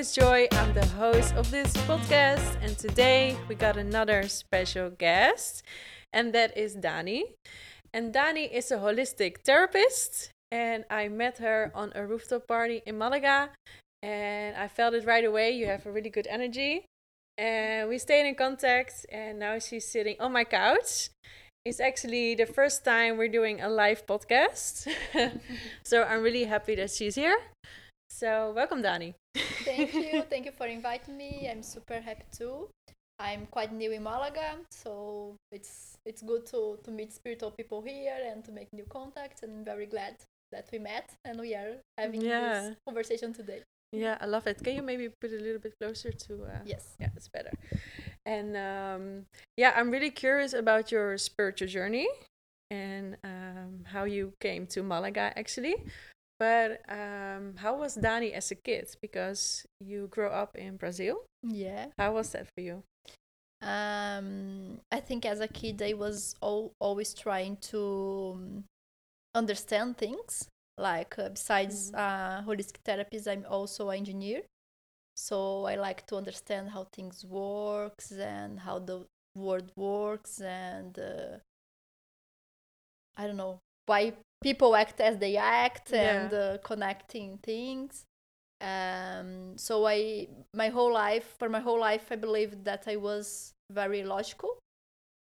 is 0.00 0.14
Joy, 0.14 0.48
I'm 0.52 0.72
the 0.72 0.86
host 0.86 1.34
of 1.34 1.50
this 1.50 1.74
podcast, 1.84 2.56
and 2.62 2.78
today 2.78 3.36
we 3.50 3.54
got 3.54 3.76
another 3.76 4.28
special 4.28 4.88
guest, 4.88 5.62
and 6.10 6.32
that 6.32 6.56
is 6.56 6.74
Dani. 6.74 7.24
And 7.92 8.10
Dani 8.10 8.50
is 8.50 8.70
a 8.70 8.78
holistic 8.78 9.42
therapist, 9.44 10.30
and 10.50 10.86
I 10.88 11.08
met 11.08 11.36
her 11.36 11.70
on 11.74 11.92
a 11.94 12.06
rooftop 12.06 12.48
party 12.48 12.80
in 12.86 12.96
Malaga, 12.96 13.50
and 14.02 14.56
I 14.56 14.68
felt 14.68 14.94
it 14.94 15.04
right 15.04 15.22
away. 15.22 15.50
You 15.50 15.66
have 15.66 15.84
a 15.84 15.92
really 15.92 16.08
good 16.08 16.26
energy, 16.30 16.86
and 17.36 17.86
we 17.86 17.98
stayed 17.98 18.26
in 18.26 18.36
contact, 18.36 19.04
and 19.12 19.38
now 19.38 19.58
she's 19.58 19.84
sitting 19.84 20.16
on 20.18 20.32
my 20.32 20.44
couch 20.44 21.10
it's 21.66 21.78
actually 21.78 22.34
the 22.34 22.46
first 22.46 22.86
time 22.86 23.18
we're 23.18 23.28
doing 23.28 23.60
a 23.60 23.68
live 23.68 24.06
podcast. 24.06 24.88
so 25.84 26.04
I'm 26.04 26.22
really 26.22 26.44
happy 26.44 26.74
that 26.76 26.90
she's 26.90 27.16
here. 27.16 27.36
So 28.08 28.54
welcome, 28.56 28.82
Dani. 28.82 29.19
Thank 29.34 29.94
you. 29.94 30.22
Thank 30.30 30.46
you 30.46 30.52
for 30.52 30.66
inviting 30.66 31.16
me. 31.16 31.48
I'm 31.50 31.62
super 31.62 32.00
happy 32.00 32.24
too. 32.36 32.68
I'm 33.18 33.46
quite 33.50 33.72
new 33.72 33.92
in 33.92 34.02
Malaga, 34.02 34.56
so 34.70 35.36
it's 35.52 35.98
it's 36.06 36.22
good 36.22 36.46
to, 36.46 36.78
to 36.84 36.90
meet 36.90 37.12
spiritual 37.12 37.50
people 37.50 37.82
here 37.82 38.16
and 38.30 38.42
to 38.44 38.52
make 38.52 38.72
new 38.72 38.84
contacts. 38.84 39.42
And 39.42 39.52
I'm 39.58 39.64
very 39.64 39.86
glad 39.86 40.16
that 40.52 40.68
we 40.72 40.78
met 40.78 41.10
and 41.24 41.38
we 41.38 41.54
are 41.54 41.76
having 41.98 42.22
yeah. 42.22 42.62
this 42.62 42.76
conversation 42.86 43.32
today. 43.32 43.62
Yeah, 43.92 44.16
I 44.20 44.26
love 44.26 44.46
it. 44.46 44.62
Can 44.62 44.74
you 44.74 44.82
maybe 44.82 45.08
put 45.20 45.32
a 45.32 45.42
little 45.42 45.60
bit 45.60 45.74
closer 45.80 46.12
to? 46.12 46.44
Uh, 46.44 46.58
yes. 46.64 46.96
Yeah, 47.00 47.08
it's 47.16 47.28
better. 47.28 47.50
And 48.24 48.56
um, 48.56 49.26
yeah, 49.56 49.72
I'm 49.76 49.90
really 49.90 50.10
curious 50.10 50.52
about 50.54 50.92
your 50.92 51.18
spiritual 51.18 51.68
journey 51.68 52.08
and 52.70 53.16
um, 53.24 53.84
how 53.84 54.04
you 54.04 54.32
came 54.40 54.66
to 54.68 54.82
Malaga 54.82 55.32
actually. 55.36 55.74
But 56.40 56.80
um, 56.88 57.54
how 57.56 57.76
was 57.76 57.96
Dani 57.96 58.32
as 58.32 58.50
a 58.50 58.56
kid? 58.56 58.88
Because 59.00 59.66
you 59.78 60.08
grew 60.08 60.28
up 60.28 60.56
in 60.56 60.76
Brazil. 60.76 61.22
Yeah. 61.42 61.86
How 61.98 62.14
was 62.14 62.30
that 62.30 62.46
for 62.54 62.62
you? 62.62 62.82
Um, 63.60 64.80
I 64.90 65.00
think 65.00 65.26
as 65.26 65.40
a 65.40 65.48
kid, 65.48 65.82
I 65.82 65.92
was 65.92 66.34
al- 66.42 66.72
always 66.80 67.12
trying 67.12 67.58
to 67.70 68.32
um, 68.36 68.64
understand 69.34 69.98
things 69.98 70.48
like 70.80 71.18
uh, 71.18 71.28
besides 71.28 71.92
mm-hmm. 71.92 72.00
uh, 72.00 72.42
holistic 72.42 72.80
therapies 72.84 73.30
i'm 73.30 73.44
also 73.48 73.90
an 73.90 73.98
engineer 73.98 74.40
so 75.14 75.66
i 75.66 75.76
like 75.76 76.06
to 76.06 76.16
understand 76.16 76.70
how 76.70 76.86
things 76.92 77.24
works 77.24 78.10
and 78.12 78.58
how 78.58 78.78
the 78.78 79.04
world 79.36 79.70
works 79.76 80.40
and 80.40 80.98
uh, 80.98 81.36
i 83.16 83.26
don't 83.26 83.36
know 83.36 83.60
why 83.86 84.12
people 84.42 84.74
act 84.74 85.00
as 85.00 85.18
they 85.18 85.36
act 85.36 85.90
yeah. 85.92 85.98
and 85.98 86.34
uh, 86.34 86.58
connecting 86.62 87.38
things 87.38 88.04
um, 88.60 89.56
so 89.56 89.86
i 89.86 90.26
my 90.54 90.68
whole 90.68 90.92
life 90.92 91.34
for 91.38 91.48
my 91.48 91.60
whole 91.60 91.80
life 91.80 92.06
i 92.10 92.16
believed 92.16 92.64
that 92.64 92.84
i 92.86 92.96
was 92.96 93.52
very 93.70 94.02
logical 94.02 94.58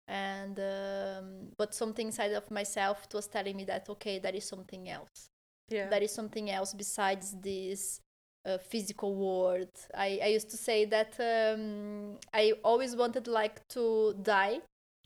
and 0.07 0.59
um, 0.59 1.47
but 1.57 1.73
something 1.73 2.07
inside 2.07 2.31
of 2.31 2.49
myself 2.51 3.07
was 3.13 3.27
telling 3.27 3.55
me 3.55 3.63
that 3.63 3.89
okay 3.89 4.19
that 4.19 4.35
is 4.35 4.45
something 4.45 4.89
else 4.89 5.27
yeah. 5.69 5.89
that 5.89 6.03
is 6.03 6.11
something 6.11 6.51
else 6.51 6.73
besides 6.73 7.35
this 7.41 7.99
uh, 8.45 8.59
physical 8.59 9.15
world 9.15 9.69
I, 9.95 10.19
I 10.23 10.27
used 10.27 10.51
to 10.51 10.57
say 10.57 10.85
that 10.85 11.19
um, 11.19 12.17
i 12.33 12.53
always 12.63 12.95
wanted 12.95 13.27
like 13.27 13.67
to 13.69 14.15
die 14.21 14.59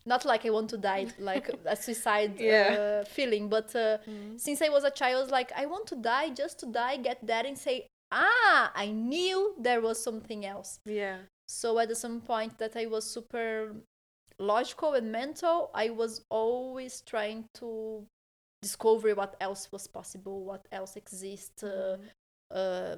not 0.09 0.25
like 0.25 0.45
i 0.45 0.49
want 0.49 0.69
to 0.69 0.77
die 0.77 1.07
like 1.31 1.49
a 1.65 1.75
suicide 1.75 2.33
yeah. 2.39 3.01
uh, 3.01 3.05
feeling 3.05 3.47
but 3.47 3.69
uh, 3.75 3.97
mm-hmm. 4.09 4.37
since 4.37 4.61
i 4.61 4.69
was 4.69 4.83
a 4.83 4.91
child 5.01 5.31
like 5.31 5.51
i 5.55 5.65
want 5.65 5.85
to 5.87 5.95
die 5.95 6.29
just 6.29 6.59
to 6.59 6.65
die 6.65 6.97
get 6.97 7.19
there 7.25 7.45
and 7.45 7.57
say 7.57 7.87
ah 8.11 8.71
i 8.75 8.87
knew 8.87 9.55
there 9.67 9.81
was 9.81 10.03
something 10.03 10.45
else 10.45 10.79
yeah 10.85 11.17
so 11.47 11.79
at 11.79 11.95
some 11.95 12.19
point 12.21 12.57
that 12.57 12.75
i 12.75 12.85
was 12.85 13.03
super 13.05 13.75
logical 14.39 14.93
and 14.93 15.11
mental 15.11 15.69
i 15.73 15.89
was 15.89 16.21
always 16.29 17.01
trying 17.01 17.45
to 17.53 18.03
discover 18.61 19.15
what 19.15 19.35
else 19.39 19.71
was 19.71 19.87
possible, 19.87 20.43
what 20.43 20.67
else 20.71 20.95
exists, 20.95 21.63
uh, 21.63 21.97
mm-hmm. 21.97 22.07
uh, 22.51 22.95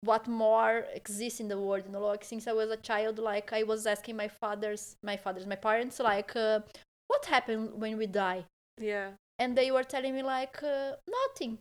what 0.00 0.26
more 0.26 0.84
exists 0.94 1.40
in 1.40 1.48
the 1.48 1.60
world. 1.60 1.84
You 1.86 1.92
know, 1.92 2.06
like 2.06 2.24
since 2.24 2.46
I 2.46 2.52
was 2.52 2.70
a 2.70 2.76
child, 2.76 3.18
like 3.18 3.52
I 3.52 3.62
was 3.62 3.86
asking 3.86 4.16
my 4.16 4.28
fathers, 4.28 4.96
my 5.02 5.16
fathers, 5.16 5.46
my 5.46 5.56
parents, 5.56 6.00
like, 6.00 6.34
uh, 6.36 6.60
what 7.08 7.24
happened 7.26 7.72
when 7.74 7.96
we 7.96 8.06
die? 8.06 8.44
Yeah. 8.78 9.10
And 9.38 9.56
they 9.56 9.70
were 9.70 9.84
telling 9.84 10.14
me 10.14 10.22
like 10.22 10.62
uh, 10.62 10.92
nothing. 11.08 11.58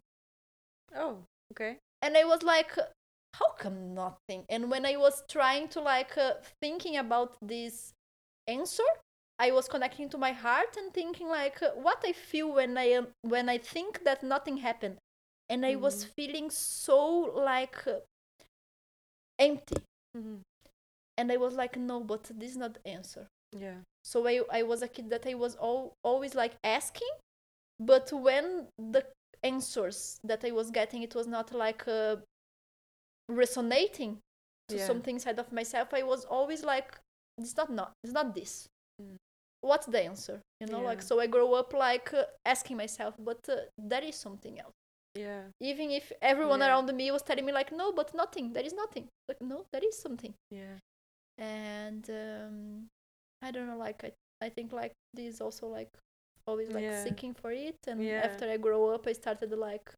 Oh, 0.96 1.24
okay. 1.54 1.78
And 2.02 2.16
I 2.16 2.24
was 2.24 2.44
like, 2.44 2.78
how 3.34 3.52
come 3.58 3.94
nothing? 3.94 4.46
And 4.50 4.72
when 4.72 4.86
I 4.86 4.98
was 4.98 5.24
trying 5.30 5.68
to 5.70 5.82
like 5.82 6.18
uh, 6.18 6.34
thinking 6.62 6.98
about 6.98 7.38
this 7.42 7.94
answer, 8.48 8.84
I 9.40 9.52
was 9.52 9.68
connecting 9.68 10.10
to 10.10 10.18
my 10.18 10.32
heart 10.32 10.78
and 10.78 10.94
thinking 10.94 11.28
like 11.28 11.60
what 11.76 12.04
I 12.06 12.14
feel 12.14 12.54
when 12.54 12.78
I 12.78 13.02
when 13.22 13.50
I 13.50 13.58
think 13.60 14.04
that 14.04 14.24
nothing 14.24 14.58
happened, 14.58 14.98
and 15.50 15.66
I 15.66 15.74
mm-hmm. 15.74 15.82
was 15.82 16.04
feeling 16.04 16.50
so 16.50 17.32
like 17.36 17.88
uh, 17.88 18.00
empty, 19.40 19.78
mm-hmm. 20.16 20.38
and 21.18 21.32
I 21.32 21.38
was 21.38 21.56
like, 21.56 21.78
no, 21.78 22.02
but 22.02 22.32
this 22.36 22.52
is 22.52 22.58
not 22.58 22.76
the 22.76 22.88
answer. 22.88 23.28
Yeah. 23.58 23.80
So 24.04 24.28
I 24.28 24.42
I 24.52 24.64
was 24.64 24.82
a 24.82 24.88
kid 24.88 25.10
that 25.10 25.26
I 25.28 25.34
was 25.34 25.56
all, 25.56 25.94
always 26.04 26.36
like 26.36 26.56
asking, 26.64 27.16
but 27.80 28.12
when 28.12 28.68
the 28.78 29.06
answers 29.44 30.20
that 30.24 30.44
I 30.46 30.52
was 30.52 30.72
getting, 30.72 31.04
it 31.04 31.16
was 31.16 31.28
not 31.28 31.54
like 31.54 31.88
uh, 31.88 32.18
resonating 33.30 34.20
to 34.70 34.78
yeah. 34.78 34.86
something 34.86 35.16
inside 35.16 35.40
of 35.40 35.52
myself. 35.52 35.94
I 35.94 36.04
was 36.04 36.26
always 36.26 36.64
like, 36.64 36.98
it's 37.38 37.56
not 37.56 37.70
not 37.70 37.92
it's 38.04 38.14
not 38.14 38.34
this. 38.36 38.68
Mm 39.02 39.18
what's 39.62 39.88
the 39.88 40.04
answer 40.04 40.42
you 40.62 40.68
know 40.68 40.82
yeah. 40.82 40.88
like 40.88 41.02
so 41.02 41.20
i 41.20 41.28
grow 41.28 41.54
up 41.54 41.74
like 41.74 42.14
uh, 42.14 42.24
asking 42.46 42.78
myself 42.78 43.16
but 43.20 43.40
uh, 43.50 43.56
that 43.78 44.04
is 44.04 44.16
something 44.16 44.60
else 44.60 44.74
yeah 45.18 45.42
even 45.60 45.92
if 45.92 46.12
everyone 46.22 46.60
yeah. 46.60 46.68
around 46.68 46.94
me 46.96 47.12
was 47.12 47.22
telling 47.22 47.46
me 47.46 47.52
like 47.52 47.72
no 47.72 47.92
but 47.92 48.14
nothing 48.14 48.54
there 48.54 48.64
is 48.64 48.74
nothing 48.74 49.08
like 49.28 49.42
no 49.42 49.66
there 49.72 49.84
is 49.84 49.98
something 49.98 50.34
yeah 50.52 50.78
and 51.38 52.10
um 52.10 52.88
i 53.42 53.52
don't 53.52 53.68
know 53.68 53.78
like 53.78 54.04
i 54.04 54.12
i 54.46 54.50
think 54.50 54.72
like 54.72 54.94
this 55.14 55.42
also 55.42 55.68
like 55.68 55.90
always 56.46 56.72
like 56.72 56.84
yeah. 56.84 57.04
seeking 57.04 57.34
for 57.34 57.52
it 57.52 57.78
and 57.88 58.04
yeah. 58.04 58.22
after 58.24 58.50
i 58.50 58.58
grow 58.58 58.90
up 58.90 59.06
i 59.08 59.14
started 59.14 59.52
like 59.52 59.94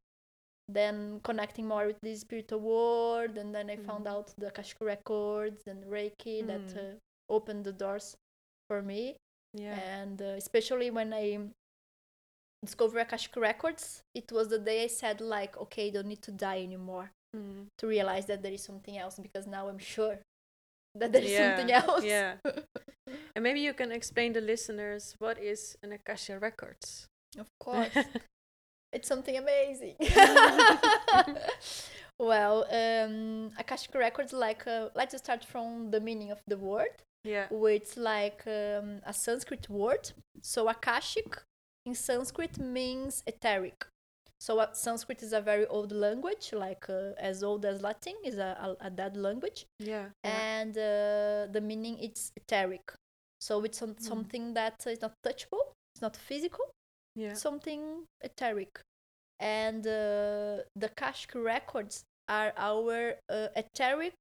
then 0.68 1.20
connecting 1.24 1.68
more 1.68 1.88
with 1.88 2.00
the 2.02 2.16
spiritual 2.16 2.60
world 2.60 3.38
and 3.38 3.54
then 3.54 3.70
i 3.70 3.76
mm. 3.76 3.86
found 3.86 4.08
out 4.08 4.34
the 4.38 4.48
akashic 4.48 4.78
records 4.82 5.64
and 5.68 5.84
reiki 5.86 6.44
mm. 6.44 6.48
that 6.48 6.80
uh, 6.80 7.34
opened 7.34 7.64
the 7.64 7.72
doors 7.72 8.16
for 8.68 8.82
me 8.82 9.16
yeah. 9.54 9.80
And 9.80 10.22
uh, 10.22 10.36
especially 10.38 10.92
when 10.92 11.14
I 11.14 11.40
discovered 12.64 13.00
Akashic 13.00 13.36
Records, 13.36 14.04
it 14.14 14.32
was 14.32 14.50
the 14.50 14.60
day 14.60 14.84
I 14.84 14.88
said 14.88 15.22
like, 15.22 15.58
okay, 15.58 15.92
don't 15.92 16.08
need 16.08 16.22
to 16.24 16.32
die 16.32 16.62
anymore 16.62 17.12
mm. 17.36 17.66
to 17.78 17.88
realize 17.88 18.26
that 18.28 18.44
there 18.44 18.52
is 18.52 18.64
something 18.64 18.98
else 18.98 19.20
because 19.20 19.48
now 19.48 19.68
I'm 19.68 19.80
sure 19.80 20.20
that 20.96 21.12
there 21.12 21.22
is 21.22 21.32
yeah. 21.32 21.56
something 21.56 21.74
else. 21.74 22.04
Yeah. 22.04 22.34
and 23.36 23.44
maybe 23.44 23.62
you 23.62 23.74
can 23.74 23.92
explain 23.92 24.34
to 24.34 24.42
listeners 24.42 25.16
what 25.20 25.42
is 25.42 25.78
an 25.84 25.94
Akashic 25.94 26.42
Records. 26.42 27.08
Of 27.38 27.48
course. 27.60 27.96
it's 28.94 29.08
something 29.08 29.38
amazing. 29.38 29.96
well, 32.20 32.66
um, 32.72 33.52
Akashic 33.58 33.94
Records, 33.96 34.34
like, 34.34 34.68
uh, 34.68 34.90
let's 34.96 35.18
start 35.18 35.46
from 35.46 35.92
the 35.92 36.00
meaning 36.00 36.32
of 36.32 36.42
the 36.48 36.58
word 36.58 37.04
yeah 37.24 37.48
which 37.52 37.98
like 37.98 38.44
um, 38.48 39.02
a 39.06 39.14
sanskrit 39.14 39.70
word 39.70 40.12
so 40.42 40.70
akashic 40.70 41.42
in 41.90 41.96
sanskrit 41.96 42.58
means 42.58 43.24
etheric 43.28 43.80
so 44.40 44.60
uh, 44.60 44.68
sanskrit 44.74 45.22
is 45.28 45.34
a 45.34 45.42
very 45.42 45.66
old 45.68 45.92
language 45.92 46.46
like 46.54 46.86
uh, 46.90 47.30
as 47.30 47.44
old 47.44 47.66
as 47.66 47.82
latin 47.82 48.16
is 48.24 48.38
a, 48.38 48.52
a, 48.66 48.88
a 48.88 48.90
dead 48.90 49.18
language 49.18 49.66
yeah, 49.80 50.06
and 50.24 50.78
uh, 50.78 51.48
the 51.56 51.62
meaning 51.70 51.98
it's 52.00 52.32
etheric 52.40 52.88
so 53.42 53.64
it's 53.66 53.78
some, 53.78 53.94
mm. 53.96 54.02
something 54.12 54.54
that 54.54 54.76
is 54.88 55.02
not 55.02 55.14
touchable 55.26 55.66
it's 55.94 56.02
not 56.02 56.16
physical 56.16 56.66
yeah 57.16 57.34
something 57.34 57.82
etheric 58.22 58.74
and 59.40 59.88
uh, 59.88 60.58
the 60.82 60.88
akashic 60.94 61.34
records 61.36 62.04
are 62.28 62.54
our 62.58 63.16
uh, 63.30 63.48
etheric 63.56 64.20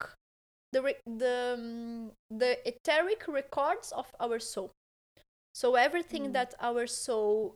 the 0.72 0.94
the 1.06 1.54
um, 1.54 2.12
the 2.30 2.58
etheric 2.66 3.26
records 3.28 3.92
of 3.92 4.06
our 4.20 4.38
soul. 4.38 4.70
So 5.54 5.74
everything 5.74 6.28
mm. 6.28 6.32
that 6.34 6.54
our 6.60 6.86
soul 6.86 7.54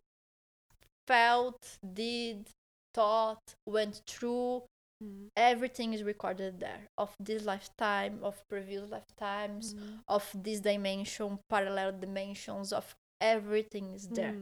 felt, 1.06 1.78
did, 1.94 2.49
thought, 2.94 3.54
went 3.66 4.02
through, 4.06 4.62
mm. 5.02 5.28
everything 5.37 5.93
is 5.94 6.02
recorded 6.02 6.60
there 6.60 6.88
of 6.99 7.14
this 7.20 7.44
lifetime, 7.44 8.19
of 8.22 8.43
previous 8.49 8.90
lifetimes, 8.90 9.75
mm. 9.75 9.99
of 10.08 10.31
this 10.34 10.60
dimension, 10.60 11.38
parallel 11.49 11.93
dimensions, 11.99 12.72
of 12.72 12.94
everything 13.20 13.90
is 13.93 14.08
there. 14.08 14.34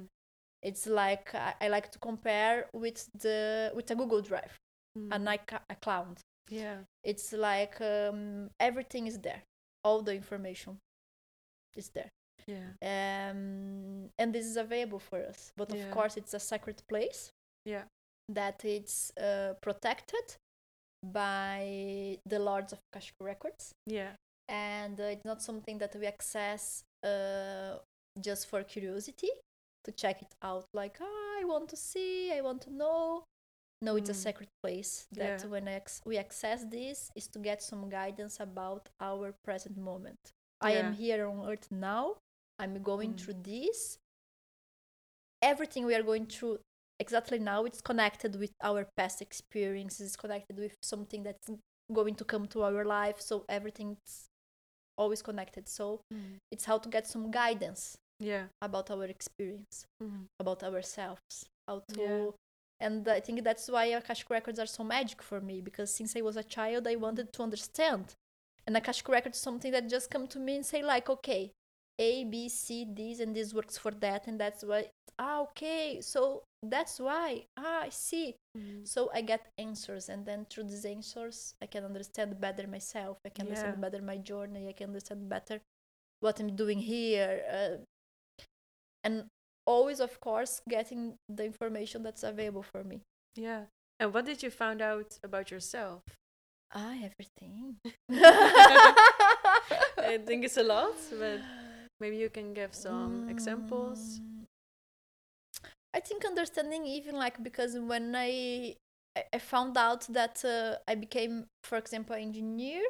It's 0.63 0.87
like 0.87 1.35
I, 1.35 1.55
I 1.61 1.69
like 1.69 1.91
to 1.93 1.99
compare 1.99 2.67
with 2.75 3.09
the 3.15 3.73
with 3.75 3.91
a 3.91 3.95
Google 3.95 4.21
Drive, 4.23 4.59
Mm. 4.99 5.13
a 5.13 5.61
account. 5.71 6.19
yeah. 6.51 6.79
It's 7.05 7.33
like 7.33 7.81
um, 7.81 8.51
everything 8.59 9.07
is 9.07 9.19
there, 9.21 9.43
all 9.85 10.03
the 10.03 10.13
information 10.15 10.79
is 11.77 11.91
there, 11.91 12.11
Yeah. 12.47 12.69
um, 13.31 14.11
and 14.19 14.33
this 14.35 14.47
is 14.47 14.57
available 14.57 14.99
for 14.99 15.19
us. 15.27 15.53
But 15.57 15.71
of 15.73 15.79
Yeah. 15.79 15.91
course, 15.91 16.17
it's 16.17 16.35
a 16.35 16.41
sacred 16.41 16.83
place 16.89 17.31
Yeah. 17.65 17.85
that 18.29 18.65
it's 18.65 19.11
uh, 19.17 19.55
protected 19.61 20.37
by 21.03 22.19
the 22.27 22.39
lords 22.39 22.73
of 22.73 22.79
Akashic 22.93 23.15
Records, 23.21 23.73
Yeah. 23.87 24.15
and 24.49 25.01
uh, 25.01 25.05
it's 25.05 25.25
not 25.25 25.43
something 25.43 25.79
that 25.79 25.95
we 25.97 26.07
access 26.07 26.83
uh, 27.05 27.79
just 28.21 28.47
for 28.49 28.63
curiosity 28.65 29.31
to 29.85 29.93
check 29.93 30.21
it 30.23 30.35
out. 30.43 30.65
Like, 30.75 30.99
ah, 31.01 31.39
I 31.41 31.45
want 31.45 31.69
to 31.71 31.77
see, 31.77 32.31
I 32.33 32.41
want 32.43 32.61
to 32.63 32.71
know. 32.71 33.25
No, 33.83 33.97
it's 33.97 34.11
a 34.11 34.13
Mm. 34.13 34.23
sacred 34.27 34.49
place 34.63 35.07
that 35.13 35.41
Yeah. 35.41 35.47
when 35.49 35.67
ex- 35.69 36.03
we 36.05 36.19
access 36.19 36.65
this 36.67 37.11
is 37.17 37.27
to 37.29 37.39
get 37.39 37.63
some 37.63 37.89
guidance 37.89 38.39
about 38.39 38.91
our 39.01 39.33
present 39.43 39.79
moment. 39.79 40.19
I 40.61 40.73
am 40.73 40.93
here 40.93 41.27
on 41.27 41.49
earth 41.51 41.71
now. 41.71 42.19
I'm 42.61 42.83
going 42.83 43.15
Mm. 43.15 43.21
through 43.21 43.39
this. 43.43 43.99
Everything 45.43 45.87
we 45.87 45.95
are 45.95 46.03
going 46.03 46.27
through 46.27 46.59
exactly 46.99 47.39
now 47.39 47.65
it's 47.65 47.81
connected 47.81 48.37
with 48.37 48.53
our 48.63 48.87
past 48.97 49.23
experiences, 49.23 50.09
it's 50.09 50.17
connected 50.17 50.59
with 50.59 50.77
something 50.83 51.23
that's 51.23 51.49
going 51.93 52.15
to 52.15 52.25
come 52.25 52.47
to 52.49 52.63
our 52.63 52.85
life. 52.85 53.19
So 53.21 53.47
everything's 53.49 54.29
always 54.99 55.23
connected. 55.23 55.69
So 55.69 56.03
Mm. 56.13 56.37
it's 56.53 56.67
how 56.67 56.79
to 56.79 56.89
get 56.91 57.07
some 57.07 57.31
guidance 57.31 57.97
Yeah. 58.19 58.49
about 58.61 58.91
our 58.91 59.07
experience, 59.07 59.87
Mhm. 60.03 60.27
about 60.39 60.63
ourselves, 60.63 61.47
how 61.67 61.81
to. 61.89 62.01
Yeah. 62.01 62.31
And 62.87 63.09
I 63.09 63.21
think 63.21 63.43
that's 63.43 63.69
why 63.69 63.87
Akashic 63.87 64.29
records 64.31 64.59
are 64.59 64.67
so 64.67 64.85
magic 64.85 65.23
for 65.23 65.41
me 65.41 65.61
because 65.63 65.95
since 65.95 66.17
I 66.17 66.23
was 66.23 66.37
a 66.37 66.45
child, 66.57 66.87
I 66.87 66.97
wanted 66.97 67.33
to 67.33 67.43
understand. 67.43 68.15
And 68.67 68.77
Akashic 68.77 69.09
records 69.09 69.37
is 69.39 69.43
something 69.43 69.73
that 69.73 69.89
just 69.89 70.11
come 70.11 70.27
to 70.29 70.39
me 70.39 70.57
and 70.57 70.67
say 70.67 70.83
like, 70.83 71.09
okay, 71.09 71.53
A, 72.01 72.25
B, 72.25 72.49
C, 72.49 72.87
this, 72.89 73.21
and 73.21 73.37
this 73.37 73.53
works 73.53 73.77
for 73.77 73.93
that, 74.01 74.27
and 74.27 74.41
that's 74.41 74.65
why. 74.65 74.89
Ah, 75.19 75.43
okay, 75.43 76.01
so 76.01 76.43
that's 76.63 76.99
why. 76.99 77.45
Ah, 77.59 77.83
I 77.83 77.91
see. 77.91 78.37
Mhm. 78.57 78.89
So 78.89 79.11
I 79.13 79.21
get 79.21 79.47
answers, 79.59 80.09
and 80.09 80.25
then 80.25 80.47
through 80.49 80.65
these 80.65 80.87
answers, 80.87 81.55
I 81.63 81.67
can 81.67 81.85
understand 81.85 82.41
better 82.41 82.67
myself. 82.67 83.19
I 83.27 83.29
can 83.29 83.47
understand 83.49 83.81
better 83.81 84.01
my 84.03 84.17
journey. 84.17 84.69
I 84.69 84.73
can 84.73 84.89
understand 84.89 85.29
better 85.29 85.61
what 86.21 86.41
I'm 86.41 86.57
doing 86.57 86.79
here, 86.81 87.45
uh, 87.57 87.77
and 89.05 89.29
always, 89.67 90.01
of 90.01 90.21
course, 90.21 90.63
getting 90.69 91.17
the 91.29 91.45
information 91.45 92.03
that's 92.03 92.23
available 92.23 92.63
for 92.63 92.83
me. 92.85 93.03
Yeah. 93.37 93.67
And 93.99 94.15
what 94.15 94.25
did 94.25 94.43
you 94.43 94.51
find 94.51 94.81
out 94.81 95.19
about 95.23 95.51
yourself? 95.51 96.03
Ah, 96.73 96.97
everything. 96.97 97.77
I 99.99 100.19
think 100.27 100.45
it's 100.45 100.57
a 100.57 100.63
lot, 100.63 100.97
but 101.19 101.41
maybe 102.01 102.17
you 102.17 102.31
can 102.31 102.55
give 102.55 102.75
some 102.75 103.29
examples. 103.29 104.21
Mm, 104.21 104.47
I 105.95 106.01
think 106.01 106.25
understanding 106.25 106.87
even 106.87 107.17
like 107.17 107.43
because 107.43 107.77
when 107.79 108.15
I 108.17 108.77
I- 109.17 109.39
found 109.39 109.77
out 109.77 110.07
that 110.11 110.45
uh, 110.45 110.77
I 110.87 110.95
became, 110.95 111.47
for 111.65 111.77
example, 111.79 112.15
engineer, 112.17 112.83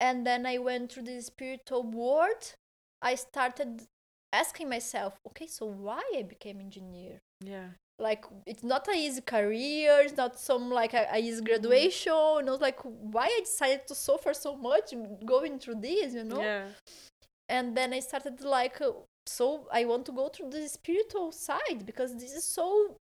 and 0.00 0.26
then 0.26 0.46
I 0.46 0.58
went 0.58 0.92
through 0.92 1.04
the 1.04 1.20
spiritual 1.20 1.82
world, 1.84 2.54
I 3.02 3.14
started 3.16 3.82
asking 4.32 4.68
myself, 4.68 5.14
okay, 5.28 5.46
so 5.46 5.66
why 5.66 6.02
I 6.16 6.22
became 6.22 6.60
engineer? 6.60 7.20
Yeah. 7.40 7.68
Like 7.98 8.24
it's 8.46 8.64
not 8.64 8.88
a 8.88 8.92
easy 8.92 9.20
career, 9.20 10.00
it's 10.02 10.16
not 10.16 10.38
some 10.38 10.70
like 10.70 10.94
a, 10.94 11.06
a 11.12 11.18
easy 11.18 11.42
graduation. 11.42 12.12
You 12.12 12.42
know, 12.42 12.56
like 12.56 12.80
why 12.82 13.26
I 13.26 13.40
decided 13.44 13.86
to 13.88 13.94
suffer 13.94 14.34
so 14.34 14.56
much 14.56 14.92
going 15.24 15.58
through 15.60 15.76
this, 15.80 16.14
you 16.14 16.24
know? 16.24 16.40
Yeah. 16.42 16.64
And 17.48 17.76
then 17.76 17.92
i 17.92 18.00
started 18.00 18.40
like 18.40 18.80
uh, 18.80 18.90
so 19.26 19.66
i 19.72 19.84
want 19.84 20.04
to 20.06 20.12
go 20.12 20.28
through 20.28 20.50
the 20.50 20.66
spiritual 20.68 21.30
side 21.32 21.84
because 21.86 22.14
this 22.16 22.32
is 22.32 22.44
so 22.44 22.96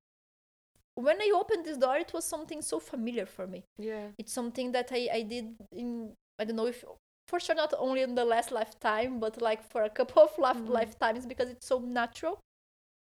when 0.96 1.20
i 1.22 1.32
opened 1.36 1.66
this 1.66 1.78
door 1.78 1.98
it 1.98 2.12
was 2.14 2.24
something 2.26 2.62
so 2.62 2.80
familiar 2.80 3.26
for 3.26 3.48
me 3.48 3.64
Yeah. 3.78 4.08
it's 4.18 4.32
something 4.34 4.72
that 4.74 4.92
i, 4.92 5.10
I 5.12 5.22
did 5.24 5.56
in 5.72 6.14
i 6.40 6.44
don't 6.46 6.56
know 6.56 6.68
if 6.68 6.84
for 7.28 7.40
sure 7.40 7.56
not 7.56 7.74
only 7.78 8.02
in 8.02 8.16
the 8.16 8.26
last 8.26 8.52
lifetime 8.52 9.20
but 9.20 9.42
like 9.42 9.64
for 9.64 9.84
a 9.84 9.90
couple 9.90 10.22
of 10.24 10.38
life, 10.38 10.58
Mhm. 10.58 10.70
lifetimes 10.70 11.26
because 11.26 11.50
it's 11.50 11.66
so 11.68 11.80
natural 11.80 12.40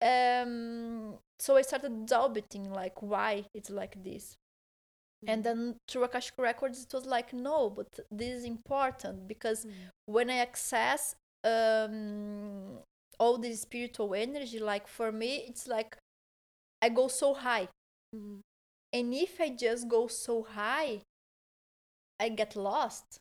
um 0.01 1.17
so 1.39 1.57
i 1.57 1.61
started 1.61 2.05
doubting 2.05 2.71
like 2.71 3.01
why 3.01 3.43
it's 3.53 3.69
like 3.69 4.01
this 4.03 4.35
and 5.25 5.43
then 5.43 5.75
through 5.87 6.03
akashic 6.03 6.37
records 6.37 6.83
it 6.83 6.93
was 6.93 7.05
like 7.05 7.33
no 7.33 7.69
but 7.69 7.87
this 8.11 8.29
is 8.39 8.43
important 8.43 9.27
because 9.27 9.65
Mm. 9.65 9.71
when 10.05 10.29
I 10.29 10.37
access 10.37 11.15
um 11.43 12.79
all 13.19 13.37
this 13.39 13.61
spiritual 13.61 14.13
energy, 14.13 14.59
like 14.59 14.87
for 14.87 15.11
me, 15.11 15.37
it's 15.47 15.67
like 15.67 15.97
I 16.81 16.89
go 16.89 17.07
so 17.07 17.33
high. 17.33 17.67
Mhm. 18.15 18.41
And 18.93 19.13
if 19.13 19.39
I 19.41 19.49
just 19.49 19.87
go 19.87 20.07
so 20.07 20.43
high, 20.43 21.01
I 22.19 22.29
get 22.29 22.55
lost. 22.55 23.19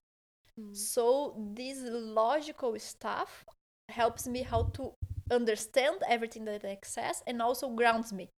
Mhm. 0.58 0.74
So 0.76 1.34
this 1.54 1.80
logical 1.82 2.78
stuff 2.78 3.44
helps 3.88 4.26
me 4.26 4.42
how 4.42 4.64
to 4.76 4.92
understand 5.30 6.02
everything 6.08 6.44
that 6.46 6.64
I 6.64 6.70
access 6.72 7.22
and 7.26 7.42
also 7.42 7.70
grounds 7.70 8.12
me. 8.12 8.30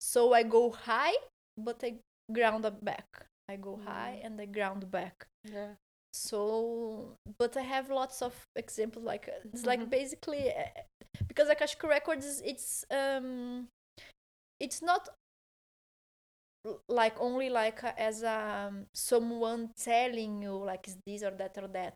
So 0.00 0.32
I 0.34 0.42
go 0.44 0.70
high, 0.70 1.16
but 1.58 1.82
I 1.84 1.98
ground 2.32 2.64
up 2.66 2.84
back. 2.84 3.26
I 3.48 3.56
go 3.56 3.76
high 3.84 4.20
Mm. 4.22 4.26
and 4.26 4.40
I 4.40 4.46
ground 4.46 4.90
back. 4.90 5.26
Yeah. 5.44 5.74
so 6.12 7.14
but 7.38 7.56
i 7.58 7.60
have 7.60 7.90
lots 7.90 8.22
of 8.22 8.34
examples 8.56 9.04
like 9.04 9.28
it's 9.52 9.66
like 9.66 9.80
Mhm. 9.80 9.90
basically 9.90 10.44
uh, 10.50 10.64
because 11.28 11.48
akashic 11.50 11.82
records 11.82 12.40
it's 12.52 12.84
um 12.90 13.68
it's 14.58 14.80
not 14.80 15.08
like 16.88 17.14
only 17.20 17.48
like 17.50 17.84
uh, 17.84 17.92
as 17.96 18.24
um 18.24 18.86
someone 18.94 19.70
telling 19.76 20.42
you 20.42 20.54
like 20.56 20.88
is 20.88 20.96
this 21.06 21.22
or 21.22 21.30
that 21.32 21.56
or 21.62 21.68
that 21.68 21.94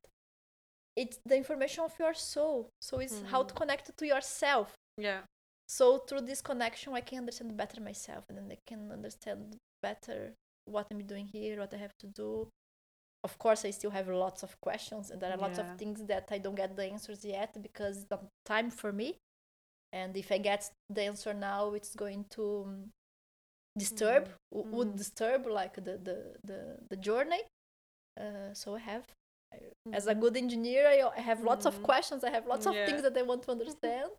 it's 0.96 1.18
the 1.26 1.36
information 1.36 1.82
of 1.84 1.92
your 1.98 2.14
soul 2.14 2.68
so 2.80 2.98
it's 3.00 3.22
how 3.32 3.42
to 3.42 3.54
Mhm. 3.54 3.56
connect 3.60 3.96
to 3.96 4.06
yourself 4.06 4.74
Yeah. 4.98 5.22
so 5.66 5.98
through 6.06 6.22
this 6.30 6.42
connection 6.42 6.94
i 6.94 7.00
can 7.00 7.18
understand 7.18 7.56
better 7.56 7.80
myself 7.80 8.24
and 8.28 8.36
then 8.38 8.48
i 8.52 8.58
can 8.66 8.92
understand 8.92 9.56
better 9.82 10.34
what 10.66 10.86
i'm 10.90 11.04
doing 11.06 11.26
here 11.32 11.58
what 11.58 11.72
i 11.74 11.76
have 11.76 11.94
to 11.98 12.06
do 12.06 12.48
of 13.24 13.38
course 13.38 13.64
i 13.64 13.70
still 13.70 13.90
have 13.90 14.08
lots 14.08 14.42
of 14.42 14.58
questions 14.60 15.10
and 15.10 15.20
there 15.20 15.32
are 15.32 15.36
lots 15.36 15.58
Yeah. 15.58 15.72
of 15.72 15.78
things 15.78 16.04
that 16.06 16.28
i 16.30 16.38
don't 16.38 16.54
get 16.54 16.76
the 16.76 16.84
answers 16.84 17.24
yet 17.24 17.60
because 17.62 17.98
it's 17.98 18.10
not 18.10 18.24
time 18.44 18.70
for 18.70 18.92
me 18.92 19.16
and 19.92 20.16
if 20.16 20.30
i 20.32 20.38
get 20.38 20.70
the 20.88 21.02
answer 21.02 21.32
now 21.34 21.74
it's 21.74 21.94
going 21.94 22.24
to 22.30 22.44
um, 22.66 22.90
disturb 23.78 24.24
Mhm. 24.28 24.34
w- 24.52 24.76
would 24.76 24.88
Mhm. 24.92 24.96
disturb 24.98 25.46
like 25.46 25.74
the 25.86 25.96
the 26.08 26.18
the, 26.44 26.60
the 26.90 26.96
journey 26.96 27.42
uh, 28.20 28.52
so 28.54 28.74
i 28.74 28.78
have 28.80 29.04
I- 29.52 29.72
as 29.92 30.06
a 30.06 30.14
Mhm. 30.14 30.20
good 30.20 30.36
engineer 30.36 30.86
I, 30.86 30.96
I 31.16 31.20
have 31.20 31.42
lots 31.42 31.66
of 31.66 31.74
Mhm. 31.78 31.82
questions 31.84 32.24
i 32.24 32.30
have 32.30 32.46
lots 32.46 32.66
of 32.66 32.74
Yeah. 32.74 32.86
things 32.86 33.02
that 33.02 33.16
i 33.16 33.22
want 33.22 33.42
to 33.44 33.50
understand 33.56 34.10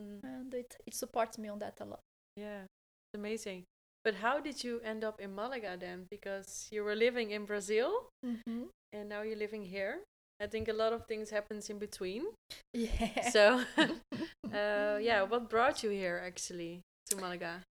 Mhm. 0.00 0.20
and 0.24 0.54
it, 0.54 0.76
it 0.86 0.94
supports 0.94 1.38
me 1.38 1.48
on 1.48 1.58
that 1.58 1.80
a 1.80 1.84
lot 1.84 2.00
Yeah. 2.36 2.62
It's 2.64 3.14
amazing. 3.22 3.64
But 4.04 4.14
how 4.16 4.38
did 4.40 4.62
you 4.62 4.80
end 4.84 5.02
up 5.02 5.20
in 5.20 5.34
Malaga 5.34 5.76
then? 5.80 6.06
Because 6.10 6.68
you 6.70 6.84
were 6.84 6.94
living 6.94 7.30
in 7.30 7.46
Brazil 7.46 8.08
mm-hmm. 8.24 8.64
and 8.92 9.08
now 9.08 9.22
you're 9.22 9.38
living 9.38 9.64
here. 9.64 10.00
I 10.40 10.46
think 10.46 10.68
a 10.68 10.72
lot 10.74 10.92
of 10.92 11.06
things 11.06 11.30
happens 11.30 11.70
in 11.70 11.78
between. 11.78 12.26
yeah 12.74 13.30
So, 13.30 13.62
uh, 14.52 14.98
yeah, 15.00 15.22
what 15.22 15.48
brought 15.48 15.82
you 15.82 15.90
here 15.90 16.20
actually 16.24 16.80
to 17.10 17.16
Malaga? 17.16 17.62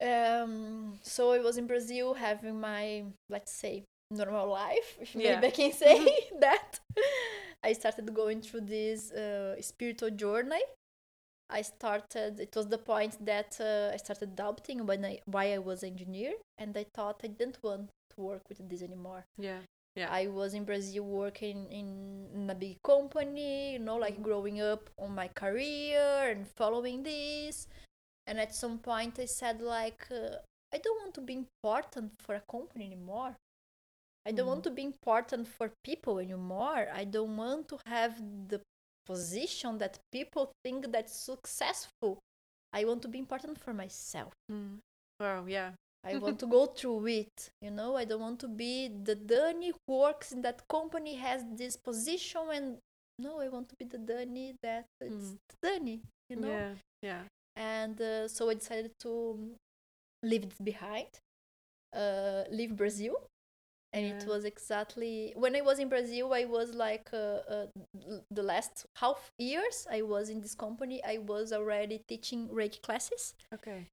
um 0.00 0.94
so 1.02 1.32
i 1.32 1.40
was 1.40 1.58
in 1.58 1.66
brazil 1.66 2.14
having 2.14 2.60
my 2.60 3.02
let's 3.28 3.50
say 3.50 3.82
normal 4.12 4.46
life 4.48 4.96
if 5.00 5.10
Yeah. 5.12 5.40
maybe 5.40 5.46
i 5.48 5.50
can 5.50 5.72
say 5.72 5.98
that 6.38 6.78
i 7.64 7.72
started 7.72 8.14
going 8.14 8.40
through 8.40 8.60
this 8.70 9.10
uh, 9.10 9.60
spiritual 9.60 10.10
journey 10.10 10.62
i 11.50 11.62
started 11.62 12.40
it 12.40 12.54
was 12.56 12.66
the 12.68 12.78
point 12.78 13.14
that 13.24 13.56
uh, 13.60 13.90
i 13.94 13.96
started 13.96 14.34
doubting 14.36 14.86
when 14.86 15.04
I, 15.04 15.18
why 15.26 15.52
i 15.54 15.58
was 15.58 15.82
an 15.82 15.90
engineer 15.90 16.32
and 16.58 16.76
i 16.76 16.84
thought 16.94 17.20
i 17.24 17.28
didn't 17.28 17.58
want 17.62 17.90
to 18.14 18.20
work 18.20 18.42
with 18.48 18.60
this 18.68 18.82
anymore 18.82 19.24
Yeah. 19.38 19.60
Yeah. 19.96 20.10
I 20.12 20.28
was 20.28 20.54
in 20.54 20.64
Brazil 20.64 21.04
working 21.04 21.58
in, 21.72 22.28
in 22.32 22.50
a 22.50 22.54
big 22.54 22.76
company, 22.84 23.72
you 23.72 23.80
know, 23.80 23.96
like 23.96 24.18
Mhm. 24.18 24.22
growing 24.28 24.60
up 24.60 24.90
on 24.96 25.10
my 25.14 25.28
career 25.42 26.06
and 26.32 26.46
following 26.60 27.02
this. 27.02 27.66
And 28.28 28.38
at 28.38 28.54
some 28.54 28.78
point, 28.78 29.18
I 29.18 29.24
said, 29.26 29.60
like, 29.60 30.02
uh, 30.10 30.36
I 30.74 30.78
don't 30.78 31.00
want 31.02 31.14
to 31.14 31.20
be 31.30 31.34
important 31.34 32.12
for 32.24 32.34
a 32.36 32.44
company 32.56 32.84
anymore. 32.86 33.34
I 34.26 34.30
don't 34.32 34.46
want 34.46 34.60
Mhm. 34.60 34.68
to 34.70 34.70
be 34.80 34.84
important 34.84 35.48
for 35.48 35.72
people 35.82 36.18
anymore. 36.18 36.88
I 36.92 37.04
don't 37.04 37.36
want 37.36 37.68
to 37.70 37.78
have 37.86 38.14
the 38.48 38.60
position 39.12 39.78
that 39.78 39.98
people 40.12 40.44
think 40.64 40.80
that's 40.94 41.14
successful 41.32 42.12
I 42.80 42.84
want 42.84 43.00
to 43.02 43.08
be 43.08 43.18
important 43.18 43.56
for 43.64 43.72
myself. 43.72 44.32
Mm. 44.52 44.78
Wow, 45.20 45.46
yeah. 45.48 45.70
I 46.04 46.18
want 46.18 46.38
to 46.44 46.46
go 46.46 46.66
through 46.66 47.06
it. 47.22 47.36
You 47.62 47.70
know, 47.78 47.96
I 47.96 48.04
don't 48.04 48.20
want 48.20 48.38
to 48.40 48.48
be 48.64 48.88
the 49.08 49.16
Dani 49.16 49.70
who 49.86 49.94
works 50.06 50.32
in 50.32 50.42
that 50.42 50.58
company 50.68 51.14
has 51.16 51.40
this 51.56 51.76
position 51.76 52.42
and 52.52 52.66
no, 53.18 53.40
I 53.40 53.48
want 53.48 53.66
to 53.70 53.74
be 53.80 53.86
the 53.94 53.98
Dani 54.10 54.46
that 54.62 54.84
it's 55.00 55.26
Mm. 55.32 55.38
Dani. 55.64 55.96
You 56.30 56.36
know, 56.42 56.48
Yeah, 56.56 56.74
yeah. 57.10 57.22
and 57.56 57.96
uh, 58.00 58.28
so 58.28 58.50
I 58.50 58.54
decided 58.62 58.92
to 59.06 59.12
leave 60.22 60.44
it 60.44 60.54
behind, 60.62 61.08
uh, 61.94 62.44
leave 62.50 62.76
Brazil, 62.76 63.14
and 63.98 64.22
it 64.22 64.28
was 64.28 64.44
exactly 64.44 65.32
when 65.36 65.54
I 65.56 65.60
was 65.60 65.78
in 65.78 65.88
Brazil. 65.88 66.32
I 66.32 66.44
was 66.44 66.74
like 66.74 67.08
uh, 67.12 67.40
uh, 67.54 67.66
the 68.30 68.42
last 68.42 68.86
half 68.96 69.30
years 69.38 69.86
I 69.90 70.02
was 70.02 70.28
in 70.30 70.40
this 70.40 70.54
company. 70.54 71.02
I 71.04 71.18
was 71.18 71.52
already 71.52 71.98
teaching 72.08 72.48
Reiki 72.48 72.80
classes. 72.82 73.34
Okay. 73.54 73.86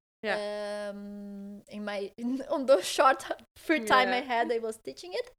Um, 0.90 1.62
in 1.68 1.84
my 1.84 2.10
on 2.50 2.66
the 2.66 2.80
short 2.82 3.24
free 3.56 3.80
time 3.80 4.08
I 4.08 4.22
had, 4.32 4.50
I 4.50 4.58
was 4.58 4.76
teaching 4.78 5.12
it. 5.14 5.30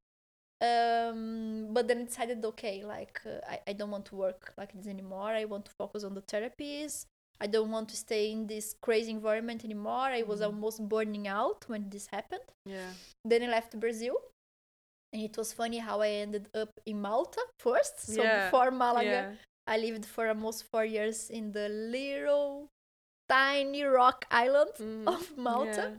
Um, 0.60 1.68
but 1.72 1.86
then 1.88 1.98
I 2.00 2.04
decided, 2.04 2.44
okay, 2.44 2.84
like 2.84 3.20
uh, 3.26 3.38
I, 3.48 3.60
I 3.68 3.72
don't 3.74 3.90
want 3.90 4.06
to 4.06 4.16
work 4.16 4.52
like 4.58 4.72
this 4.72 4.86
anymore. 4.86 5.30
I 5.30 5.44
want 5.44 5.64
to 5.66 5.70
focus 5.78 6.04
on 6.04 6.14
the 6.14 6.22
therapies. 6.22 7.04
I 7.40 7.46
don't 7.46 7.70
want 7.70 7.88
to 7.90 7.96
stay 7.96 8.32
in 8.32 8.46
this 8.48 8.74
crazy 8.82 9.12
environment 9.12 9.64
anymore. 9.64 10.08
I 10.20 10.22
was 10.22 10.40
Mhm. 10.40 10.46
almost 10.46 10.88
burning 10.88 11.28
out 11.28 11.68
when 11.68 11.88
this 11.90 12.06
happened. 12.08 12.48
Yeah. 12.66 12.90
Then 13.24 13.44
I 13.44 13.48
left 13.48 13.78
Brazil. 13.78 14.16
And 15.12 15.22
it 15.22 15.36
was 15.36 15.52
funny 15.52 15.78
how 15.78 16.00
I 16.02 16.08
ended 16.10 16.48
up 16.54 16.70
in 16.86 17.00
Malta 17.00 17.40
first. 17.58 17.94
So 18.14 18.22
Yeah, 18.22 18.44
before 18.44 18.70
Malaga, 18.70 19.10
Yeah. 19.10 19.34
I 19.66 19.76
lived 19.78 20.04
for 20.06 20.28
almost 20.28 20.64
four 20.70 20.84
years 20.84 21.30
in 21.30 21.52
the 21.52 21.68
little 21.68 22.68
tiny 23.28 23.82
rock 23.84 24.24
island 24.30 24.72
Mm, 24.80 25.06
of 25.14 25.36
Malta. 25.36 25.98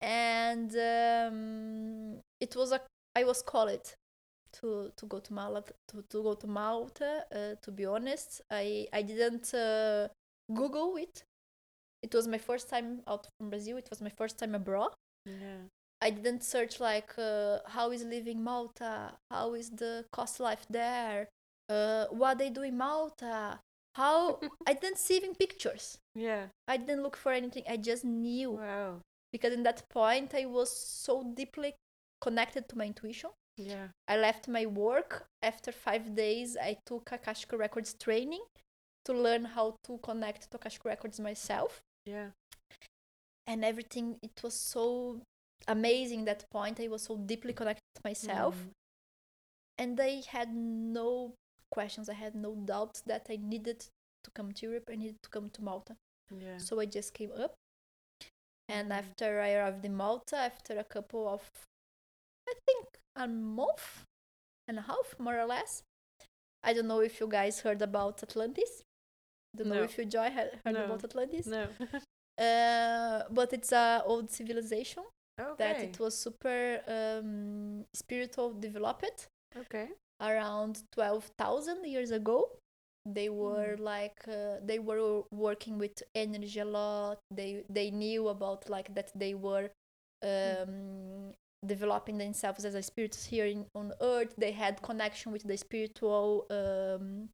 And 0.00 0.70
um, 0.76 2.20
it 2.40 2.54
was 2.56 2.72
a 2.72 2.80
I 3.16 3.24
was 3.24 3.42
called 3.42 3.94
to 4.60 4.90
to 4.96 5.06
go 5.06 5.18
to 5.20 5.32
Malta 5.32 5.72
to, 5.88 6.02
to 6.10 6.22
go 6.22 6.34
to 6.34 6.46
Malta. 6.46 7.24
Uh, 7.32 7.54
to 7.62 7.70
be 7.70 7.86
honest, 7.86 8.42
I 8.50 8.86
I 8.92 9.02
didn't 9.02 9.52
uh, 9.54 10.08
Google 10.52 10.96
it. 10.96 11.24
It 12.02 12.14
was 12.14 12.26
my 12.28 12.38
first 12.38 12.68
time 12.68 13.00
out 13.06 13.26
from 13.38 13.50
Brazil. 13.50 13.76
It 13.78 13.88
was 13.90 14.00
my 14.02 14.10
first 14.10 14.38
time 14.38 14.54
abroad. 14.54 14.92
Yeah. 15.26 15.68
I 16.06 16.10
didn't 16.10 16.44
search 16.44 16.80
like 16.80 17.10
uh, 17.18 17.60
how 17.66 17.90
is 17.90 18.04
living 18.04 18.44
Malta, 18.44 19.12
how 19.30 19.54
is 19.54 19.70
the 19.70 20.04
cost 20.12 20.38
life 20.38 20.66
there, 20.68 21.28
uh, 21.70 22.04
what 22.10 22.36
they 22.38 22.50
do 22.50 22.62
in 22.62 22.76
Malta, 22.76 23.58
how 23.94 24.38
I 24.66 24.74
didn't 24.74 24.98
see 24.98 25.16
even 25.16 25.34
pictures. 25.34 25.98
Yeah. 26.14 26.44
I 26.68 26.76
didn't 26.76 27.02
look 27.02 27.16
for 27.16 27.32
anything. 27.32 27.64
I 27.68 27.78
just 27.78 28.04
knew 28.04 28.50
Wow. 28.52 29.00
because 29.32 29.54
in 29.54 29.62
that 29.62 29.88
point 29.88 30.34
I 30.34 30.44
was 30.44 30.70
so 30.70 31.24
deeply 31.34 31.74
connected 32.20 32.68
to 32.68 32.76
my 32.78 32.84
intuition. 32.86 33.30
Yeah. 33.56 33.88
I 34.06 34.16
left 34.18 34.46
my 34.48 34.66
work 34.66 35.26
after 35.42 35.72
five 35.72 36.14
days. 36.14 36.56
I 36.60 36.76
took 36.84 37.12
Akashic 37.12 37.52
Records 37.52 37.94
training 37.94 38.44
to 39.06 39.12
learn 39.14 39.44
how 39.56 39.76
to 39.84 39.98
connect 40.02 40.50
to 40.50 40.56
Akashic 40.58 40.84
Records 40.84 41.18
myself 41.18 41.80
Yeah. 42.04 42.30
and 43.46 43.64
everything. 43.64 44.18
It 44.22 44.42
was 44.42 44.54
so 44.54 45.20
amazing 45.68 46.24
that 46.26 46.44
point. 46.50 46.80
I 46.80 46.88
was 46.88 47.02
so 47.02 47.16
deeply 47.16 47.52
connected 47.52 47.82
to 47.96 48.00
myself. 48.04 48.54
Mm. 48.56 48.70
and 49.78 50.00
I 50.00 50.22
had 50.28 50.54
no 50.54 51.34
questions. 51.72 52.08
I 52.08 52.14
had 52.14 52.34
no 52.36 52.54
doubts 52.54 53.00
that 53.06 53.26
I 53.28 53.36
needed 53.42 53.80
to 54.24 54.30
come 54.30 54.52
to 54.52 54.66
Europe. 54.66 54.88
I 54.92 54.96
needed 54.96 55.20
to 55.24 55.28
come 55.30 55.50
to 55.50 55.62
Malta. 55.62 55.96
Yeah. 56.30 56.58
So 56.58 56.78
I 56.80 56.86
just 56.86 57.12
came 57.12 57.32
up. 57.44 57.54
And 58.68 58.90
Mhm. 58.90 58.98
after 59.02 59.40
I 59.40 59.50
arrived 59.54 59.84
in 59.84 59.94
Malta, 59.96 60.36
after 60.36 60.78
a 60.78 60.84
couple 60.84 61.26
of, 61.28 61.42
I 62.48 62.54
think, 62.66 62.86
a 63.16 63.26
month 63.26 64.04
and 64.68 64.78
a 64.78 64.82
half, 64.82 65.18
more 65.18 65.38
or 65.38 65.46
less. 65.46 65.82
I 66.62 66.72
don't 66.72 66.86
know 66.88 67.00
if 67.00 67.20
you 67.20 67.26
guys 67.28 67.60
heard 67.60 67.82
about 67.82 68.22
Atlantis. 68.22 68.82
Don't 69.56 69.68
know 69.68 69.82
if 69.82 69.98
you 69.98 70.04
Joy 70.06 70.30
heard 70.30 70.52
No. 70.64 70.84
about 70.84 71.04
Atlantis. 71.04 71.46
No. 71.46 71.66
Uh, 72.36 73.22
but 73.30 73.52
it's 73.52 73.70
a 73.70 74.02
old 74.04 74.28
civilization 74.28 75.04
okay. 75.38 75.54
that 75.58 75.82
it 75.82 75.98
was 75.98 76.16
super 76.16 76.80
um, 76.88 77.84
spiritual 77.94 78.52
developed 78.52 79.28
Okay. 79.56 79.88
around 80.20 80.82
12,000 80.92 81.84
years 81.84 82.10
ago. 82.10 82.50
They 83.06 83.28
were 83.28 83.76
like 83.78 84.16
uh, 84.26 84.56
they 84.64 84.78
were 84.78 85.22
working 85.30 85.78
with 85.78 86.02
energy 86.14 86.60
a 86.60 86.64
lot. 86.64 87.18
They 87.30 87.62
they 87.68 87.90
knew 87.90 88.28
about 88.28 88.70
like 88.70 88.94
that 88.94 89.10
they 89.14 89.34
were 89.34 89.70
um, 90.22 91.32
developing 91.66 92.16
themselves 92.16 92.64
as 92.64 92.74
a 92.74 92.82
spirit 92.82 93.14
here 93.14 93.44
in, 93.44 93.66
on 93.74 93.92
earth. 94.00 94.34
They 94.38 94.52
had 94.52 94.80
connection 94.80 95.32
with 95.32 95.42
the 95.42 95.56
spiritual 95.58 96.46
um, 96.50 97.28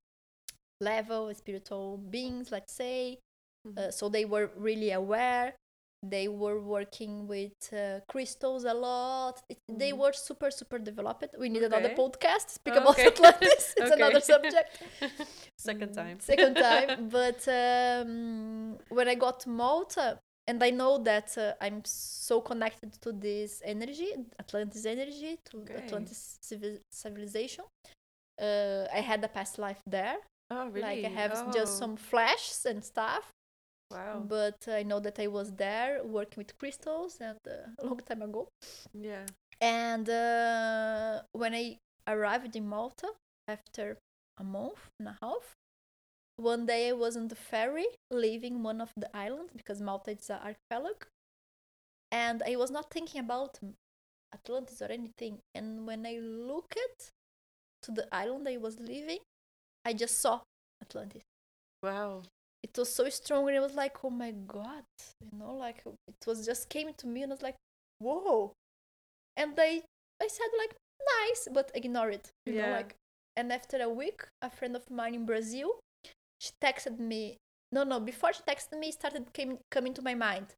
level, 0.80 1.32
spiritual 1.34 1.98
beings, 1.98 2.50
let's 2.50 2.72
say. 2.72 3.18
Mhm. 3.66 3.78
Uh, 3.78 3.90
so 3.90 4.08
they 4.08 4.24
were 4.24 4.50
really 4.56 4.90
aware. 4.92 5.54
They 6.02 6.28
were 6.28 6.58
working 6.60 7.26
with 7.26 7.52
uh, 7.72 8.00
crystals 8.08 8.64
a 8.64 8.72
lot. 8.72 9.42
It, 9.50 9.58
They 9.68 9.92
Mhm. 9.92 9.98
were 9.98 10.12
super, 10.14 10.50
super 10.50 10.78
developed. 10.78 11.28
We 11.38 11.48
need 11.50 11.62
another 11.62 11.90
podcast 11.90 12.48
speak 12.50 12.74
Okay. 12.74 12.82
about 12.82 12.98
Atlantis. 12.98 13.74
it's 13.76 13.92
Okay. 13.92 14.00
another 14.00 14.20
subject. 14.20 14.70
Second 15.58 15.90
Mm, 15.90 15.94
time. 16.00 16.20
Second 16.20 16.54
time. 16.56 16.88
But 17.18 17.40
um, 17.48 18.78
when 18.88 19.08
I 19.08 19.14
got 19.14 19.40
to 19.40 19.48
Malta, 19.50 20.18
and 20.48 20.62
I 20.64 20.70
know 20.70 20.98
that 21.10 21.36
uh, 21.38 21.52
I'm 21.60 21.82
so 21.84 22.40
connected 22.40 22.92
to 23.02 23.12
this 23.12 23.60
energy, 23.64 24.10
Atlantis 24.38 24.86
energy, 24.86 25.38
to 25.50 25.58
Okay. 25.58 25.74
Atlantis 25.84 26.38
civil- 26.40 26.80
civilization. 26.90 27.64
Uh, 28.40 28.86
I 28.92 29.00
had 29.00 29.22
a 29.22 29.28
past 29.28 29.58
life 29.58 29.82
there. 29.86 30.16
Oh, 30.50 30.66
really? 30.68 31.02
Like 31.02 31.04
I 31.04 31.14
have 31.22 31.32
s- 31.32 31.44
just 31.54 31.72
Oh, 31.76 31.80
some 31.82 31.96
flashes 31.96 32.64
and 32.64 32.82
stuff 32.82 33.24
Wow. 33.90 34.24
but 34.28 34.68
I 34.68 34.82
know 34.84 35.00
that 35.00 35.18
I 35.18 35.26
was 35.26 35.52
there 35.52 36.04
working 36.04 36.38
with 36.38 36.56
crystals 36.58 37.18
and 37.20 37.38
uh, 37.46 37.70
a 37.78 37.86
long 37.86 37.98
time 37.98 38.22
ago. 38.22 38.48
yeah. 38.94 39.26
And 39.60 40.08
uh, 40.08 41.22
when 41.32 41.54
I 41.54 41.76
arrived 42.06 42.56
in 42.56 42.68
Malta 42.68 43.08
after 43.48 43.98
a 44.38 44.44
month 44.44 44.88
and 44.98 45.08
a 45.08 45.16
half, 45.20 45.54
one 46.36 46.64
day 46.66 46.88
I 46.88 46.92
was 46.92 47.16
on 47.16 47.28
the 47.28 47.34
ferry 47.34 47.86
leaving 48.10 48.62
one 48.62 48.80
of 48.80 48.90
the 48.96 49.14
islands 49.14 49.52
because 49.54 49.82
Malta 49.82 50.12
is 50.12 50.30
an 50.30 50.38
archipelago, 50.42 51.06
and 52.10 52.42
I 52.46 52.56
was 52.56 52.70
not 52.70 52.90
thinking 52.90 53.20
about 53.20 53.58
Atlantis 54.32 54.80
or 54.80 54.90
anything. 54.90 55.40
And 55.54 55.86
when 55.86 56.06
I 56.06 56.18
looked 56.20 56.78
to 57.82 57.90
the 57.90 58.06
island 58.14 58.48
I 58.48 58.56
was 58.56 58.78
leaving, 58.80 59.18
I 59.84 59.92
just 59.92 60.14
saw 60.22 60.40
Atlantis 60.82 61.22
Wow. 61.82 62.22
It 62.62 62.76
was 62.76 62.92
so 62.92 63.08
strong 63.08 63.46
and 63.48 63.56
it 63.56 63.60
was 63.60 63.74
like 63.74 64.04
oh 64.04 64.10
my 64.10 64.32
god 64.46 64.84
you 65.20 65.38
know 65.38 65.54
like 65.54 65.82
it 65.86 66.26
was 66.26 66.44
just 66.44 66.68
came 66.68 66.92
to 66.96 67.06
me 67.06 67.22
and 67.22 67.32
I 67.32 67.34
was 67.34 67.42
like 67.42 67.56
whoa. 67.98 68.52
And 69.36 69.54
i 69.58 69.82
i 70.22 70.28
said 70.28 70.48
like 70.58 70.74
nice 71.18 71.48
but 71.52 71.70
ignore 71.74 72.10
it 72.10 72.30
you 72.46 72.54
know 72.54 72.70
like 72.70 72.94
and 73.36 73.52
after 73.52 73.80
a 73.80 73.88
week 73.88 74.26
a 74.42 74.50
friend 74.50 74.76
of 74.76 74.90
mine 74.90 75.14
in 75.14 75.24
brazil 75.24 75.80
she 76.38 76.50
texted 76.62 76.98
me 76.98 77.38
no 77.72 77.84
no 77.84 78.00
before 78.00 78.32
she 78.32 78.42
texted 78.42 78.78
me 78.78 78.88
it 78.88 78.94
started 78.94 79.32
came 79.32 79.58
coming 79.70 79.94
to 79.94 80.02
my 80.02 80.14
mind. 80.14 80.48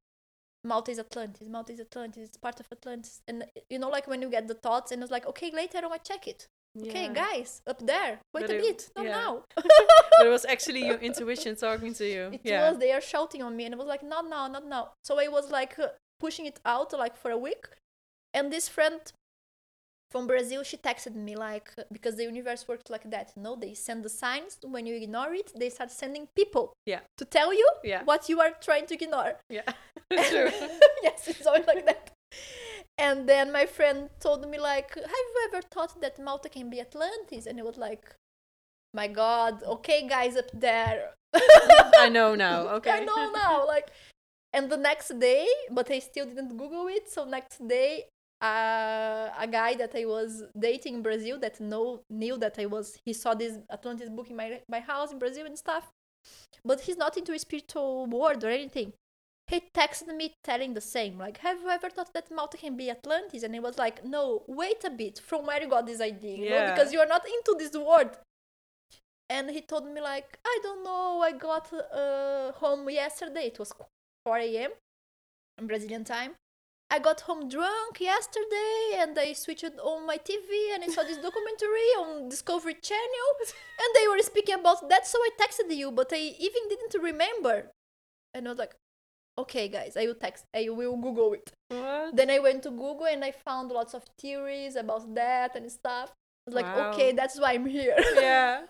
Malta 0.65 0.91
is 0.93 0.99
atlantis 0.99 1.49
malta 1.49 1.73
is 1.73 1.81
atlantis 1.81 2.29
it's 2.29 2.37
part 2.37 2.61
of 2.61 2.67
atlantis 2.73 3.21
and 3.27 3.45
you 3.69 3.79
know 3.79 3.89
like 3.89 4.07
when 4.07 4.23
you 4.23 4.31
get 4.31 4.47
the 4.47 4.55
thoughts 4.55 4.93
and 4.93 5.03
it's 5.03 5.11
like 5.11 5.27
okay 5.27 5.51
later 5.53 5.81
i 5.91 5.99
check 5.99 6.27
it 6.29 6.47
okay 6.81 7.09
guys 7.13 7.61
up 7.67 7.85
there 7.87 8.19
wait 8.35 8.43
But 8.47 8.51
a 8.51 8.57
it- 8.57 8.63
bit 8.63 8.91
not 8.97 9.05
yeah. 9.05 9.11
now 9.13 9.43
but 9.57 10.27
it 10.27 10.31
was 10.31 10.45
actually 10.47 10.87
your 10.87 10.97
intuition 11.09 11.55
talking 11.57 11.93
to 11.95 12.07
you. 12.07 12.31
it 12.33 12.41
yeah. 12.45 12.71
was 12.71 12.79
they 12.79 12.93
are 12.93 13.01
shouting 13.01 13.43
on 13.43 13.57
me 13.57 13.65
and 13.67 13.75
it 13.75 13.79
was 13.79 13.87
like 13.89 14.03
not 14.03 14.29
now 14.29 14.47
not 14.49 14.65
now 14.67 14.93
so 15.05 15.21
i 15.21 15.29
was 15.29 15.51
like 15.51 15.79
uh, 15.79 15.89
pushing 16.19 16.47
it 16.47 16.61
out 16.65 16.93
like 16.93 17.17
for 17.17 17.31
a 17.31 17.37
week 17.37 17.65
and 18.33 18.51
this 18.53 18.69
friend 18.69 19.13
from 20.11 20.27
brazil 20.27 20.63
she 20.63 20.77
texted 20.77 21.15
me 21.15 21.35
like 21.37 21.71
because 21.93 22.17
the 22.17 22.25
universe 22.25 22.67
works 22.69 22.89
like 22.91 23.11
that 23.11 23.33
you 23.37 23.43
know 23.43 23.57
they 23.57 23.75
send 23.75 24.03
the 24.05 24.09
signs 24.09 24.59
when 24.63 24.87
you 24.87 24.95
ignore 24.95 25.33
it 25.35 25.53
they 25.59 25.69
start 25.71 25.91
sending 25.91 26.27
people 26.37 26.73
Yeah. 26.87 27.01
to 27.19 27.25
tell 27.25 27.53
you 27.53 27.69
Yeah. 27.85 28.03
what 28.05 28.29
you 28.31 28.41
are 28.41 28.53
trying 28.61 28.87
to 28.87 28.95
ignore 28.95 29.33
Yeah. 29.51 29.63
True. 30.31 30.51
yes 31.03 31.29
it's 31.29 31.47
always 31.47 31.67
like 31.67 31.85
that 31.87 32.11
and 32.99 33.29
then 33.29 33.53
my 33.53 33.67
friend 33.67 34.11
told 34.21 34.49
me 34.49 34.59
like 34.59 34.95
have 34.95 35.05
you 35.05 35.49
ever 35.49 35.63
thought 35.63 36.01
that 36.01 36.19
malta 36.19 36.49
can 36.49 36.69
be 36.71 36.81
atlantis 36.81 37.47
and 37.47 37.59
it 37.59 37.65
was 37.65 37.77
like 37.77 38.15
my 38.95 39.09
god 39.09 39.63
okay 39.65 40.07
guys 40.07 40.37
up 40.37 40.51
there 40.53 41.15
I 41.99 42.09
know 42.09 42.35
now. 42.35 42.69
Okay. 42.77 42.91
I 42.91 43.05
know 43.05 43.31
now. 43.33 43.67
Like, 43.67 43.91
and 44.53 44.71
the 44.71 44.77
next 44.77 45.19
day, 45.19 45.47
but 45.71 45.91
I 45.91 45.99
still 45.99 46.27
didn't 46.27 46.57
Google 46.57 46.87
it. 46.89 47.09
So 47.11 47.25
next 47.25 47.67
day, 47.67 48.05
uh, 48.41 49.31
a 49.39 49.49
guy 49.51 49.75
that 49.75 49.93
I 49.95 50.05
was 50.05 50.43
dating 50.59 50.95
in 50.97 51.03
Brazil 51.03 51.39
that 51.41 51.61
know 51.61 52.03
knew 52.11 52.37
that 52.39 52.59
I 52.59 52.67
was 52.67 52.99
he 53.05 53.13
saw 53.13 53.35
this 53.35 53.59
Atlantis 53.71 54.09
book 54.11 54.31
in 54.31 54.37
my 54.37 54.61
my 54.69 54.81
house 54.81 55.13
in 55.13 55.19
Brazil 55.19 55.47
and 55.47 55.57
stuff. 55.57 55.91
but 56.65 56.81
he's 56.81 56.97
not 56.97 57.17
into 57.17 57.33
a 57.33 57.39
spiritual 57.39 58.07
world 58.07 58.45
or 58.45 58.51
anything. 58.51 58.93
He 59.49 59.61
texted 59.75 60.15
me 60.17 60.35
telling 60.43 60.75
the 60.75 60.81
same, 60.81 61.19
like, 61.19 61.39
"Have 61.39 61.61
you 61.61 61.69
ever 61.69 61.91
thought 61.91 62.13
that 62.15 62.31
Malta 62.31 62.57
can 62.57 62.77
be 62.77 62.91
Atlantis?" 62.91 63.43
And 63.43 63.55
he 63.55 63.61
was 63.61 63.77
like, 63.79 64.05
"No, 64.05 64.45
wait 64.47 64.83
a 64.85 64.91
bit. 64.91 65.19
From 65.19 65.47
where 65.47 65.61
you 65.63 65.69
got 65.69 65.87
this 65.87 66.01
idea? 66.01 66.37
You 66.37 66.51
know, 66.51 66.71
because 66.71 66.93
you 66.93 67.01
are 67.01 67.07
not 67.15 67.25
into 67.27 67.55
this 67.59 67.73
world." 67.77 68.19
And 69.29 69.51
he 69.51 69.61
told 69.61 69.87
me 69.87 70.01
like, 70.01 70.39
"I 70.45 70.59
don't 70.63 70.83
know. 70.85 71.21
I 71.23 71.33
got 71.33 71.73
uh, 71.73 72.53
home 72.53 72.89
yesterday. 72.89 73.47
It 73.53 73.59
was 73.59 73.73
4 74.25 74.39
a.m. 74.39 74.71
in 75.59 75.67
Brazilian 75.67 76.05
time." 76.05 76.33
I 76.93 76.99
got 76.99 77.23
home 77.23 77.49
drunk 77.49 78.01
yesterday 78.01 78.99
and 78.99 79.19
I 79.19 79.33
switched 79.33 79.65
on 79.65 80.07
my 80.07 80.19
TV 80.19 80.75
and 80.75 80.85
I 80.85 80.89
saw 80.89 81.03
this 81.03 81.17
documentary 81.17 81.89
on 81.99 82.29
Discovery 82.29 82.75
Channel 82.75 83.31
and 83.81 83.91
they 83.95 84.07
were 84.09 84.23
speaking 84.23 84.57
about 84.57 84.87
that 84.91 85.07
so 85.07 85.19
I 85.19 85.31
texted 85.41 85.75
you 85.75 85.91
but 85.91 86.13
I 86.13 86.19
even 86.19 86.69
didn't 86.69 87.03
remember 87.03 87.71
and 88.35 88.47
I 88.47 88.51
was 88.51 88.59
like 88.59 88.75
okay 89.39 89.69
guys 89.69 89.97
I 89.97 90.07
will 90.07 90.15
text 90.15 90.45
I 90.55 90.69
will 90.69 90.97
google 90.97 91.33
it 91.33 91.51
What? 91.69 92.15
then 92.17 92.31
I 92.31 92.39
went 92.39 92.63
to 92.65 92.71
Google 92.71 93.07
and 93.07 93.25
I 93.25 93.33
found 93.33 93.71
lots 93.71 93.95
of 93.95 94.05
theories 94.21 94.77
about 94.77 95.15
that 95.15 95.57
and 95.57 95.71
stuff 95.73 96.11
I 96.11 96.51
was 96.51 96.55
like 96.55 96.67
Wow. 96.77 96.91
okay 96.91 97.13
that's 97.13 97.41
why 97.41 97.53
I'm 97.55 97.67
here 97.67 97.97
Yeah. 98.17 98.63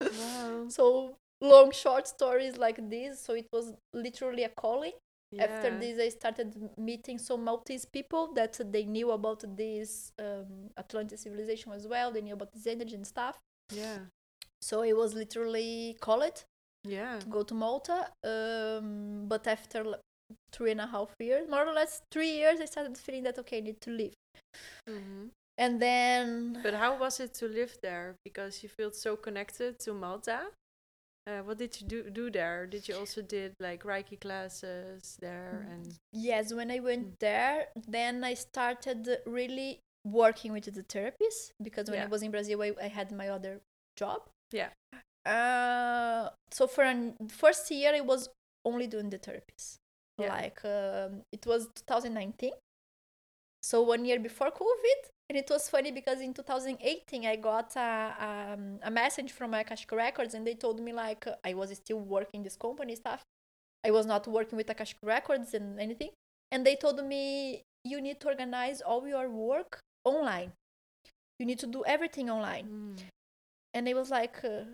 wow. 0.00 0.66
so 0.68 1.16
long 1.40 1.70
short 1.72 2.06
stories 2.08 2.56
like 2.56 2.78
this 2.88 3.20
so 3.20 3.34
it 3.34 3.46
was 3.52 3.72
literally 3.92 4.44
a 4.44 4.48
calling 4.48 4.92
after 5.40 5.70
this 5.78 5.98
i 5.98 6.08
started 6.10 6.54
meeting 6.76 7.18
some 7.18 7.42
maltese 7.42 7.86
people 7.86 8.32
that 8.34 8.60
they 8.70 8.84
knew 8.84 9.10
about 9.12 9.42
this 9.56 10.12
um, 10.18 10.68
atlantis 10.78 11.22
civilization 11.22 11.72
as 11.72 11.86
well 11.86 12.12
they 12.12 12.20
knew 12.20 12.34
about 12.34 12.52
this 12.52 12.66
energy 12.66 12.94
and 12.94 13.06
stuff 13.06 13.38
Yeah. 13.74 13.98
so 14.60 14.82
it 14.82 14.94
was 14.96 15.14
literally 15.14 15.96
called 16.00 16.44
Yeah. 16.84 17.18
to 17.20 17.26
go 17.26 17.42
to 17.42 17.54
malta 17.54 18.08
um, 18.24 19.26
but 19.28 19.46
after 19.46 19.84
three 20.52 20.72
and 20.72 20.80
a 20.80 20.86
half 20.86 21.14
years 21.20 21.48
more 21.48 21.66
or 21.66 21.72
less 21.72 22.02
three 22.10 22.32
years 22.32 22.60
i 22.60 22.64
started 22.64 22.96
feeling 22.98 23.22
that 23.24 23.38
okay 23.38 23.58
i 23.58 23.60
need 23.60 23.80
to 23.80 23.90
leave 23.90 24.14
hmm 24.88 25.28
and 25.58 25.80
then 25.80 26.58
But 26.62 26.74
how 26.74 26.98
was 26.98 27.20
it 27.20 27.34
to 27.34 27.46
live 27.46 27.76
there? 27.82 28.16
Because 28.24 28.62
you 28.62 28.70
felt 28.70 28.94
so 28.96 29.16
connected 29.16 29.78
to 29.80 29.92
Malta. 29.92 30.40
Uh, 31.26 31.40
what 31.44 31.58
did 31.58 31.78
you 31.80 31.86
do 31.86 32.10
do 32.10 32.30
there? 32.30 32.66
Did 32.66 32.88
you 32.88 32.96
also 32.96 33.20
did 33.22 33.52
like 33.60 33.84
Reiki 33.84 34.18
classes 34.18 35.18
there 35.20 35.64
and 35.70 35.94
yes 36.12 36.52
when 36.52 36.70
i 36.70 36.80
went 36.80 37.06
Mm. 37.06 37.18
there 37.20 37.66
then 37.86 38.24
i 38.24 38.34
started 38.34 39.18
really 39.26 39.78
working 40.04 40.52
with 40.52 40.64
the 40.64 40.82
therapists 40.82 41.52
because 41.62 41.88
when 41.90 42.00
i 42.00 42.06
was 42.06 42.22
in 42.22 42.30
brazil 42.30 42.62
I, 42.62 42.72
I 42.82 42.88
had 42.88 43.12
my 43.12 43.28
other 43.28 43.60
job 43.96 44.22
yeah 44.52 44.70
uh 45.26 46.28
so 46.50 46.66
for 46.66 46.84
an 46.84 47.14
first 47.28 47.70
year 47.70 47.92
i 47.94 48.00
was 48.00 48.28
only 48.64 48.86
doing 48.86 49.10
the 49.10 49.18
therapies. 49.18 49.76
Yeah. 50.18 50.28
like 50.28 50.60
um, 50.64 51.22
it 51.32 51.46
was 51.46 51.68
2019 51.74 52.52
so 53.62 53.82
one 53.82 54.04
year 54.04 54.20
before 54.20 54.50
covid 54.50 55.00
and 55.28 55.38
it 55.38 55.48
was 55.50 55.68
funny 55.68 55.90
because 55.90 56.20
in 56.20 56.34
2018 56.34 57.24
i 57.26 57.36
got 57.36 57.74
a, 57.76 58.14
um, 58.54 58.78
a 58.82 58.90
message 58.90 59.32
from 59.32 59.54
akashic 59.54 59.90
records 59.90 60.34
and 60.34 60.46
they 60.46 60.54
told 60.54 60.80
me 60.80 60.92
like 60.92 61.26
uh, 61.26 61.34
i 61.44 61.54
was 61.54 61.70
still 61.70 62.00
working 62.00 62.42
this 62.42 62.56
company 62.56 62.94
stuff. 62.94 63.22
I 63.84 63.90
was 63.90 64.06
not 64.06 64.26
working 64.28 64.56
with 64.56 64.70
akashic 64.70 64.98
records 65.02 65.54
and 65.54 65.80
anything. 65.80 66.10
And 66.50 66.64
they 66.64 66.76
told 66.76 67.04
me 67.04 67.62
you 67.84 68.00
need 68.00 68.20
to 68.20 68.28
organize 68.28 68.80
all 68.80 69.06
your 69.06 69.28
work 69.28 69.80
online. 70.04 70.52
You 71.38 71.46
need 71.46 71.58
to 71.60 71.66
do 71.66 71.82
everything 71.84 72.30
online. 72.30 72.66
Mm. 72.68 73.02
and 73.74 73.88
I 73.88 73.94
was 73.94 74.10
like, 74.10 74.44
uh, 74.44 74.64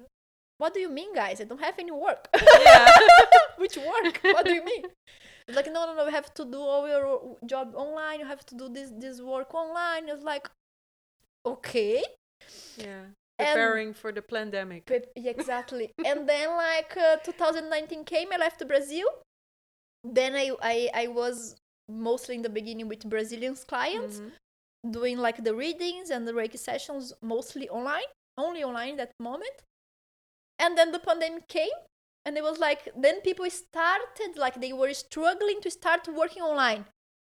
"What 0.58 0.74
do 0.74 0.80
you 0.80 0.90
mean, 0.90 1.14
guys? 1.14 1.40
I 1.40 1.44
don't 1.44 1.60
have 1.68 1.78
any 1.78 1.92
work." 1.92 2.28
Yeah. 2.64 2.88
Which 3.62 3.76
work? 3.76 4.20
what 4.22 4.44
do 4.44 4.52
you 4.54 4.64
mean? 4.64 4.84
It's 5.46 5.56
like, 5.56 5.66
no, 5.72 5.86
no, 5.86 5.94
no. 5.94 6.04
You 6.04 6.12
have 6.12 6.32
to 6.34 6.44
do 6.44 6.60
all 6.60 6.86
your 6.86 7.36
job 7.46 7.72
online. 7.74 8.20
You 8.20 8.26
have 8.26 8.44
to 8.50 8.54
do 8.54 8.68
this 8.68 8.90
this 9.04 9.20
work 9.20 9.54
online. 9.54 10.08
It's 10.08 10.22
like, 10.22 10.46
okay, 11.46 12.02
yeah 12.76 13.04
And- 13.38 13.54
preparing 13.54 13.94
for 13.94 14.10
the 14.12 14.22
pandemic. 14.22 14.82
Yeah, 14.90 15.30
exactly. 15.36 15.86
and 16.10 16.28
then 16.28 16.48
like 16.56 16.96
uh, 16.96 17.16
2019 17.24 18.04
came. 18.04 18.28
I 18.32 18.36
left 18.36 18.66
Brazil. 18.66 19.06
Then 20.04 20.34
I, 20.34 20.46
I 20.62 20.90
I 21.02 21.06
was 21.08 21.56
mostly 21.88 22.34
in 22.38 22.42
the 22.42 22.50
beginning 22.58 22.88
with 22.88 23.02
Brazilian 23.08 23.54
clients. 23.72 24.20
Mhm. 24.20 24.30
doing 25.00 25.18
like 25.26 25.38
the 25.48 25.54
readings 25.64 26.08
and 26.14 26.22
the 26.28 26.32
Reiki 26.40 26.58
sessions 26.70 27.04
mostly 27.20 27.66
online, 27.68 28.08
only 28.46 28.62
online 28.62 28.92
at 28.94 28.98
that 29.02 29.12
moment. 29.30 29.56
And 30.58 30.76
then 30.76 30.90
the 30.92 30.98
pandemic 30.98 31.48
came, 31.48 31.76
and 32.24 32.36
it 32.36 32.42
was 32.42 32.58
like 32.58 32.88
then 32.96 33.20
people 33.20 33.48
started 33.50 34.36
like 34.36 34.60
they 34.60 34.72
were 34.72 34.92
struggling 34.94 35.60
to 35.62 35.70
start 35.70 36.08
working 36.08 36.42
online, 36.42 36.84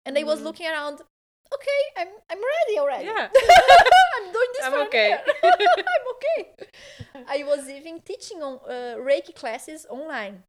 and 0.05 0.17
I 0.17 0.23
was 0.23 0.39
Mhm. 0.39 0.43
looking 0.43 0.67
around. 0.67 1.01
Okay, 1.57 1.81
I'm 1.97 2.09
I'm 2.31 2.41
ready 2.55 2.75
already. 2.79 3.05
Yeah. 3.05 3.27
I'm 4.15 4.27
doing 4.31 4.51
this 4.55 4.63
I'm 4.65 4.71
for 4.73 4.81
okay. 4.87 5.09
I'm 5.43 6.05
okay. 6.15 6.39
I 7.27 7.43
was 7.43 7.67
even 7.69 8.01
teaching 8.01 8.41
on 8.43 8.59
uh, 8.67 8.95
Reiki 9.09 9.33
classes 9.35 9.85
online, 9.89 10.43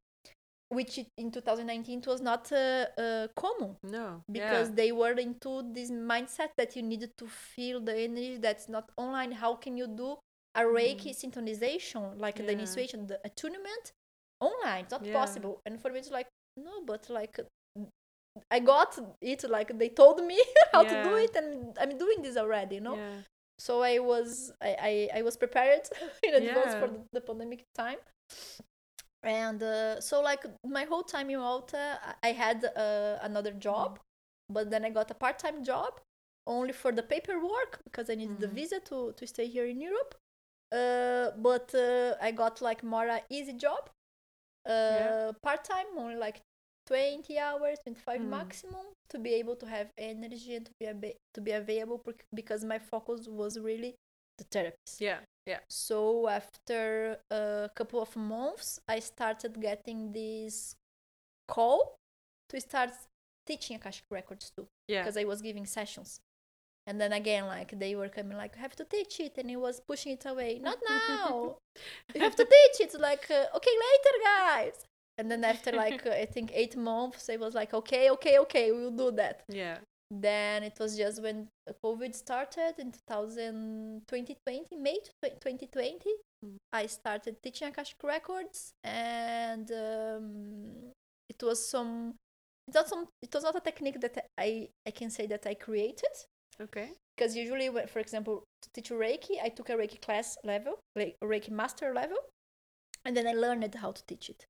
which 0.69 0.99
in 1.17 1.31
2019 1.31 1.99
it 2.01 2.07
was 2.07 2.21
not 2.21 2.53
uh, 2.53 2.87
uh, 2.99 3.29
common 3.37 3.77
No. 3.83 4.23
because 4.31 4.69
yeah. 4.69 4.75
they 4.75 4.93
were 4.93 5.13
into 5.13 5.63
this 5.73 5.91
mindset 5.91 6.51
that 6.59 6.77
you 6.77 6.83
needed 6.83 7.13
to 7.19 7.27
feel 7.27 7.81
the 7.81 7.97
energy 7.97 8.37
that's 8.39 8.69
not 8.69 8.91
online. 8.97 9.33
How 9.33 9.55
can 9.57 9.77
you 9.77 9.87
do 9.89 10.17
a 10.55 10.63
Reiki 10.63 11.11
synchronization, 11.15 12.19
like 12.19 12.37
the 12.45 12.53
Mm-hmm. 12.53 12.53
Initiation, 12.53 13.07
the 13.07 13.21
attunement, 13.25 13.93
online? 14.41 14.85
It's 14.85 14.93
not 14.93 15.11
Yeah. 15.11 15.13
possible. 15.13 15.61
And 15.67 15.81
for 15.81 15.91
me, 15.91 15.99
it's 16.01 16.11
like, 16.11 16.29
no, 16.57 16.83
but 16.85 17.09
like, 17.11 17.39
I 18.51 18.61
got 18.61 18.99
it, 19.21 19.45
like, 19.49 19.79
they 19.79 19.89
told 19.89 20.25
me 20.25 20.41
how 20.73 20.85
to 20.85 20.97
do 20.97 21.15
it, 21.17 21.31
and 21.37 21.77
I'm 21.81 21.99
doing 21.99 22.23
this 22.23 22.37
already, 22.37 22.77
you 22.77 22.81
know? 22.81 22.99
Yeah. 22.99 23.23
So 23.59 23.83
I 23.83 23.99
was, 23.99 24.53
I, 24.63 25.09
I, 25.15 25.19
I 25.19 25.23
was 25.23 25.37
prepared 25.37 25.83
in 26.23 26.35
advance 26.35 26.75
for 26.75 26.89
the, 26.89 27.01
the 27.13 27.21
pandemic 27.21 27.65
time. 27.75 27.99
And 29.23 29.63
uh, 29.63 30.01
so, 30.01 30.21
like, 30.23 30.45
my 30.65 30.85
whole 30.85 31.03
time 31.03 31.31
in 31.31 31.39
Malta, 31.39 31.99
I 32.23 32.33
had 32.33 32.65
uh, 32.77 33.19
another 33.23 33.53
job, 33.53 33.99
but 34.49 34.71
then 34.71 34.85
I 34.85 34.91
got 34.91 35.11
a 35.11 35.15
part 35.15 35.39
time 35.39 35.63
job 35.63 36.01
only 36.47 36.73
for 36.73 36.91
the 36.93 37.03
paperwork 37.03 37.81
because 37.85 38.09
I 38.09 38.15
needed 38.15 38.41
the 38.41 38.49
Mhm. 38.49 38.49
visa 38.49 38.81
to, 38.87 39.13
to 39.17 39.27
stay 39.27 39.47
here 39.47 39.67
in 39.67 39.81
Europe. 39.81 40.15
Uh, 40.73 41.31
but 41.37 41.75
uh, 41.75 42.15
I 42.21 42.31
got 42.31 42.61
like 42.61 42.83
more 42.83 43.07
a 43.09 43.21
easy 43.29 43.53
job, 43.55 43.91
uh, 44.67 44.71
Yeah. 44.71 45.33
part 45.43 45.65
time, 45.65 45.87
only 45.97 46.17
like 46.17 46.41
20 46.87 47.39
hours, 47.39 47.79
25 47.85 48.21
Mm. 48.21 48.29
maximum, 48.29 48.87
to 49.09 49.19
be 49.19 49.35
able 49.35 49.57
to 49.57 49.67
have 49.67 49.91
energy 49.99 50.55
and 50.57 50.67
to 50.67 50.73
be, 50.81 50.87
ab- 50.87 51.17
to 51.35 51.41
be 51.41 51.53
available 51.53 51.99
bec- 52.05 52.25
because 52.35 52.65
my 52.65 52.79
focus 52.79 53.27
was 53.29 53.59
really 53.59 53.95
the 54.39 54.45
therapist. 54.45 55.01
Yeah. 55.01 55.21
Yeah. 55.47 55.61
So 55.69 56.29
after 56.29 57.19
a 57.31 57.71
couple 57.75 58.01
of 58.01 58.15
months, 58.17 58.79
I 58.89 59.01
started 59.01 59.61
getting 59.61 60.13
this 60.13 60.77
call 61.49 61.97
to 62.49 62.61
start 62.61 62.91
teaching 63.47 63.77
Akashic 63.77 64.05
Records 64.11 64.51
too, 64.57 64.67
Yeah. 64.89 65.03
because 65.03 65.17
I 65.17 65.25
was 65.25 65.43
giving 65.43 65.67
sessions. 65.67 66.21
And 66.87 67.01
then 67.01 67.13
again, 67.13 67.47
like 67.47 67.79
they 67.79 67.95
were 67.95 68.09
coming, 68.09 68.37
like, 68.37 68.55
"You 68.57 68.63
have 68.63 68.77
to 68.77 68.85
teach 68.85 69.21
it," 69.21 69.39
and 69.39 69.49
he 69.49 69.57
was 69.57 69.81
pushing 69.81 70.13
it 70.13 70.25
away. 70.27 70.59
Not 70.59 70.79
now. 70.89 71.57
you 72.15 72.21
have 72.21 72.37
to 72.37 72.45
teach 72.45 72.87
it. 72.87 73.01
Like, 73.01 73.31
uh, 73.31 73.57
okay, 73.57 73.77
later, 73.87 74.17
guys. 74.25 74.85
And 75.19 75.31
then 75.31 75.45
after 75.45 75.73
like 75.73 76.07
uh, 76.07 76.11
I 76.11 76.25
think 76.25 76.51
eight 76.55 76.77
months, 76.77 77.29
it 77.29 77.39
was 77.39 77.55
like, 77.55 77.75
okay, 77.75 78.11
okay, 78.11 78.39
okay, 78.39 78.73
we'll 78.73 78.91
do 78.91 79.11
that. 79.13 79.43
Yeah. 79.49 79.79
Then 80.11 80.63
it 80.63 80.77
was 80.81 80.97
just 80.97 81.23
when 81.23 81.49
COVID 81.85 82.15
started 82.15 82.75
in 82.79 82.91
2000, 82.91 84.03
2020, 84.09 84.77
May 84.77 84.99
2020. 85.23 86.11
Mm. 86.45 86.57
I 86.73 86.87
started 86.87 87.37
teaching 87.43 87.69
Akashic 87.69 88.03
Records, 88.03 88.73
and 88.83 89.71
um, 89.71 90.93
it 91.29 91.41
was 91.43 91.69
some. 91.69 92.15
It's 92.67 92.75
not 92.75 92.89
some. 92.89 93.07
It 93.23 93.33
was 93.33 93.45
not 93.45 93.55
a 93.55 93.61
technique 93.61 94.01
that 94.01 94.27
I 94.39 94.71
I 94.87 94.91
can 94.91 95.11
say 95.11 95.27
that 95.27 95.47
I 95.47 95.55
created 95.55 96.17
Okay. 96.61 96.91
because 97.17 97.37
usually, 97.37 97.69
when, 97.71 97.87
for 97.87 97.99
example, 97.99 98.45
to 98.63 98.71
teach 98.73 98.91
Reiki, 98.91 99.43
I 99.43 99.49
took 99.51 99.69
a 99.71 99.75
Reiki 99.75 100.01
class 100.01 100.39
level, 100.45 100.79
like 100.97 101.17
Reiki 101.23 101.51
master 101.51 101.93
level, 101.95 102.17
and 103.05 103.17
then 103.17 103.27
I 103.27 103.33
learned 103.33 103.75
how 103.75 103.93
to 103.93 104.03
teach 104.07 104.31
it. 104.31 104.47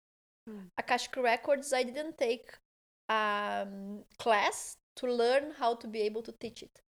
Mm. 0.48 0.68
Akashic 0.78 1.16
Records, 1.16 1.72
I 1.72 1.82
didn't 1.82 2.18
take 2.18 2.52
um, 3.08 4.04
class 4.18 4.76
to 4.96 5.12
learn 5.12 5.52
how 5.58 5.74
to 5.76 5.86
be 5.86 6.00
able 6.02 6.22
to 6.22 6.32
teach 6.40 6.62
it. 6.62 6.80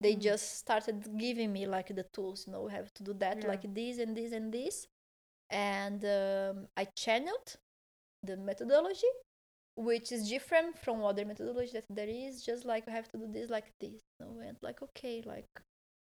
They 0.00 0.14
Mm. 0.14 0.20
just 0.20 0.58
started 0.58 1.18
giving 1.18 1.52
me 1.52 1.66
like 1.66 1.88
the 1.94 2.06
tools, 2.12 2.44
you 2.46 2.52
know, 2.52 2.62
we 2.62 2.72
have 2.72 2.92
to 2.94 3.02
do 3.02 3.14
that 3.14 3.42
Yeah. 3.42 3.48
like 3.48 3.74
this 3.74 3.98
and 3.98 4.16
this 4.16 4.32
and 4.32 4.52
this, 4.52 4.86
and 5.50 6.04
um, 6.04 6.68
I 6.76 6.86
channeled 6.96 7.56
the 8.22 8.36
methodology, 8.36 9.12
which 9.78 10.12
is 10.12 10.28
different 10.28 10.78
from 10.78 11.02
other 11.04 11.24
methodology 11.24 11.72
that 11.72 11.86
there 11.90 12.08
is. 12.08 12.44
Just 12.44 12.64
like 12.66 12.88
I 12.88 12.92
have 12.92 13.08
to 13.12 13.18
do 13.18 13.26
this 13.32 13.50
like 13.50 13.72
this, 13.80 14.02
you 14.20 14.26
know, 14.26 14.40
and 14.46 14.56
like 14.62 14.82
okay, 14.82 15.22
like 15.26 15.48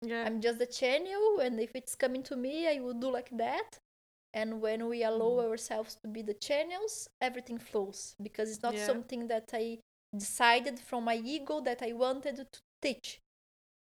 Yeah. 0.02 0.24
I'm 0.26 0.40
just 0.40 0.58
the 0.58 0.66
channel, 0.66 1.40
and 1.40 1.60
if 1.60 1.72
it's 1.74 1.94
coming 1.94 2.22
to 2.24 2.36
me, 2.36 2.68
I 2.68 2.80
will 2.80 2.94
do 2.94 3.10
like 3.10 3.30
that. 3.38 3.78
and 4.34 4.60
when 4.60 4.88
we 4.88 5.02
allow 5.04 5.34
Mhm. 5.36 5.48
ourselves 5.48 5.96
to 6.02 6.08
be 6.08 6.22
the 6.22 6.34
channels 6.48 7.08
everything 7.28 7.58
flows 7.58 8.14
because 8.26 8.50
it's 8.50 8.62
not 8.68 8.76
Yeah. 8.76 8.86
something 8.90 9.28
that 9.28 9.48
i 9.54 9.78
decided 10.24 10.78
from 10.88 11.04
my 11.04 11.16
ego 11.36 11.60
that 11.68 11.80
i 11.82 11.92
wanted 11.92 12.36
to 12.54 12.60
teach 12.82 13.20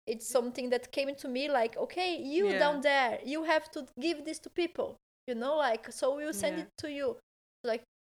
it's 0.08 0.28
something 0.28 0.70
that 0.70 0.92
came 0.92 1.16
to 1.16 1.28
me 1.28 1.50
like 1.50 1.76
okay 1.78 2.16
you 2.22 2.54
Yeah. 2.54 2.60
down 2.60 2.82
there 2.82 3.20
you 3.26 3.44
have 3.44 3.70
to 3.72 3.88
give 4.00 4.26
this 4.26 4.40
to 4.40 4.50
people 4.50 4.98
you 5.28 5.36
know 5.36 5.56
like 5.58 5.92
so 5.92 6.16
we'll 6.16 6.34
send 6.34 6.58
Yeah. 6.58 6.64
it 6.64 6.70
to 6.78 6.92
you 6.92 7.18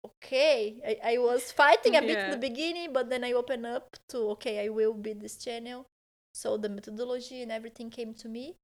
okay 0.04 0.80
I, 0.86 1.14
I 1.14 1.18
was 1.18 1.50
fighting 1.52 1.96
a 1.96 2.00
bit 2.02 2.18
in 2.24 2.30
the 2.30 2.36
beginning 2.36 2.92
but 2.92 3.08
then 3.10 3.24
i 3.24 3.32
opened 3.32 3.66
up 3.66 3.96
to 4.10 4.18
okay 4.34 4.64
i 4.64 4.68
will 4.68 4.94
be 4.94 5.12
this 5.14 5.36
channel. 5.36 5.86
So 6.34 6.56
the 6.56 6.68
methodology 6.68 7.42
and 7.42 7.52
everything 7.52 7.90
came 7.90 8.12
to 8.14 8.28
me. 8.28 8.56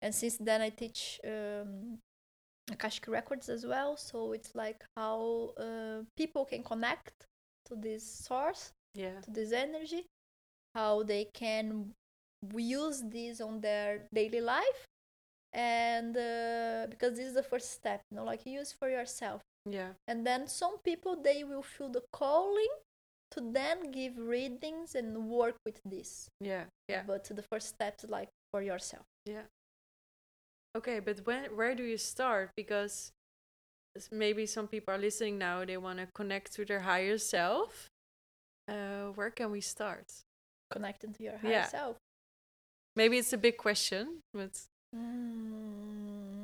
And 0.00 0.14
since 0.14 0.36
then 0.38 0.60
i 0.62 0.70
teach 0.70 1.20
um, 1.26 1.98
akashic 2.70 3.08
records 3.08 3.48
as 3.48 3.66
well. 3.66 3.96
So 3.96 4.32
it's 4.32 4.54
like 4.54 4.84
how 4.96 5.50
uh, 5.58 6.02
people 6.16 6.44
can 6.44 6.62
connect 6.62 7.26
to 7.66 7.74
this 7.76 8.04
source 8.26 8.72
Yeah. 8.94 9.20
to 9.24 9.30
this 9.30 9.52
energy 9.52 10.06
how 10.74 11.02
they 11.02 11.24
can 11.34 11.92
use 12.56 13.02
this 13.02 13.40
on 13.40 13.60
their 13.60 14.08
daily 14.14 14.40
life. 14.40 14.86
And 15.52 16.16
uh, 16.16 16.86
because 16.90 17.16
this 17.16 17.26
is 17.28 17.34
the 17.34 17.42
first 17.42 17.72
step 17.72 18.00
you 18.10 18.16
know 18.16 18.24
like 18.24 18.46
use 18.46 18.72
for 18.72 18.88
yourself 18.88 19.42
Yeah. 19.64 19.92
and 20.08 20.26
then 20.26 20.48
some 20.48 20.78
people 20.84 21.16
they 21.22 21.44
will 21.44 21.62
feel 21.62 21.88
the 21.88 22.02
calling 22.12 22.72
to 23.30 23.40
then 23.40 23.90
give 23.92 24.18
readings 24.18 24.94
and 24.94 25.28
work 25.28 25.56
with 25.64 25.80
this 25.84 26.28
Yeah. 26.40 26.64
Yeah. 26.88 27.04
but 27.06 27.24
the 27.24 27.42
first 27.50 27.68
step 27.68 27.94
is 28.02 28.10
like 28.10 28.28
for 28.50 28.62
yourself 28.62 29.04
Yeah. 29.26 29.46
Okay, 30.74 31.00
but 31.00 31.20
when 31.26 31.44
where 31.56 31.74
do 31.74 31.82
you 31.84 31.98
start? 31.98 32.50
Because 32.56 33.12
maybe 34.10 34.46
some 34.46 34.66
people 34.68 34.94
are 34.94 34.98
listening 34.98 35.36
now. 35.38 35.64
They 35.66 35.76
want 35.76 35.98
to 35.98 36.06
connect 36.14 36.54
to 36.54 36.64
their 36.64 36.80
higher 36.80 37.18
self. 37.18 37.88
Uh, 38.66 39.12
where 39.14 39.30
can 39.30 39.50
we 39.50 39.60
start? 39.60 40.06
connecting 40.72 41.12
to 41.12 41.22
your 41.22 41.36
higher 41.36 41.50
Yeah. 41.52 41.66
self 41.68 41.96
Maybe 42.96 43.18
it's 43.18 43.32
a 43.34 43.38
big 43.38 43.56
question, 43.58 44.22
but 44.32 44.54
Mm. 44.96 46.41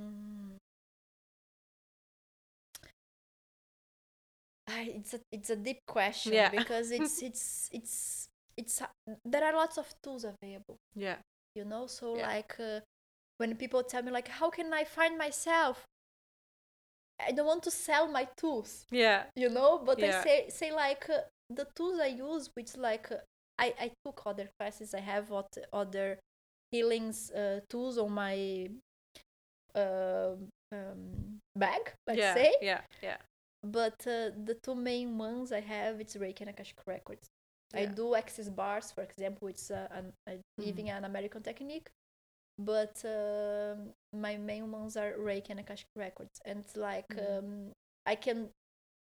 It's 4.69 5.15
a 5.15 5.21
it's 5.33 5.51
a 5.51 5.57
deep 5.57 5.81
question 5.87 6.33
Yeah. 6.35 6.51
because 6.51 6.91
it's 6.91 7.23
it's 7.29 7.69
it's 7.73 8.29
it's 8.57 8.83
there 9.25 9.45
are 9.45 9.53
lots 9.55 9.79
of 9.79 9.93
tools 10.03 10.25
available. 10.25 10.77
Yeah, 10.95 11.17
you 11.55 11.65
know 11.65 11.87
so 11.87 12.15
Yeah. 12.15 12.29
like 12.29 12.57
uh, 12.61 12.81
when 13.39 13.57
people 13.57 13.83
tell 13.83 14.03
me 14.03 14.11
like 14.11 14.29
how 14.29 14.51
can 14.51 14.73
i 14.73 14.85
find 14.85 15.17
myself? 15.19 15.85
I 17.21 17.33
don't 17.33 17.47
want 17.47 17.63
to 17.65 17.71
sell 17.71 18.09
my 18.09 18.29
tools 18.37 18.87
yeah, 18.91 19.25
you 19.35 19.49
know 19.49 19.83
but 19.85 19.99
Yeah. 19.99 20.21
i 20.21 20.23
say 20.25 20.49
say 20.51 20.73
like 20.73 21.09
uh, 21.11 21.23
the 21.51 21.67
tools 21.75 21.99
i 22.01 22.07
use 22.07 22.49
which 22.55 22.77
like 22.77 23.11
uh, 23.11 23.17
i 23.59 23.75
i 23.81 23.91
took 24.05 24.23
other 24.25 24.49
classes 24.59 24.95
i 24.95 25.01
have 25.01 25.29
what 25.29 25.49
other 25.73 26.19
healings 26.71 27.31
uh, 27.33 27.61
tools 27.69 27.99
on 27.99 28.13
my 28.13 28.69
uh, 29.75 30.35
um, 30.73 31.41
bag 31.57 31.93
let's 32.07 32.19
yeah, 32.21 32.35
say. 32.35 32.55
Yeah, 32.63 32.81
yeah, 33.03 33.17
but 33.63 33.95
uh, 34.07 34.31
the 34.45 34.57
two 34.63 34.75
main 34.75 35.19
ones 35.19 35.53
i 35.53 35.61
have 35.61 36.01
it's 36.01 36.17
reiki 36.17 36.41
and 36.41 36.51
akashic 36.51 36.81
records. 36.87 37.29
I 37.75 37.85
do 37.85 38.15
access 38.15 38.49
bars, 38.49 38.91
for 38.93 39.03
example, 39.03 39.49
it's 39.49 39.71
uh, 39.71 39.89
an, 39.91 40.13
a, 40.27 40.39
even 40.63 40.89
an 40.89 41.05
American 41.05 41.43
technique, 41.43 41.89
but 42.59 43.05
um 43.05 43.93
my 44.13 44.37
main 44.39 44.71
ones 44.73 44.97
are 44.97 45.13
Reiki 45.19 45.51
and 45.51 45.61
Akashic 45.61 45.89
records, 45.97 46.41
and 46.47 46.61
it's 46.61 46.77
like 46.77 47.09
Mhm. 47.13 47.39
um, 47.39 47.73
I 48.07 48.15
can 48.17 48.51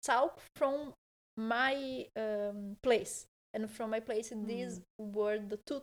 talk 0.02 0.40
from 0.56 0.94
my 1.36 2.06
um, 2.16 2.76
place, 2.82 3.26
and 3.54 3.70
from 3.70 3.90
my 3.90 4.00
place, 4.00 4.32
these 4.34 4.80
were 4.98 5.38
the 5.38 5.58
two 5.66 5.82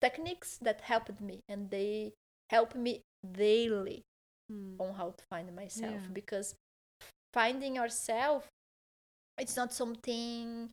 techniques 0.00 0.58
that 0.62 0.80
helped 0.82 1.20
me, 1.20 1.40
and 1.48 1.70
they 1.70 2.12
help 2.50 2.74
me 2.74 3.02
daily 3.32 4.02
Mm. 4.50 4.80
on 4.80 4.94
how 4.94 5.10
to 5.10 5.24
find 5.30 5.54
myself. 5.54 6.02
Yeah. 6.08 6.12
because 6.12 6.54
finding 7.32 7.76
yourself 7.76 8.48
it's 9.38 9.56
not 9.56 9.72
something 9.72 10.70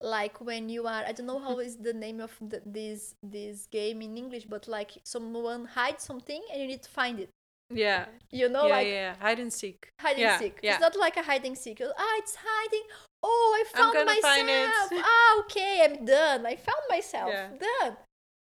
like 0.00 0.40
when 0.40 0.68
you 0.68 0.86
are 0.86 1.04
i 1.06 1.12
don't 1.12 1.26
know 1.26 1.38
how 1.38 1.58
is 1.58 1.76
the 1.76 1.92
name 1.92 2.20
of 2.20 2.32
the, 2.40 2.60
this 2.66 3.14
this 3.22 3.66
game 3.70 4.02
in 4.02 4.16
english 4.16 4.44
but 4.44 4.66
like 4.66 4.90
someone 5.04 5.64
hides 5.64 6.02
something 6.02 6.42
and 6.52 6.60
you 6.60 6.66
need 6.68 6.82
to 6.82 6.90
find 6.90 7.20
it. 7.20 7.30
Yeah, 7.74 8.04
you 8.30 8.50
know 8.50 8.66
yeah, 8.66 8.76
like 8.76 8.86
yeah, 8.86 9.14
hide 9.18 9.38
and 9.38 9.50
seek. 9.50 9.88
hide 9.98 10.18
yeah, 10.18 10.32
and 10.32 10.42
seek 10.42 10.58
Yeah, 10.62 10.72
it's 10.72 10.80
not 10.80 10.94
like 10.94 11.16
a 11.16 11.22
hide 11.22 11.46
and 11.46 11.56
seek 11.56 11.80
ah 11.80 12.14
it's 12.18 12.36
hiding. 12.38 12.86
Oh 13.22 13.58
i 13.58 13.64
found 13.74 13.94
myself. 14.04 14.92
Ah 15.06 15.40
okay 15.40 15.80
i'm 15.84 16.04
done. 16.04 16.44
I 16.44 16.56
found 16.56 16.84
myself. 16.90 17.30
Yeah. 17.32 17.48
done. 17.58 17.96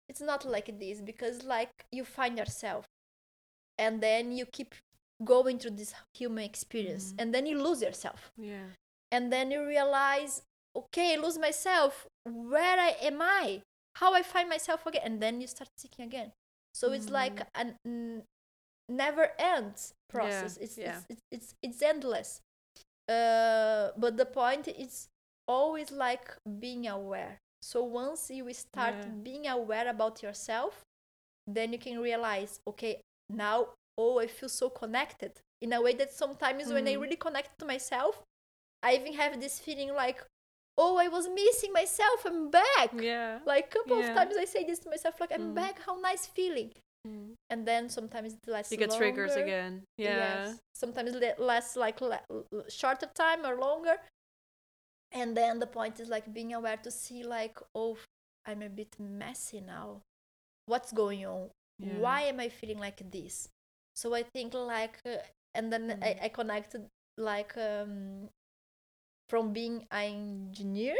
It's 0.09 0.21
not 0.21 0.43
like 0.43 0.77
this 0.79 0.99
because 0.99 1.43
like 1.43 1.71
you 1.91 2.03
find 2.03 2.37
yourself 2.37 2.85
and 3.77 4.01
then 4.01 4.33
you 4.33 4.45
keep 4.45 4.75
going 5.23 5.57
through 5.59 5.71
this 5.77 5.93
human 6.13 6.43
experience. 6.43 7.13
Mhm. 7.13 7.21
and 7.21 7.33
then 7.33 7.45
you 7.45 7.57
lose 7.61 7.81
yourself. 7.81 8.31
Yeah, 8.37 8.67
and 9.11 9.31
then 9.31 9.51
you 9.51 9.65
realize 9.65 10.43
okay 10.75 11.13
i 11.13 11.17
lose 11.17 11.37
myself. 11.39 12.07
Where 12.25 12.79
I, 12.79 12.91
am 13.01 13.21
i? 13.21 13.61
How 13.95 14.13
i 14.13 14.21
find 14.23 14.49
myself 14.49 14.85
again? 14.85 15.03
And 15.05 15.21
then 15.21 15.39
you 15.41 15.47
start 15.47 15.69
seeking 15.77 16.05
again. 16.05 16.31
So 16.73 16.91
it's 16.91 17.09
like 17.09 17.37
Mhm. 17.39 17.47
an 17.85 18.23
never 18.89 19.31
ends 19.39 19.93
process. 20.09 20.57
It's, 20.57 20.77
yeah. 20.77 20.97
it's, 20.97 21.05
it's 21.09 21.21
it's 21.31 21.55
it's 21.63 21.81
endless. 21.81 22.41
Uh 23.07 23.91
but 23.97 24.17
the 24.17 24.25
point 24.25 24.67
is 24.67 25.07
always 25.47 25.91
like 25.91 26.35
being 26.59 26.87
aware. 26.87 27.37
So 27.61 27.83
once 27.83 28.29
you 28.29 28.51
start 28.53 28.95
Yeah. 28.95 29.11
being 29.23 29.47
aware 29.47 29.87
about 29.87 30.21
yourself 30.23 30.83
then 31.47 31.71
you 31.73 31.79
can 31.79 31.99
realize 31.99 32.59
okay 32.67 33.01
now 33.29 33.69
oh 33.97 34.19
i 34.19 34.27
feel 34.27 34.49
so 34.49 34.69
connected 34.69 35.31
in 35.61 35.73
a 35.73 35.81
way 35.81 35.93
that 35.93 36.11
sometimes 36.11 36.71
when 36.73 36.87
i 36.87 36.93
Mhm. 36.95 37.01
really 37.01 37.15
connect 37.15 37.57
to 37.59 37.65
myself 37.65 38.21
i 38.83 38.95
even 38.95 39.13
have 39.13 39.39
this 39.39 39.59
feeling 39.59 39.93
like 39.93 40.19
oh 40.77 40.97
i 40.97 41.07
was 41.07 41.27
missing 41.29 41.71
myself 41.71 42.25
i'm 42.25 42.49
back 42.49 42.89
yeah. 42.93 43.39
like 43.45 43.65
a 43.67 43.73
couple 43.77 43.99
Yeah. 43.99 44.09
of 44.09 44.15
times 44.17 44.35
i 44.37 44.45
say 44.45 44.63
this 44.65 44.79
to 44.79 44.89
myself 44.89 45.19
like 45.19 45.31
i'm 45.31 45.51
Mm. 45.51 45.55
back 45.55 45.79
how 45.85 45.95
nice 45.99 46.25
feeling 46.27 46.71
Mm. 47.07 47.35
and 47.51 47.67
then 47.67 47.87
sometimes 47.89 48.33
it 48.33 48.47
lasts 48.47 48.71
You 48.71 48.79
get 48.79 48.89
triggers 48.91 49.35
again. 49.35 49.83
Yeah, 49.95 50.17
Yes. 50.17 50.59
Sometimes 50.73 51.13
le- 51.13 51.35
less 51.37 51.75
like 51.75 51.99
shorter 52.67 53.05
time 53.13 53.45
or 53.45 53.55
longer. 53.67 53.97
And 55.11 55.37
then 55.37 55.59
the 55.59 55.67
point 55.67 55.99
is 55.99 56.09
like 56.09 56.33
being 56.33 56.53
aware 56.53 56.77
to 56.77 56.89
see 56.89 57.21
like, 57.23 57.57
oh, 57.75 57.97
I'm 58.47 58.63
a 58.63 58.69
bit 58.69 58.99
messy 58.99 59.61
now. 59.61 60.01
What's 60.65 60.91
going 60.91 61.25
on? 61.27 61.51
Yeah. 61.77 61.97
Why 61.99 62.21
am 62.21 62.39
I 62.39 62.49
feeling 62.49 62.79
like 62.79 62.99
this? 63.11 63.49
So 63.95 64.13
I 64.13 64.23
think 64.23 64.53
like, 64.53 64.99
uh, 65.05 65.17
and 65.53 65.71
then 65.71 65.87
Mm. 65.89 66.03
I, 66.03 66.19
I 66.23 66.29
connected 66.29 66.87
like 67.17 67.55
um, 67.57 68.29
from 69.29 69.53
being 69.53 69.87
an 69.91 70.47
engineer 70.49 70.95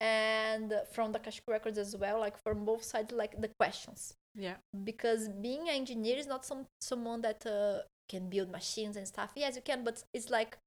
and 0.00 0.74
from 0.92 1.12
the 1.12 1.18
Akashic 1.18 1.44
records 1.48 1.78
as 1.78 1.96
well, 1.96 2.18
like 2.20 2.36
from 2.42 2.64
both 2.64 2.82
sides, 2.84 3.12
like 3.12 3.40
the 3.40 3.50
questions 3.58 4.14
yeah, 4.34 4.56
because 4.84 5.28
being 5.28 5.62
an 5.68 5.74
engineer 5.76 6.16
is 6.16 6.26
not 6.26 6.44
some 6.44 6.66
someone 6.80 7.20
that 7.22 7.44
uh, 7.46 7.80
can 8.08 8.28
build 8.28 8.50
machines 8.50 8.96
and 8.96 9.06
stuff. 9.06 9.32
Yes, 9.36 9.56
you 9.56 9.62
can, 9.62 9.84
but 9.84 10.02
it's 10.12 10.30
like 10.30 10.58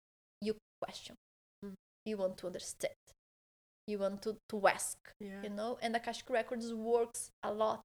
you 0.41 0.55
question, 0.81 1.15
Mm. 1.65 1.73
you 2.05 2.17
want 2.17 2.37
to 2.37 2.47
understand, 2.47 2.93
you 3.87 3.99
want 3.99 4.21
to 4.23 4.37
to 4.49 4.67
ask, 4.67 4.97
yeah, 5.19 5.41
you 5.43 5.49
know. 5.49 5.77
And 5.81 5.93
the 5.95 5.99
Akashic 5.99 6.29
Records 6.29 6.73
works 6.73 7.31
a 7.43 7.51
lot 7.53 7.83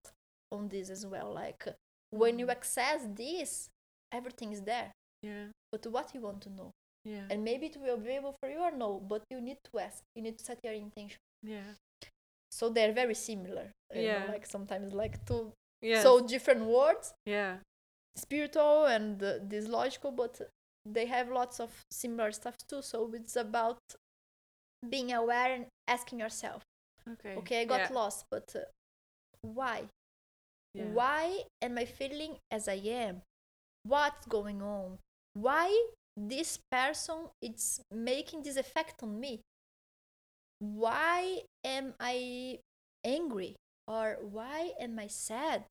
on 0.53 0.69
this 0.69 0.91
as 0.91 1.07
well. 1.07 1.33
Like 1.33 1.65
uh, 1.67 1.73
when 2.11 2.39
you 2.39 2.47
Mhm. 2.47 2.53
access 2.53 3.07
this, 3.15 3.69
everything 4.13 4.53
is 4.53 4.63
there. 4.63 4.93
yeah, 5.23 5.47
But 5.73 5.87
what 5.87 6.15
you 6.15 6.21
want 6.21 6.43
to 6.43 6.51
know, 6.51 6.71
yeah, 7.05 7.27
and 7.31 7.45
maybe 7.45 7.67
it 7.67 7.77
will 7.77 7.99
be 7.99 8.11
able 8.11 8.35
for 8.41 8.49
you 8.51 8.59
or 8.61 8.71
no, 8.73 9.01
but 9.01 9.23
you 9.31 9.41
need 9.41 9.59
to 9.65 9.79
ask. 9.79 10.03
You 10.15 10.23
need 10.23 10.39
to 10.39 10.45
set 10.45 10.59
your 10.65 10.75
intention. 10.75 11.19
yeah, 11.43 11.75
So 12.51 12.69
they're 12.71 12.93
very 12.93 13.15
similar. 13.15 13.73
Yeah. 13.95 14.21
know, 14.21 14.33
like 14.33 14.47
sometimes 14.47 14.93
like 14.93 15.25
two 15.27 15.53
yeah, 15.83 16.03
so 16.03 16.21
different 16.21 16.65
words, 16.65 17.13
yeah, 17.27 17.59
spiritual 18.17 18.87
and 18.87 19.23
uh, 19.23 19.39
this 19.43 19.67
logical, 19.69 20.13
but 20.13 20.41
they 20.85 21.07
have 21.07 21.29
lots 21.31 21.61
of 21.61 21.71
similar 21.91 22.33
stuff 22.33 22.57
too. 22.69 22.83
So 22.83 23.11
it's 23.15 23.37
about 23.37 23.79
being 24.89 25.13
aware 25.13 25.53
and 25.53 25.67
asking 25.89 26.21
yourself, 26.21 26.63
okay, 27.09 27.37
okay, 27.37 27.61
I 27.63 27.65
got 27.65 27.81
yeah, 27.81 27.95
lost, 27.95 28.25
but 28.31 28.55
uh, 28.57 28.61
why? 29.43 29.85
Yeah. 30.75 30.85
Why 30.93 31.45
am 31.63 31.79
I 31.79 31.85
feeling 31.85 32.39
as 32.51 32.69
I 32.69 32.81
am? 32.85 33.23
What's 33.85 34.27
going 34.27 34.63
on? 34.63 34.99
Why 35.35 35.71
this 36.17 36.59
person 36.71 37.31
is 37.43 37.81
making 37.91 38.43
this 38.43 38.57
effect 38.57 39.03
on 39.03 39.19
me? 39.21 39.41
Why 40.59 41.43
am 41.65 41.95
I 41.99 42.59
angry? 43.05 43.57
Or 43.87 44.19
why 44.21 44.73
am 44.81 44.99
I 44.99 45.07
sad? 45.09 45.65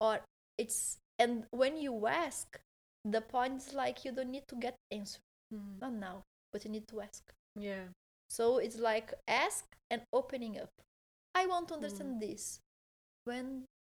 Or 0.00 0.20
it's 0.58 0.98
and 1.18 1.44
when 1.50 1.76
you 1.76 2.06
ask, 2.06 2.58
the 3.04 3.20
point 3.20 3.62
is 3.62 3.72
like 3.74 4.04
you 4.04 4.12
don't 4.12 4.30
need 4.30 4.46
to 4.48 4.56
get 4.56 4.76
answer 4.90 5.20
Mm. 5.54 5.78
not 5.80 5.92
now 5.92 6.22
but 6.52 6.64
you 6.64 6.70
need 6.72 6.88
to 6.88 7.00
ask 7.00 7.22
Yeah. 7.54 7.94
so 8.28 8.58
it's 8.58 8.80
like 8.80 9.14
ask 9.28 9.64
and 9.88 10.02
opening 10.12 10.58
up 10.58 10.70
i 11.36 11.46
want 11.46 11.68
to 11.68 11.74
understand 11.74 12.18
this 12.20 12.58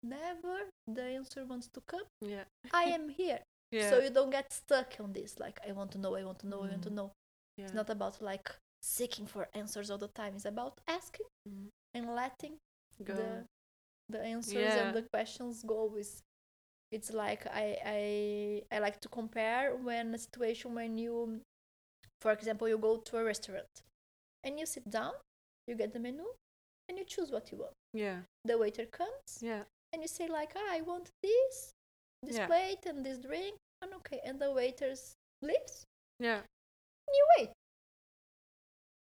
whenever 0.04 0.56
the 0.88 1.04
answer 1.04 1.46
wants 1.46 1.68
to 1.74 1.82
come 1.88 2.06
Yeah. 2.22 2.44
i 2.74 2.84
am 2.86 3.10
here 3.10 3.40
Yeah. 3.72 3.90
so 3.90 4.00
you 4.00 4.10
don't 4.10 4.32
get 4.32 4.52
stuck 4.52 4.96
on 5.00 5.14
this 5.14 5.40
like 5.40 5.60
i 5.68 5.72
want 5.72 5.92
to 5.92 5.98
know 5.98 6.16
i 6.16 6.24
want 6.24 6.40
to 6.40 6.48
know 6.48 6.64
i 6.64 6.68
want 6.70 6.84
to 6.84 6.90
Mm. 6.90 6.96
know 6.96 7.12
yeah. 7.58 7.66
it's 7.66 7.74
not 7.74 7.90
about 7.90 8.22
like 8.22 8.50
seeking 8.82 9.28
for 9.28 9.48
answers 9.54 9.90
all 9.92 9.98
the 9.98 10.10
time 10.22 10.34
it's 10.36 10.46
about 10.46 10.74
asking 10.88 11.28
Mm. 11.48 11.68
and 11.94 12.16
letting 12.16 12.56
Go. 13.04 13.14
the 13.16 13.46
the 14.10 14.22
answers 14.22 14.54
Yeah. 14.76 14.88
and 14.88 14.96
the 14.96 15.04
questions 15.14 15.64
go 15.64 15.86
with 15.86 16.20
it's 16.92 17.12
like 17.14 17.48
I, 17.48 17.68
I 17.98 18.02
i 18.76 18.80
like 18.80 19.00
to 19.02 19.10
compare 19.10 19.76
when 19.76 20.14
a 20.14 20.18
situation 20.18 20.74
when 20.76 20.98
you 20.98 21.40
for 22.22 22.32
example 22.34 22.68
you 22.68 22.78
go 22.78 22.98
to 22.98 23.18
a 23.18 23.24
restaurant 23.24 23.72
and 24.44 24.60
you 24.60 24.66
sit 24.66 24.90
down 24.90 25.14
you 25.68 25.76
get 25.76 25.94
the 25.94 26.00
menu 26.00 26.26
and 26.90 26.98
you 26.98 27.06
choose 27.06 27.32
what 27.32 27.52
you 27.52 27.58
want 27.60 27.74
yeah. 27.94 28.18
the 28.44 28.58
waiter 28.58 28.86
comes 28.86 29.30
Yeah. 29.42 29.64
And 29.94 30.02
you 30.02 30.08
say 30.08 30.28
like 30.28 30.54
ah, 30.56 30.70
i 30.72 30.82
want 30.82 31.10
this 31.24 31.72
this 32.24 32.38
Yeah. 32.38 32.48
plate 32.48 32.86
and 32.86 33.06
this 33.06 33.18
drink 33.18 33.56
and 33.82 33.94
okay 33.96 34.20
and 34.26 34.40
the 34.40 34.52
waiters 34.52 35.14
leaves 35.42 35.86
Yeah. 36.20 36.42
And 37.08 37.14
you 37.20 37.26
wait 37.38 37.50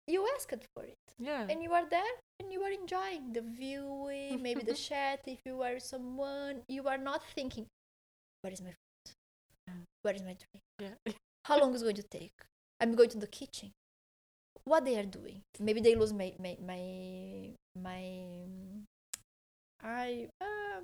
you 0.08 0.28
asked 0.36 0.66
for 0.76 0.84
it 0.84 0.98
Yeah. 1.20 1.46
and 1.50 1.62
you 1.64 1.72
are 1.74 1.88
there 1.90 2.16
and 2.40 2.52
you 2.52 2.62
are 2.64 2.72
enjoying 2.72 3.34
the 3.34 3.42
viewing 3.42 4.42
maybe 4.42 4.64
the 4.64 4.74
chat 4.88 5.20
if 5.28 5.40
you 5.46 5.62
are 5.62 5.80
someone 5.80 6.62
you 6.68 6.88
are 6.88 6.98
not 6.98 7.22
thinking 7.36 7.66
where 8.42 8.54
is 8.54 8.62
my 8.62 8.72
food 8.72 9.14
Yeah. 9.68 9.80
where 10.02 10.16
is 10.16 10.24
my 10.24 10.36
drink 10.44 10.64
yeah. 10.80 11.14
how 11.46 11.60
long 11.60 11.74
is 11.76 11.82
it 11.82 11.86
going 11.86 12.02
to 12.04 12.08
take 12.20 12.34
i'm 12.80 12.96
going 12.96 13.10
to 13.10 13.20
the 13.20 13.28
kitchen 13.28 13.72
what 14.64 14.86
they 14.86 14.98
are 14.98 15.06
doing 15.20 15.42
maybe 15.60 15.82
they 15.82 15.96
lose 15.96 16.14
my 16.14 16.34
my 16.40 16.58
my 16.72 16.82
my 17.76 18.04
i 19.84 20.28
um 20.42 20.84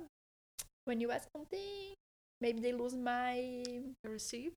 when 0.86 1.00
you 1.00 1.10
ask 1.10 1.28
something 1.36 1.94
maybe 2.40 2.60
they 2.60 2.72
lose 2.72 2.94
my 2.94 3.36
receipt. 4.04 4.52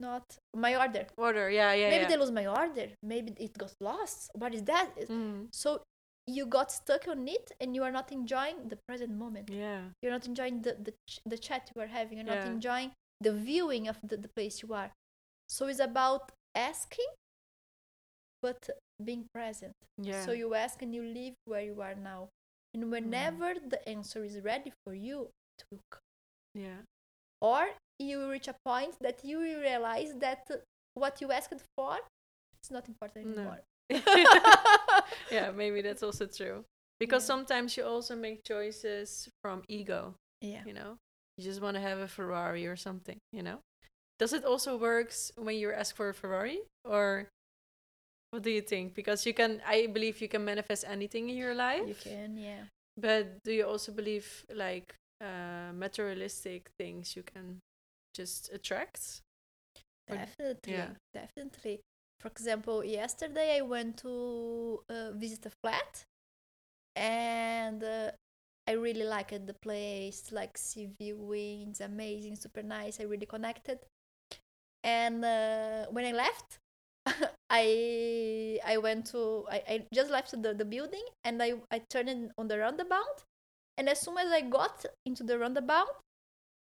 not 0.00 0.24
my 0.56 0.72
order 0.76 1.06
Order. 1.16 1.50
Yeah. 1.50 1.72
Yeah. 1.72 1.90
maybe 1.90 2.02
yeah. 2.02 2.08
they 2.08 2.16
lose 2.16 2.32
my 2.32 2.46
order 2.46 2.88
maybe 3.02 3.32
it 3.38 3.56
got 3.56 3.72
lost 3.80 4.30
what 4.34 4.52
is 4.54 4.62
that 4.72 4.90
Mm. 5.08 5.48
so 5.52 5.68
you 6.26 6.46
got 6.46 6.72
stuck 6.72 7.06
on 7.08 7.28
it 7.28 7.52
and 7.60 7.74
you 7.76 7.82
are 7.86 7.92
not 7.92 8.10
enjoying 8.10 8.58
the 8.72 8.78
present 8.88 9.12
moment 9.24 9.48
Yeah. 9.50 9.82
you're 10.00 10.12
not 10.18 10.26
enjoying 10.26 10.62
the 10.66 10.72
the, 10.86 10.92
ch- 11.08 11.20
the 11.32 11.38
chat 11.46 11.62
you 11.74 11.80
are 11.84 11.92
having 11.98 12.18
you're 12.18 12.26
not 12.34 12.42
Yeah. 12.44 12.54
enjoying 12.56 12.90
the 13.26 13.32
viewing 13.32 13.84
of 13.92 13.96
the, 14.02 14.16
the 14.24 14.30
place 14.36 14.56
you 14.64 14.70
are 14.74 14.90
so 15.48 15.66
it's 15.70 15.80
about 15.92 16.32
asking 16.72 17.10
but 18.42 18.68
being 19.02 19.24
present 19.34 19.72
Yeah. 20.02 20.24
so 20.24 20.32
you 20.32 20.54
ask 20.54 20.82
and 20.82 20.94
you 20.94 21.02
live 21.02 21.34
where 21.44 21.62
you 21.70 21.80
are 21.80 21.94
now 21.94 22.28
and 22.74 22.84
mm. 22.84 22.90
whenever 22.90 23.54
the 23.68 23.88
answer 23.88 24.24
is 24.24 24.40
ready 24.42 24.72
for 24.84 24.94
you 24.94 25.28
it 25.58 25.64
will 25.70 25.80
come 25.90 26.00
yeah. 26.54 26.82
or 27.40 27.66
you 27.98 28.30
reach 28.30 28.48
a 28.48 28.56
point 28.64 28.94
that 29.00 29.24
you 29.24 29.38
will 29.38 29.60
realize 29.60 30.12
that 30.18 30.50
what 30.94 31.20
you 31.20 31.30
asked 31.32 31.62
for 31.76 31.96
is 32.62 32.70
not 32.70 32.88
important 32.88 33.26
No. 33.26 33.42
anymore 33.42 33.60
yeah, 35.30 35.50
maybe 35.50 35.82
that's 35.82 36.02
also 36.02 36.26
true. 36.26 36.64
Because 36.98 37.22
Yeah. 37.24 37.34
sometimes 37.34 37.76
you 37.76 37.84
also 37.84 38.16
make 38.16 38.44
choices 38.44 39.28
from 39.42 39.62
ego, 39.68 40.14
yeah 40.40 40.62
you 40.64 40.72
know? 40.72 40.96
You 41.36 41.44
just 41.44 41.60
want 41.60 41.74
to 41.74 41.80
have 41.80 41.98
a 41.98 42.08
Ferrari 42.08 42.66
or 42.66 42.76
something, 42.76 43.18
you 43.32 43.42
know? 43.42 43.58
Does 44.18 44.32
it 44.32 44.44
also 44.44 44.76
works 44.78 45.32
when 45.36 45.56
you 45.56 45.72
ask 45.72 45.96
for 45.96 46.08
a 46.08 46.14
Ferrari 46.14 46.60
or 46.84 47.28
what 48.34 48.42
do 48.42 48.50
you 48.50 48.62
think? 48.62 48.94
Because 48.94 49.24
you 49.24 49.32
can 49.32 49.62
I 49.64 49.86
believe 49.86 50.20
you 50.20 50.28
can 50.28 50.44
manifest 50.44 50.84
anything 50.88 51.30
in 51.30 51.36
your 51.36 51.54
life. 51.54 51.86
you 51.86 51.94
can 51.94 52.36
yeah 52.36 52.64
But 52.96 53.42
do 53.44 53.52
you 53.52 53.64
also 53.64 53.92
believe 53.92 54.44
like 54.52 54.96
uh 55.22 55.70
materialistic 55.72 56.70
things 56.76 57.14
you 57.14 57.22
can 57.22 57.60
just 58.12 58.52
attract? 58.52 59.22
Definitely, 60.08 60.72
yeah. 60.72 60.90
definitely. 61.12 61.80
For 62.20 62.28
example, 62.28 62.84
yesterday 62.84 63.58
I 63.58 63.62
went 63.62 63.98
to 63.98 64.80
uh, 64.88 65.12
visit 65.12 65.46
a 65.46 65.50
flat, 65.50 66.04
and 66.94 67.82
uh, 67.82 68.10
I 68.66 68.72
really 68.72 69.04
liked 69.04 69.46
the 69.46 69.54
place. 69.54 70.30
Like 70.30 70.58
sea 70.58 70.88
viewing, 71.00 71.68
it's 71.70 71.80
amazing, 71.80 72.36
super 72.36 72.62
nice. 72.62 73.00
I 73.00 73.04
really 73.04 73.26
connected. 73.26 73.78
And 74.82 75.24
uh, 75.24 75.86
when 75.90 76.04
I 76.04 76.12
left, 76.12 76.58
I 77.50 78.58
I 78.64 78.78
went 78.78 79.06
to 79.12 79.44
I, 79.50 79.62
I 79.68 79.86
just 79.92 80.10
left 80.10 80.30
the, 80.42 80.54
the 80.54 80.64
building 80.64 81.04
and 81.24 81.42
I 81.42 81.54
I 81.70 81.80
turned 81.90 82.32
on 82.38 82.48
the 82.48 82.58
roundabout, 82.58 83.22
and 83.78 83.88
as 83.88 84.00
soon 84.00 84.18
as 84.18 84.30
I 84.32 84.40
got 84.42 84.84
into 85.06 85.22
the 85.22 85.38
roundabout, 85.38 86.00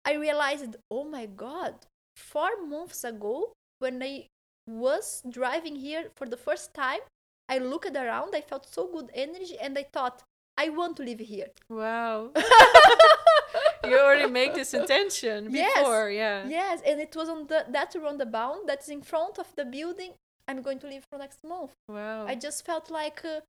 I 0.05 0.15
realized, 0.15 0.77
oh 0.91 1.05
my 1.05 1.27
god, 1.27 1.75
four 2.17 2.51
months 2.67 3.05
ago 3.05 3.53
when 3.79 4.03
I 4.03 4.27
was 4.67 5.23
driving 5.29 5.77
here 5.77 6.11
for 6.17 6.27
the 6.29 6.37
first 6.37 6.75
time, 6.75 7.01
I 7.49 7.59
looked 7.59 7.97
around, 7.97 8.35
I 8.35 8.41
felt 8.41 8.67
so 8.73 8.87
good 8.87 9.11
energy, 9.15 9.57
and 9.61 9.77
I 9.77 9.85
thought, 9.93 10.23
I 10.57 10.69
want 10.69 10.97
to 10.99 11.03
live 11.03 11.21
here. 11.21 11.49
Wow. 11.69 12.31
you 13.85 13.99
already 13.99 14.31
make 14.31 14.55
this 14.55 14.75
intention 14.75 15.49
Yes. 15.51 15.79
before, 15.79 16.11
yeah. 16.11 16.47
yes, 16.47 16.81
and 16.87 17.01
it 17.01 17.15
was 17.17 17.29
on 17.29 17.47
the 17.47 17.65
that 17.71 17.95
roundabout 18.01 18.67
that's 18.67 18.89
in 18.89 19.03
front 19.03 19.39
of 19.39 19.47
the 19.57 19.65
building 19.65 20.13
I'm 20.51 20.63
going 20.63 20.81
to 20.81 20.89
live 20.89 21.05
for 21.09 21.19
next 21.19 21.45
month. 21.45 21.73
Wow. 21.89 22.27
I 22.27 22.35
just 22.35 22.67
felt 22.67 22.91
like, 22.91 23.25
uh, 23.25 23.41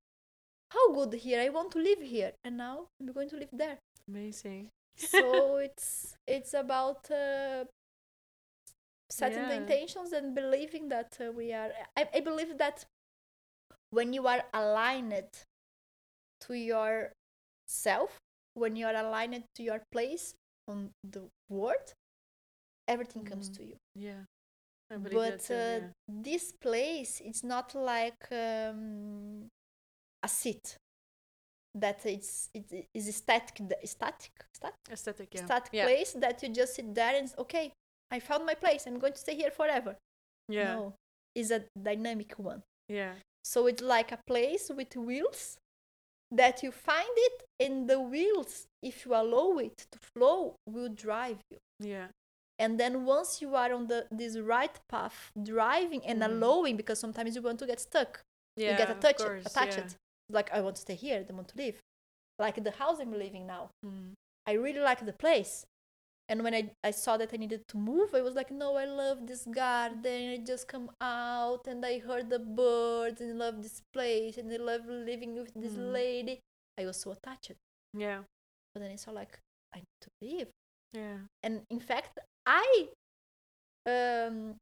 how 0.69 0.93
good 0.93 1.13
here! 1.19 1.41
I 1.41 1.49
want 1.49 1.71
to 1.71 1.79
live 1.79 2.01
here, 2.01 2.31
and 2.43 2.57
now 2.57 2.87
I'm 2.99 3.11
going 3.11 3.29
to 3.29 3.37
live 3.37 3.49
there. 3.51 3.77
Amazing. 4.07 4.69
So 4.95 5.57
it's 5.67 6.15
it's 6.27 6.53
about 6.53 7.09
uh, 7.09 7.65
setting 9.09 9.47
the 9.47 9.55
intentions 9.55 10.11
and 10.13 10.35
believing 10.35 10.89
that 10.89 11.17
uh, 11.19 11.31
we 11.31 11.51
are. 11.53 11.71
I, 11.97 12.07
I 12.13 12.19
believe 12.21 12.57
that 12.59 12.85
when 13.89 14.13
you 14.13 14.27
are 14.27 14.43
aligned 14.53 15.25
to 16.41 16.53
your 16.53 17.11
self, 17.67 18.17
when 18.53 18.75
you 18.75 18.85
are 18.85 18.95
aligned 18.95 19.43
to 19.55 19.63
your 19.63 19.81
place 19.91 20.35
on 20.67 20.91
the 21.03 21.23
world, 21.49 21.93
everything 22.87 23.25
comes 23.25 23.49
Mhm. 23.49 23.55
to 23.57 23.63
you. 23.65 23.77
Yeah. 23.95 24.23
I 24.91 24.97
believe 24.97 25.13
that 25.13 25.47
But 25.47 25.53
uh, 25.53 25.57
yeah. 25.57 25.79
this 26.07 26.51
place, 26.51 27.21
it's 27.23 27.43
not 27.43 27.73
like 27.75 28.27
um, 28.31 29.47
a 30.23 30.27
seat 30.27 30.77
that 31.73 32.05
it's 32.05 32.49
it 32.53 32.87
is 32.93 33.15
static, 33.15 33.57
static, 33.85 34.31
static 34.53 34.79
aesthetic, 34.91 35.29
yeah. 35.33 35.45
static 35.45 35.69
yeah. 35.73 35.85
place 35.85 36.11
that 36.13 36.43
you 36.43 36.49
just 36.49 36.75
sit 36.75 36.93
there 36.93 37.15
and 37.15 37.33
okay 37.37 37.71
i 38.11 38.19
found 38.19 38.45
my 38.45 38.53
place 38.53 38.85
i'm 38.87 38.99
going 38.99 39.13
to 39.13 39.19
stay 39.19 39.35
here 39.35 39.51
forever 39.51 39.95
Yeah. 40.49 40.73
no 40.75 40.93
it's 41.33 41.49
a 41.51 41.63
dynamic 41.81 42.33
one 42.37 42.61
Yeah. 42.89 43.13
so 43.45 43.67
it's 43.67 43.81
like 43.81 44.11
a 44.11 44.19
place 44.27 44.69
with 44.75 44.95
wheels 44.97 45.57
that 46.31 46.61
you 46.61 46.71
find 46.71 47.15
it 47.15 47.43
and 47.59 47.89
the 47.89 48.01
wheels 48.01 48.65
if 48.83 49.05
you 49.05 49.15
allow 49.15 49.57
it 49.59 49.77
to 49.93 49.99
flow 50.13 50.55
will 50.67 50.89
drive 50.89 51.39
you 51.49 51.57
Yeah. 51.79 52.07
And 52.63 52.71
then 52.81 52.93
once 53.15 53.29
you 53.41 53.49
are 53.61 53.71
on 53.77 53.83
the 53.91 53.99
this 54.19 54.33
right 54.53 54.77
path 54.93 55.17
driving 55.51 56.01
and 56.09 56.17
Mhm. 56.21 56.27
allowing 56.29 56.75
because 56.81 56.99
sometimes 57.05 57.29
you 57.35 57.41
want 57.47 57.59
to 57.63 57.67
get 57.73 57.79
stuck 57.89 58.11
Yeah. 58.55 58.71
you 58.71 58.77
get 58.83 58.89
attached 58.97 59.25
course, 59.27 59.45
attached 59.49 59.77
yeah. 59.77 60.37
like 60.37 60.49
i 60.57 60.59
want 60.65 60.75
to 60.79 60.81
stay 60.87 60.97
here 61.05 61.17
i 61.19 61.23
don't 61.27 61.39
want 61.41 61.49
to 61.53 61.57
leave 61.63 61.77
like 62.45 62.57
the 62.67 62.73
house 62.81 62.97
i'm 63.03 63.13
living 63.25 63.45
now 63.55 63.63
Mm. 63.85 64.13
I 64.51 64.53
really 64.65 64.83
like 64.89 65.01
the 65.05 65.13
place. 65.25 65.53
And 66.29 66.37
when 66.43 66.53
I, 66.59 66.63
I 66.89 66.91
saw 67.03 67.13
that 67.17 67.29
I 67.35 67.37
needed 67.37 67.61
to 67.71 67.77
move, 67.77 68.09
I 68.19 68.21
was 68.27 68.33
like, 68.39 68.49
no, 68.63 68.69
I 68.83 68.85
love 68.85 69.27
this 69.27 69.43
garden. 69.45 70.21
I 70.35 70.37
just 70.51 70.65
come 70.73 70.87
out 70.99 71.67
and 71.71 71.79
I 71.91 71.99
heard 72.07 72.27
the 72.35 72.39
birds 72.39 73.21
and 73.21 73.29
I 73.33 73.35
love 73.45 73.61
this 73.61 73.77
place 73.93 74.35
and 74.39 74.51
I 74.51 74.57
love 74.71 74.83
living 74.87 75.31
with 75.39 75.51
this 75.63 75.73
Mm. 75.73 75.91
lady. 75.99 76.35
I 76.81 76.83
was 76.89 76.97
so 77.03 77.11
attached. 77.11 77.53
Yeah. 78.05 78.19
But 78.73 78.79
then 78.81 78.91
I 78.91 78.95
saw 79.03 79.11
like, 79.11 79.33
I 79.75 79.77
need 79.85 79.99
to 80.05 80.09
leave. 80.23 80.49
Yeah. 81.01 81.17
And 81.45 81.55
in 81.69 81.79
fact, 81.79 82.13
I 82.51 82.89
um, 83.87 84.55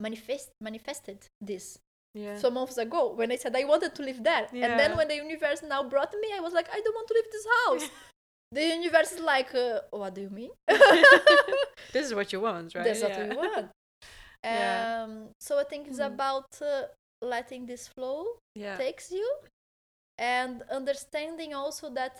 manifest 0.00 0.50
manifested 0.60 1.18
this 1.40 1.78
Yeah. 2.14 2.36
some 2.36 2.54
months 2.54 2.78
ago 2.78 3.14
when 3.14 3.30
I 3.32 3.36
said 3.36 3.54
I 3.56 3.64
wanted 3.64 3.94
to 3.94 4.02
live 4.02 4.22
there. 4.24 4.46
And 4.52 4.78
then 4.78 4.96
when 4.96 5.08
the 5.08 5.16
universe 5.16 5.62
now 5.62 5.82
brought 5.88 6.12
me, 6.22 6.28
I 6.36 6.40
was 6.40 6.52
like, 6.52 6.68
I 6.72 6.80
don't 6.84 6.94
want 6.94 7.08
to 7.08 7.14
leave 7.14 7.30
this 7.32 7.46
house. 7.60 7.90
the 8.52 8.64
universe 8.80 9.12
is 9.12 9.20
like, 9.20 9.54
uh, 9.54 9.80
what 9.90 10.14
do 10.14 10.22
you 10.22 10.30
mean? 10.30 10.50
this 11.92 12.06
is 12.06 12.14
what 12.14 12.32
you 12.32 12.40
want, 12.40 12.74
right? 12.74 12.84
That's 12.84 13.02
what 13.02 13.16
you 13.18 13.36
want. 13.36 13.70
Yeah. 14.44 15.02
Um, 15.04 15.30
so 15.40 15.58
I 15.58 15.64
think 15.64 15.88
it's 15.88 16.00
Mhm. 16.00 16.14
about 16.14 16.50
uh, 16.60 16.82
letting 17.22 17.66
this 17.66 17.88
flow 17.88 18.20
Yeah. 18.54 18.76
takes 18.76 19.10
you 19.10 19.28
and 20.18 20.62
understanding 20.70 21.54
also 21.54 21.88
that 21.90 22.14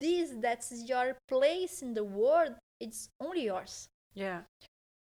this 0.00 0.30
that's 0.40 0.70
your 0.92 1.16
place 1.28 1.82
in 1.82 1.94
the 1.94 2.04
world 2.04 2.54
it's 2.80 3.08
only 3.20 3.44
yours 3.44 3.88
yeah. 4.14 4.42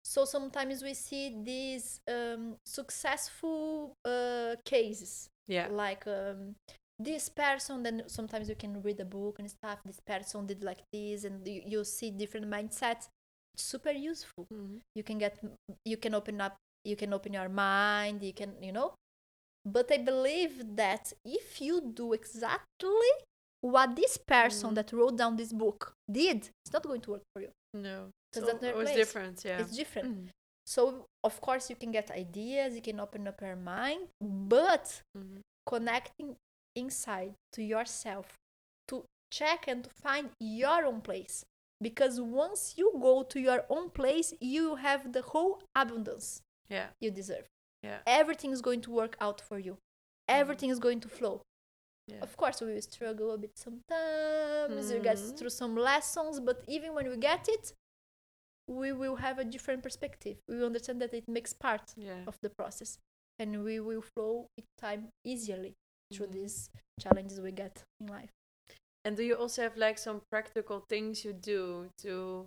So 0.05 0.25
sometimes 0.25 0.83
we 0.83 0.93
see 0.95 1.35
these 1.45 2.01
um, 2.09 2.57
successful 2.67 3.95
uh, 4.05 4.57
cases, 4.65 5.29
Yeah. 5.49 5.69
like 5.71 6.07
um, 6.07 6.57
this 6.99 7.29
person. 7.31 7.83
Then 7.83 8.03
sometimes 8.07 8.49
you 8.49 8.55
can 8.55 8.83
read 8.83 9.01
a 9.01 9.05
book 9.05 9.39
and 9.39 9.49
stuff. 9.51 9.79
This 9.85 10.01
person 10.01 10.47
did 10.47 10.63
like 10.63 10.83
this, 10.93 11.25
and 11.25 11.47
you, 11.47 11.63
you 11.65 11.85
see 11.85 12.11
different 12.11 12.47
mindsets. 12.51 13.09
It's 13.55 13.63
super 13.65 13.93
useful. 13.93 14.47
Mhm. 14.53 14.81
You 14.95 15.03
can 15.03 15.19
get, 15.19 15.39
you 15.85 15.97
can 15.97 16.15
open 16.15 16.41
up, 16.41 16.57
you 16.85 16.97
can 16.97 17.13
open 17.15 17.33
your 17.33 17.49
mind. 17.49 18.23
You 18.23 18.33
can, 18.35 18.63
you 18.63 18.73
know. 18.73 18.95
But 19.65 19.91
I 19.91 19.99
believe 19.99 20.77
that 20.77 21.13
if 21.25 21.61
you 21.61 21.81
do 21.81 22.13
exactly 22.13 23.11
what 23.63 23.97
this 23.97 24.19
person 24.19 24.71
Mhm. 24.71 24.75
that 24.75 24.93
wrote 24.93 25.17
down 25.17 25.37
this 25.37 25.53
book 25.53 25.95
did, 26.11 26.51
it's 26.65 26.73
not 26.73 26.83
going 26.83 27.01
to 27.03 27.11
work 27.13 27.23
for 27.33 27.41
you. 27.43 27.51
No. 27.75 28.11
So 28.33 28.41
It's 28.41 28.47
that's 28.49 28.61
their 28.61 28.71
al- 28.71 28.77
always 28.79 28.89
place. 28.91 28.97
different. 29.07 29.45
Yeah. 29.45 29.61
It's 29.61 29.77
different. 29.77 30.09
Mm. 30.27 30.29
So 30.67 31.05
of 31.23 31.41
course 31.41 31.69
you 31.69 31.77
can 31.77 31.91
get 31.93 32.11
ideas, 32.11 32.75
you 32.75 32.81
can 32.83 32.99
open 33.01 33.29
up 33.29 33.41
your 33.43 33.57
mind, 33.57 34.09
but 34.21 35.03
Mhm. 35.17 35.41
connecting 35.67 36.37
inside 36.75 37.35
to 37.53 37.63
yourself 37.63 38.27
to 38.89 39.05
check 39.31 39.69
and 39.69 39.85
to 39.85 39.91
find 39.91 40.31
your 40.41 40.85
own 40.87 41.01
place. 41.03 41.45
Because 41.83 42.21
once 42.21 42.79
you 42.79 42.93
go 43.01 43.23
to 43.25 43.39
your 43.41 43.67
own 43.69 43.91
place, 43.91 44.33
you 44.41 44.77
have 44.77 45.13
the 45.13 45.23
whole 45.23 45.61
abundance 45.75 46.41
Yeah. 46.69 46.89
you 47.01 47.11
deserve. 47.11 47.47
Yeah. 47.83 48.01
Everything 48.07 48.53
is 48.53 48.63
going 48.63 48.81
to 48.83 48.91
work 48.91 49.17
out 49.21 49.41
for 49.41 49.59
you. 49.59 49.77
Everything 50.29 50.71
is 50.71 50.79
going 50.79 51.01
to 51.01 51.09
flow. 51.09 51.43
Yeah. 52.09 52.21
Of 52.21 52.37
course, 52.37 52.61
we 52.61 52.75
will 52.75 52.83
struggle 52.83 53.31
a 53.33 53.39
bit 53.39 53.53
sometimes. 53.57 54.93
We 54.93 55.01
get 55.01 55.19
through 55.19 55.51
some 55.51 55.75
lessons, 55.77 56.41
but 56.41 56.63
even 56.69 56.95
when 56.95 57.09
we 57.09 57.17
get 57.17 57.49
it, 57.49 57.73
we 58.69 58.93
will 58.93 59.17
have 59.17 59.39
a 59.39 59.45
different 59.45 59.83
perspective. 59.83 60.37
We 60.49 60.57
will 60.57 60.67
understand 60.67 61.01
that 61.03 61.15
it 61.15 61.29
makes 61.29 61.53
part 61.53 61.95
Yeah. 61.97 62.25
of 62.27 62.39
the 62.41 62.51
process, 62.51 62.99
and 63.39 63.65
we 63.65 63.81
will 63.81 64.03
flow 64.03 64.47
with 64.57 64.67
time 64.79 65.09
easily 65.25 65.75
through 66.13 66.29
Mhm. 66.29 66.33
these 66.33 66.71
challenges 67.01 67.41
we 67.41 67.53
get 67.53 67.85
in 68.01 68.07
life. 68.07 68.31
And 69.05 69.17
do 69.17 69.23
you 69.23 69.35
also 69.37 69.63
have 69.63 69.77
like 69.77 69.99
some 69.99 70.23
practical 70.31 70.81
things 70.89 71.25
you 71.25 71.33
do 71.33 71.91
to 71.99 72.47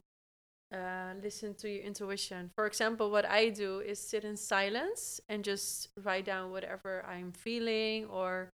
uh, 0.72 1.14
listen 1.22 1.54
to 1.56 1.70
your 1.70 1.84
intuition? 1.84 2.52
For 2.56 2.66
example, 2.66 3.10
what 3.10 3.26
I 3.26 3.50
do 3.50 3.80
is 3.80 4.00
sit 4.00 4.24
in 4.26 4.36
silence 4.36 5.22
and 5.30 5.44
just 5.46 5.90
write 5.98 6.26
down 6.26 6.52
whatever 6.52 7.06
I'm 7.06 7.32
feeling 7.32 8.06
or 8.08 8.50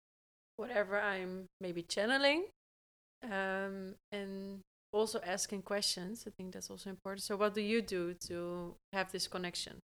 whatever 0.57 0.99
I'm 0.99 1.45
maybe 1.61 1.83
channeling. 1.83 2.45
Um, 3.23 3.95
and 4.11 4.59
also 4.91 5.19
asking 5.25 5.61
questions. 5.63 6.25
I 6.27 6.31
think 6.35 6.53
that's 6.53 6.69
also 6.69 6.89
important. 6.89 7.23
So, 7.23 7.35
what 7.37 7.53
do 7.53 7.61
you 7.61 7.81
do 7.81 8.13
to 8.27 8.75
have 8.91 9.11
this 9.11 9.27
connection? 9.27 9.79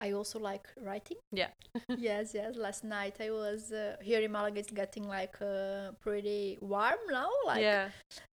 I 0.00 0.12
also 0.12 0.38
like 0.38 0.66
writing. 0.82 1.16
Yeah. 1.32 1.48
yes, 1.96 2.34
yes. 2.34 2.56
Last 2.56 2.84
night 2.84 3.16
I 3.20 3.30
was 3.30 3.72
uh, 3.72 3.96
here 4.02 4.20
in 4.20 4.32
Malaga. 4.32 4.60
It's 4.60 4.70
getting 4.70 5.04
like 5.08 5.36
uh, 5.40 5.92
pretty 6.00 6.58
warm 6.60 6.98
now. 7.10 7.28
Like 7.46 7.62
yeah. 7.62 7.88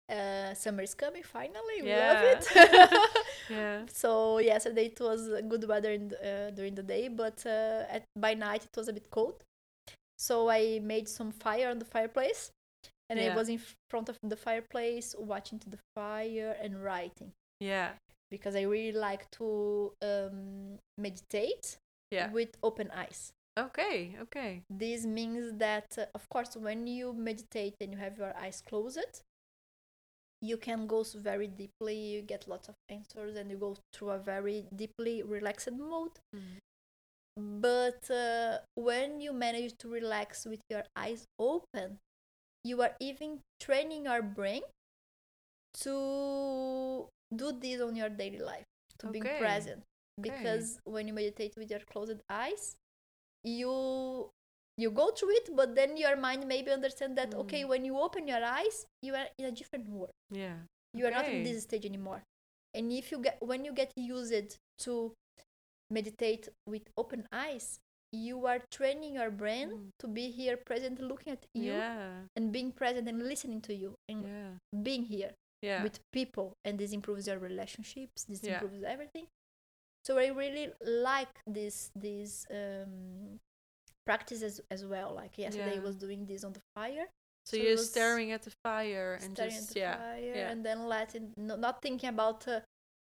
uh, 0.09 0.53
summer 0.53 0.83
is 0.83 0.95
coming 0.95 1.23
finally. 1.23 1.81
We 1.81 1.89
Yeah. 1.89 2.13
love 2.13 2.23
it. 2.23 2.99
Yeah. 3.49 3.81
so 3.91 4.37
yesterday 4.37 4.85
it 4.85 4.99
was 4.99 5.27
good 5.47 5.67
weather 5.67 5.91
in 5.91 6.13
uh, 6.23 6.51
during 6.51 6.75
the 6.75 6.83
day, 6.83 7.07
but 7.07 7.43
uh, 7.45 7.83
at 7.89 8.03
by 8.15 8.35
night 8.35 8.63
it 8.63 8.77
was 8.77 8.87
a 8.87 8.93
bit 8.93 9.09
cold. 9.09 9.43
So 10.19 10.49
I 10.49 10.79
made 10.79 11.07
some 11.07 11.31
fire 11.31 11.69
on 11.69 11.79
the 11.79 11.85
fireplace, 11.85 12.51
and 13.09 13.19
I 13.19 13.33
was 13.35 13.47
in 13.49 13.61
front 13.89 14.09
of 14.09 14.17
the 14.21 14.35
fireplace 14.35 15.15
watching 15.17 15.59
to 15.59 15.69
the 15.69 15.79
fire 15.95 16.55
and 16.61 16.83
writing 16.83 17.31
Yeah. 17.59 17.93
because 18.29 18.55
I 18.55 18.63
really 18.63 18.91
like 18.91 19.31
to 19.39 19.93
um, 20.01 20.77
meditate 20.97 21.77
Yeah. 22.11 22.31
with 22.31 22.49
open 22.61 22.91
eyes. 22.91 23.31
Okay. 23.57 24.15
Okay. 24.19 24.61
This 24.69 25.05
means 25.05 25.57
that, 25.57 25.97
uh, 25.97 26.05
of 26.13 26.27
course, 26.29 26.55
when 26.55 26.85
you 26.85 27.13
meditate 27.13 27.75
and 27.81 27.91
you 27.93 27.97
have 27.97 28.17
your 28.17 28.35
eyes 28.37 28.61
closed, 28.61 29.21
you 30.41 30.57
can 30.57 30.87
go 30.87 31.03
very 31.03 31.47
deeply, 31.47 31.95
you 31.95 32.21
get 32.21 32.47
lots 32.47 32.69
of 32.69 32.75
answers, 32.89 33.35
and 33.35 33.49
you 33.51 33.57
go 33.57 33.75
through 33.93 34.11
a 34.11 34.19
very 34.19 34.67
deeply 34.75 35.23
relaxed 35.23 35.71
mode. 35.71 36.19
Mhm. 36.35 36.59
But 37.37 38.09
uh, 38.11 38.59
when 38.75 39.19
you 39.21 39.33
manage 39.33 39.77
to 39.79 39.89
relax 39.89 40.45
with 40.45 40.61
your 40.69 40.83
eyes 40.95 41.25
open, 41.39 41.99
you 42.63 42.81
are 42.81 42.95
even 42.99 43.39
training 43.59 44.05
your 44.05 44.21
brain 44.21 44.61
to 45.81 47.07
do 47.35 47.51
this 47.53 47.81
on 47.81 47.95
your 47.95 48.09
daily 48.09 48.39
life, 48.39 48.65
to 48.99 49.07
be 49.07 49.19
Okay. 49.21 49.37
present. 49.39 49.79
Okay. 50.19 50.21
Because 50.21 50.79
when 50.83 51.07
you 51.07 51.13
meditate 51.13 51.53
with 51.57 51.69
your 51.69 51.79
closed 51.91 52.21
eyes, 52.29 52.75
you 53.43 54.29
you 54.77 54.91
go 54.91 55.11
through 55.11 55.31
it, 55.31 55.49
but 55.55 55.75
then 55.75 55.97
your 55.97 56.15
mind 56.17 56.47
maybe 56.47 56.71
understand 56.71 57.17
that 57.17 57.33
okay, 57.35 57.63
Mm. 57.63 57.67
when 57.69 57.85
you 57.85 57.97
open 57.99 58.27
your 58.27 58.43
eyes, 58.43 58.85
you 59.01 59.13
are 59.15 59.27
in 59.37 59.45
a 59.45 59.51
different 59.51 59.87
world 59.89 60.13
Yeah. 60.31 60.57
you 60.93 61.05
are 61.05 61.11
not 61.11 61.27
in 61.27 61.43
this 61.43 61.63
stage 61.63 61.85
anymore 61.85 62.23
and 62.73 62.91
if 62.91 63.11
you 63.11 63.19
get 63.19 63.37
when 63.41 63.63
you 63.65 63.73
get 63.73 63.91
used 63.95 64.57
to 64.79 65.13
meditate 65.89 66.49
with 66.67 66.83
open 66.97 67.27
eyes 67.31 67.79
you 68.11 68.45
are 68.47 68.59
training 68.71 69.13
your 69.13 69.29
brain 69.31 69.69
Mm. 69.69 69.89
to 69.99 70.07
be 70.07 70.31
here 70.31 70.57
present 70.57 70.99
looking 70.99 71.31
at 71.33 71.45
you 71.53 71.73
Yeah. 71.73 72.25
and 72.35 72.51
being 72.51 72.71
present 72.71 73.07
and 73.07 73.21
listening 73.31 73.61
to 73.61 73.73
you 73.73 73.95
and 74.09 74.23
Yeah. 74.25 74.53
being 74.87 75.03
here 75.03 75.33
Yeah. 75.61 75.83
with 75.83 75.99
people 76.11 76.53
and 76.65 76.79
this 76.79 76.91
improves 76.91 77.27
your 77.27 77.37
relationships 77.39 78.23
this 78.23 78.41
improves 78.43 78.83
everything 78.83 79.27
so 80.05 80.17
i 80.17 80.27
really 80.27 80.73
like 80.81 81.35
this 81.45 81.91
this 81.95 82.45
um 82.49 83.39
practice 84.05 84.41
as, 84.41 84.61
as 84.71 84.85
well 84.85 85.13
like 85.13 85.37
yesterday 85.37 85.75
i 85.77 85.79
was 85.79 85.95
doing 85.95 86.25
this 86.25 86.43
on 86.43 86.53
the 86.53 86.61
fire 86.75 87.07
So, 87.45 87.57
So 87.57 87.63
you're 87.63 87.77
staring 87.77 88.31
at 88.31 88.41
the 88.43 88.53
fire 88.63 89.17
and 89.23 89.35
just 89.35 89.57
at 89.61 89.67
the 89.73 89.79
yeah, 89.79 89.97
fire 89.97 90.33
yeah. 90.35 90.49
and 90.51 90.63
then 90.67 90.79
letting 90.87 91.33
no, 91.37 91.55
not 91.55 91.81
thinking 91.81 92.09
about 92.09 92.47
uh, 92.47 92.59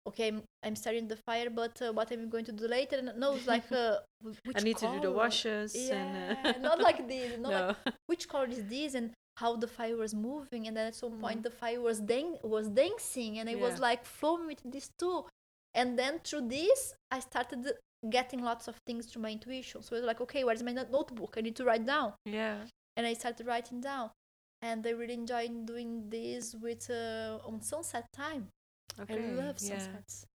okay 0.07 0.27
I'm, 0.27 0.43
I'm 0.63 0.75
staring 0.75 1.03
at 1.03 1.09
the 1.09 1.17
fire 1.17 1.49
but 1.49 1.81
uh, 1.81 1.91
what 1.93 2.11
am 2.11 2.21
i 2.21 2.25
going 2.25 2.45
to 2.45 2.51
do 2.51 2.67
later 2.67 2.97
and 2.97 3.11
no 3.17 3.35
it's 3.35 3.47
like 3.47 3.71
uh, 3.71 3.97
I 4.55 4.61
need 4.61 4.77
to 4.77 4.87
do 4.87 4.93
the 4.95 5.01
color? 5.01 5.13
washes 5.13 5.75
yeah 5.75 6.35
and 6.43 6.57
uh, 6.57 6.59
not 6.69 6.79
like 6.79 7.07
this 7.07 7.37
not 7.39 7.51
no. 7.51 7.67
like 7.67 7.95
which 8.07 8.27
color 8.27 8.47
is 8.47 8.63
this 8.65 8.93
and 8.93 9.11
how 9.37 9.55
the 9.57 9.67
fire 9.67 9.97
was 9.97 10.13
moving 10.13 10.67
and 10.67 10.77
then 10.77 10.87
at 10.87 10.95
some 10.95 11.13
point 11.19 11.39
Mhm. 11.39 11.43
the 11.43 11.51
fire 11.51 11.81
was 11.81 11.99
dan- 11.99 12.37
was 12.43 12.69
dancing 12.69 13.39
and 13.39 13.49
i 13.49 13.55
was 13.55 13.79
like 13.79 14.05
flowing 14.05 14.47
with 14.47 14.61
this 14.63 14.89
too 14.99 15.25
and 15.73 15.99
then 15.99 16.19
through 16.23 16.47
this 16.47 16.93
i 17.11 17.19
started 17.19 17.73
getting 18.09 18.41
lots 18.43 18.67
of 18.67 18.75
things 18.87 19.07
through 19.07 19.21
my 19.23 19.31
intuition 19.31 19.81
so 19.81 19.95
it's 19.95 20.05
like 20.05 20.21
okay 20.21 20.43
where's 20.43 20.63
my 20.63 20.71
notebook 20.71 21.33
i 21.37 21.41
need 21.41 21.55
to 21.55 21.65
write 21.65 21.85
down 21.85 22.13
yeah. 22.25 22.57
and 22.95 23.05
I 23.07 23.13
started 23.13 23.45
writing 23.47 23.81
down. 23.81 24.11
And 24.61 24.85
I 24.87 24.91
really 24.91 25.15
enjoyed 25.15 25.65
doing 25.65 26.09
this 26.09 26.55
with 26.55 26.89
uh, 26.89 27.39
on 27.45 27.61
sunset 27.61 28.05
time. 28.13 28.47
Okay. 29.01 29.13
I 29.13 29.31
love 29.31 29.57
yeah. 29.59 29.79
sunsets. 29.79 30.25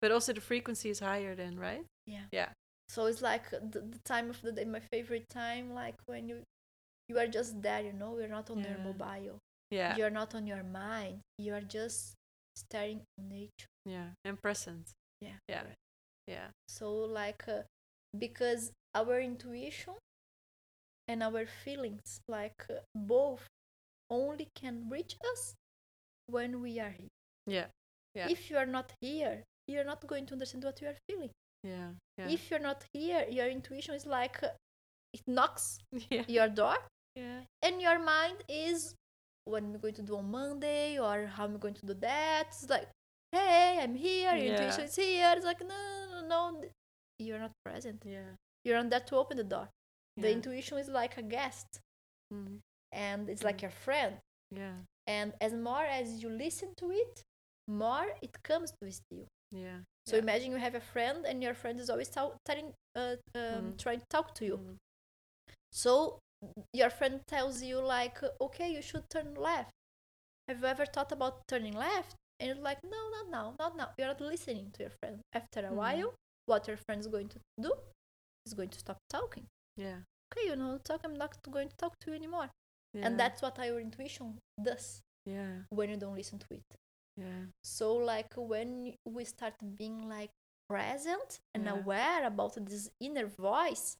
But 0.00 0.12
also 0.12 0.32
the 0.32 0.40
frequency 0.40 0.90
is 0.90 1.00
higher 1.00 1.34
then, 1.34 1.58
right? 1.58 1.84
Yeah. 2.06 2.26
Yeah. 2.32 2.48
So 2.88 3.06
it's 3.06 3.20
like 3.22 3.50
the, 3.50 3.80
the 3.80 3.98
time 4.04 4.30
of 4.30 4.40
the 4.42 4.52
day, 4.52 4.64
my 4.64 4.80
favorite 4.80 5.28
time, 5.28 5.74
like 5.74 5.96
when 6.06 6.28
you 6.28 6.42
you 7.08 7.18
are 7.18 7.26
just 7.26 7.60
there, 7.62 7.82
you 7.82 7.92
know, 7.92 8.18
you're 8.18 8.28
not 8.28 8.50
on 8.50 8.58
your 8.58 8.76
Yeah. 8.78 8.84
mobile, 8.84 9.38
Yeah. 9.70 9.96
you're 9.96 10.10
not 10.10 10.34
on 10.34 10.46
your 10.46 10.62
mind, 10.62 11.20
you 11.38 11.54
are 11.54 11.60
just 11.62 12.14
staring 12.56 13.02
on 13.18 13.28
nature. 13.28 13.68
Yeah. 13.84 14.10
And 14.24 14.40
present. 14.40 14.92
Yeah. 15.20 15.38
Yeah. 15.48 15.62
correct. 15.62 15.76
Yeah. 16.26 16.48
So 16.68 16.92
like 16.92 17.48
uh, 17.48 17.62
because 18.16 18.72
our 18.94 19.20
intuition 19.20 19.94
and 21.06 21.22
our 21.22 21.46
feelings, 21.46 22.20
like 22.28 22.66
uh, 22.70 22.80
both, 22.94 23.46
only 24.10 24.48
can 24.54 24.88
reach 24.90 25.16
us 25.32 25.54
when 26.26 26.60
we 26.60 26.78
are 26.78 26.90
here. 26.90 27.08
Yeah. 27.46 27.66
Yeah. 28.14 28.28
If 28.28 28.50
you 28.50 28.56
are 28.56 28.66
not 28.66 28.92
here, 29.00 29.44
you're 29.66 29.84
not 29.84 30.06
going 30.06 30.26
to 30.26 30.32
understand 30.34 30.64
what 30.64 30.80
you 30.80 30.88
are 30.88 30.96
feeling. 31.08 31.30
Yeah. 31.62 31.90
Yeah. 32.18 32.28
If 32.28 32.50
you're 32.50 32.60
not 32.60 32.84
here, 32.92 33.26
your 33.30 33.46
intuition 33.48 33.94
is 33.94 34.06
like 34.06 34.42
uh, 34.42 34.48
it 35.12 35.22
knocks 35.26 35.78
yeah. 36.10 36.24
your 36.28 36.48
door, 36.48 36.76
Yeah. 37.16 37.40
and 37.62 37.80
your 37.80 37.98
mind 37.98 38.44
is 38.48 38.94
what 39.44 39.62
am 39.62 39.74
I 39.74 39.78
going 39.78 39.94
to 39.94 40.02
do 40.02 40.16
on 40.18 40.30
Monday 40.30 40.98
or 40.98 41.26
how 41.26 41.44
am 41.44 41.54
I 41.54 41.58
going 41.58 41.74
to 41.74 41.86
do 41.86 41.94
that? 41.94 42.44
It's 42.48 42.68
like, 42.68 42.88
hey, 43.32 43.78
I'm 43.82 43.94
here. 43.94 44.34
Your 44.34 44.54
intuition 44.54 44.84
is 44.84 44.96
here. 44.96 45.32
It's 45.36 45.44
like 45.46 45.60
no, 45.60 45.66
no, 45.68 46.20
no, 46.20 46.50
no. 46.50 46.64
You're 47.18 47.38
not 47.40 47.52
present. 47.64 48.02
Yeah. 48.06 48.36
You're 48.64 48.76
not 48.82 48.90
there 48.90 49.00
to 49.00 49.16
open 49.16 49.36
the 49.38 49.44
door. 49.44 49.68
The 50.16 50.30
intuition 50.32 50.78
is 50.78 50.88
like 50.88 51.16
a 51.16 51.22
guest, 51.22 51.66
Mm. 52.34 52.58
and 52.92 53.28
it's 53.30 53.42
like 53.44 53.58
Mm. 53.58 53.62
your 53.62 53.70
friend. 53.70 54.14
Yeah. 54.50 54.74
And 55.06 55.32
as 55.40 55.54
more 55.54 55.84
as 55.84 56.22
you 56.22 56.28
listen 56.28 56.74
to 56.76 56.90
it, 56.90 57.22
more 57.68 58.06
it 58.22 58.42
comes 58.42 58.72
to 58.82 58.90
you. 59.10 59.26
Yeah. 59.52 59.78
So 60.06 60.16
yeah. 60.16 60.22
imagine 60.22 60.50
you 60.52 60.58
have 60.58 60.74
a 60.74 60.80
friend, 60.80 61.24
and 61.26 61.42
your 61.42 61.54
friend 61.54 61.78
is 61.78 61.90
always 61.90 62.08
tell, 62.08 62.36
telling, 62.44 62.72
uh, 62.96 63.16
um, 63.34 63.72
Mm. 63.72 63.78
trying 63.78 64.00
to 64.00 64.06
talk 64.10 64.34
to 64.36 64.44
you. 64.44 64.56
Mm. 64.58 64.76
So 65.72 66.18
your 66.72 66.90
friend 66.90 67.20
tells 67.26 67.62
you 67.62 67.80
like, 67.80 68.18
okay, 68.40 68.68
you 68.72 68.82
should 68.82 69.04
turn 69.10 69.34
left. 69.34 69.70
Have 70.48 70.60
you 70.60 70.66
ever 70.66 70.86
thought 70.86 71.12
about 71.12 71.46
turning 71.48 71.74
left? 71.74 72.14
and 72.40 72.46
you're 72.46 72.64
like 72.64 72.78
no 72.84 73.10
not 73.10 73.28
now 73.30 73.54
not 73.58 73.76
now 73.76 73.88
you're 73.98 74.06
not 74.06 74.20
listening 74.20 74.70
to 74.72 74.84
your 74.84 74.92
friend 75.00 75.18
after 75.32 75.58
a 75.58 75.70
Mhm. 75.72 75.74
while 75.74 76.14
what 76.46 76.68
your 76.68 76.76
friend 76.76 77.00
is 77.00 77.08
going 77.08 77.28
to 77.28 77.40
do 77.60 77.72
is 78.46 78.54
going 78.54 78.68
to 78.68 78.78
stop 78.78 78.98
talking 79.10 79.46
Yeah. 79.76 80.02
okay 80.32 80.46
you 80.46 80.54
know 80.54 80.78
talk 80.78 81.00
i'm 81.02 81.16
not 81.16 81.32
going 81.50 81.68
to 81.68 81.76
talk 81.76 81.98
to 82.02 82.10
you 82.10 82.16
anymore 82.16 82.48
yeah. 82.94 83.06
and 83.06 83.18
that's 83.18 83.42
what 83.42 83.58
our 83.58 83.80
intuition 83.80 84.38
does 84.62 85.00
Yeah. 85.26 85.64
when 85.70 85.90
you 85.90 85.96
don't 85.96 86.14
listen 86.14 86.38
to 86.38 86.46
it 86.54 86.62
Yeah. 87.18 87.46
so 87.64 87.96
like 87.96 88.32
when 88.36 88.94
we 89.04 89.24
start 89.24 89.54
being 89.76 90.08
like 90.08 90.30
present 90.68 91.40
and 91.54 91.64
Yeah. 91.64 91.72
aware 91.78 92.24
about 92.26 92.54
this 92.70 92.90
inner 93.00 93.26
voice 93.26 93.96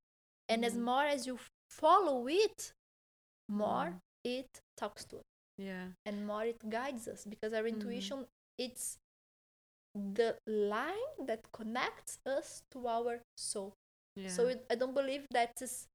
and 0.48 0.64
as 0.64 0.74
Mhm. 0.74 0.82
more 0.90 1.04
as 1.14 1.26
you 1.26 1.38
follow 1.70 2.28
it 2.28 2.72
more 3.48 3.90
Mhm. 3.90 4.00
it 4.24 4.50
talks 4.76 5.04
to 5.06 5.16
us 5.18 5.24
Yeah. 5.58 5.86
and 6.06 6.26
more 6.26 6.44
it 6.44 6.60
guides 6.68 7.08
us 7.08 7.24
because 7.24 7.52
our 7.56 7.64
Mhm. 7.64 7.74
intuition 7.74 8.26
it's 8.58 8.98
the 9.94 10.38
line 10.46 11.26
that 11.26 11.42
connects 11.52 12.18
us 12.26 12.62
to 12.70 12.86
our 12.86 13.20
soul 13.36 13.72
Yeah. 14.16 14.28
so 14.36 14.46
it, 14.48 14.64
i 14.70 14.74
don't 14.76 14.94
believe 14.94 15.26
that 15.30 15.60
is 15.62 15.88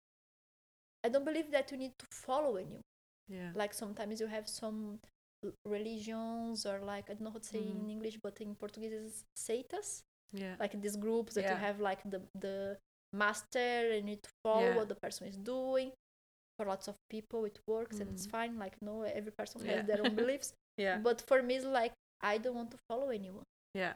i 1.06 1.10
don't 1.10 1.26
believe 1.26 1.52
that 1.52 1.72
you 1.72 1.78
need 1.78 1.94
to 2.00 2.06
follow 2.12 2.56
anyone 2.58 2.82
yeah. 3.30 3.52
like 3.56 3.74
sometimes 3.74 4.20
you 4.20 4.28
have 4.28 4.48
some 4.50 5.00
religions 5.66 6.66
or 6.66 6.80
like 6.80 7.06
i 7.10 7.14
don't 7.14 7.22
know 7.22 7.32
how 7.32 7.40
to 7.40 7.52
say 7.56 7.60
Mhm. 7.64 7.82
in 7.84 7.90
english 7.96 8.18
but 8.26 8.36
in 8.42 8.56
portuguese 8.56 8.94
is 8.94 9.26
seitas 9.46 9.90
yeah. 10.34 10.56
like 10.60 10.74
these 10.82 10.98
groups 11.06 11.34
that 11.36 11.44
Yeah. 11.44 11.54
you 11.54 11.58
have 11.68 11.80
like 11.90 12.02
the 12.14 12.20
the 12.46 12.58
master 13.14 13.72
and 13.94 13.98
you 14.10 14.16
need 14.16 14.24
to 14.24 14.32
follow 14.44 14.70
Yeah. 14.70 14.76
what 14.78 14.88
the 14.90 14.96
person 15.06 15.28
is 15.28 15.38
doing 15.38 15.92
for 16.58 16.66
lots 16.74 16.88
of 16.88 16.96
people 17.10 17.46
it 17.46 17.60
works 17.68 18.00
and 18.00 18.08
it's 18.14 18.28
Mhm. 18.28 18.32
fine 18.38 18.54
like 18.64 18.76
no 18.82 19.02
every 19.04 19.32
person 19.32 19.58
has 19.66 19.86
their 19.90 20.02
own 20.06 20.16
beliefs 20.24 20.50
yeah. 20.78 20.98
but 21.08 21.22
for 21.30 21.42
me 21.48 21.56
it's 21.56 21.66
like 21.66 21.94
i 22.22 22.38
don't 22.38 22.56
want 22.62 22.72
to 22.72 22.80
follow 22.90 23.10
anyone 23.10 23.46
yeah. 23.74 23.94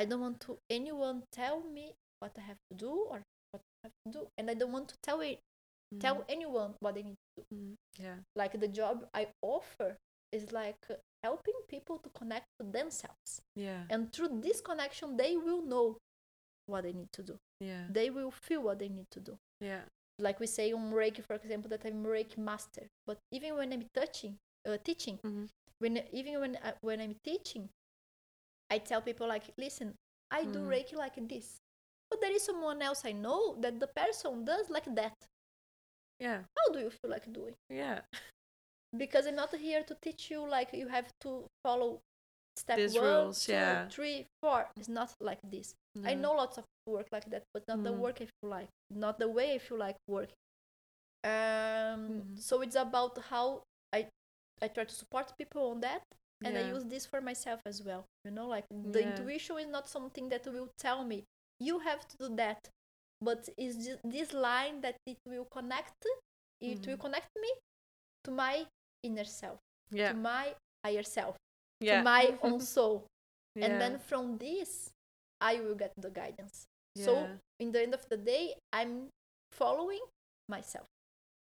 i 0.00 0.04
don't 0.08 0.20
want 0.26 0.38
to 0.46 0.58
anyone 0.70 1.22
tell 1.32 1.60
me 1.76 1.86
what 2.20 2.32
i 2.38 2.42
have 2.50 2.60
to 2.70 2.74
do 2.86 2.92
or 3.12 3.18
what 3.52 3.60
i 3.62 3.86
have 3.86 3.92
to 4.06 4.10
do 4.18 4.20
and 4.38 4.50
i 4.50 4.54
don't 4.54 4.72
want 4.72 4.88
to 4.88 4.96
tell 5.02 5.20
it 5.20 5.38
tell 6.00 6.16
Mhm. 6.16 6.24
anyone 6.36 6.70
what 6.80 6.94
they 6.94 7.02
need 7.02 7.20
to 7.36 7.42
do. 7.50 7.76
Yeah. 8.04 8.18
like 8.40 8.58
the 8.58 8.68
job 8.80 8.96
i 9.14 9.22
offer 9.42 9.96
is 10.34 10.52
like 10.52 10.82
uh, 10.90 10.94
helping 11.22 11.58
people 11.68 11.96
to 12.04 12.10
connect 12.10 12.46
to 12.58 12.64
themselves 12.78 13.30
Yeah. 13.56 13.82
and 13.92 14.12
through 14.12 14.40
this 14.46 14.60
connection 14.60 15.16
they 15.16 15.36
will 15.36 15.62
know 15.72 15.86
what 16.66 16.82
they 16.84 16.92
need 16.92 17.12
to 17.12 17.22
do 17.22 17.34
Yeah. 17.60 17.84
they 17.98 18.08
will 18.10 18.30
feel 18.46 18.62
what 18.62 18.78
they 18.78 18.88
need 18.88 19.08
to 19.16 19.20
do 19.20 19.34
Yeah. 19.60 19.82
like 20.18 20.38
we 20.40 20.46
say 20.46 20.72
on 20.72 20.92
reiki 20.92 21.22
for 21.28 21.34
example 21.40 21.68
that 21.70 21.84
i'm 21.86 22.04
reiki 22.04 22.38
master 22.38 22.84
but 23.06 23.18
even 23.36 23.50
when 23.56 23.72
i'm 23.72 23.84
touching 23.94 24.34
uh, 24.68 24.76
teaching 24.88 25.18
Mhm. 25.24 25.48
when 25.80 25.92
even 26.12 26.40
when 26.42 26.54
I, 26.68 26.72
when 26.88 27.00
i'm 27.00 27.16
teaching 27.24 27.68
i 28.70 28.78
tell 28.78 29.02
people 29.02 29.26
like 29.28 29.44
listen 29.58 29.94
i 30.30 30.44
do 30.44 30.58
Mhm. 30.60 30.68
reiki 30.72 30.94
like 31.04 31.16
this 31.28 31.58
but 32.10 32.20
there 32.20 32.34
is 32.34 32.42
someone 32.44 32.80
else 32.82 33.00
i 33.04 33.12
know 33.12 33.56
that 33.60 33.74
the 33.80 33.88
person 34.00 34.44
does 34.44 34.70
like 34.70 34.88
that 34.94 35.14
Yeah. 36.20 36.40
how 36.56 36.66
do 36.72 36.78
you 36.80 36.90
feel 36.90 37.10
like 37.10 37.26
doing 37.32 37.54
Yeah. 37.68 38.00
Because 38.96 39.26
i'm 39.26 39.36
not 39.36 39.54
here 39.54 39.82
to 39.82 39.96
teach 40.02 40.30
you 40.30 40.46
like 40.48 40.72
you 40.72 40.88
have 40.88 41.08
to 41.20 41.46
follow 41.64 42.00
step 42.56 42.78
These 42.78 42.94
one, 42.94 43.02
rules, 43.02 43.46
two, 43.46 43.52
yeah. 43.52 43.88
three, 43.90 44.26
four. 44.42 44.66
it's 44.76 44.88
not 44.88 45.12
like 45.20 45.40
this 45.50 45.74
I 46.04 46.14
know 46.14 46.32
lots 46.34 46.58
of 46.58 46.64
work 46.86 47.06
like 47.12 47.24
that, 47.30 47.44
but 47.54 47.66
not 47.66 47.82
the 47.82 47.92
Mhm. 47.92 48.00
work 48.02 48.16
I 48.20 48.26
feel 48.26 48.50
like, 48.50 48.68
not 48.90 49.18
the 49.18 49.28
way 49.28 49.54
I 49.54 49.58
feel 49.58 49.78
like 49.78 49.96
working. 50.06 50.36
Um, 51.24 52.08
Mhm. 52.08 52.36
so 52.38 52.60
it's 52.60 52.76
about 52.76 53.18
how 53.30 53.62
I 53.92 54.08
I 54.62 54.68
try 54.68 54.84
to 54.84 54.94
support 54.94 55.32
people 55.38 55.70
on 55.70 55.80
that, 55.80 56.02
and 56.44 56.56
I 56.56 56.60
use 56.60 56.84
this 56.84 57.06
for 57.06 57.20
myself 57.20 57.60
as 57.66 57.82
well. 57.82 58.04
You 58.24 58.30
know, 58.32 58.46
like 58.48 58.64
the 58.84 59.00
Yeah. 59.00 59.08
intuition 59.08 59.58
is 59.58 59.68
not 59.68 59.88
something 59.88 60.28
that 60.28 60.46
will 60.46 60.70
tell 60.78 61.04
me 61.04 61.24
you 61.60 61.78
have 61.80 62.06
to 62.08 62.16
do 62.18 62.36
that, 62.36 62.68
but 63.20 63.48
it's 63.56 63.88
this 64.04 64.32
line 64.32 64.80
that 64.82 64.96
it 65.06 65.18
will 65.26 65.46
connect, 65.46 66.06
it 66.60 66.86
will 66.86 66.96
Mhm. 66.96 67.00
connect 67.00 67.30
me 67.40 67.50
to 68.24 68.30
my 68.30 68.66
inner 69.04 69.28
self, 69.28 69.60
Yeah. 69.92 70.12
to 70.12 70.18
my 70.18 70.54
higher 70.84 71.04
self, 71.04 71.36
Yeah. 71.80 71.98
to 71.98 72.02
my 72.04 72.24
own 72.46 72.60
soul 72.60 73.04
yeah. 73.54 73.66
and 73.66 73.72
then 73.80 73.94
from 73.98 74.38
this 74.38 74.90
i 75.40 75.60
will 75.60 75.76
get 75.76 75.92
the 76.00 76.10
guidance 76.10 76.64
so 76.96 77.28
in 77.62 77.68
the 77.72 77.80
end 77.82 77.94
of 77.94 78.02
the 78.08 78.16
day 78.16 78.54
i'm 78.72 79.08
following 79.52 80.02
myself 80.48 80.86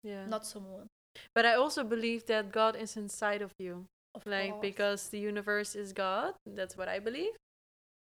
yeah. 0.02 0.24
not 0.26 0.46
someone 0.46 0.88
But 1.34 1.44
I 1.44 1.54
also 1.58 1.82
believe 1.84 2.22
that 2.30 2.54
God 2.54 2.74
is 2.78 2.96
inside 2.96 3.42
of 3.42 3.50
you. 3.58 3.84
of 4.14 4.22
like 4.26 4.54
course. 4.54 4.62
because 4.62 5.00
the 5.10 5.18
universe 5.18 5.74
is 5.74 5.90
God. 5.92 6.38
That's 6.46 6.78
what 6.78 6.86
I 6.88 6.98
believe. 7.02 7.34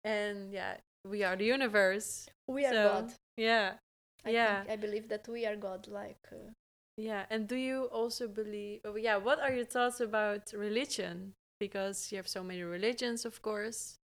And 0.04 0.50
yeah, 0.52 0.74
we 1.06 1.22
are 1.22 1.36
the 1.38 1.46
universe. 1.46 2.26
we 2.50 2.66
are 2.66 2.74
so, 2.74 2.82
god 2.92 3.06
Yeah. 3.38 3.78
I 4.26 4.30
yeah. 4.34 4.54
think, 4.66 4.70
i 4.74 4.76
believe 4.76 5.06
that 5.08 5.24
we 5.30 5.46
are 5.46 5.54
god 5.56 5.86
like 5.86 6.18
uh, 6.34 6.50
Yeah. 6.96 7.26
And 7.30 7.46
do 7.48 7.56
you 7.56 7.84
also 7.84 8.26
believe 8.28 8.80
oh, 8.84 8.96
yeah, 8.96 9.16
what 9.16 9.40
are 9.40 9.52
your 9.52 9.64
thoughts 9.64 10.00
about 10.00 10.52
religion? 10.52 11.34
Because 11.60 12.10
you 12.12 12.16
have 12.18 12.28
so 12.28 12.42
many 12.42 12.62
religions, 12.62 13.24
of 13.24 13.42
course. 13.42 13.98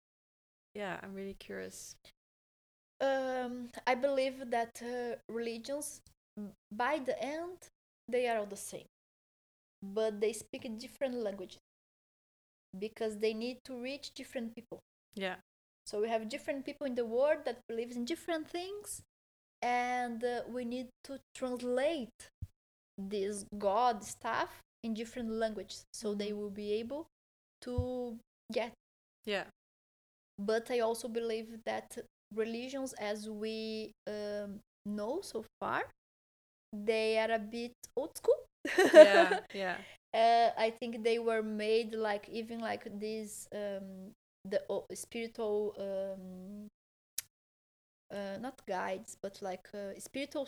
Yeah, 0.75 1.01
I'm 1.03 1.15
really 1.15 1.35
curious. 1.35 1.97
um 3.01 3.69
i 3.87 3.95
believe 3.95 4.39
that 4.51 4.81
uh, 4.83 5.17
religions 5.29 6.01
by 6.71 6.99
the 7.09 7.17
end 7.23 7.59
they 8.09 8.27
are 8.29 8.39
all 8.39 8.47
the 8.47 8.57
same 8.73 8.87
but 9.83 10.21
they 10.21 10.33
speak 10.33 10.63
different 10.79 11.15
languages 11.15 11.61
because 12.79 13.19
they 13.19 13.35
need 13.35 13.59
to 13.65 13.75
reach 13.81 14.13
different 14.15 14.55
people 14.55 14.81
Yeah. 15.15 15.37
So 15.87 16.01
we 16.01 16.09
have 16.09 16.29
different 16.29 16.65
people 16.65 16.87
in 16.87 16.95
the 16.95 17.05
world 17.05 17.41
that 17.45 17.59
believes 17.69 17.97
in 17.97 18.05
different 18.05 18.49
things, 18.49 19.03
and 19.63 20.23
uh, 20.25 20.43
we 20.49 20.65
need 20.65 20.89
to 21.05 21.19
translate 21.35 22.31
this 22.99 23.45
God 23.59 24.05
stuff 24.05 24.61
in 24.83 24.95
different 24.95 25.31
languages 25.31 25.85
so 25.93 26.15
they 26.15 26.33
Mhm. 26.33 26.37
will 26.39 26.51
be 26.51 26.73
able 26.75 27.07
to 27.63 28.19
get. 28.53 28.73
Yeah. 29.25 29.45
But 30.39 30.71
I 30.71 30.81
also 30.81 31.09
believe 31.09 31.59
that 31.65 31.99
religions, 32.35 32.95
as 32.95 33.29
we 33.31 33.93
um, 34.07 34.61
know 34.87 35.21
so 35.23 35.45
far, 35.61 35.85
they 36.73 37.19
are 37.19 37.33
a 37.33 37.39
bit 37.39 37.73
old 37.97 38.17
school. 38.17 38.41
Yeah. 38.93 39.41
Yeah. 39.55 39.79
uh, 40.15 40.51
I 40.57 40.71
think 40.71 41.05
they 41.05 41.19
were 41.19 41.43
made 41.43 41.95
like 41.95 42.29
even 42.29 42.61
like 42.61 42.85
these 42.99 43.49
um, 43.55 44.13
the 44.45 44.61
spiritual 44.95 45.75
um, 45.79 46.69
uh, 48.11 48.37
not 48.41 48.61
guides 48.67 49.17
but 49.23 49.41
like 49.43 49.69
uh, 49.75 49.99
spiritual 49.99 50.47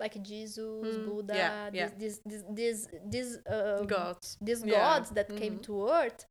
like 0.00 0.20
Jesus, 0.22 0.58
Mm, 0.58 1.04
Buddha, 1.06 1.34
yeah, 1.36 1.70
yeah. 1.72 1.90
these 1.98 2.20
these 2.26 2.44
these 2.50 2.88
these 3.14 3.38
um, 3.46 3.86
Gods. 3.86 4.38
these 4.40 4.62
Yeah, 4.64 4.78
gods 4.80 5.10
that 5.10 5.28
came 5.36 5.58
mhm. 5.58 5.62
to 5.64 5.88
earth. 5.88 6.26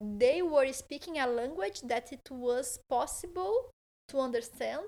They 0.00 0.42
were 0.42 0.70
speaking 0.72 1.18
a 1.18 1.26
language 1.26 1.80
that 1.82 2.12
it 2.12 2.28
was 2.30 2.78
possible 2.88 3.70
to 4.08 4.18
understand 4.20 4.86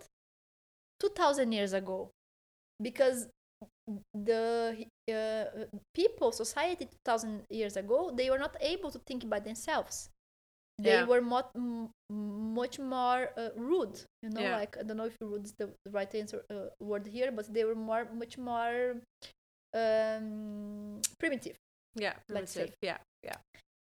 two 1.00 1.08
thousand 1.10 1.52
years 1.52 1.72
ago, 1.72 2.10
because 2.82 3.28
the 4.14 4.84
uh, 5.10 5.44
people 5.94 6.30
society 6.32 6.86
2000 6.86 7.42
years 7.50 7.76
ago 7.76 8.12
they 8.14 8.28
were 8.30 8.38
not 8.38 8.54
able 8.60 8.90
to 8.90 8.98
think 9.06 9.28
by 9.28 9.40
themselves 9.40 10.10
they 10.80 10.90
Yeah. 10.98 11.04
were 11.06 11.20
much, 11.20 11.50
much 12.10 12.78
more 12.78 13.30
uh, 13.36 13.50
rude 13.56 13.96
you 14.22 14.30
know 14.30 14.40
Yeah. 14.42 14.56
like 14.60 14.76
i 14.78 14.82
don't 14.82 14.96
know 14.96 15.06
if 15.12 15.16
rude 15.20 15.44
is 15.44 15.54
the 15.60 15.66
the 15.84 15.90
right 15.98 16.12
answer 16.14 16.44
uh, 16.50 16.68
word 16.80 17.06
here 17.06 17.30
but 17.32 17.46
they 17.52 17.64
were 17.64 17.74
more 17.90 18.04
much 18.22 18.38
more 18.38 18.96
um, 19.74 21.00
primitive 21.18 21.56
Yeah. 21.96 22.14
Let's 22.28 22.52
say. 22.52 22.60
primitive. 22.60 22.78
Yeah. 22.82 22.98
Yeah. 23.24 23.36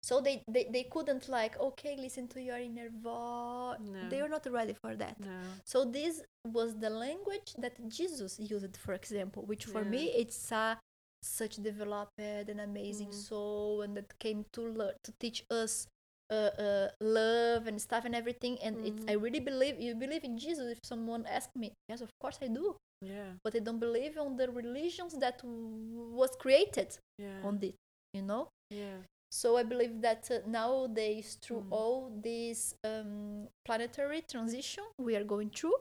so 0.03 0.21
they, 0.21 0.43
they 0.55 0.65
they 0.75 0.83
couldn't 0.83 1.27
like 1.29 1.53
okay 1.59 1.93
listen 1.97 2.27
to 2.27 2.39
your 2.41 2.57
inner 2.69 2.89
voice 2.89 3.79
they 4.11 4.21
were 4.21 4.29
not 4.37 4.45
ready 4.59 4.75
for 4.83 4.95
that 4.95 5.15
No. 5.19 5.37
so 5.65 5.77
this 5.83 6.21
was 6.57 6.69
the 6.85 6.91
language 7.05 7.49
that 7.63 7.75
Jesus 7.89 8.31
used, 8.39 8.77
for 8.77 8.93
example, 8.93 9.41
which 9.51 9.65
for 9.65 9.81
Yeah. 9.83 9.89
me 9.95 10.03
it's 10.21 10.51
a 10.51 10.77
such 11.23 11.55
developed 11.69 12.19
and 12.19 12.59
amazing 12.61 13.09
Mhm. 13.09 13.23
soul, 13.29 13.81
and 13.83 13.91
that 13.97 14.09
came 14.25 14.39
to 14.55 14.61
learn 14.79 14.93
to 15.05 15.11
teach 15.23 15.39
us 15.49 15.87
uh, 16.29 16.51
uh, 16.57 16.87
love 17.01 17.67
and 17.67 17.79
stuff 17.81 18.05
and 18.05 18.15
everything. 18.15 18.57
And 18.61 18.75
it's 18.85 19.03
I 19.07 19.15
Mhm. 19.15 19.21
really 19.23 19.39
believe 19.39 19.79
you 19.79 19.95
believe 19.95 20.23
in 20.23 20.37
Jesus. 20.37 20.71
If 20.77 20.79
someone 20.83 21.25
asks 21.27 21.55
me, 21.55 21.73
yes, 21.89 22.01
of 22.01 22.09
course 22.21 22.37
I 22.41 22.47
do, 22.47 22.75
Yeah. 23.01 23.33
but 23.43 23.55
I 23.55 23.59
don't 23.59 23.79
believe 23.79 24.17
on 24.17 24.35
the 24.37 24.49
religions 24.51 25.13
that 25.19 25.41
was 25.43 26.31
created 26.39 26.97
Yeah. 27.17 27.41
on 27.43 27.59
it. 27.61 27.75
You 28.13 28.21
know. 28.23 28.49
Yeah. 28.69 28.97
So 29.31 29.57
I 29.57 29.63
believe 29.63 30.01
that 30.01 30.31
uh, 30.31 30.39
nowadays, 30.47 31.35
through 31.41 31.63
Mm. 31.63 31.71
all 31.71 32.09
this 32.21 32.73
um, 32.83 33.47
planetary 33.65 34.21
transition 34.21 34.85
we 34.97 35.15
are 35.17 35.25
going 35.25 35.49
through, 35.49 35.75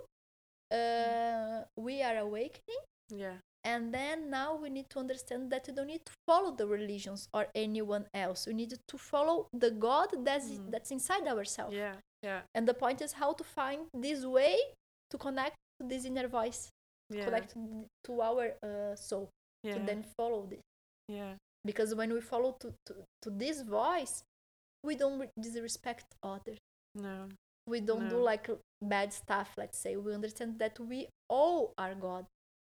uh, 0.72 1.64
we 1.76 2.02
are 2.02 2.18
awakening 2.18 2.82
Yeah. 3.10 3.38
And 3.64 3.92
then 3.94 4.30
now 4.30 4.54
we 4.62 4.68
need 4.68 4.88
to 4.90 4.98
understand 4.98 5.50
that 5.52 5.66
you 5.66 5.74
don't 5.74 5.86
need 5.86 6.04
to 6.04 6.12
follow 6.26 6.50
the 6.54 6.66
religions 6.66 7.28
or 7.32 7.46
anyone 7.54 8.04
else 8.14 8.46
we 8.46 8.52
need 8.54 8.72
to 8.92 8.98
follow 8.98 9.46
the 9.52 9.70
god 9.70 10.08
that's 10.24 10.48
Mm. 10.50 10.70
that's 10.72 10.90
inside 10.90 11.26
ourselves 11.26 11.74
Yeah. 11.74 11.96
Yeah. 12.22 12.40
and 12.54 12.68
the 12.68 12.74
point 12.74 13.00
is 13.06 13.12
how 13.12 13.32
to 13.40 13.44
find 13.44 13.80
this 13.94 14.24
way 14.24 14.56
to 15.10 15.16
connect 15.18 15.56
to 15.80 15.86
this 15.88 16.04
inner 16.04 16.28
voice 16.28 16.68
Yeah. 17.10 17.24
connect 17.26 17.54
to- 18.06 18.20
our 18.30 18.44
uh, 18.62 18.94
soul 18.96 19.28
yeah. 19.62 19.74
to 19.74 19.80
then 19.88 20.04
follow 20.16 20.46
this 20.52 20.60
yeah. 21.08 21.34
because 21.64 21.94
when 21.94 22.10
we 22.12 22.20
follow 22.20 22.50
to, 22.62 22.68
to, 22.86 22.92
to 23.22 23.30
this 23.30 23.62
voice 23.62 24.22
we 24.82 24.94
don't 24.96 25.18
re- 25.20 25.30
disrespect 25.40 26.06
others 26.22 26.58
No. 26.94 27.28
we 27.66 27.80
don't 27.80 28.08
do 28.08 28.18
like 28.30 28.46
bad 28.82 29.12
stuff 29.12 29.48
let's 29.56 29.78
say 29.84 29.96
we 29.96 30.12
understand 30.14 30.58
that 30.58 30.78
we 30.90 31.08
all 31.28 31.72
are 31.78 31.94
god 31.94 32.24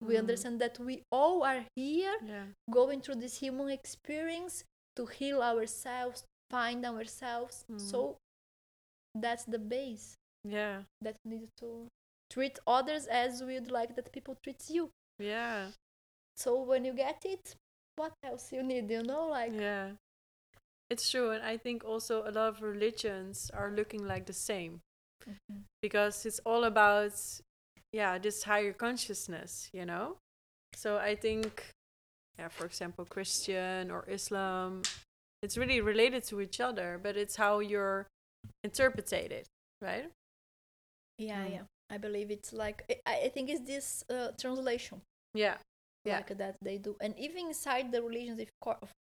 we 0.03 0.15
Mhm. 0.15 0.19
understand 0.19 0.61
that 0.61 0.79
we 0.79 1.03
all 1.11 1.43
are 1.45 1.65
here 1.77 2.15
Yeah. 2.23 2.47
going 2.71 3.01
through 3.01 3.17
this 3.21 3.39
human 3.39 3.69
experience 3.71 4.65
to 4.97 5.07
heal 5.07 5.43
ourselves 5.43 6.25
find 6.51 6.85
ourselves 6.85 7.65
Mhm. 7.71 7.81
so 7.81 8.19
that's 9.15 9.45
the 9.45 9.59
base 9.59 10.15
Yeah. 10.45 10.85
that 11.01 11.17
we 11.25 11.39
need 11.39 11.51
to 11.59 11.89
treat 12.31 12.59
others 12.67 13.07
as 13.07 13.43
we'd 13.43 13.71
like 13.71 13.95
that 13.97 14.13
people 14.13 14.35
treat 14.43 14.69
you 14.71 14.91
Yeah. 15.19 15.73
so 16.37 16.63
when 16.63 16.85
you 16.85 16.93
get 16.95 17.25
it 17.25 17.57
what 17.97 18.13
else 18.23 18.53
you 18.53 18.63
need 18.63 18.91
you 18.91 19.03
know 19.03 19.29
like 19.29 19.53
Yeah. 19.53 19.97
It's 20.91 21.09
true. 21.11 21.31
And 21.31 21.43
I 21.43 21.57
think 21.57 21.85
also 21.85 22.21
a 22.29 22.31
lot 22.31 22.49
of 22.51 22.61
religions 22.61 23.51
are 23.55 23.71
looking 23.71 24.05
like 24.05 24.27
the 24.27 24.35
same 24.35 24.83
Mhm. 25.25 25.65
because 25.81 26.27
it's 26.27 26.39
all 26.45 26.65
about, 26.65 27.15
yeah, 27.93 28.19
this 28.19 28.43
higher 28.45 28.73
consciousness, 28.73 29.69
you 29.73 29.85
know? 29.85 30.17
So 30.75 30.97
I 30.99 31.15
think, 31.15 31.71
yeah, 32.39 32.49
for 32.49 32.65
example, 32.67 33.05
Christian 33.05 33.91
or 33.91 34.05
Islam, 34.09 34.83
it's 35.43 35.57
really 35.59 35.81
related 35.81 36.25
to 36.25 36.41
each 36.41 36.61
other, 36.61 36.99
but 37.03 37.17
it's 37.17 37.37
how 37.37 37.61
you're 37.61 38.07
interpreted, 38.65 39.47
right? 39.81 40.11
yeah 41.19 41.45
Mm. 41.45 41.53
yeah 41.53 41.63
i 41.91 41.99
believe 41.99 42.31
it's 42.31 42.53
like 42.53 42.83
i, 43.07 43.27
I 43.27 43.29
think 43.29 43.51
it's 43.51 43.61
this 43.67 44.03
uh, 44.11 44.29
translation 44.41 45.01
Yeah. 45.35 45.57
Yeah. 46.05 46.17
like 46.17 46.37
that 46.39 46.57
they 46.63 46.79
do 46.79 46.97
and 47.01 47.15
even 47.19 47.49
inside 47.49 47.93
the 47.93 48.03
religions 48.03 48.41
if 48.41 48.49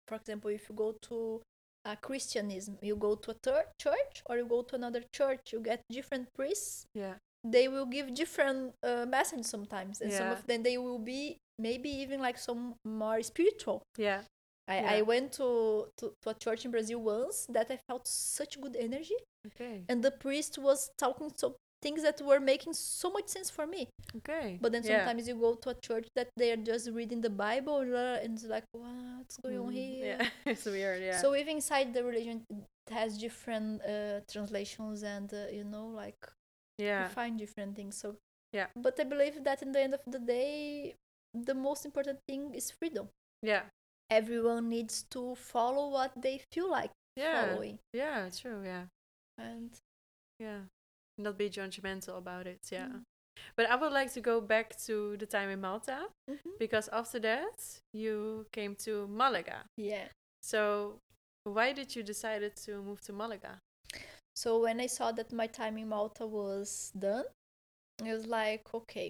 for 0.08 0.16
example 0.16 0.50
if 0.50 0.68
you 0.70 0.76
go 0.76 0.96
to 1.10 1.42
uh, 1.86 1.96
christianism 2.02 2.78
you 2.82 2.96
go 2.96 3.16
to 3.16 3.32
a 3.32 3.36
church 3.82 4.24
or 4.28 4.38
you 4.38 4.46
go 4.46 4.64
to 4.64 4.76
another 4.76 5.04
church 5.14 5.52
you 5.54 5.60
get 5.60 5.82
different 5.92 6.28
priests 6.34 6.86
Yeah. 6.96 7.16
They 7.44 7.68
will 7.68 7.86
give 7.86 8.14
different 8.14 8.74
uh, 8.84 9.06
messages 9.08 9.48
sometimes 9.48 10.02
and 10.02 10.12
some 10.12 10.32
of 10.32 10.46
them 10.48 10.64
they 10.64 10.78
will 10.78 11.00
be 11.00 11.38
maybe 11.58 11.90
even 11.90 12.20
like 12.20 12.38
some 12.38 12.76
more 12.86 13.22
spiritual 13.22 13.82
Yeah. 13.98 14.22
I, 14.68 14.76
Yeah. 14.76 14.92
I 14.98 15.02
went 15.02 15.32
to, 15.34 15.88
to, 15.98 16.14
to 16.22 16.30
a 16.30 16.34
church 16.34 16.66
in 16.66 16.72
brazil 16.72 17.00
once 17.02 17.46
that 17.50 17.68
i 17.72 17.78
felt 17.88 18.08
such 18.08 18.60
good 18.62 18.76
energy 18.76 19.16
Okay. 19.48 19.84
and 19.90 20.04
the 20.04 20.12
priest 20.12 20.58
was 20.58 20.90
talking 20.98 21.32
so 21.36 21.56
things 21.82 22.04
that 22.04 22.22
were 22.22 22.42
making 22.42 22.74
so 22.74 23.10
much 23.10 23.30
sense 23.30 23.50
for 23.50 23.66
me 23.66 23.88
Okay. 24.18 24.58
but 24.62 24.72
then 24.74 24.84
Yeah. 24.84 24.98
sometimes 25.06 25.28
you 25.28 25.36
go 25.36 25.56
to 25.56 25.70
a 25.70 25.76
church 25.88 26.08
that 26.16 26.28
they 26.36 26.52
are 26.52 26.58
just 26.72 26.90
reading 26.92 27.22
the 27.22 27.30
bible 27.30 27.80
uh, 27.96 28.20
and 28.24 28.34
it's 28.38 28.44
like 28.46 28.66
what's 28.74 29.38
going 29.42 29.58
on 29.60 29.72
Mm, 29.74 29.74
here 29.74 30.18
Yeah. 30.20 30.28
it's 30.52 30.66
weird. 30.66 31.02
Yeah. 31.02 31.22
so 31.22 31.36
even 31.36 31.56
inside 31.58 31.94
the 31.94 32.04
religion 32.04 32.44
it 32.52 32.94
has 32.94 33.18
different 33.18 33.82
uh, 33.84 34.20
translations 34.32 35.04
and 35.04 35.34
uh, 35.34 35.48
you 35.52 35.64
know 35.64 35.88
like 35.88 36.20
yeah. 36.80 37.04
you 37.04 37.10
find 37.10 37.38
different 37.38 37.76
things 37.76 37.96
so 37.98 38.16
Yeah. 38.54 38.68
but 38.76 39.00
i 39.00 39.04
believe 39.04 39.44
that 39.44 39.62
in 39.62 39.72
the 39.72 39.82
end 39.82 39.94
of 39.94 40.02
the 40.08 40.20
day 40.20 40.96
the 41.34 41.54
most 41.54 41.86
important 41.86 42.20
thing 42.28 42.54
is 42.56 42.72
freedom 42.72 43.10
Yeah. 43.44 43.64
everyone 44.10 44.70
needs 44.70 45.04
to 45.12 45.36
follow 45.36 45.90
what 45.90 46.12
they 46.22 46.42
feel 46.52 46.70
like 46.72 46.92
Yeah. 47.16 47.46
following 47.46 47.80
Yeah. 47.94 48.30
True. 48.30 48.64
Yeah. 48.64 48.86
and 49.38 49.70
Yeah. 50.40 50.62
Not 51.18 51.38
be 51.38 51.50
judgmental 51.50 52.18
about 52.18 52.48
it. 52.48 52.60
Yeah. 52.72 52.88
Mm. 52.88 53.04
But 53.58 53.66
I 53.70 53.76
would 53.76 53.92
like 53.92 54.12
to 54.14 54.22
go 54.22 54.40
back 54.42 54.78
to 54.88 55.18
the 55.18 55.26
time 55.26 55.50
in 55.50 55.60
Malta 55.62 56.08
Mhm. 56.30 56.58
because 56.60 56.88
after 56.92 57.20
that 57.20 57.82
you 57.94 58.46
came 58.52 58.76
to 58.86 59.08
Malaga. 59.08 59.66
yeah 59.78 60.08
So 60.42 61.00
why 61.44 61.74
did 61.74 61.96
you 61.96 62.04
decided 62.04 62.56
to 62.66 62.82
move 62.82 63.02
to 63.02 63.14
Malaga? 63.14 63.60
So 64.42 64.50
when 64.66 64.80
I 64.80 64.88
saw 64.88 65.12
that 65.18 65.34
my 65.34 65.48
time 65.48 65.78
in 65.78 65.90
Malta 65.90 66.26
was 66.26 66.94
done, 66.98 67.26
it 68.06 68.14
was 68.18 68.26
like, 68.26 68.64
okay, 68.74 69.08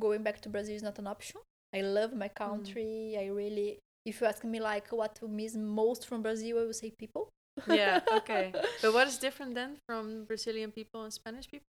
going 0.00 0.22
back 0.22 0.40
to 0.42 0.48
Brazil 0.48 0.76
is 0.76 0.84
not 0.84 0.98
an 1.00 1.08
option. 1.08 1.40
I 1.74 1.80
love 1.80 2.12
my 2.14 2.28
country. 2.28 3.16
I 3.18 3.26
really, 3.26 3.78
if 4.06 4.20
you 4.20 4.26
ask 4.28 4.44
me 4.44 4.60
like 4.60 4.86
what 4.92 5.16
to 5.16 5.26
miss 5.26 5.56
most 5.56 6.06
from 6.08 6.22
Brazil, 6.22 6.60
I 6.60 6.66
would 6.66 6.76
say 6.76 6.92
people. 7.04 7.28
Yeah, 7.66 8.00
okay. 8.18 8.52
But 8.82 8.94
what 8.94 9.06
is 9.08 9.18
different 9.18 9.54
then 9.54 9.70
from 9.86 10.24
Brazilian 10.30 10.70
people 10.70 11.02
and 11.04 11.12
Spanish 11.12 11.46
people? 11.50 11.66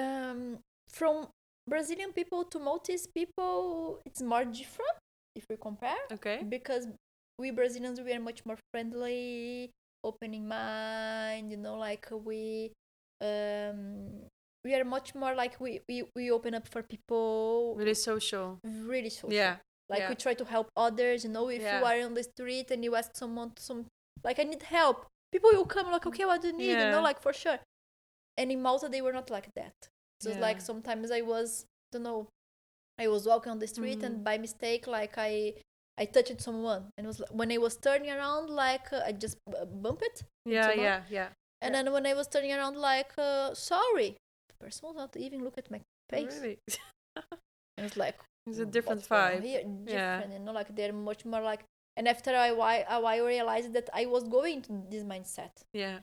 um, 0.00 0.58
from 0.90 1.28
Brazilian 1.68 2.12
people 2.12 2.42
to 2.52 2.58
Maltese 2.58 3.06
people, 3.06 4.00
it's 4.04 4.20
more 4.20 4.44
different 4.44 4.96
if 5.36 5.44
we 5.48 5.56
compare 5.56 6.02
Okay. 6.12 6.38
because 6.56 6.88
we 7.38 7.50
Brazilians 7.52 8.00
we 8.00 8.12
are 8.12 8.20
much 8.20 8.44
more 8.44 8.58
friendly, 8.72 9.70
opening 10.04 10.46
mind. 10.48 11.50
You 11.50 11.56
know, 11.56 11.76
like 11.76 12.08
we 12.10 12.72
um 13.20 14.28
we 14.64 14.74
are 14.74 14.84
much 14.84 15.14
more 15.14 15.34
like 15.34 15.60
we 15.60 15.80
we, 15.88 16.04
we 16.14 16.30
open 16.30 16.54
up 16.54 16.66
for 16.68 16.82
people. 16.82 17.74
Really 17.76 17.94
social. 17.94 18.60
Really 18.64 19.10
social. 19.10 19.32
Yeah. 19.32 19.56
Like 19.88 20.00
yeah. 20.00 20.08
we 20.10 20.14
try 20.16 20.34
to 20.34 20.44
help 20.44 20.68
others. 20.76 21.24
You 21.24 21.30
know, 21.30 21.48
if 21.48 21.62
Yeah. 21.62 21.78
you 21.80 21.84
are 21.84 22.04
on 22.06 22.14
the 22.14 22.22
street 22.24 22.70
and 22.70 22.84
you 22.84 22.94
ask 22.94 23.16
someone 23.16 23.52
to 23.52 23.62
some 23.62 23.86
like 24.24 24.38
I 24.38 24.44
need 24.44 24.62
help, 24.62 25.06
people 25.32 25.50
will 25.52 25.64
come 25.66 25.90
like 25.90 26.06
okay, 26.06 26.24
what 26.24 26.42
do 26.42 26.48
you 26.48 26.56
need? 26.56 26.78
You 26.78 26.90
know, 26.90 27.02
like 27.02 27.20
for 27.20 27.32
sure. 27.32 27.58
And 28.36 28.52
in 28.52 28.62
Malta 28.62 28.88
they 28.88 29.02
were 29.02 29.12
not 29.12 29.30
like 29.30 29.52
that. 29.54 29.74
So 30.20 30.32
like 30.38 30.60
sometimes 30.60 31.10
I 31.10 31.20
was 31.22 31.64
don't 31.92 32.02
know, 32.02 32.28
I 32.98 33.06
was 33.08 33.26
walking 33.26 33.52
on 33.52 33.58
the 33.60 33.66
street 33.68 34.00
Mhm. 34.00 34.06
and 34.06 34.24
by 34.24 34.36
mistake 34.38 34.86
like 34.86 35.14
I 35.16 35.54
I 35.98 36.04
touched 36.06 36.40
someone 36.40 36.90
and 36.96 37.06
it 37.06 37.08
was 37.08 37.22
when 37.30 37.50
I 37.52 37.58
was 37.58 37.76
turning 37.76 38.10
around 38.10 38.50
like 38.50 38.92
uh, 38.92 39.02
I 39.06 39.12
just 39.12 39.36
b- 39.50 39.56
bumped 39.82 40.02
it. 40.02 40.22
Yeah, 40.46 40.72
yeah, 40.72 41.02
yeah. 41.10 41.28
And 41.60 41.74
Yeah. 41.74 41.82
then 41.82 41.92
when 41.92 42.06
I 42.06 42.14
was 42.14 42.28
turning 42.28 42.52
around 42.52 42.76
like 42.76 43.12
uh, 43.18 43.54
sorry, 43.54 44.16
the 44.48 44.54
person 44.64 44.86
was 44.88 44.96
not 44.96 45.16
even 45.16 45.42
look 45.44 45.58
at 45.58 45.70
my 45.70 45.80
face. 46.10 46.38
Really? 46.40 46.58
And 47.78 47.86
it's 47.86 47.96
like 47.96 48.16
It's 48.46 48.58
a 48.58 48.66
different 48.66 49.00
what's 49.00 49.08
going 49.08 49.22
on 49.22 49.42
vibe. 49.42 49.44
Here? 49.44 49.62
Yeah. 49.86 50.22
You 50.32 50.38
know, 50.40 50.52
like 50.52 50.74
they're 50.74 50.92
much 50.92 51.24
more 51.24 51.40
like. 51.42 51.62
And 51.96 52.06
after 52.08 52.30
a 52.32 52.52
while, 52.54 53.06
I 53.06 53.18
realized 53.20 53.72
that 53.72 53.88
I 53.92 54.06
was 54.06 54.22
going 54.24 54.62
to 54.62 54.72
this 54.88 55.02
mindset, 55.02 55.50
Yeah. 55.72 55.98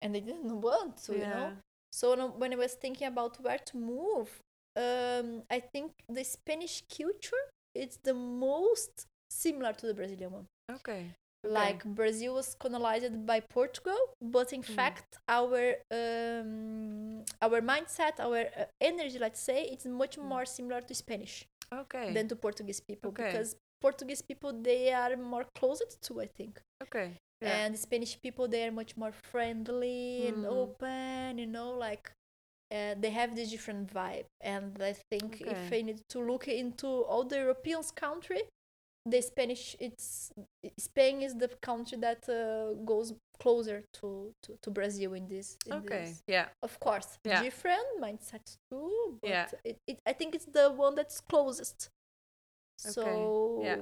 and 0.00 0.16
I 0.16 0.20
didn't 0.20 0.60
want 0.60 0.96
to, 1.04 1.12
you 1.14 1.26
know. 1.26 1.52
So 1.92 2.04
when 2.40 2.52
I 2.52 2.56
was 2.56 2.74
thinking 2.74 3.08
about 3.08 3.40
where 3.42 3.58
to 3.58 3.76
move, 3.76 4.28
um, 4.76 5.42
I 5.50 5.58
think 5.60 5.92
the 6.08 6.24
Spanish 6.24 6.82
culture 6.88 7.44
is 7.74 7.98
the 8.02 8.14
most 8.14 9.06
similar 9.30 9.72
to 9.74 9.86
the 9.86 9.94
Brazilian 9.94 10.32
one. 10.32 10.46
Okay. 10.70 11.06
Like 11.46 11.84
Brazil 11.84 12.34
was 12.34 12.54
colonized 12.54 13.26
by 13.26 13.40
Portugal, 13.40 13.98
but 14.22 14.52
in 14.52 14.62
Mm. 14.62 14.76
fact 14.76 15.18
our 15.28 15.76
um, 15.90 17.22
our 17.42 17.60
mindset, 17.60 18.18
our 18.18 18.40
uh, 18.56 18.64
energy, 18.80 19.18
let's 19.18 19.40
say, 19.40 19.64
it's 19.72 19.84
much 19.86 20.16
Mm. 20.18 20.24
more 20.32 20.46
similar 20.46 20.80
to 20.80 20.94
Spanish 20.94 21.44
Okay. 21.72 22.12
than 22.14 22.28
to 22.28 22.36
Portuguese 22.36 22.80
people 22.80 23.10
Okay. 23.10 23.24
because 23.24 23.56
Portuguese 23.80 24.22
people 24.22 24.52
they 24.68 24.92
are 24.92 25.16
more 25.16 25.44
closed 25.58 26.00
to 26.06 26.20
I 26.22 26.26
think, 26.38 26.62
okay. 26.82 27.08
Yeah. 27.42 27.66
and 27.66 27.78
Spanish 27.78 28.14
people 28.22 28.48
they 28.48 28.62
are 28.66 28.72
much 28.72 28.96
more 28.96 29.12
friendly 29.12 30.26
and 30.28 30.44
Mm. 30.44 30.60
open. 30.62 31.38
You 31.38 31.46
know, 31.46 31.70
like 31.86 32.10
uh, 32.72 32.94
they 33.02 33.10
have 33.10 33.36
this 33.36 33.50
different 33.50 33.92
vibe. 33.92 34.26
And 34.40 34.82
I 34.82 34.94
think 35.10 35.42
if 35.42 35.72
I 35.72 35.82
need 35.82 36.00
to 36.14 36.18
look 36.20 36.48
into 36.48 36.86
all 36.86 37.24
the 37.24 37.36
European 37.36 37.82
country, 37.94 38.42
the 39.06 39.20
Spanish 39.20 39.76
it's 39.80 40.32
Spain 40.78 41.22
is 41.22 41.34
the 41.36 41.48
country 41.60 41.98
that 41.98 42.26
uh, 42.28 42.74
goes 42.84 43.12
closer 43.38 43.84
to, 43.92 44.32
to, 44.42 44.56
to 44.62 44.70
Brazil 44.70 45.14
in 45.14 45.28
this. 45.28 45.58
In 45.66 45.74
okay. 45.74 46.04
this. 46.06 46.22
Yeah. 46.26 46.46
Of 46.62 46.78
course, 46.80 47.18
Yeah. 47.24 47.42
different 47.42 47.86
mindsets 48.00 48.56
too, 48.70 49.18
but 49.20 49.28
Yeah. 49.30 49.46
it, 49.64 49.78
it, 49.86 49.98
I 50.06 50.12
think 50.12 50.34
it's 50.34 50.46
the 50.46 50.70
one 50.72 50.94
that's 50.94 51.20
closest. 51.20 51.90
So 52.78 53.60
yeah. 53.62 53.76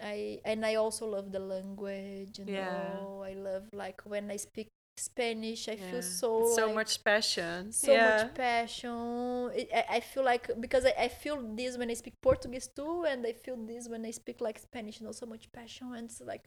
I 0.00 0.40
and 0.44 0.64
I 0.64 0.76
also 0.76 1.06
love 1.06 1.32
the 1.32 1.40
language. 1.40 2.38
You 2.38 2.46
Yeah. 2.46 2.94
know, 3.00 3.22
I 3.24 3.34
love 3.34 3.68
like 3.72 4.00
when 4.04 4.30
I 4.30 4.36
speak 4.36 4.68
Spanish, 4.98 5.68
I 5.68 5.72
yeah. 5.72 5.90
feel 5.90 6.02
so 6.02 6.30
so 6.56 6.66
like, 6.66 6.74
much 6.74 7.04
passion. 7.04 7.72
so 7.72 7.92
yeah. 7.92 8.22
much 8.24 8.34
passion. 8.34 9.50
It, 9.54 9.68
I, 9.74 9.84
I 9.96 10.00
feel 10.00 10.24
like 10.24 10.50
because 10.60 10.84
I, 10.84 10.94
I 11.04 11.08
feel 11.08 11.38
this 11.56 11.76
when 11.78 11.90
I 11.90 11.94
speak 11.94 12.14
Portuguese 12.22 12.68
too, 12.68 13.04
and 13.08 13.24
I 13.26 13.32
feel 13.32 13.56
this 13.56 13.88
when 13.88 14.04
I 14.04 14.10
speak 14.12 14.40
like 14.40 14.58
Spanish. 14.58 15.00
You 15.00 15.06
know, 15.06 15.12
so 15.12 15.26
much 15.26 15.50
passion, 15.52 15.94
and 15.94 16.04
it's 16.10 16.20
like 16.20 16.44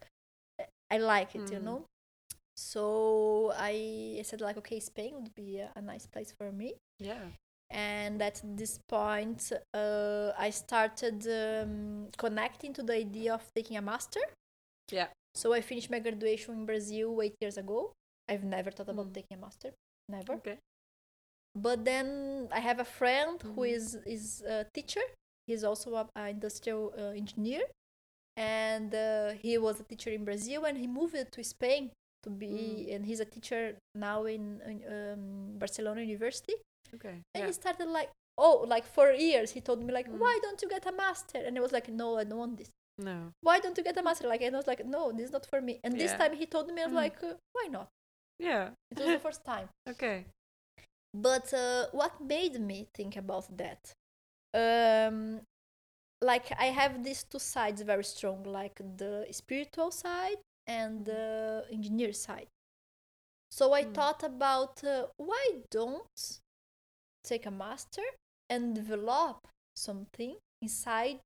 I- 0.60 0.96
I 0.96 0.98
like 1.00 1.36
it. 1.36 1.52
You 1.52 1.60
Mm. 1.60 1.64
know. 1.64 1.86
So 2.56 3.54
I, 3.58 4.18
I 4.20 4.22
said 4.24 4.42
like, 4.42 4.58
okay, 4.58 4.80
Spain 4.80 5.14
would 5.16 5.34
be 5.36 5.58
a, 5.60 5.72
a 5.76 5.82
nice 5.82 6.06
place 6.06 6.34
for 6.38 6.52
me. 6.52 6.74
Yeah. 7.00 7.26
and 7.74 8.22
at 8.22 8.42
this 8.44 8.74
point 8.90 9.42
uh, 9.74 10.32
i 10.38 10.50
started 10.50 11.18
um, 11.42 12.10
connecting 12.18 12.74
to 12.74 12.84
the 12.84 12.94
idea 13.06 13.34
of 13.34 13.44
taking 13.56 13.78
a 13.78 13.82
master 13.82 14.20
Yeah. 14.92 15.08
so 15.34 15.54
i 15.54 15.62
finished 15.62 15.90
my 15.90 16.00
graduation 16.00 16.52
in 16.60 16.66
brazil 16.66 17.22
eight 17.24 17.36
years 17.40 17.58
ago 17.58 17.80
i've 18.32 18.46
never 18.58 18.70
thought 18.76 18.90
about 18.96 19.08
Mm. 19.10 19.16
taking 19.18 19.36
a 19.40 19.42
master 19.48 19.72
never 20.18 20.34
Okay. 20.40 20.58
but 21.68 21.78
then 21.90 22.08
i 22.52 22.60
have 22.70 22.80
a 22.88 22.90
friend 23.00 23.36
who 23.54 23.62
Mhm. 23.64 23.74
is 23.78 23.86
is 24.16 24.26
a 24.56 24.58
teacher 24.78 25.06
he's 25.48 25.64
also 25.70 25.90
a, 26.02 26.04
a 26.22 26.24
industrial 26.36 26.84
uh, 27.02 27.22
engineer 27.24 27.64
and 28.38 28.90
uh, 28.96 29.32
he 29.44 29.52
was 29.66 29.76
a 29.80 29.84
teacher 29.92 30.12
in 30.18 30.24
brazil 30.30 30.60
and 30.68 30.76
he 30.84 30.88
moved 31.00 31.18
to 31.36 31.42
spain 31.56 31.84
to 32.24 32.30
be 32.30 32.54
Mm. 32.88 32.94
and 32.96 33.02
he's 33.10 33.22
a 33.28 33.30
teacher 33.36 33.62
now 34.08 34.20
in, 34.36 34.44
in 34.70 34.78
um, 34.96 35.24
barcelona 35.64 36.02
university 36.16 36.56
Okay. 36.98 37.16
and 37.34 37.42
Yeah. 37.42 37.48
he 37.50 37.54
started 37.64 37.88
like 38.00 38.10
oh 38.46 38.56
like 38.74 38.86
for 38.98 39.08
years 39.30 39.50
he 39.56 39.62
told 39.68 39.80
me 39.86 39.92
like 40.00 40.10
Mm. 40.10 40.20
why 40.24 40.34
don't 40.44 40.60
you 40.64 40.70
get 40.76 40.84
a 40.94 40.96
master 41.06 41.40
and 41.46 41.52
i 41.58 41.62
was 41.68 41.74
like 41.78 41.88
no 42.02 42.08
i 42.22 42.24
don't 42.30 42.40
want 42.46 42.56
this 42.62 42.70
No. 43.10 43.18
why 43.48 43.58
don't 43.64 43.78
you 43.80 43.84
get 43.90 43.98
a 44.02 44.04
master 44.10 44.28
like 44.34 44.42
and 44.46 44.54
i 44.56 44.60
was 44.64 44.70
like 44.74 44.84
no 44.96 45.02
this 45.16 45.26
is 45.30 45.34
not 45.38 45.46
for 45.52 45.60
me 45.68 45.74
and 45.84 45.92
this 46.02 46.14
time 46.22 46.34
he 46.42 46.46
told 46.56 46.66
me 46.74 46.80
i 46.84 46.86
was 46.90 46.94
Mm. 46.98 47.04
like 47.06 47.18
uh, 47.30 47.34
why 47.58 47.66
not 47.78 47.88
Yeah. 48.42 48.72
it 48.92 49.00
was 49.00 49.12
the 49.12 49.20
first 49.20 49.46
time 49.46 49.70
Okay. 49.90 50.26
but 51.14 51.54
uh, 51.54 51.86
what 51.92 52.22
made 52.22 52.60
me 52.60 52.88
think 52.94 53.16
about 53.18 53.46
that 53.58 53.94
um 54.54 55.42
like 56.22 56.52
i 56.60 56.66
have 56.68 57.04
these 57.04 57.24
two 57.24 57.40
sides 57.40 57.82
very 57.84 58.04
strong 58.04 58.44
like 58.44 58.82
the 58.98 59.28
spiritual 59.32 59.92
side 59.92 60.38
and 60.68 61.06
the 61.06 61.66
engineer 61.72 62.14
side 62.14 62.48
so 63.52 63.74
i 63.74 63.84
Mm. 63.84 63.94
thought 63.94 64.24
about 64.24 64.84
uh, 64.84 65.06
why 65.18 65.46
don't 65.70 66.42
take 67.24 67.46
a 67.46 67.52
master 67.52 68.04
and 68.50 68.76
develop 68.76 69.48
something 69.76 70.36
inside 70.62 71.22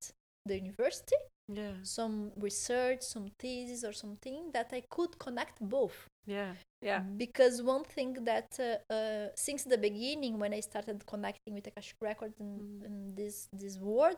the 0.46 0.56
university 0.60 1.16
Yeah. 1.48 1.76
some 1.84 2.32
research 2.38 3.02
some 3.02 3.28
thesis 3.40 3.84
or 3.84 3.94
something 3.94 4.52
that 4.54 4.70
i 4.74 4.82
could 4.90 5.18
connect 5.20 5.60
both 5.62 6.08
Yeah. 6.28 6.54
Yeah. 6.82 7.00
because 7.18 7.62
one 7.64 7.84
thing 7.84 8.14
that 8.26 8.50
uh, 8.60 8.94
uh, 8.94 9.28
since 9.36 9.64
the 9.64 9.78
beginning 9.78 10.38
when 10.40 10.54
i 10.54 10.60
started 10.60 11.04
connecting 11.06 11.54
with 11.56 11.66
akashic 11.68 11.96
records 12.02 12.36
and, 12.40 12.62
Mhm. 12.62 12.86
and 12.86 13.16
this 13.18 13.48
this 13.54 13.78
world 13.80 14.18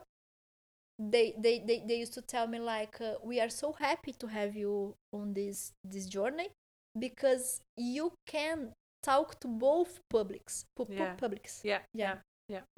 they, 0.98 1.34
they 1.38 1.60
they 1.60 1.84
they 1.86 1.96
used 2.00 2.14
to 2.14 2.22
tell 2.22 2.46
me 2.46 2.58
like 2.58 3.00
uh, 3.00 3.14
we 3.22 3.40
are 3.40 3.48
so 3.48 3.72
happy 3.72 4.12
to 4.12 4.26
have 4.26 4.56
you 4.56 4.94
on 5.12 5.32
this 5.34 5.72
this 5.84 6.06
journey 6.06 6.48
because 6.98 7.60
you 7.76 8.12
can 8.26 8.72
talk 9.02 9.38
to 9.40 9.48
both 9.48 10.00
publics 10.10 10.64
pu- 10.76 10.86
pu- 10.86 10.92
Yeah. 10.94 11.14
publics 11.16 11.60
Yeah. 11.64 11.80
Yeah. 11.94 12.14
Yeah. 12.14 12.18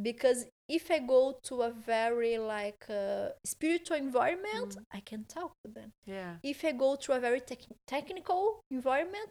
Because 0.02 0.46
if 0.68 0.90
i 0.90 0.98
go 0.98 1.22
to 1.48 1.62
a 1.62 1.70
very 1.70 2.38
like 2.38 2.84
uh, 2.88 3.28
spiritual 3.44 3.96
environment 3.96 4.70
Mm. 4.76 4.84
i 4.98 5.00
can 5.10 5.24
talk 5.24 5.52
to 5.64 5.68
them 5.78 5.90
Yeah. 6.06 6.32
if 6.42 6.64
i 6.64 6.72
go 6.72 6.96
to 7.04 7.12
a 7.12 7.20
very 7.20 7.40
tech- 7.40 7.76
technical 7.86 8.42
environment 8.70 9.30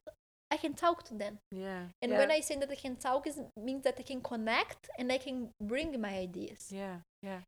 i 0.52 0.58
can 0.64 0.74
talk 0.74 1.04
to 1.10 1.14
them 1.14 1.34
Yeah. 1.52 1.84
and 2.02 2.12
yeah. 2.12 2.18
when 2.20 2.32
I 2.32 2.40
say 2.42 2.56
that 2.62 2.72
I 2.72 2.80
can 2.86 2.96
talk, 2.96 3.28
it 3.28 3.36
means 3.68 3.84
that 3.84 3.96
I 4.00 4.04
can 4.12 4.22
connect 4.22 4.82
and 4.98 5.12
I 5.12 5.20
can 5.26 5.38
bring 5.72 5.90
my 6.02 6.14
ideas. 6.28 6.62
Yeah. 6.72 6.98
Yeah. 7.30 7.42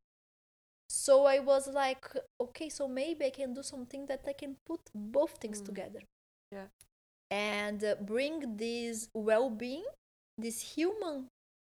So 0.88 1.24
I 1.26 1.38
was 1.40 1.64
like, 1.82 2.04
okay, 2.40 2.68
so 2.68 2.86
maybe 2.86 3.24
I 3.24 3.30
can 3.30 3.54
do 3.54 3.62
something 3.62 4.06
that 4.06 4.22
I 4.32 4.34
can 4.42 4.52
put 4.68 4.80
both 4.94 5.32
things 5.42 5.60
Mm. 5.60 5.66
together. 5.70 6.02
Yeah. 6.56 6.68
And 7.30 7.82
uh, 7.82 7.94
bring 8.12 8.56
this 8.56 9.08
well 9.14 9.48
being, 9.50 9.86
this 10.44 10.58
human 10.76 11.26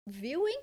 viewing 0.08 0.60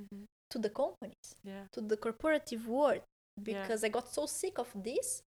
Mhm. 0.00 0.24
to 0.50 0.58
the 0.58 0.70
companies, 0.70 1.34
Yeah. 1.44 1.66
to 1.72 1.80
the 1.80 1.96
corporative 1.96 2.66
world. 2.66 3.02
Because 3.42 3.82
I 3.84 3.88
got 3.88 4.12
so 4.12 4.26
sick 4.26 4.58
of 4.58 4.70
this. 4.74 5.22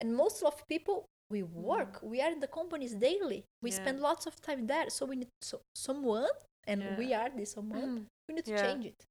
And 0.00 0.16
most 0.16 0.42
of 0.42 0.66
people, 0.68 1.06
we 1.30 1.42
work, 1.42 2.02
we 2.02 2.20
are 2.20 2.32
in 2.32 2.40
the 2.40 2.48
companies 2.48 2.94
daily. 2.94 3.44
We 3.62 3.70
Mm. 3.70 3.74
Yeah. 3.74 3.82
spend 3.82 4.00
lots 4.00 4.26
of 4.26 4.40
time 4.40 4.66
there. 4.66 4.90
So 4.90 5.06
we 5.06 5.16
need 5.16 5.30
so, 5.40 5.60
someone, 5.76 6.28
and 6.66 6.82
Yeah. 6.82 6.96
we 6.98 7.14
are 7.14 7.30
this 7.30 7.52
someone 7.52 7.82
Mm. 7.98 8.06
we 8.28 8.34
need 8.34 8.44
to 8.46 8.50
Yeah. 8.52 8.62
change 8.62 8.86
it 8.86 9.04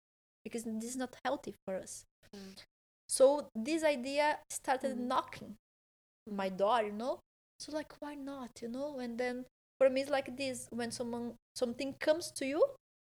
because 0.43 0.63
this 0.63 0.89
is 0.89 0.97
not 0.97 1.15
healthy 1.23 1.53
for 1.65 1.75
us 1.75 2.03
Mm. 2.33 2.55
so 3.07 3.49
this 3.55 3.83
idea 3.83 4.39
started 4.49 4.97
Mhm. 4.97 5.07
knocking 5.07 5.55
my 6.25 6.49
door 6.49 6.81
you 6.83 6.91
know 6.91 7.19
so 7.59 7.71
like 7.71 7.93
why 8.01 8.15
not 8.15 8.61
you 8.61 8.67
know 8.69 8.97
and 8.99 9.17
then 9.19 9.45
for 9.77 9.89
me 9.89 10.01
it's 10.01 10.09
like 10.09 10.35
this 10.35 10.67
when 10.71 10.91
someone 10.91 11.37
something 11.55 11.93
comes 11.99 12.31
to 12.31 12.45
you 12.45 12.61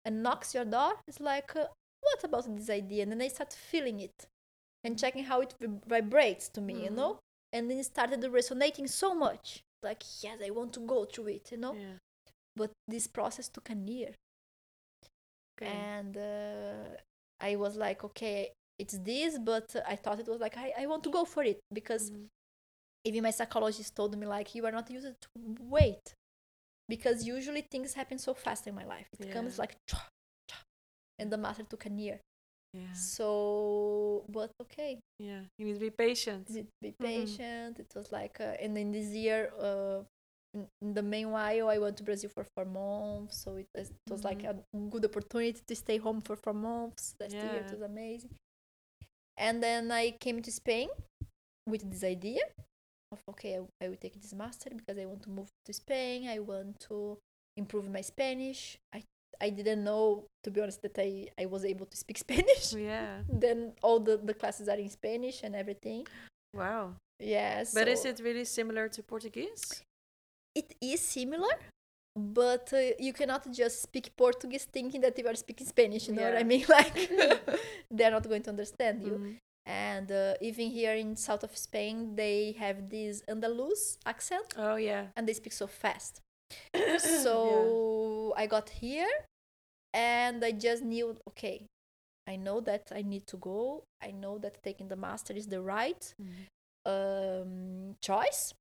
and 0.04 0.22
knocks 0.22 0.54
your 0.54 0.64
door 0.64 0.92
it's 1.08 1.20
like 1.20 1.54
uh, 1.56 1.66
what 2.00 2.24
about 2.24 2.56
this 2.56 2.70
idea 2.70 3.02
and 3.02 3.12
then 3.12 3.22
i 3.22 3.28
start 3.28 3.52
feeling 3.52 4.00
it 4.00 4.26
and 4.84 4.98
checking 4.98 5.24
how 5.24 5.40
it 5.40 5.54
vib- 5.60 5.84
vibrates 5.86 6.48
to 6.48 6.60
me 6.60 6.84
you 6.84 6.90
Mhm. 6.90 6.96
know 6.96 7.18
and 7.52 7.70
then 7.70 7.78
it 7.78 7.84
started 7.86 8.22
resonating 8.30 8.86
so 8.86 9.14
much 9.14 9.62
like 9.82 10.02
yes 10.22 10.38
i 10.44 10.50
want 10.50 10.72
to 10.72 10.80
go 10.80 11.04
through 11.04 11.28
it 11.28 11.50
you 11.52 11.58
know 11.58 11.74
Yeah. 11.74 11.96
but 12.56 12.70
this 12.88 13.06
process 13.06 13.48
took 13.48 13.70
a 13.70 13.74
year 13.74 14.14
Okay. 15.56 15.66
and 15.70 16.16
uh, 16.16 16.96
I 17.40 17.56
was 17.56 17.76
like, 17.76 18.02
okay, 18.04 18.50
it's 18.78 18.98
this, 18.98 19.38
but 19.38 19.74
I 19.86 19.96
thought 19.96 20.18
it 20.20 20.28
was 20.28 20.40
like 20.40 20.56
I, 20.56 20.72
I 20.80 20.86
want 20.86 21.04
to 21.04 21.10
go 21.10 21.24
for 21.24 21.42
it 21.44 21.60
because 21.72 22.10
Mhm. 22.10 22.28
even 23.04 23.22
my 23.22 23.30
psychologist 23.30 23.94
told 23.94 24.16
me 24.18 24.26
like 24.26 24.54
you 24.54 24.64
are 24.66 24.72
not 24.72 24.90
used 24.90 25.06
to 25.20 25.28
wait 25.60 26.14
because 26.88 27.26
usually 27.26 27.62
things 27.62 27.94
happen 27.94 28.18
so 28.18 28.34
fast 28.34 28.66
in 28.66 28.74
my 28.74 28.84
life. 28.84 29.08
It 29.18 29.30
comes 29.32 29.58
like 29.58 29.76
and 31.18 31.30
the 31.30 31.36
master 31.36 31.64
took 31.64 31.86
a 31.86 31.90
year. 31.90 32.20
Yeah. 32.72 32.92
So, 32.92 34.24
but 34.28 34.50
okay, 34.60 34.98
Yeah. 35.18 35.42
You 35.58 35.66
need 35.66 35.74
to 35.74 35.80
be 35.80 35.90
patient. 35.90 36.48
be 36.82 36.90
Mhm. 36.90 36.98
patient. 36.98 37.78
It 37.78 37.92
was 37.94 38.10
like, 38.10 38.40
uh, 38.40 38.56
and 38.60 38.76
in 38.76 38.90
this 38.90 39.10
year, 39.14 39.52
uh, 39.58 40.02
in, 40.54 40.68
in 40.82 40.94
the 40.94 41.02
meanwhile, 41.02 41.68
I 41.68 41.78
went 41.78 41.96
to 41.98 42.02
Brazil 42.02 42.30
for 42.30 42.44
four 42.44 42.64
months. 42.64 43.38
So 43.38 43.56
it 43.56 43.68
was, 43.74 43.90
it 43.90 44.10
was 44.10 44.24
like 44.24 44.42
a 44.42 44.54
good 44.90 45.04
opportunity 45.04 45.60
to 45.66 45.76
stay 45.76 45.98
home 45.98 46.20
for 46.20 46.36
four 46.36 46.52
months. 46.52 47.14
Last 47.20 47.32
year, 47.52 47.62
it 47.62 47.70
was 47.70 47.82
amazing. 47.82 48.34
And 49.36 49.62
then 49.62 49.92
I 49.92 50.10
came 50.12 50.42
to 50.42 50.50
Spain 50.50 50.88
with 51.66 51.88
this 51.90 52.02
idea 52.04 52.42
of 53.14 53.18
okay, 53.32 53.52
I, 53.58 53.60
I 53.84 53.88
will 53.88 54.00
take 54.04 54.16
this 54.24 54.34
master 54.42 54.70
because 54.78 54.96
I 55.02 55.06
want 55.12 55.22
to 55.26 55.30
move 55.38 55.50
to 55.66 55.72
Spain. 55.82 56.18
I 56.36 56.38
want 56.52 56.72
to 56.88 56.96
improve 57.62 57.86
my 57.96 58.02
Spanish. 58.12 58.60
I 58.98 59.00
I 59.46 59.50
didn't 59.58 59.82
know, 59.90 60.04
to 60.44 60.48
be 60.54 60.58
honest, 60.62 60.80
that 60.82 60.96
I, 61.08 61.10
I 61.42 61.46
was 61.54 61.62
able 61.72 61.86
to 61.92 61.96
speak 62.04 62.18
Spanish. 62.26 62.66
Yeah. 62.92 63.14
then 63.44 63.58
all 63.82 63.98
the, 64.08 64.16
the 64.30 64.34
classes 64.40 64.66
are 64.72 64.80
in 64.86 64.90
Spanish 65.00 65.42
and 65.42 65.52
everything. 65.62 66.06
Wow. 66.60 66.84
Yes. 67.18 67.74
But 67.74 67.88
is 67.88 68.04
it 68.10 68.20
really 68.28 68.44
similar 68.44 68.88
to 68.94 69.02
Portuguese? 69.02 69.64
It 70.54 70.68
is 70.80 71.00
similar, 71.00 71.54
but 72.16 72.66
uh, 72.72 72.80
you 73.06 73.12
cannot 73.12 73.42
just 73.52 73.76
speak 73.82 74.06
Portuguese 74.16 74.66
thinking 74.76 75.00
that 75.00 75.18
you 75.18 75.26
are 75.26 75.34
speaking 75.34 75.66
Spanish. 75.66 76.06
You 76.08 76.14
know 76.14 76.26
what 76.30 76.38
I 76.38 76.44
mean? 76.52 76.64
Like 76.78 76.96
they're 77.96 78.14
not 78.18 78.24
going 78.28 78.42
to 78.46 78.50
understand 78.50 78.96
you. 79.08 79.14
Mhm. 79.18 79.34
And 79.66 80.12
uh, 80.12 80.34
even 80.40 80.70
here 80.70 80.94
in 80.94 81.16
south 81.16 81.42
of 81.42 81.56
Spain, 81.56 82.14
they 82.16 82.52
have 82.58 82.90
this 82.90 83.22
Andalus 83.28 83.96
accent, 84.04 84.54
Oh 84.58 84.76
yeah. 84.76 85.06
and 85.16 85.26
they 85.26 85.32
speak 85.32 85.52
so 85.52 85.66
fast. 85.66 86.20
So 86.98 88.34
I 88.36 88.46
got 88.46 88.68
here, 88.70 89.08
and 89.92 90.44
I 90.44 90.52
just 90.52 90.82
knew, 90.82 91.16
okay, 91.28 91.66
I 92.26 92.36
know 92.36 92.60
that 92.60 92.92
I 92.94 93.02
need 93.02 93.26
to 93.28 93.36
go. 93.36 93.84
I 94.02 94.10
know 94.10 94.38
that 94.38 94.62
taking 94.62 94.88
the 94.88 94.96
master 94.96 95.32
is 95.34 95.46
the 95.46 95.60
right 95.62 96.14
Mhm. 96.20 96.46
um, 96.86 97.96
choice. 98.02 98.52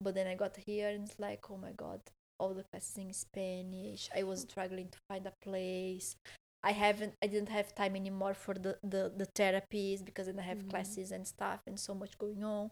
But 0.00 0.14
then 0.14 0.26
I 0.26 0.34
got 0.34 0.56
here 0.56 0.88
and 0.88 1.04
it's 1.08 1.18
like, 1.18 1.50
oh 1.50 1.56
my 1.56 1.72
god, 1.72 2.00
all 2.38 2.52
the 2.54 2.64
classes 2.64 2.98
in 2.98 3.12
Spanish. 3.12 4.08
I 4.14 4.22
was 4.22 4.40
struggling 4.42 4.88
to 4.88 4.98
find 5.08 5.26
a 5.26 5.32
place. 5.42 6.16
I 6.64 6.72
haven't, 6.72 7.14
I 7.22 7.28
didn't 7.28 7.50
have 7.50 7.74
time 7.74 7.94
anymore 7.96 8.34
for 8.34 8.54
the 8.54 8.78
the, 8.82 9.12
the 9.16 9.26
therapies 9.38 10.04
because 10.04 10.26
then 10.26 10.38
I 10.40 10.42
have 10.42 10.60
Mhm. 10.60 10.70
classes 10.70 11.12
and 11.12 11.26
stuff 11.26 11.60
and 11.66 11.78
so 11.78 11.94
much 11.94 12.18
going 12.18 12.44
on. 12.44 12.70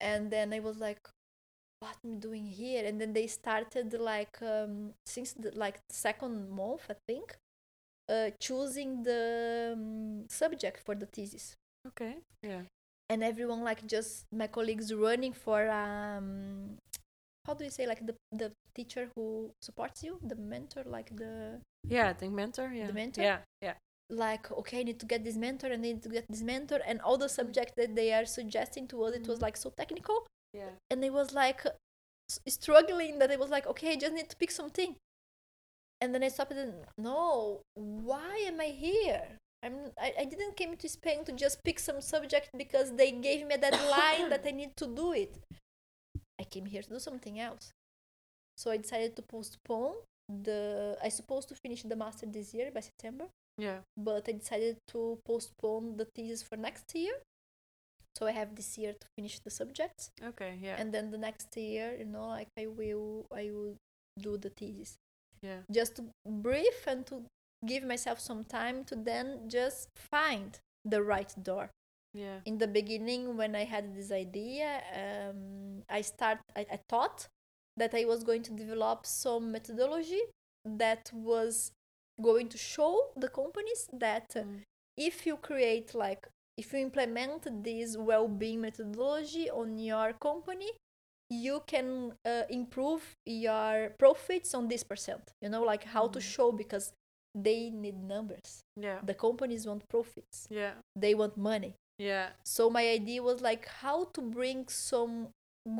And 0.00 0.30
then 0.30 0.52
I 0.52 0.60
was 0.60 0.78
like, 0.78 1.00
what 1.80 1.96
am 2.04 2.14
I 2.14 2.16
doing 2.18 2.46
here? 2.46 2.84
And 2.86 3.00
then 3.00 3.12
they 3.12 3.26
started 3.26 3.92
like 3.94 4.40
um, 4.42 4.94
since 5.06 5.32
the 5.34 5.52
like 5.56 5.80
second 5.90 6.50
month, 6.50 6.86
I 6.90 6.96
think, 7.08 7.36
uh, 8.08 8.30
choosing 8.40 9.02
the 9.02 9.74
um, 9.76 10.26
subject 10.28 10.80
for 10.84 10.94
the 10.94 11.06
thesis 11.06 11.56
Okay. 11.88 12.16
Yeah. 12.42 12.62
and 13.10 13.22
everyone 13.24 13.62
like 13.64 13.86
just 13.86 14.26
my 14.32 14.46
colleagues 14.48 14.92
running 14.94 15.32
for 15.32 15.70
um 15.70 16.76
how 17.46 17.54
do 17.54 17.64
you 17.64 17.70
say 17.70 17.86
like 17.86 18.02
the 18.06 18.14
the 18.32 18.52
teacher 18.74 19.08
who 19.14 19.50
supports 19.60 20.02
you 20.02 20.18
the 20.22 20.36
mentor 20.36 20.82
like 20.96 21.10
the 21.16 21.60
Yeah. 21.96 22.08
I 22.10 22.14
think 22.14 22.32
mentor. 22.32 22.68
Yeah. 22.72 22.86
The 22.86 22.92
mentor? 23.02 23.22
Yeah. 23.22 23.38
Yeah. 23.62 23.74
like 24.10 24.44
okay 24.60 24.80
i 24.80 24.84
need 24.88 25.00
to 25.00 25.06
get 25.12 25.20
this 25.24 25.36
mentor 25.46 25.68
and 25.74 25.80
I 25.84 25.88
need 25.92 26.02
to 26.06 26.10
get 26.16 26.24
this 26.28 26.42
mentor 26.52 26.80
and 26.88 27.00
all 27.06 27.16
the 27.24 27.28
subjects 27.40 27.72
that 27.80 27.94
they 27.98 28.08
are 28.12 28.26
suggesting 28.38 28.84
to 28.92 28.96
us 29.04 29.12
it 29.20 29.26
was 29.30 29.38
Mhm. 29.38 29.46
like 29.46 29.56
so 29.64 29.68
technical 29.82 30.18
Yeah. 30.60 30.72
and 30.90 30.98
it 31.08 31.12
was 31.20 31.28
like 31.42 31.60
struggling 32.48 33.18
that 33.20 33.30
it 33.30 33.38
was 33.38 33.50
like 33.50 33.66
okay 33.66 33.92
i 33.92 33.96
just 33.96 34.14
need 34.14 34.28
to 34.30 34.36
pick 34.36 34.50
something 34.50 34.96
and 36.00 36.14
then 36.14 36.22
I 36.22 36.28
stopped 36.28 36.52
and 36.52 36.74
no, 36.98 37.62
why 37.74 38.36
am 38.50 38.60
I 38.60 38.66
here? 38.86 39.22
I'm 39.62 39.76
I, 40.06 40.12
I 40.22 40.24
didn't 40.26 40.54
came 40.56 40.76
to 40.76 40.88
Spain 40.88 41.24
to 41.24 41.32
just 41.32 41.56
pick 41.64 41.78
some 41.78 42.00
subject 42.02 42.50
because 42.58 42.88
they 43.00 43.10
gave 43.12 43.46
me 43.46 43.54
a 43.54 43.58
deadline 43.66 44.28
that 44.28 44.42
I 44.44 44.50
need 44.50 44.76
to 44.82 44.86
do 44.86 45.12
it. 45.12 45.32
I 46.40 46.44
came 46.44 46.66
here 46.66 46.82
to 46.82 46.88
do 46.88 46.98
something 46.98 47.38
else. 47.40 47.72
So 48.56 48.70
I 48.70 48.76
decided 48.76 49.16
to 49.16 49.22
postpone 49.22 49.94
the 50.28 50.96
I 51.02 51.08
supposed 51.08 51.48
to 51.50 51.54
finish 51.54 51.82
the 51.82 51.96
master 51.96 52.26
this 52.26 52.54
year 52.54 52.70
by 52.72 52.80
September, 52.80 53.26
Yeah. 53.58 53.80
but 53.96 54.28
I 54.28 54.32
decided 54.32 54.76
to 54.88 55.18
postpone 55.26 55.96
the 55.96 56.06
thesis 56.14 56.42
for 56.42 56.56
next 56.56 56.94
year. 56.94 57.14
So 58.16 58.26
I 58.26 58.30
have 58.32 58.54
this 58.54 58.78
year 58.78 58.92
to 58.92 59.06
finish 59.18 59.40
the 59.40 59.50
subjects 59.50 60.10
Okay. 60.22 60.56
Yeah. 60.62 60.76
and 60.80 60.92
then 60.94 61.10
the 61.10 61.18
next 61.18 61.56
year, 61.56 61.96
you 61.98 62.04
know, 62.04 62.28
like 62.28 62.48
I 62.58 62.66
will 62.66 63.26
I 63.34 63.50
will 63.50 63.76
do 64.18 64.38
the 64.38 64.50
thesis 64.50 64.94
yeah. 65.42 65.60
just 65.70 65.96
to 65.96 66.04
brief 66.26 66.86
and 66.86 67.04
to 67.06 67.24
give 67.66 67.82
myself 67.82 68.20
some 68.20 68.44
time 68.44 68.84
to 68.84 68.94
then 68.94 69.48
just 69.48 69.88
find 69.96 70.58
the 70.84 71.02
right 71.02 71.34
door 71.42 71.70
Yeah. 72.14 72.38
in 72.46 72.58
the 72.58 72.68
beginning 72.68 73.36
when 73.36 73.56
i 73.56 73.64
had 73.64 73.94
this 73.94 74.10
idea 74.12 74.82
um, 75.02 75.82
i 75.90 76.00
start 76.00 76.38
I, 76.56 76.66
I 76.76 76.78
thought 76.88 77.26
that 77.76 77.92
i 77.94 78.04
was 78.04 78.22
going 78.24 78.42
to 78.44 78.52
develop 78.52 79.04
some 79.06 79.50
methodology 79.52 80.20
that 80.64 81.10
was 81.12 81.72
going 82.22 82.48
to 82.48 82.58
show 82.58 82.92
the 83.16 83.28
companies 83.28 83.88
that 83.92 84.28
Mm. 84.36 84.62
if 84.96 85.26
you 85.26 85.36
create 85.36 85.94
like 85.94 86.28
if 86.56 86.72
you 86.72 86.78
implement 86.78 87.64
this 87.64 87.96
well-being 87.96 88.60
methodology 88.60 89.50
on 89.50 89.78
your 89.78 90.12
company 90.28 90.70
you 91.30 91.62
can 91.66 92.12
uh, 92.24 92.42
improve 92.50 93.02
your 93.26 93.90
profits 93.98 94.54
on 94.54 94.68
this 94.68 94.84
percent 94.84 95.32
you 95.42 95.48
know 95.48 95.62
like 95.62 95.84
how 95.84 96.06
to 96.08 96.18
Mm. 96.18 96.22
show 96.34 96.52
because 96.52 96.92
they 97.34 97.70
need 97.70 97.96
numbers 98.14 98.60
Yeah. 98.76 99.00
the 99.02 99.14
companies 99.14 99.66
want 99.66 99.82
profits 99.88 100.46
Yeah. 100.50 100.74
they 100.94 101.14
want 101.14 101.36
money 101.36 101.74
Yeah. 101.98 102.30
so 102.44 102.68
my 102.70 102.86
idea 102.88 103.22
was 103.22 103.40
like 103.40 103.66
how 103.68 104.04
to 104.14 104.20
bring 104.20 104.66
some 104.68 105.28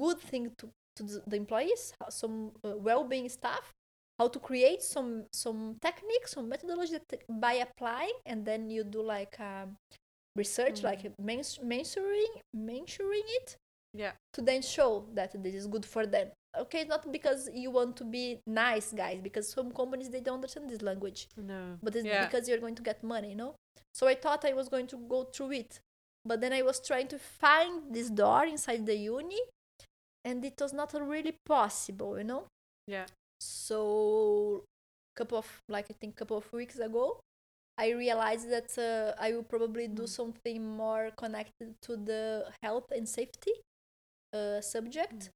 good 0.00 0.20
thing 0.20 0.52
to, 0.58 0.68
to 0.96 1.02
the, 1.02 1.36
employees 1.36 1.92
some 2.08 2.52
uh, 2.64 2.76
well-being 2.76 3.28
stuff 3.28 3.72
how 4.18 4.28
to 4.28 4.38
create 4.38 4.80
some 4.82 5.24
some 5.32 5.76
techniques 5.80 6.32
some 6.32 6.48
methodology 6.48 6.92
that 7.08 7.22
by 7.40 7.54
applying 7.54 8.12
and 8.26 8.44
then 8.46 8.70
you 8.70 8.84
do 8.84 9.02
like 9.02 9.38
um, 9.40 9.76
research 10.36 10.80
Mhm. 10.80 10.84
like 10.84 11.12
mens- 11.20 11.58
mensuring 11.64 12.32
mensuring 12.56 13.26
it 13.40 13.56
Yeah. 13.92 14.12
to 14.34 14.40
then 14.42 14.62
show 14.62 15.06
that 15.14 15.30
this 15.42 15.54
is 15.54 15.66
good 15.66 15.84
for 15.84 16.06
them 16.06 16.28
okay 16.56 16.84
not 16.84 17.10
because 17.10 17.50
you 17.52 17.70
want 17.72 17.96
to 17.96 18.04
be 18.04 18.38
nice 18.46 18.92
guys 18.92 19.18
because 19.20 19.48
some 19.48 19.72
companies 19.72 20.08
they 20.10 20.20
don't 20.20 20.36
understand 20.36 20.70
this 20.70 20.82
language 20.82 21.26
No. 21.36 21.76
but 21.82 21.96
it's 21.96 22.06
yeah. 22.06 22.24
because 22.26 22.48
you're 22.48 22.58
going 22.66 22.76
to 22.76 22.82
get 22.82 23.02
money 23.02 23.30
you 23.30 23.36
know 23.36 23.54
so 23.92 24.06
i 24.06 24.14
thought 24.14 24.44
i 24.44 24.52
was 24.52 24.68
going 24.68 24.86
to 24.86 24.96
go 24.96 25.24
through 25.24 25.52
it 25.52 25.80
but 26.24 26.40
then 26.40 26.52
i 26.52 26.62
was 26.62 26.80
trying 26.80 27.08
to 27.08 27.18
find 27.18 27.94
this 27.94 28.10
door 28.10 28.44
inside 28.46 28.86
the 28.86 28.96
uni 28.96 29.40
and 30.24 30.44
it 30.44 30.54
was 30.60 30.72
not 30.72 30.92
really 30.94 31.36
possible 31.46 32.18
you 32.18 32.24
know 32.24 32.44
Yeah. 32.86 33.06
so 33.40 34.64
couple 35.16 35.38
of 35.38 35.48
like 35.68 35.86
i 35.90 35.94
think 36.00 36.16
couple 36.16 36.36
of 36.36 36.52
weeks 36.52 36.78
ago 36.78 37.20
i 37.78 37.90
realized 37.90 38.50
that 38.50 38.70
uh, 38.78 39.14
i 39.22 39.32
will 39.32 39.44
probably 39.44 39.88
do 39.88 40.02
Mm. 40.04 40.08
something 40.08 40.58
more 40.76 41.10
connected 41.16 41.74
to 41.82 41.96
the 41.96 42.46
health 42.62 42.88
and 42.96 43.08
safety 43.08 43.52
uh, 44.34 44.60
subject 44.60 45.30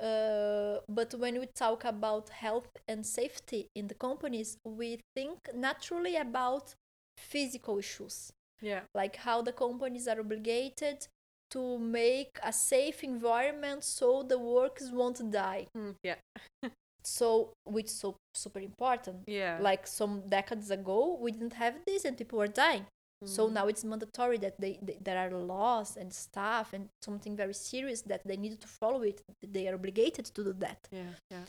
uh, 0.00 0.78
but 0.88 1.14
when 1.14 1.38
we 1.40 1.46
talk 1.54 1.84
about 1.84 2.30
health 2.30 2.70
and 2.88 3.06
safety 3.06 3.68
in 3.74 3.88
the 3.88 3.94
companies 3.94 4.56
we 4.64 5.00
think 5.16 5.38
naturally 5.54 6.16
about 6.16 6.74
physical 7.16 7.78
issues 7.78 8.32
Yeah. 8.62 8.80
like 8.94 9.16
how 9.16 9.42
the 9.42 9.52
companies 9.52 10.06
are 10.08 10.20
obligated 10.20 11.06
to 11.50 11.78
make 11.78 12.38
a 12.42 12.52
safe 12.52 13.02
environment 13.02 13.82
so 13.84 14.22
the 14.22 14.38
workers 14.38 14.90
won't 14.92 15.20
die 15.30 15.66
Mm, 15.76 15.94
yeah. 16.02 16.16
so 17.02 17.52
which 17.64 17.86
is 17.86 17.98
so 17.98 18.16
super 18.34 18.60
important 18.60 19.18
Yeah. 19.26 19.58
like 19.60 19.86
some 19.86 20.22
decades 20.28 20.70
ago 20.70 21.16
we 21.20 21.32
didn't 21.32 21.54
have 21.54 21.74
this 21.86 22.04
and 22.04 22.16
people 22.16 22.38
were 22.38 22.46
dying 22.66 22.86
so 23.24 23.48
Mm. 23.48 23.52
now 23.52 23.66
it's 23.68 23.84
mandatory 23.84 24.38
that 24.38 24.54
they, 24.60 24.78
they 24.82 24.96
there 25.06 25.18
are 25.18 25.30
laws 25.54 25.96
and 25.96 26.12
stuff 26.12 26.72
and 26.72 26.88
something 27.02 27.36
very 27.36 27.52
serious 27.54 28.00
that 28.02 28.22
they 28.24 28.36
need 28.36 28.58
to 28.60 28.68
follow 28.68 29.02
it 29.02 29.20
they 29.42 29.66
are 29.68 29.74
obligated 29.74 30.24
to 30.26 30.44
do 30.44 30.52
that 30.54 30.80
Yeah. 30.92 31.14
Yeah. 31.30 31.44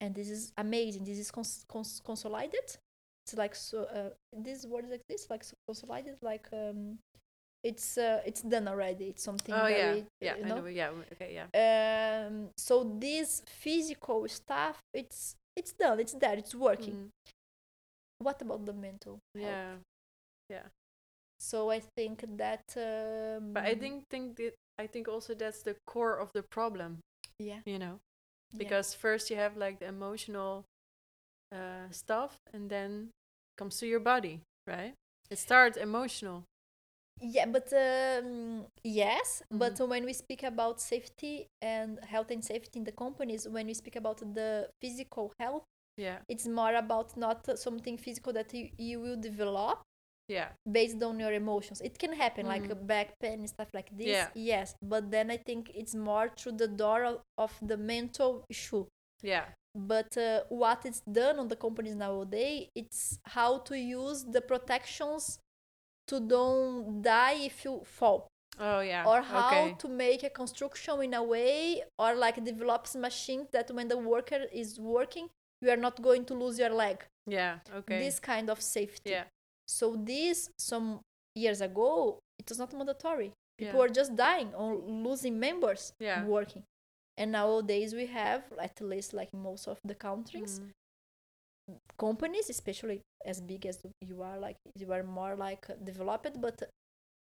and 0.00 0.14
this 0.14 0.28
is 0.30 0.52
amazing 0.56 1.04
this 1.04 1.18
is 1.18 1.30
cons- 1.30 1.64
cons- 1.68 2.00
consolidated 2.04 2.78
it's 3.24 3.34
like 3.36 3.54
so 3.54 3.84
uh, 3.84 4.10
this 4.32 4.66
word 4.66 4.86
like 4.90 5.02
this 5.08 5.26
like 5.30 5.44
so 5.44 5.54
consolidated 5.66 6.16
like 6.22 6.46
um 6.52 6.98
it's 7.64 7.96
uh, 7.98 8.20
it's 8.26 8.42
done 8.42 8.68
already 8.68 9.06
it's 9.06 9.22
something 9.22 9.54
Oh 9.54 9.66
yeah. 9.66 9.92
very 9.94 10.04
Yeah. 10.20 10.36
you 10.36 10.44
I 10.44 10.48
know 10.48 10.56
know. 10.60 10.66
Yeah. 10.66 10.90
Okay. 11.12 11.34
Yeah. 11.34 11.48
um 12.26 12.50
so 12.56 12.84
this 13.00 13.42
physical 13.46 14.28
stuff 14.28 14.80
it's 14.92 15.34
it's 15.56 15.72
done 15.72 16.00
it's 16.00 16.14
there 16.14 16.36
it's 16.36 16.54
working 16.54 16.94
Mm, 16.94 17.10
what 18.18 18.40
about 18.42 18.64
the 18.66 18.72
mental 18.72 19.18
health? 19.34 19.44
Yeah. 19.44 19.74
Yeah. 20.50 20.66
so 21.38 21.70
i 21.70 21.80
think 21.96 22.24
that 22.38 22.64
um, 22.76 23.52
But 23.54 23.64
I 23.64 23.74
think 23.74 24.04
think 24.10 24.36
that 24.36 24.54
I 24.78 24.86
think 24.86 25.08
also 25.08 25.34
that's 25.34 25.62
the 25.62 25.76
core 25.86 26.18
of 26.18 26.30
the 26.34 26.42
problem. 26.42 26.98
yeah 27.38 27.60
You 27.66 27.78
know. 27.78 28.00
yeah. 28.52 28.58
because 28.58 28.94
first 28.94 29.30
you 29.30 29.36
have 29.36 29.56
like 29.56 29.78
the 29.78 29.86
emotional 29.88 30.64
uh, 31.52 31.88
stuff 31.90 32.38
and 32.52 32.70
then 32.70 33.10
comes 33.58 33.78
to 33.78 33.86
your 33.86 34.00
body 34.00 34.40
right? 34.66 34.94
It 35.30 35.38
starts 35.38 35.76
emotional. 35.76 36.44
Yeah 37.20 37.46
but 37.46 37.72
um, 37.72 38.66
yes 38.82 39.42
Mm-hmm. 39.44 39.58
but 39.58 39.88
when 39.88 40.04
we 40.04 40.12
speak 40.12 40.42
about 40.42 40.80
safety 40.80 41.46
and 41.62 41.98
health 42.02 42.30
and 42.30 42.44
safety 42.44 42.78
in 42.80 42.84
the 42.84 42.92
companies 42.92 43.46
when 43.48 43.66
we 43.66 43.74
speak 43.74 43.96
about 43.96 44.18
the 44.34 44.68
physical 44.80 45.32
health 45.38 45.62
yeah. 45.96 46.18
it's 46.28 46.48
more 46.48 46.74
about 46.74 47.16
not 47.16 47.46
something 47.58 47.96
physical 47.98 48.32
that 48.32 48.52
you, 48.52 48.68
you 48.78 49.00
will 49.00 49.16
develop 49.20 49.82
yeah. 50.28 50.48
based 50.70 51.00
on 51.02 51.20
your 51.20 51.32
emotions. 51.32 51.80
It 51.82 51.98
can 51.98 52.12
happen 52.14 52.46
like 52.46 52.64
a 52.70 52.74
Mhm. 52.74 52.86
back 52.86 53.08
pain 53.20 53.38
and 53.40 53.48
stuff 53.48 53.68
like 53.74 53.90
this 53.96 54.08
Yeah. 54.08 54.28
yes 54.34 54.74
but 54.82 55.10
then 55.10 55.30
i 55.30 55.36
think 55.36 55.70
it's 55.74 55.94
more 55.94 56.30
through 56.36 56.56
the 56.56 56.68
door 56.68 57.04
of, 57.04 57.20
of 57.38 57.52
the 57.62 57.76
mental 57.76 58.44
issue. 58.50 58.86
Yeah 59.22 59.44
but 59.74 60.16
uh, 60.16 60.42
what 60.48 60.86
is 60.86 61.00
done 61.00 61.38
on 61.38 61.48
the 61.48 61.56
companies 61.56 61.96
nowadays 61.96 62.68
it's 62.74 63.18
how 63.24 63.58
to 63.58 63.76
use 63.78 64.24
the 64.24 64.40
protections 64.40 65.38
to 66.06 66.20
don't 66.20 67.02
die 67.02 67.44
if 67.44 67.64
you 67.64 67.82
fall. 67.84 68.28
Oh 68.60 68.80
yeah. 68.80 69.04
Or 69.04 69.20
how 69.22 69.48
okay. 69.48 69.74
to 69.78 69.88
make 69.88 70.22
a 70.22 70.30
construction 70.30 71.02
in 71.02 71.14
a 71.14 71.22
way 71.22 71.82
or 71.98 72.14
like 72.14 72.44
develops 72.44 72.94
machines 72.94 73.48
that 73.52 73.70
when 73.72 73.88
the 73.88 73.96
worker 73.96 74.44
is 74.52 74.78
working 74.78 75.28
you 75.60 75.70
are 75.70 75.76
not 75.76 76.00
going 76.02 76.24
to 76.26 76.34
lose 76.34 76.58
your 76.58 76.70
leg. 76.70 77.04
Yeah 77.26 77.58
okay. 77.74 77.98
This 77.98 78.20
kind 78.20 78.50
of 78.50 78.60
safety. 78.60 79.10
Yeah. 79.10 79.24
So 79.66 79.96
this 79.96 80.50
some 80.58 81.00
years 81.34 81.60
ago 81.60 82.20
it 82.38 82.48
was 82.48 82.58
not 82.58 82.72
mandatory. 82.72 83.32
People 83.58 83.74
Yeah. 83.74 83.80
were 83.80 83.88
just 83.88 84.14
dying 84.14 84.54
or 84.54 84.76
losing 84.76 85.38
members 85.40 85.92
Yeah. 85.98 86.24
working 86.24 86.62
and 87.16 87.32
nowadays 87.32 87.94
we 87.94 88.06
have 88.06 88.42
at 88.60 88.80
least 88.80 89.12
like 89.14 89.32
most 89.32 89.68
of 89.68 89.78
the 89.84 89.94
countries. 89.94 90.60
Mm, 90.60 90.70
companies 91.98 92.50
especially 92.50 93.00
as 93.24 93.40
big 93.40 93.64
as 93.66 93.78
you 94.00 94.22
are 94.22 94.38
like 94.38 94.56
you 94.76 94.92
are 94.92 95.02
more 95.02 95.34
like 95.34 95.66
developed 95.82 96.38
but 96.40 96.62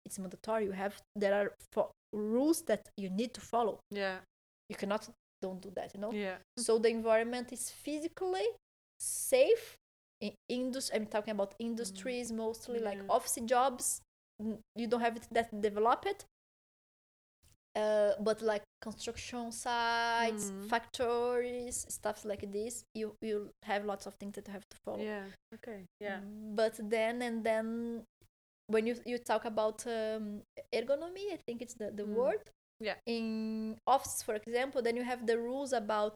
it's 0.05 0.17
mandatory. 0.17 0.65
You 0.65 0.71
have 0.71 1.01
there 1.15 1.33
are 1.33 1.51
fo- 1.73 1.91
rules 2.13 2.61
that 2.63 2.87
you 2.97 3.09
need 3.09 3.33
to 3.33 3.41
follow. 3.41 3.79
Yeah. 3.91 4.19
You 4.69 4.75
cannot 4.75 5.09
don't 5.41 5.61
do 5.61 5.71
that 5.75 5.91
you 5.93 6.01
know? 6.01 6.11
Yeah. 6.11 6.37
So 6.57 6.77
the 6.79 6.89
environment 6.89 7.51
is 7.51 7.69
physically 7.69 8.47
safe. 8.99 9.75
In 10.21 10.33
industry 10.49 10.97
i'm 10.97 11.05
talking 11.05 11.31
about 11.31 11.53
industries 11.59 12.29
mostly 12.31 12.79
like 12.79 12.99
office 13.09 13.39
jobs. 13.45 14.01
You 14.75 14.87
don't 14.87 15.01
have 15.01 15.15
it 15.17 15.27
that 15.31 15.61
developed. 15.61 16.25
Uh, 17.75 18.11
but 18.19 18.41
like 18.41 18.63
construction 18.81 19.51
sites 19.51 20.51
Mhm. 20.51 20.69
factories 20.69 21.85
stuff 21.89 22.25
like 22.25 22.51
this 22.51 22.83
you 22.95 23.13
you 23.21 23.49
have 23.63 23.85
lots 23.85 24.05
of 24.07 24.13
things 24.15 24.35
that 24.35 24.47
you 24.47 24.53
have 24.53 24.67
to 24.69 24.77
follow 24.85 25.03
yeah 25.03 25.25
okay 25.53 25.85
yeah 25.99 26.19
but 26.55 26.79
then 26.89 27.21
and 27.21 27.43
then 27.43 28.03
when 28.67 28.85
you 28.87 28.95
you 29.05 29.17
talk 29.17 29.45
about 29.45 29.85
um, 29.87 30.41
ergonomy 30.73 31.25
i 31.33 31.37
think 31.45 31.61
it's 31.61 31.75
the, 31.75 31.91
the 31.91 32.03
Mm. 32.05 32.15
word 32.15 32.41
Yeah. 32.81 32.95
in 33.05 33.75
office 33.87 34.23
for 34.23 34.35
example 34.35 34.81
then 34.81 34.95
you 34.95 35.03
have 35.03 35.25
the 35.27 35.37
rules 35.37 35.73
about 35.73 36.15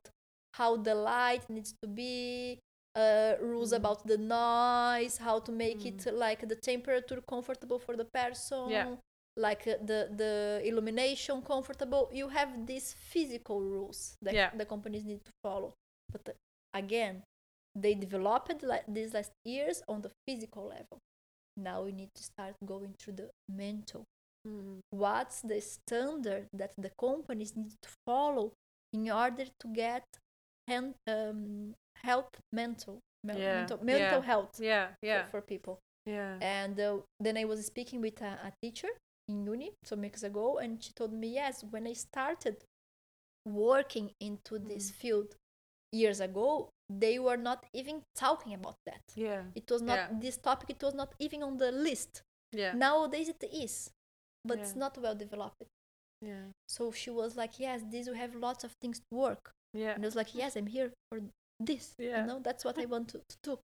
how 0.54 0.78
the 0.78 0.96
light 0.96 1.44
needs 1.50 1.74
to 1.82 1.88
be 1.88 2.60
uh, 2.96 3.34
rules 3.42 3.72
Mm. 3.74 3.78
about 3.82 4.06
the 4.08 4.18
noise 4.18 5.18
how 5.18 5.40
to 5.40 5.52
make 5.52 5.86
it 5.86 6.06
like 6.14 6.48
the 6.48 6.56
temperature 6.56 7.22
comfortable 7.28 7.80
for 7.80 7.96
the 7.98 8.06
person 8.06 8.70
like 9.36 9.68
uh, 9.68 9.76
the 9.84 10.10
the 10.16 10.62
illumination 10.64 11.42
comfortable 11.42 12.10
you 12.14 12.30
have 12.30 12.66
these 12.68 12.94
physical 12.94 13.62
rules 13.62 14.16
that 14.22 14.34
Yeah. 14.34 14.50
the 14.56 14.66
companies 14.66 15.04
need 15.06 15.24
to 15.26 15.32
follow 15.44 15.74
but 16.12 16.22
uh, 16.30 16.34
again 16.74 17.24
they 17.76 17.94
developed 17.96 18.62
like 18.64 18.84
these 18.88 19.14
last 19.14 19.32
years 19.46 19.82
on 19.88 20.02
the 20.02 20.12
physical 20.28 20.66
level 20.68 21.00
now 21.58 21.84
we 21.84 21.92
need 21.92 22.10
to 22.16 22.24
start 22.24 22.54
going 22.66 22.94
through 23.00 23.14
the 23.22 23.30
mental 23.50 24.04
Mm. 24.46 24.80
what's 24.92 25.40
the 25.42 25.62
standard 25.62 26.48
that 26.52 26.74
the 26.78 26.92
companies 27.00 27.56
need 27.56 27.72
to 27.82 27.90
follow 28.06 28.52
in 28.92 29.10
order 29.10 29.46
to 29.62 29.68
get 29.74 30.04
hand, 30.68 30.96
um, 31.08 31.74
health 32.04 32.30
mental 32.52 33.00
mel- 33.24 33.40
Yeah, 33.40 33.60
mental, 33.60 33.78
mental 33.84 34.20
yeah. 34.20 34.26
health 34.32 34.60
Yeah, 34.60 34.88
for- 35.00 35.06
yeah, 35.08 35.24
for, 35.32 35.42
people 35.42 35.80
yeah. 36.06 36.36
and 36.42 36.78
uh, 36.78 36.98
then 37.22 37.38
i 37.38 37.46
was 37.46 37.66
speaking 37.66 38.02
with 38.02 38.22
a, 38.22 38.32
a 38.50 38.52
teacher 38.62 38.90
in 39.30 39.46
uni 39.46 39.72
some 39.84 40.02
weeks 40.02 40.24
ago 40.24 40.58
and 40.58 40.84
she 40.84 40.92
told 40.94 41.14
me 41.14 41.28
yes 41.34 41.64
when 41.72 41.88
i 41.88 41.94
started 41.94 42.58
working 43.46 44.12
into 44.20 44.58
this 44.60 44.92
Mm. 44.92 44.96
field 44.96 45.36
years 45.92 46.20
ago 46.20 46.70
they 46.90 47.18
were 47.20 47.38
not 47.38 47.66
even 47.74 48.04
talking 48.16 48.54
about 48.54 48.76
that. 48.86 49.02
Yeah, 49.16 49.44
it 49.56 49.70
was 49.72 49.82
not 49.82 49.98
Yeah. 49.98 50.20
this 50.20 50.38
topic 50.38 50.70
it 50.70 50.82
was 50.84 50.94
not 50.94 51.14
even 51.20 51.42
on 51.44 51.58
the 51.58 51.72
list. 51.72 52.22
Yeah, 52.52 52.74
nowadays 52.74 53.30
it 53.30 53.44
is 53.52 53.90
but 54.46 54.60
it's 54.60 54.76
not 54.76 54.98
well 54.98 55.16
developed. 55.16 55.64
Yeah, 56.22 56.46
so 56.68 56.92
she 56.92 57.10
was 57.10 57.36
like 57.36 57.60
yes 57.60 57.82
this 57.90 58.08
will 58.08 58.16
have 58.16 58.36
lots 58.36 58.64
of 58.64 58.72
things 58.82 59.00
to 59.00 59.16
work. 59.16 59.52
Yeah. 59.74 59.94
and 59.96 60.04
i 60.04 60.08
was 60.08 60.16
like 60.16 60.36
yes 60.36 60.56
i'm 60.56 60.68
here 60.68 60.92
for 61.10 61.20
this. 61.60 61.96
Yeah. 61.98 62.22
you 62.22 62.28
know 62.28 62.40
that's 62.40 62.64
what 62.66 62.78
i 62.78 62.86
want 62.86 63.08
to, 63.10 63.18
to 63.32 63.36
do 63.44 63.60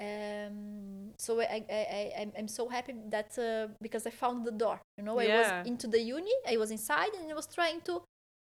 um 0.00 1.12
so 1.18 1.40
i 1.40 1.62
i, 1.70 1.74
I 2.00 2.12
I'm, 2.20 2.32
I'm 2.38 2.48
so 2.48 2.68
happy 2.68 2.94
that 3.10 3.38
uh, 3.38 3.68
because 3.80 4.06
i 4.06 4.10
found 4.10 4.44
the 4.44 4.50
door 4.50 4.80
you 4.98 5.04
know 5.04 5.18
i 5.18 5.26
was 5.38 5.66
into 5.66 5.86
the 5.86 6.00
uni 6.00 6.32
i 6.48 6.56
was 6.56 6.70
inside 6.70 7.12
and 7.20 7.30
i 7.30 7.34
was 7.34 7.46
trying 7.46 7.80
to 7.82 8.02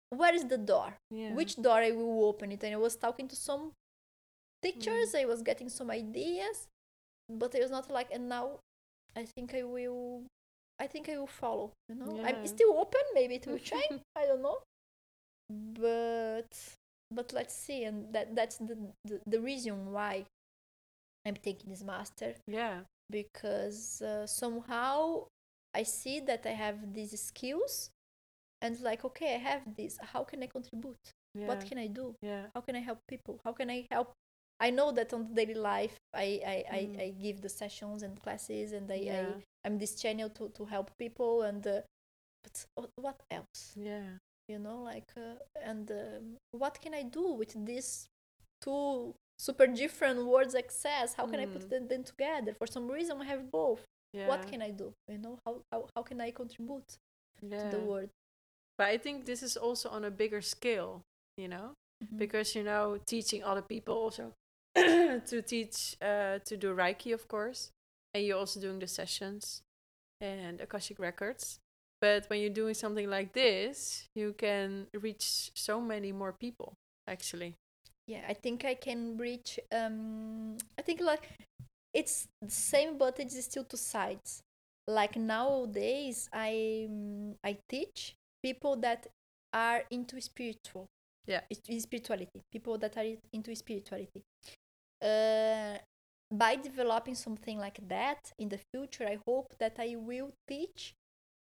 where 0.09 0.33
is 0.35 0.45
the 0.45 0.57
door 0.57 0.93
yeah. 1.11 1.33
which 1.33 1.55
door 1.55 1.77
i 1.79 1.91
will 1.91 2.25
open 2.25 2.51
it 2.51 2.63
and 2.63 2.73
i 2.73 2.77
was 2.77 2.95
talking 2.95 3.27
to 3.27 3.35
some 3.35 3.71
Mm. 4.57 4.73
teachers 4.73 5.15
i 5.15 5.25
was 5.25 5.41
getting 5.43 5.69
some 5.69 5.89
ideas 5.91 6.67
but 7.29 7.55
i 7.55 7.59
was 7.59 7.71
not 7.71 7.89
like 7.91 8.09
and 8.11 8.27
now 8.27 8.59
i 9.15 9.23
think 9.23 9.53
i 9.53 9.63
will 9.63 10.23
i 10.79 10.87
think 10.87 11.07
i 11.09 11.17
will 11.17 11.27
follow 11.43 11.71
you 11.89 11.95
know 11.95 12.15
Yeah. 12.17 12.27
i'm 12.27 12.47
still 12.47 12.73
open 12.77 13.01
maybe 13.13 13.35
it 13.35 13.45
will 13.47 13.59
change 13.59 14.01
i 14.15 14.25
don't 14.25 14.41
know 14.41 14.57
but 15.49 16.51
but 17.11 17.31
let's 17.33 17.53
see 17.55 17.83
and 17.83 18.13
that 18.13 18.35
that's 18.35 18.57
the, 18.57 18.77
the 19.05 19.19
the 19.25 19.39
reason 19.39 19.91
why 19.91 20.25
i'm 21.27 21.35
taking 21.35 21.69
this 21.69 21.83
master 21.83 22.33
Yeah, 22.47 22.81
because 23.09 24.01
uh, 24.01 24.25
somehow 24.27 25.25
i 25.73 25.83
see 25.83 26.19
that 26.21 26.45
i 26.45 26.55
have 26.65 26.93
these 26.93 27.13
skills 27.21 27.89
and 28.61 28.79
like 28.81 29.05
okay 29.05 29.35
i 29.35 29.37
have 29.37 29.61
this. 29.75 29.97
How 30.13 30.23
can 30.23 30.41
i 30.43 30.47
contribute? 30.47 31.05
Yeah. 31.35 31.47
what 31.49 31.61
can 31.69 31.77
i 31.77 31.87
do? 31.87 32.15
Yeah, 32.21 32.45
how 32.55 32.61
can 32.61 32.75
i 32.75 32.79
help 32.89 32.99
people? 33.07 33.39
How 33.45 33.53
can 33.53 33.69
i 33.69 33.85
help? 33.91 34.09
I 34.59 34.71
know 34.71 34.91
that 34.91 35.13
on 35.13 35.21
the 35.27 35.33
daily 35.45 35.53
life 35.73 35.95
i 36.15 36.41
i, 36.53 36.57
Mm. 36.73 36.99
I, 36.99 37.03
I 37.03 37.09
give 37.25 37.41
the 37.41 37.49
sessions 37.49 38.01
and 38.03 38.13
classes 38.23 38.71
and 38.77 38.91
i, 38.91 38.95
yeah, 38.95 39.33
I 39.37 39.43
i'm 39.65 39.77
this 39.77 39.93
channel 40.01 40.29
to, 40.37 40.49
to 40.57 40.65
help 40.65 40.87
people 40.97 41.43
and 41.43 41.61
uh, 41.67 41.81
but 42.43 42.55
what- 42.75 42.91
what 43.05 43.19
else? 43.29 43.73
Yeah, 43.75 44.09
you 44.51 44.59
know 44.65 44.79
like 44.91 45.11
uh, 45.17 45.37
and 45.69 45.91
um, 45.91 46.37
what 46.63 46.81
can 46.83 46.93
i 47.01 47.03
do 47.03 47.25
with 47.39 47.53
these 47.65 48.07
two 48.63 49.13
super 49.37 49.67
different 49.67 50.25
words 50.25 50.55
access 50.55 51.13
how 51.13 51.25
can 51.27 51.39
i 51.39 51.45
put 51.45 51.63
Mm. 51.63 51.69
them, 51.69 51.87
them 51.87 52.03
together 52.03 52.53
for 52.53 52.67
some 52.67 52.87
reason 52.89 53.21
i 53.21 53.25
have 53.25 53.51
both 53.51 53.81
yeah. 54.13 54.27
what 54.27 54.47
can 54.47 54.61
i 54.61 54.71
do 54.71 54.93
you 55.11 55.17
know 55.17 55.37
how 55.45 55.61
how, 55.71 55.87
how 55.95 56.03
can 56.03 56.19
i 56.21 56.31
contribute 56.31 56.97
yeah. 57.41 57.59
to 57.63 57.67
the 57.77 57.79
world 57.79 58.09
But 58.77 58.87
I 58.95 58.97
think 58.99 59.25
this 59.25 59.41
is 59.43 59.57
also 59.57 59.89
on 59.89 60.03
a 60.05 60.11
bigger 60.11 60.41
scale, 60.41 61.01
you 61.37 61.47
know, 61.47 61.73
Mhm. 62.03 62.17
because 62.23 62.55
you 62.57 62.63
know, 62.63 62.97
teaching 63.05 63.41
other 63.43 63.61
people 63.73 63.95
also 64.05 64.33
to 65.31 65.41
teach 65.41 65.97
uh, 66.01 66.37
to 66.45 66.53
do 66.57 66.75
Reiki, 66.75 67.13
of 67.13 67.27
course, 67.27 67.71
and 68.13 68.23
you're 68.25 68.37
also 68.39 68.59
doing 68.61 68.79
the 68.79 68.87
sessions 68.87 69.61
and 70.21 70.61
Akashic 70.61 70.99
records. 70.99 71.57
But 72.01 72.29
when 72.29 72.39
you're 72.41 72.53
doing 72.53 72.75
something 72.75 73.09
like 73.09 73.33
this, 73.33 74.05
you 74.15 74.33
can 74.37 74.87
reach 74.93 75.51
so 75.55 75.81
many 75.81 76.11
more 76.11 76.33
people, 76.33 76.73
actually. 77.07 77.55
Yeah 78.07 78.21
i 78.27 78.33
think 78.33 78.65
i 78.65 78.73
can 78.73 79.17
reach 79.17 79.59
um 79.71 80.55
i 80.79 80.81
think 80.81 81.01
like 81.01 81.29
it's 81.93 82.27
the 82.41 82.49
same 82.51 82.97
but 82.97 83.19
it's 83.19 83.43
still 83.43 83.63
two 83.63 83.77
sides. 83.77 84.43
Like 84.87 85.15
nowadays 85.17 86.29
i 86.31 86.87
mm, 86.89 87.33
i 87.43 87.57
teach 87.67 88.15
people 88.43 88.75
that 88.77 89.07
are 89.53 89.83
into 89.89 90.21
spiritual. 90.21 90.85
Yeah. 91.25 91.41
spirituality. 91.79 92.41
People 92.51 92.77
that 92.77 92.95
are 92.97 93.05
into 93.33 93.53
spirituality. 93.55 94.21
Uh 95.01 95.77
by 96.31 96.55
developing 96.55 97.15
something 97.15 97.57
like 97.57 97.79
that 97.87 98.33
in 98.37 98.49
the 98.49 98.59
future 98.73 99.07
i 99.07 99.17
hope 99.25 99.55
that 99.59 99.77
i 99.79 99.95
will 99.95 100.29
teach 100.45 100.93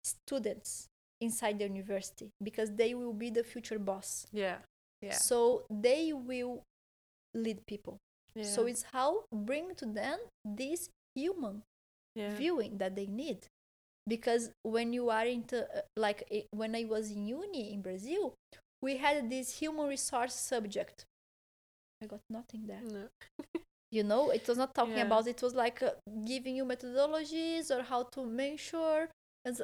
students 0.02 0.88
inside 1.20 1.60
the 1.60 1.64
university 1.64 2.30
because 2.42 2.72
they 2.72 2.92
will 2.94 3.12
be 3.12 3.30
the 3.30 3.44
future 3.44 3.78
boss. 3.78 4.26
Yeah, 4.32 4.58
yeah, 5.02 5.12
so 5.14 5.64
they 5.70 6.12
will 6.12 6.62
lead 7.34 7.58
people 7.66 7.98
yeah. 8.34 8.44
so 8.44 8.66
it's 8.66 8.84
how 8.92 9.24
bring 9.34 9.74
to 9.74 9.86
them 9.86 10.18
this 10.44 10.88
human 11.14 11.62
yeah. 12.14 12.34
viewing 12.34 12.78
that 12.78 12.94
they 12.96 13.06
need 13.06 13.38
because 14.08 14.50
when 14.62 14.92
you 14.92 15.10
are 15.10 15.26
into 15.26 15.62
uh, 15.62 15.80
like 15.96 16.22
when 16.50 16.74
i 16.74 16.84
was 16.84 17.10
in 17.10 17.26
uni 17.26 17.72
in 17.72 17.80
brazil 17.82 18.34
we 18.82 18.96
had 18.96 19.30
this 19.30 19.58
human 19.58 19.86
resource 19.88 20.34
subject 20.34 21.04
i 22.02 22.06
got 22.06 22.20
nothing 22.30 22.66
there 22.66 22.80
No. 22.82 23.08
you 23.92 24.02
know 24.02 24.30
it 24.30 24.46
was 24.48 24.58
not 24.58 24.74
talking 24.74 24.96
Yeah. 24.98 25.06
about 25.06 25.26
it 25.26 25.40
was 25.42 25.54
like 25.54 25.82
uh, 25.82 25.90
giving 26.26 26.56
you 26.56 26.64
methodologies 26.64 27.70
or 27.70 27.82
how 27.82 28.04
to 28.14 28.24
measure 28.24 29.08
and 29.44 29.60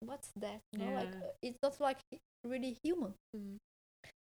what's 0.00 0.30
that 0.36 0.60
know 0.76 0.92
like 0.94 1.14
uh, 1.14 1.32
it's 1.42 1.58
not 1.62 1.80
like 1.80 1.98
really 2.44 2.76
human 2.84 3.14
Mm. 3.36 3.56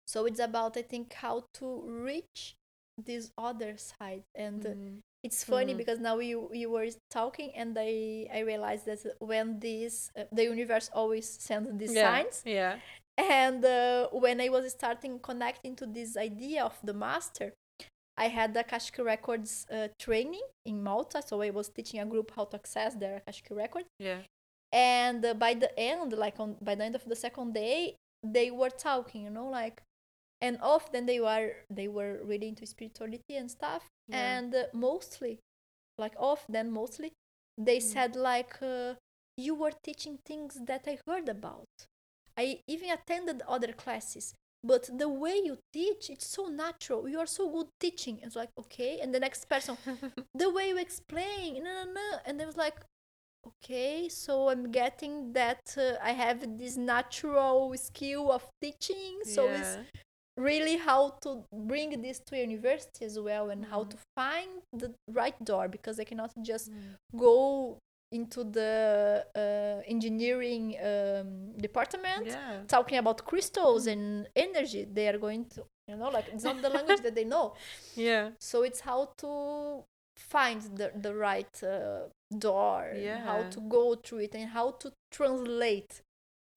So 0.08 0.26
it's 0.26 0.40
about 0.40 0.78
i 0.78 0.82
think 0.82 1.14
how 1.14 1.44
to 1.54 1.82
reach 2.10 2.56
this 2.98 3.32
other 3.38 3.76
side 3.78 4.24
and 4.36 4.64
Mm. 4.64 5.00
it's 5.24 5.44
funny 5.44 5.74
Mhm. 5.74 5.78
because 5.78 6.00
now 6.00 6.18
you 6.20 6.50
you 6.54 6.70
were 6.70 6.88
talking 7.10 7.50
and 7.56 7.78
i 7.78 7.92
i 8.32 8.40
realized 8.52 8.86
that 8.86 9.02
when 9.20 9.60
this 9.60 10.12
uh, 10.18 10.24
the 10.32 10.44
universe 10.44 10.90
always 10.94 11.28
sends 11.48 11.70
these 11.80 11.94
yeah. 11.96 12.06
signs 12.08 12.42
Yeah. 12.46 12.80
and 13.18 13.64
uh, 13.66 14.08
when 14.12 14.40
i 14.40 14.50
was 14.50 14.64
starting 14.72 15.20
connecting 15.20 15.76
to 15.82 15.86
this 15.98 16.16
idea 16.18 16.64
of 16.64 16.76
the 16.84 16.94
master 16.94 17.48
i 18.18 18.28
had 18.38 18.54
the 18.54 18.62
akashic 18.62 18.98
records 19.14 19.66
uh, 19.72 19.88
training 20.06 20.46
in 20.66 20.82
malta 20.84 21.22
so 21.22 21.42
i 21.42 21.50
was 21.50 21.68
teaching 21.70 22.00
a 22.00 22.06
group 22.06 22.32
how 22.36 22.46
to 22.46 22.56
access 22.62 22.96
their 22.96 23.16
akashic 23.18 23.48
records 23.52 23.90
Yeah. 24.00 24.22
and 24.72 25.20
uh, 25.26 25.34
by 25.34 25.54
the 25.64 25.72
end 25.78 26.14
like 26.14 26.40
on 26.40 26.50
by 26.62 26.76
the 26.76 26.84
end 26.88 26.96
of 26.96 27.04
the 27.12 27.16
second 27.26 27.54
day 27.54 27.96
they 28.24 28.52
were 28.52 28.70
talking 28.90 29.24
you 29.24 29.30
know 29.38 29.50
like 29.50 29.82
and 30.46 30.58
often 30.62 31.06
they 31.06 31.20
were 31.20 31.52
they 31.70 31.88
were 31.88 32.14
really 32.24 32.48
into 32.50 32.66
spirituality 32.66 33.36
and 33.38 33.50
stuff. 33.52 33.84
Yeah. 34.08 34.40
and 34.40 34.56
uh, 34.56 34.64
mostly 34.74 35.40
like 35.98 36.16
often 36.20 36.72
mostly 36.72 37.12
they 37.58 37.80
Mm. 37.80 37.92
said 37.94 38.16
like 38.16 38.56
uh, 38.62 38.94
you 39.38 39.54
were 39.56 39.74
teaching 39.84 40.20
things 40.26 40.54
that 40.70 40.84
i 40.88 40.98
heard 41.08 41.30
about. 41.30 41.68
I 42.38 42.60
even 42.68 42.90
attended 42.92 43.42
other 43.48 43.72
classes 43.74 44.34
but 44.64 44.90
the 44.98 45.10
way 45.10 45.36
you 45.48 45.58
teach 45.74 46.10
it's 46.10 46.28
so 46.28 46.48
natural. 46.48 47.08
You 47.10 47.20
are 47.20 47.28
so 47.40 47.50
good 47.50 47.68
teaching. 47.80 48.20
It's 48.24 48.36
like 48.36 48.50
okay. 48.60 49.00
And 49.02 49.14
the 49.14 49.20
next 49.20 49.46
person 49.50 49.78
the 50.36 50.50
way 50.50 50.70
you 50.70 50.78
explain. 50.78 51.64
No 51.64 51.72
no 51.86 51.92
no. 51.94 52.10
And 52.26 52.42
I 52.42 52.46
was 52.46 52.58
like 52.58 52.78
okay 53.48 54.10
so 54.10 54.50
i'm 54.50 54.72
getting 54.72 55.34
that 55.34 55.62
uh, 55.78 55.94
i 56.04 56.12
have 56.12 56.58
this 56.58 56.78
natural 56.78 57.74
skill 57.78 58.32
of 58.32 58.44
teaching 58.62 59.20
so 59.24 59.52
it's 59.52 59.78
yeah. 59.78 59.84
Really 60.38 60.78
how 60.78 61.10
to 61.22 61.44
bring 61.54 62.02
this 62.02 62.20
to 62.20 62.38
university 62.38 63.06
as 63.06 63.18
well 63.20 63.50
and 63.50 63.66
how 63.66 63.84
Mhm. 63.84 63.90
to 63.92 63.98
find 64.16 64.50
the 64.74 64.94
right 65.08 65.38
door 65.46 65.68
because 65.70 66.00
i 66.00 66.04
cannot 66.04 66.32
just 66.42 66.70
Mm. 66.72 66.96
go 67.18 67.78
into 68.12 68.44
the 68.44 69.26
uh, 69.36 69.82
engineering 69.96 70.76
um, 70.92 71.54
department 71.58 72.26
Yeah. 72.28 72.64
talking 72.68 72.98
about 72.98 73.26
crystals 73.26 73.88
and 73.88 74.28
energy 74.36 74.86
they 74.86 75.08
are 75.08 75.18
going 75.18 75.46
to 75.56 75.66
you 75.88 75.96
know 75.96 76.10
like 76.10 76.28
it's 76.30 76.44
not 76.44 76.62
the 76.62 76.70
language 76.70 77.02
that 77.02 77.16
they 77.16 77.26
know 77.26 77.54
Yeah. 77.96 78.32
so 78.40 78.64
it's 78.64 78.82
how 78.82 79.10
to 79.18 79.84
find 80.18 80.62
the, 80.78 80.92
the 80.96 81.14
right 81.14 81.64
uh, 81.64 82.08
door 82.38 82.84
and 82.84 83.24
how 83.24 83.44
to 83.44 83.60
go 83.62 83.96
through 83.96 84.20
it 84.20 84.36
and 84.36 84.50
how 84.50 84.72
to 84.72 84.92
translate 85.12 86.02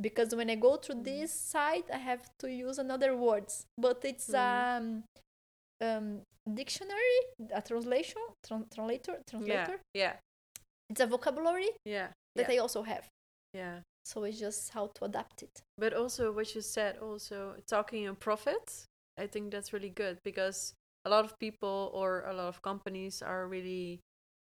because 0.00 0.34
when 0.34 0.48
i 0.50 0.54
go 0.54 0.76
through 0.76 0.96
Mm. 1.00 1.04
this 1.04 1.32
site 1.32 1.88
i 1.92 1.98
have 1.98 2.22
to 2.38 2.46
use 2.50 2.78
another 2.78 3.16
words 3.16 3.64
but 3.76 4.04
it's 4.04 4.32
um, 4.34 5.04
um 5.80 6.22
dictionary 6.60 7.18
a 7.52 7.60
translation 7.62 8.22
tran- 8.46 8.68
translator 8.74 9.16
translator 9.30 9.76
Yeah. 9.94 10.02
Yeah. 10.02 10.12
it's 10.90 11.00
a 11.00 11.06
vocabulary 11.06 11.70
Yeah. 11.84 12.08
that 12.36 12.48
yeah. 12.48 12.54
i 12.54 12.58
also 12.58 12.82
have 12.82 13.06
yeah. 13.54 13.80
so 14.04 14.24
it's 14.24 14.38
just 14.38 14.70
how 14.72 14.86
to 14.94 15.04
adapt 15.04 15.42
it 15.42 15.60
But 15.78 15.92
also 15.94 16.32
what 16.32 16.54
you 16.54 16.62
said, 16.62 16.98
also 16.98 17.54
talking 17.66 18.04
in 18.04 18.16
profit, 18.16 18.84
I 19.24 19.26
think 19.26 19.50
that's 19.52 19.72
really 19.72 19.90
good 19.90 20.18
because 20.24 20.72
a 21.06 21.10
lot 21.10 21.24
of 21.24 21.32
people 21.38 21.90
or 21.94 22.22
a 22.26 22.32
lot 22.34 22.48
of 22.48 22.60
companies 22.62 23.22
are 23.22 23.46
really 23.46 24.00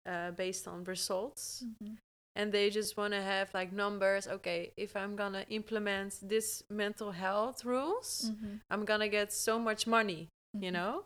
uh, 0.06 0.30
based 0.36 0.68
on 0.68 0.84
results 0.84 1.64
Mhm. 1.64 1.96
And 2.36 2.52
they 2.52 2.70
just 2.70 2.96
want 2.96 3.12
to 3.12 3.22
have 3.22 3.52
like 3.54 3.72
numbers 3.72 4.26
okay 4.28 4.72
if 4.76 4.96
i'm 4.96 5.16
gonna 5.16 5.44
implement 5.48 6.18
this 6.22 6.62
mental 6.70 7.12
health 7.12 7.64
rules 7.64 8.30
Mhm. 8.32 8.60
i'm 8.70 8.84
gonna 8.84 9.08
get 9.08 9.32
so 9.32 9.58
much 9.58 9.86
money 9.86 10.28
you 10.52 10.70
Mhm. 10.70 10.72
know 10.72 11.04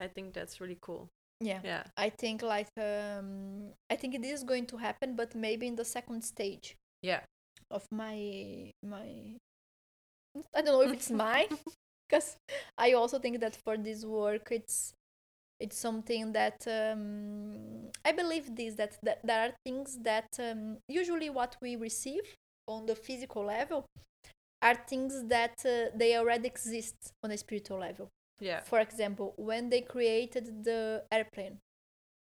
i 0.00 0.08
think 0.08 0.32
that's 0.34 0.60
really 0.60 0.78
cool 0.80 1.08
Yeah. 1.40 1.60
yeah 1.62 1.84
I 1.98 2.08
think 2.10 2.40
like 2.42 2.72
um 2.80 3.74
I 3.92 3.96
think 4.00 4.14
it 4.14 4.24
is 4.24 4.42
going 4.44 4.66
to 4.72 4.76
happen, 4.78 5.16
but 5.16 5.34
maybe 5.34 5.66
in 5.66 5.76
the 5.76 5.84
second 5.84 6.24
stage 6.24 6.76
yeah 7.02 7.20
of 7.70 7.84
my 7.92 8.72
my 8.82 9.36
I 10.54 10.62
don't 10.62 10.72
know 10.72 10.82
if 10.82 10.92
it's 10.92 11.10
mine 11.10 11.48
because 12.08 12.36
I 12.78 12.92
also 12.92 13.18
think 13.18 13.40
that 13.40 13.56
for 13.56 13.76
this 13.76 14.04
work 14.04 14.48
it's 14.50 14.94
it's 15.60 15.78
something 15.78 16.32
that 16.32 16.66
um, 16.68 17.90
I 18.04 18.12
believe 18.12 18.54
this 18.56 18.74
that, 18.74 18.98
that 19.02 19.20
there 19.24 19.40
are 19.48 19.52
things 19.64 19.98
that 20.02 20.28
um, 20.38 20.78
usually 20.88 21.30
what 21.30 21.56
we 21.60 21.76
receive 21.76 22.22
on 22.68 22.86
the 22.86 22.94
physical 22.94 23.44
level 23.44 23.86
are 24.62 24.74
things 24.74 25.24
that 25.28 25.54
uh, 25.64 25.96
they 25.96 26.16
already 26.16 26.46
exist 26.48 26.96
on 27.22 27.30
a 27.30 27.36
spiritual 27.38 27.78
level. 27.78 28.08
yeah 28.40 28.60
For 28.64 28.80
example, 28.80 29.34
when 29.36 29.70
they 29.70 29.80
created 29.82 30.64
the 30.64 31.04
airplane, 31.12 31.58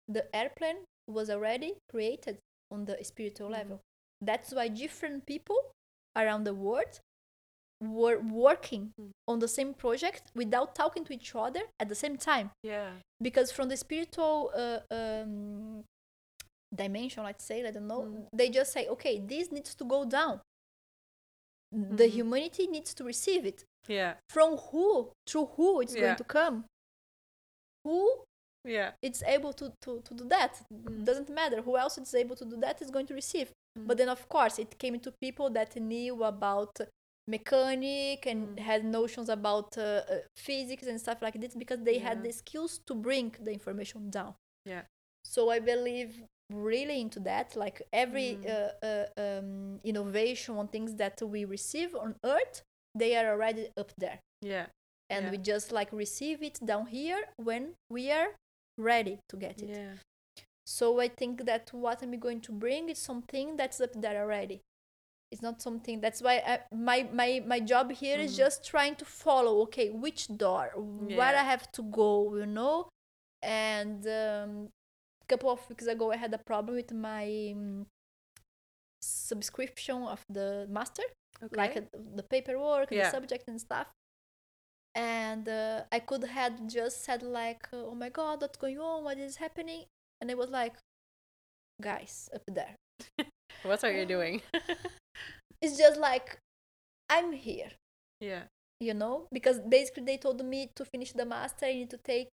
the 0.07 0.23
airplane 0.35 0.85
was 1.07 1.29
already 1.29 1.73
created 1.89 2.37
on 2.71 2.85
the 2.85 2.97
spiritual 3.03 3.49
Mhm. 3.49 3.53
level. 3.59 3.81
That's 4.21 4.53
why 4.53 4.67
different 4.69 5.25
people 5.25 5.59
around 6.15 6.43
the 6.43 6.53
world 6.53 6.99
were 7.81 8.19
working 8.19 8.93
Mm. 8.99 9.11
on 9.27 9.39
the 9.39 9.47
same 9.47 9.73
project 9.73 10.23
without 10.35 10.75
talking 10.75 11.03
to 11.05 11.13
each 11.13 11.33
other 11.35 11.61
at 11.79 11.87
the 11.89 11.95
same 11.95 12.17
time. 12.17 12.51
yeah 12.63 12.91
Because 13.21 13.51
from 13.51 13.69
the 13.69 13.77
spiritual 13.77 14.51
uh, 14.55 14.79
um, 14.91 15.83
dimension, 16.75 17.23
let's 17.23 17.43
say, 17.45 17.65
I 17.65 17.71
don't 17.71 17.87
know, 17.87 18.01
Mm. 18.03 18.27
they 18.33 18.49
just 18.49 18.71
say, 18.73 18.87
okay, 18.87 19.19
this 19.19 19.51
needs 19.51 19.73
to 19.75 19.83
go 19.85 20.05
down. 20.05 20.41
The 21.71 22.07
Mhm. 22.07 22.11
humanity 22.17 22.65
needs 22.67 22.93
to 22.95 23.03
receive 23.03 23.45
it 23.45 23.63
yeah 23.87 24.15
from 24.29 24.57
who 24.57 25.11
through 25.27 25.45
who 25.55 25.81
it's 25.81 25.93
Yeah. 25.95 26.01
going 26.01 26.17
to 26.17 26.23
come 26.23 26.65
who 27.85 28.23
yeah 28.65 28.91
it's 29.01 29.21
able 29.23 29.53
to, 29.53 29.71
to, 29.83 30.01
to 30.01 30.13
do 30.13 30.23
that 30.35 30.53
Mm. 30.73 31.05
doesn't 31.05 31.29
matter 31.29 31.61
who 31.61 31.77
else 31.77 31.97
is 31.97 32.13
able 32.15 32.35
to 32.35 32.45
do 32.45 32.57
that 32.57 32.81
is 32.81 32.89
going 32.91 33.05
to 33.07 33.13
receive 33.13 33.51
Mm. 33.77 33.87
but 33.87 33.97
then 33.97 34.09
of 34.09 34.27
course 34.27 34.57
it 34.59 34.77
came 34.79 34.99
to 34.99 35.11
people 35.21 35.49
that 35.51 35.75
knew 35.75 36.23
about 36.23 36.73
mechanic 37.35 38.19
and 38.31 38.41
Mm. 38.57 38.59
had 38.69 38.81
notions 38.99 39.29
about 39.29 39.69
uh, 39.77 39.83
uh, 40.13 40.19
physics 40.47 40.85
and 40.89 40.97
stuff 41.05 41.19
like 41.21 41.37
this 41.43 41.53
because 41.63 41.79
they 41.89 41.97
had 42.07 42.17
the 42.27 42.31
skills 42.41 42.73
to 42.87 42.93
bring 43.07 43.27
the 43.45 43.51
information 43.59 44.01
down 44.09 44.33
Yeah. 44.65 44.83
so 45.35 45.41
i 45.55 45.59
believe 45.73 46.11
really 46.69 46.97
into 47.05 47.19
that 47.31 47.47
like 47.63 47.77
every 48.03 48.29
Mm. 48.37 48.45
uh, 48.55 48.71
uh, 48.89 49.05
um, 49.23 49.79
innovation 49.91 50.53
on 50.61 50.67
things 50.75 50.91
that 51.01 51.17
we 51.33 51.41
receive 51.57 51.91
on 52.05 52.11
earth 52.35 52.55
they 53.01 53.11
are 53.19 53.27
already 53.33 53.65
up 53.81 53.91
there 54.03 54.19
yeah 54.53 54.65
and 55.13 55.21
Yeah. 55.25 55.31
we 55.33 55.37
just 55.53 55.67
like 55.79 55.91
receive 56.05 56.39
it 56.49 56.57
down 56.71 56.85
here 56.87 57.21
when 57.47 57.63
we 57.95 58.03
are 58.19 58.29
ready 58.77 59.15
to 59.29 59.35
get 59.45 59.57
it. 59.65 59.69
yeah 59.69 59.95
So 60.79 60.85
I 61.05 61.09
think 61.19 61.35
that 61.49 61.65
what 61.73 61.97
I'm 62.03 62.15
going 62.19 62.41
to 62.47 62.51
bring 62.65 62.89
is 62.93 62.99
something 62.99 63.57
that's 63.59 63.79
up 63.81 63.93
there 64.03 64.17
already. 64.23 64.57
It's 65.31 65.41
not 65.43 65.61
something 65.61 66.01
that's 66.01 66.21
why 66.21 66.41
I, 66.45 66.59
my 66.73 67.07
my 67.13 67.41
my 67.45 67.59
job 67.59 67.91
here 67.91 68.19
is 68.19 68.33
Mhm. 68.33 68.37
just 68.37 68.65
trying 68.65 68.95
to 68.95 69.05
follow. 69.05 69.61
Okay, 69.65 69.89
which 69.91 70.27
door, 70.37 70.71
where 70.75 71.35
I 71.37 71.43
have 71.43 71.71
to 71.73 71.83
go, 71.83 72.35
you 72.35 72.45
know. 72.47 72.89
And 73.43 74.05
um, 74.07 74.69
a 75.21 75.25
couple 75.27 75.49
of 75.51 75.61
weeks 75.69 75.85
ago, 75.85 76.11
I 76.11 76.17
had 76.17 76.33
a 76.33 76.39
problem 76.39 76.75
with 76.77 76.91
my 76.91 77.53
um, 77.55 77.85
subscription 79.01 80.03
of 80.03 80.23
the 80.29 80.67
master 80.69 81.03
okay 81.43 81.55
like 81.57 81.77
uh, 81.77 81.81
the 82.15 82.23
paperwork 82.23 82.89
Yeah. 82.91 83.05
the 83.05 83.11
subject 83.11 83.47
and 83.47 83.59
stuff 83.61 83.87
and 84.95 85.47
uh, 85.47 85.83
i 85.91 85.99
could 85.99 86.23
had 86.23 86.67
just 86.69 87.03
said 87.05 87.23
like 87.23 87.67
oh 87.73 87.95
my 87.95 88.09
god 88.09 88.41
what's 88.41 88.57
going 88.57 88.79
on 88.79 89.03
what 89.03 89.17
is 89.17 89.37
happening 89.37 89.85
and 90.19 90.29
it 90.29 90.37
was 90.37 90.49
like 90.49 90.73
guys 91.81 92.29
up 92.35 92.43
there 92.47 92.75
what 93.63 93.83
are 93.83 93.91
you 93.91 94.05
doing 94.05 94.41
it's 95.61 95.77
just 95.77 95.99
like 95.99 96.39
i'm 97.09 97.31
here. 97.31 97.71
Yeah. 98.21 98.43
You 98.79 98.93
know? 98.93 99.27
Because 99.31 99.59
basically 99.59 100.03
they 100.03 100.17
told 100.17 100.43
me 100.45 100.69
to 100.75 100.85
finish 100.85 101.11
the 101.11 101.25
master 101.25 101.65
i 101.65 101.73
need 101.73 101.89
to 101.89 101.97
take 101.97 102.29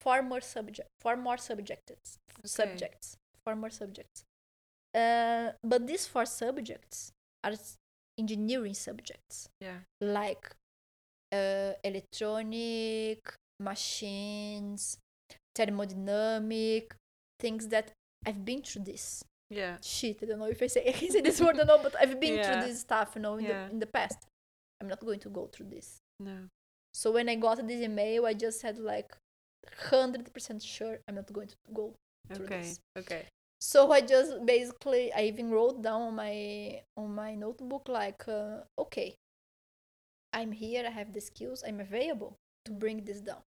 four 0.00 0.22
more 0.22 0.40
subject 0.40 0.88
four 1.00 1.16
more 1.16 1.36
subjects 1.36 2.18
subjects 2.44 3.16
four 3.44 3.56
more 3.56 3.70
subjects. 3.70 4.24
Uh, 4.94 5.50
but 5.62 5.86
these 5.86 6.06
four 6.06 6.24
subjects 6.24 7.12
are 7.44 7.52
engineering 8.18 8.74
subjects. 8.74 9.48
Yeah. 9.60 9.78
Like 10.00 10.54
uh, 11.32 11.72
electronic 11.84 13.18
machines 13.60 14.98
thermodynamic 15.56 16.92
things 17.40 17.68
that 17.68 17.90
i've 18.26 18.44
been 18.44 18.62
through 18.62 18.84
this 18.84 19.22
yeah. 19.50 19.76
Shit 19.82 20.18
i 20.22 20.26
don't 20.26 20.38
know 20.38 20.46
if 20.56 20.62
i 20.62 20.66
say 20.66 20.82
i 20.88 20.92
can 20.92 21.10
say 21.10 21.20
this 21.22 21.40
word 21.40 21.58
or 21.58 21.64
not 21.64 21.82
but 21.82 21.94
i've 22.00 22.20
been 22.20 22.36
Yeah. 22.36 22.44
through 22.52 22.68
this 22.68 22.80
stuff 22.80 23.12
you 23.16 23.22
know 23.22 23.36
in, 23.36 23.44
Yeah. 23.44 23.66
the, 23.66 23.72
in 23.72 23.78
the 23.80 23.86
past. 23.86 24.18
I'm 24.80 24.88
not 24.88 25.00
going 25.00 25.18
to 25.20 25.28
go 25.28 25.48
through 25.52 25.70
this. 25.70 25.98
No. 26.20 26.36
So 26.94 27.10
when 27.10 27.28
i 27.28 27.34
got 27.34 27.56
this 27.66 27.80
email 27.82 28.26
i 28.26 28.34
just 28.34 28.60
said 28.60 28.78
like 28.78 29.10
100% 29.90 30.62
sure 30.64 30.98
i'm 31.08 31.14
not 31.16 31.32
going 31.32 31.48
to 31.48 31.56
go 31.74 31.94
through 32.32 32.44
okay 32.46 32.60
this. 32.62 32.78
okay. 32.98 33.26
So 33.60 33.90
i 33.92 34.00
just 34.00 34.44
basically 34.46 35.12
i 35.12 35.22
even 35.22 35.50
wrote 35.50 35.82
down 35.82 36.02
on 36.02 36.14
my 36.14 36.80
on 36.96 37.14
my 37.14 37.34
notebook 37.34 37.88
like 37.88 38.22
uh, 38.28 38.58
okay 38.78 39.14
i'm 40.32 40.52
here 40.52 40.84
i 40.86 40.90
have 40.90 41.12
the 41.12 41.20
skills 41.20 41.64
i'm 41.66 41.80
available 41.80 42.36
to 42.64 42.70
bring 42.72 43.04
this 43.04 43.20
down 43.20 43.42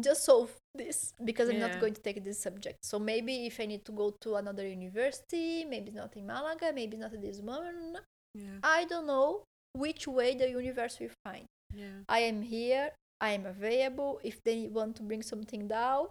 just 0.00 0.24
solve 0.24 0.52
this 0.74 1.12
because 1.24 1.48
i'm 1.48 1.56
Yeah. 1.56 1.68
not 1.68 1.80
going 1.80 1.94
to 1.94 2.02
take 2.02 2.22
this 2.22 2.38
subject. 2.38 2.78
So 2.84 2.98
maybe 2.98 3.46
if 3.46 3.58
i 3.60 3.66
need 3.66 3.84
to 3.86 3.92
go 3.92 4.14
to 4.20 4.34
another 4.36 4.66
university 4.68 5.64
maybe 5.64 5.88
it's 5.88 5.96
not 5.96 6.14
in 6.16 6.26
malaga 6.26 6.72
maybe 6.74 6.96
not 6.96 7.12
this 7.20 7.40
one 7.40 7.96
yeah. 8.34 8.58
I 8.62 8.84
don't 8.84 9.06
know 9.06 9.44
which 9.72 10.06
way 10.06 10.34
the 10.34 10.50
universe 10.50 10.98
will 11.00 11.14
find. 11.24 11.46
Yeah. 11.74 12.00
I 12.08 12.20
am 12.20 12.42
here 12.42 12.90
i 13.20 13.30
am 13.30 13.46
available. 13.46 14.20
If 14.22 14.42
they 14.44 14.68
want 14.68 14.96
to 14.96 15.02
bring 15.02 15.22
something 15.22 15.66
down 15.68 16.08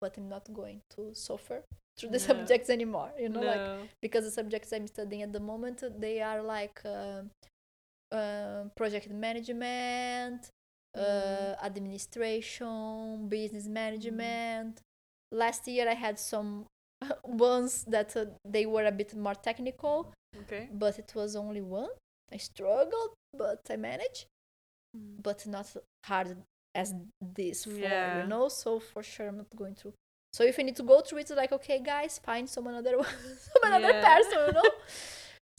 but 0.00 0.16
i'm 0.18 0.28
not 0.28 0.52
going 0.52 0.80
to 0.96 1.14
suffer 1.14 1.62
through 1.96 2.10
the 2.10 2.18
No. 2.18 2.26
subjects 2.30 2.68
anymore 2.68 3.10
you 3.18 3.28
know 3.28 3.40
like 3.52 3.66
because 4.02 4.24
the 4.24 4.30
subjects 4.30 4.72
i'm 4.72 4.86
studying 4.88 5.22
at 5.22 5.32
the 5.32 5.40
moment 5.40 5.82
they 6.00 6.20
are 6.20 6.42
like 6.42 6.78
uh, 6.84 7.22
uh, 8.12 8.64
project 8.76 9.08
management 9.10 10.50
uh, 10.96 11.54
Mm. 11.54 11.64
administration 11.64 13.28
business 13.28 13.66
management. 13.66 14.80
Last 15.32 15.66
year 15.68 15.88
i 15.88 15.94
had 15.94 16.18
some 16.18 16.66
ones 17.24 17.84
that 17.88 18.16
uh, 18.16 18.26
they 18.44 18.64
were 18.66 18.84
a 18.86 18.92
bit 18.92 19.14
more 19.16 19.34
technical 19.34 20.12
okay. 20.42 20.68
but 20.72 20.98
it 20.98 21.12
was 21.14 21.36
only 21.36 21.60
one. 21.62 21.90
I 22.32 22.38
struggled 22.38 23.12
but 23.36 23.60
i 23.70 23.76
managed. 23.76 24.26
But 25.22 25.46
not 25.46 25.66
hard 26.06 26.36
as 26.74 26.94
this 27.20 27.64
for 27.64 27.70
Yeah. 27.72 28.22
you 28.22 28.28
know 28.28 28.48
so 28.48 28.80
for 28.80 29.02
sure 29.02 29.28
i'm 29.28 29.38
not 29.38 29.50
going 29.56 29.74
through 29.74 29.94
so 30.32 30.44
if 30.44 30.58
i 30.58 30.62
need 30.62 30.76
to 30.76 30.82
go 30.82 31.00
through 31.00 31.18
it 31.20 31.30
like 31.30 31.52
okay 31.52 31.78
guys 31.80 32.18
find 32.18 32.48
some 32.48 32.66
another 32.66 32.96
one 32.98 33.06
some 33.48 33.62
another 33.64 33.92
Yeah. 33.94 34.14
person 34.14 34.38
you 34.48 34.52
know? 34.52 34.70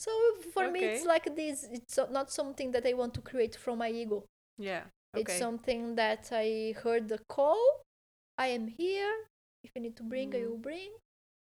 So 0.00 0.10
for 0.54 0.70
me 0.70 0.80
it's 0.80 1.04
like 1.04 1.26
this. 1.34 1.66
It's 1.72 1.98
not 2.10 2.30
something 2.30 2.70
that 2.72 2.86
i 2.86 2.92
want 2.94 3.14
to 3.14 3.20
create 3.20 3.56
from 3.56 3.78
my 3.78 3.90
ego. 3.90 4.24
Yeah 4.58 4.82
okay. 5.16 5.22
it's 5.22 5.38
something 5.38 5.94
that 5.96 6.28
i 6.32 6.74
heard 6.82 7.08
the 7.08 7.20
call. 7.28 7.58
I 8.38 8.48
am 8.48 8.68
here. 8.68 9.12
If 9.64 9.72
i 9.76 9.80
need 9.80 9.96
to 9.96 10.02
bring 10.02 10.34
i 10.34 10.38
Mhm. 10.38 10.48
will 10.50 10.58
bring. 10.58 10.90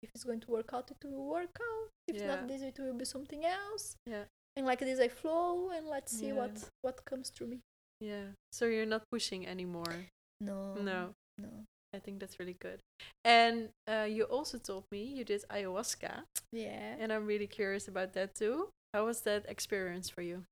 If 0.03 0.09
it's 0.13 0.23
going 0.23 0.39
to 0.41 0.51
work 0.51 0.69
out 0.73 0.89
it 0.91 0.97
will 1.03 1.25
work 1.25 1.57
out. 1.61 1.89
If 2.07 2.15
Yeah. 2.17 2.27
not 2.27 2.47
this 2.47 2.61
it 2.61 2.77
will 2.79 2.93
be 2.93 3.05
something 3.05 3.45
else. 3.45 3.95
Yeah. 4.05 4.25
And 4.55 4.65
like 4.65 4.79
this 4.79 4.99
i 4.99 5.07
flow 5.09 5.69
and 5.69 5.87
let's 5.87 6.11
see 6.17 6.27
Yeah. 6.27 6.39
what 6.41 6.69
what 6.81 7.05
comes 7.05 7.29
through 7.29 7.47
me. 7.47 7.59
Yeah. 7.99 8.27
So 8.51 8.65
you're 8.65 8.85
not 8.95 9.03
pushing 9.11 9.45
anymore? 9.47 10.09
No. 10.41 10.75
No. 10.75 11.13
No. 11.37 11.49
I 11.93 11.99
think 11.99 12.19
that's 12.19 12.37
really 12.39 12.57
good. 12.59 12.79
And 13.23 13.69
uh, 13.87 14.07
you 14.09 14.23
also 14.25 14.57
told 14.59 14.83
me 14.91 15.01
you 15.03 15.23
did 15.23 15.41
ayahuasca. 15.49 16.23
Yeah. 16.51 16.95
And 16.99 17.11
i'm 17.13 17.25
really 17.25 17.47
curious 17.47 17.87
about 17.87 18.13
that 18.13 18.35
too. 18.35 18.69
How 18.93 19.05
was 19.05 19.21
that 19.21 19.45
experience 19.49 20.09
for 20.09 20.21
you 20.21 20.45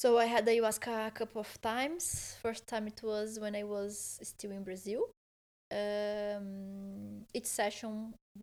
so 0.00 0.18
i 0.18 0.26
had 0.26 0.44
ayahuasca 0.46 1.06
a 1.06 1.10
couple 1.10 1.40
of 1.40 1.52
times. 1.62 2.36
First 2.42 2.66
time 2.66 2.86
it 2.86 3.00
was 3.02 3.28
when 3.42 3.54
i 3.62 3.64
was 3.76 4.20
still 4.22 4.52
in 4.58 4.62
brazil. 4.68 5.00
Um 5.82 7.24
each 7.32 7.46
session 7.60 7.94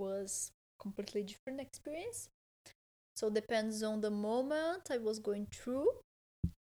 was 0.03 0.51
completely 0.83 1.21
different 1.31 1.59
experience. 1.67 2.19
So 3.15 3.29
depends 3.29 3.83
on 3.83 4.01
the 4.01 4.09
moment 4.09 4.83
i 4.89 4.97
was 4.97 5.19
going 5.19 5.47
through. 5.57 5.89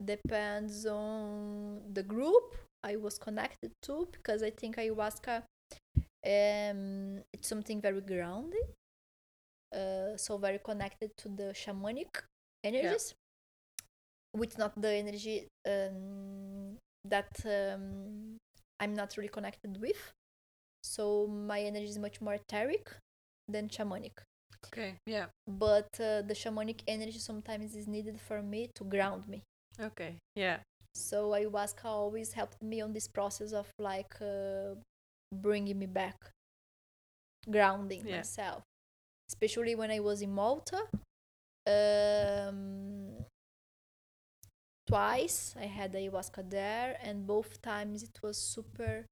Depends 0.04 0.86
on 0.86 1.82
the 1.98 2.04
group 2.04 2.48
I 2.84 2.98
was 2.98 3.18
connected 3.18 3.72
to 3.84 4.08
because 4.12 4.44
I 4.44 4.52
think 4.60 4.76
ayahuasca 4.76 5.36
um 6.36 6.82
it's 7.34 7.48
something 7.48 7.80
very 7.88 8.02
grounding. 8.02 8.68
Uh, 9.80 10.16
so 10.18 10.38
very 10.38 10.60
connected 10.60 11.12
to 11.22 11.28
the 11.30 11.48
shamanic 11.62 12.12
energies, 12.64 13.16
which 14.36 14.58
not 14.58 14.80
the 14.80 14.92
energy 14.92 15.48
um, 15.68 16.78
that 17.06 17.34
um, 17.46 18.38
I'm 18.80 18.94
not 18.94 19.16
really 19.18 19.30
connected 19.30 19.80
with. 19.82 20.12
So 20.84 21.28
my 21.28 21.62
energy 21.62 21.90
is 21.90 21.98
much 21.98 22.22
more 22.22 22.36
etheric 22.36 22.92
than 23.48 23.70
shamanic. 23.70 24.18
Okay. 24.68 24.96
Yeah. 25.06 25.28
But 25.48 25.90
uh, 26.00 26.22
the 26.22 26.36
shamanic 26.36 26.82
energy 26.88 27.20
sometimes 27.20 27.76
is 27.76 27.88
needed 27.88 28.20
for 28.20 28.42
me 28.42 28.70
to 28.76 28.84
ground 28.84 29.28
me. 29.28 29.44
Okay. 29.80 30.18
Yeah. 30.36 30.58
So 30.94 31.32
ayahuasca 31.32 31.86
always 31.86 32.34
helped 32.34 32.62
me 32.62 32.82
on 32.82 32.94
this 32.94 33.08
process 33.08 33.52
of 33.54 33.68
like 33.80 34.16
uh, 34.22 34.76
bringing 35.34 35.80
me 35.80 35.86
back, 35.88 36.18
grounding 37.50 38.08
Yeah. 38.08 38.18
myself. 38.18 38.64
Especially 39.30 39.76
when 39.76 39.92
I 39.92 40.00
was 40.00 40.22
in 40.22 40.34
Malta. 40.34 40.82
Um, 41.68 43.26
twice 44.88 45.56
I 45.60 45.66
had 45.66 45.94
ayahuasca 45.94 46.50
there, 46.50 46.98
and 47.02 47.26
both 47.28 47.62
times 47.62 48.04
it 48.04 48.20
was 48.22 48.38
super 48.38 49.06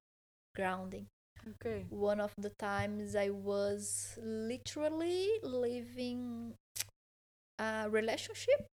grounding. 0.55 1.07
Okay. 1.55 1.85
One 1.89 2.19
of 2.21 2.33
the 2.37 2.51
times 2.51 3.15
I 3.15 3.29
was 3.29 4.17
literally 4.21 5.29
living 5.43 6.55
a 7.59 7.89
relationship 7.89 8.67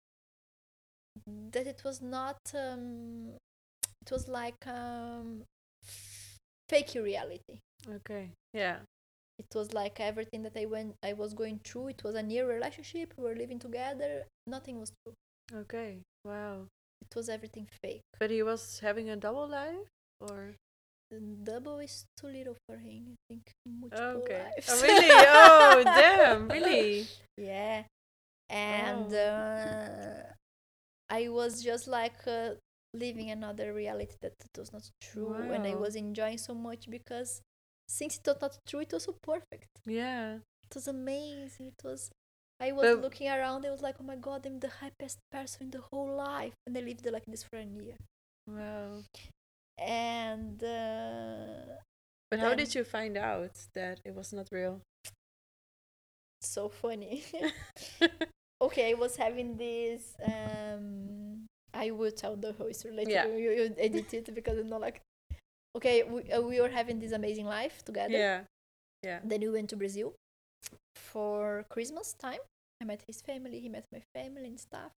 that 1.52 1.68
it 1.68 1.82
was 1.84 2.02
not 2.02 2.38
um, 2.56 3.34
it 4.02 4.12
was 4.12 4.28
like 4.28 4.66
um 4.68 5.43
fake 6.70 6.93
reality 6.95 7.60
Okay. 7.89 8.32
Yeah. 8.54 8.80
it 9.39 9.48
was 9.56 9.74
like 9.74 10.00
everything 10.00 10.43
that 10.43 10.58
i 10.58 10.66
went 10.66 10.95
i 11.04 11.14
was 11.14 11.34
going 11.34 11.60
through 11.64 11.88
it 11.89 12.04
was 12.04 12.16
a 12.16 12.24
near 12.24 12.48
relationship 12.48 13.14
we 13.18 13.24
were 13.26 13.36
living 13.36 13.60
together 13.60 14.26
nothing 14.48 14.80
was 14.80 14.91
true 15.04 15.16
Okay. 15.54 16.02
Wow. 16.26 16.68
It 17.02 17.16
was 17.16 17.30
everything 17.30 17.68
fake 17.82 18.02
But 18.20 18.32
he 18.32 18.43
was 18.43 18.80
having 18.80 19.10
a 19.10 19.16
double 19.16 19.48
life, 19.48 19.88
or 20.20 20.56
the 21.12 21.20
double 21.20 21.80
is 21.80 22.06
too 22.20 22.28
little 22.28 22.58
for 22.68 22.78
him 22.78 23.14
i 23.14 23.16
think 23.30 23.52
multiple 23.66 24.22
okay. 24.24 24.43
lives. 24.43 24.68
Oh, 24.70 24.82
really? 24.82 25.10
Oh, 25.39 25.84
damn! 25.84 26.48
Really? 26.50 27.08
yeah 27.38 27.84
and 28.50 29.14
Oh. 29.14 29.18
uh, 29.18 30.24
i 31.10 31.30
was 31.30 31.64
just 31.64 31.88
like 31.88 32.20
uh, 32.28 32.52
living 32.93 33.30
another 33.32 33.74
reality 33.74 34.16
that 34.22 34.34
it 34.43 34.58
was 34.58 34.72
not 34.74 34.84
true 35.02 35.34
and 35.54 35.66
i 35.68 35.76
was 35.76 35.95
enjoying 35.95 36.38
so 36.38 36.54
much 36.54 36.89
because 36.89 37.41
since 37.88 38.18
it 38.18 38.26
was 38.28 38.38
not 38.41 38.58
true 38.68 38.80
it 38.82 38.91
was 38.91 39.04
so 39.04 39.16
perfect 39.24 39.68
Yeah. 39.86 40.39
it 40.68 40.74
was 40.76 40.88
amazing 40.88 41.68
it 41.68 41.82
was 41.84 42.10
i 42.60 42.72
was 42.72 42.84
But- 42.95 43.01
looking 43.01 43.30
around 43.30 43.66
i 43.66 43.72
was 43.72 43.82
like 43.82 43.95
oh 43.99 44.03
my 44.03 44.16
god 44.16 44.45
i'm 44.45 44.60
the 44.60 44.70
happiest 44.82 45.20
person 45.32 45.64
in 45.68 45.72
the 45.72 45.82
whole 45.91 46.12
life 46.16 46.53
and 46.66 46.78
i 46.78 46.82
lived 46.82 47.05
like 47.12 47.26
this 47.28 47.43
for 47.43 47.58
a 47.58 47.64
year 47.66 47.95
Wow. 48.47 49.03
and 49.78 50.64
uh, 50.64 51.76
But 52.32 52.39
how 52.39 52.53
did 52.55 52.74
you 52.76 52.84
find 52.84 53.18
out 53.18 53.55
that 53.76 53.99
it 54.05 54.16
was 54.16 54.32
not 54.34 54.47
real? 54.51 54.82
so 56.41 56.70
funny 56.70 57.24
okay 58.62 58.91
i 58.91 58.93
was 58.93 59.16
having 59.18 59.58
this 59.58 60.16
um 60.26 61.45
i 61.74 61.91
will 61.91 62.12
tell 62.12 62.36
the 62.36 62.53
whole 62.53 62.72
story 62.74 62.93
later 62.95 63.12
Yeah. 63.12 63.26
you, 63.28 63.49
you 63.51 63.76
edit 63.78 64.14
it 64.14 64.34
because 64.34 64.58
it's 64.58 64.70
not 64.70 64.82
like 64.82 65.01
okay 65.76 66.03
we, 66.03 66.32
uh, 66.32 66.41
we 66.41 66.62
were 66.62 66.70
having 66.70 66.99
this 66.99 67.12
amazing 67.12 67.45
life 67.45 67.84
together 67.84 68.14
yeah. 68.18 68.41
Yeah. 69.03 69.20
then 69.24 69.41
we 69.41 69.49
went 69.49 69.70
to 69.72 69.76
brazil 69.76 70.14
for 70.95 71.65
christmas 71.70 72.13
time 72.13 72.39
i 72.82 72.86
met 72.86 73.01
his 73.07 73.22
family 73.22 73.59
he 73.59 73.70
met 73.70 73.86
my 73.91 74.01
family 74.15 74.47
and 74.47 74.59
stuff 74.59 74.91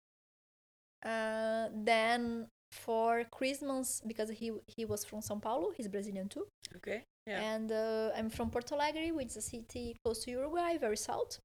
uh, 1.05 1.67
then 1.73 2.47
for 2.71 3.23
christmas 3.31 4.01
because 4.07 4.29
he 4.29 4.51
he 4.67 4.85
was 4.85 5.03
from 5.03 5.21
sao 5.21 5.35
paulo 5.35 5.71
he's 5.75 5.87
brazilian 5.87 6.27
too 6.27 6.45
Okay. 6.75 7.03
Yeah. 7.27 7.41
and 7.41 7.71
uh, 7.71 8.09
I'm 8.17 8.29
from 8.29 8.49
Porto 8.49 8.75
Alegre, 8.75 9.13
which 9.13 9.27
is 9.27 9.37
a 9.37 9.41
city 9.41 9.95
close 10.03 10.23
to 10.23 10.31
Uruguay, 10.31 10.77
very 10.77 10.97
south. 10.97 11.37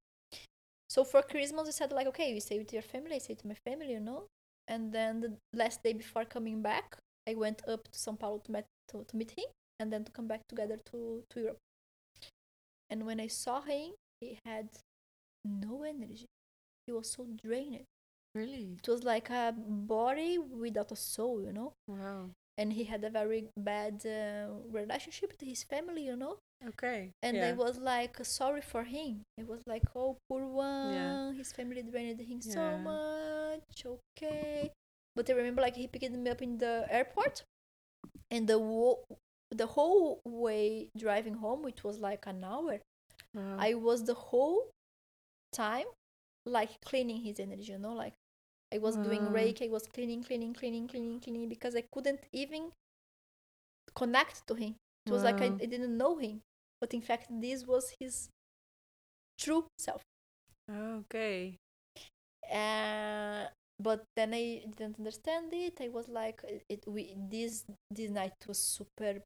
So 0.88 1.04
for 1.04 1.20
Christmas, 1.22 1.68
I 1.68 1.72
said 1.72 1.92
like, 1.92 2.06
okay, 2.06 2.32
you 2.32 2.40
stay 2.40 2.58
with 2.58 2.72
your 2.72 2.82
family, 2.82 3.16
I 3.16 3.18
stay 3.18 3.34
to 3.34 3.46
my 3.46 3.56
family, 3.66 3.92
you 3.92 4.00
know. 4.00 4.24
And 4.68 4.92
then 4.92 5.20
the 5.20 5.36
last 5.52 5.82
day 5.82 5.92
before 5.92 6.24
coming 6.24 6.62
back, 6.62 6.96
I 7.28 7.34
went 7.34 7.62
up 7.68 7.84
to 7.84 7.98
São 7.98 8.18
Paulo 8.18 8.40
to 8.44 8.52
meet 8.52 8.64
to, 8.88 9.04
to 9.04 9.16
meet 9.16 9.32
him, 9.32 9.44
and 9.80 9.92
then 9.92 10.04
to 10.04 10.12
come 10.12 10.26
back 10.26 10.40
together 10.48 10.78
to 10.90 11.22
to 11.30 11.40
Europe. 11.40 11.58
And 12.88 13.04
when 13.04 13.20
I 13.20 13.26
saw 13.26 13.60
him, 13.60 13.92
he 14.20 14.38
had 14.44 14.68
no 15.44 15.82
energy. 15.82 16.26
He 16.86 16.92
was 16.92 17.10
so 17.10 17.26
drained. 17.44 17.84
Really? 18.34 18.76
It 18.82 18.88
was 18.88 19.02
like 19.04 19.30
a 19.30 19.54
body 19.56 20.38
without 20.38 20.92
a 20.92 20.96
soul, 20.96 21.42
you 21.42 21.52
know. 21.52 21.72
Wow. 21.88 22.30
And 22.58 22.72
he 22.72 22.84
had 22.84 23.04
a 23.04 23.10
very 23.10 23.48
bad 23.56 24.04
uh, 24.06 24.48
relationship 24.70 25.32
with 25.32 25.40
his 25.48 25.62
family, 25.62 26.04
you 26.06 26.16
know 26.16 26.38
Okay. 26.66 27.10
and 27.22 27.36
yeah. 27.36 27.48
I 27.48 27.52
was 27.52 27.76
like 27.78 28.16
sorry 28.24 28.62
for 28.62 28.84
him. 28.84 29.22
It 29.36 29.46
was 29.46 29.60
like, 29.66 29.82
oh 29.94 30.16
poor 30.28 30.46
one, 30.46 30.94
Yeah. 30.94 31.32
his 31.32 31.52
family 31.52 31.82
drained 31.82 32.20
him 32.20 32.40
so 32.40 32.78
much. 32.78 33.84
Okay, 33.84 34.70
but 35.14 35.28
I 35.28 35.34
remember 35.34 35.60
like 35.60 35.76
he 35.76 35.86
picked 35.86 36.10
me 36.10 36.30
up 36.30 36.40
in 36.40 36.56
the 36.56 36.86
airport, 36.88 37.42
and 38.30 38.48
the 38.48 38.58
wo- 38.58 39.04
the 39.50 39.66
whole 39.66 40.20
way 40.24 40.88
driving 40.96 41.34
home, 41.34 41.62
which 41.62 41.84
was 41.84 41.98
like 41.98 42.26
an 42.26 42.42
hour, 42.42 42.80
Wow. 43.36 43.68
I 43.68 43.74
was 43.74 44.04
the 44.04 44.14
whole 44.14 44.70
time 45.52 45.86
like 46.46 46.80
cleaning 46.82 47.22
his 47.22 47.40
energy. 47.40 47.72
You 47.72 47.78
know, 47.78 47.94
like 47.94 48.14
I 48.74 48.78
was 48.78 48.96
doing 48.96 49.24
Wow. 49.24 49.32
reiki. 49.32 49.68
I 49.68 49.70
was 49.72 49.86
cleaning, 49.86 50.24
cleaning, 50.24 50.54
cleaning, 50.54 50.88
cleaning, 50.88 51.20
cleaning 51.20 51.48
because 51.48 51.76
I 51.76 51.84
couldn't 51.92 52.20
even 52.32 52.72
connect 53.94 54.46
to 54.48 54.54
him. 54.54 54.76
It 55.06 55.12
was 55.12 55.24
like 55.24 55.42
I, 55.42 55.54
I 55.60 55.66
didn't 55.66 55.96
know 55.96 56.18
him, 56.18 56.42
but 56.80 56.94
in 56.94 57.00
fact, 57.02 57.28
this 57.30 57.66
was 57.66 57.94
his 58.00 58.28
true 59.38 59.66
self. 59.78 60.02
okay. 60.70 61.58
Uh, 62.50 63.46
but 63.80 64.04
then 64.16 64.34
I 64.34 64.62
didn't 64.76 64.96
understand 64.98 65.52
it. 65.52 65.78
I 65.80 65.88
was 65.88 66.08
like, 66.08 66.42
it, 66.48 66.62
it 66.68 66.84
we 66.86 67.14
this 67.30 67.64
this 67.90 68.10
night 68.10 68.34
was 68.46 68.58
super 68.58 69.20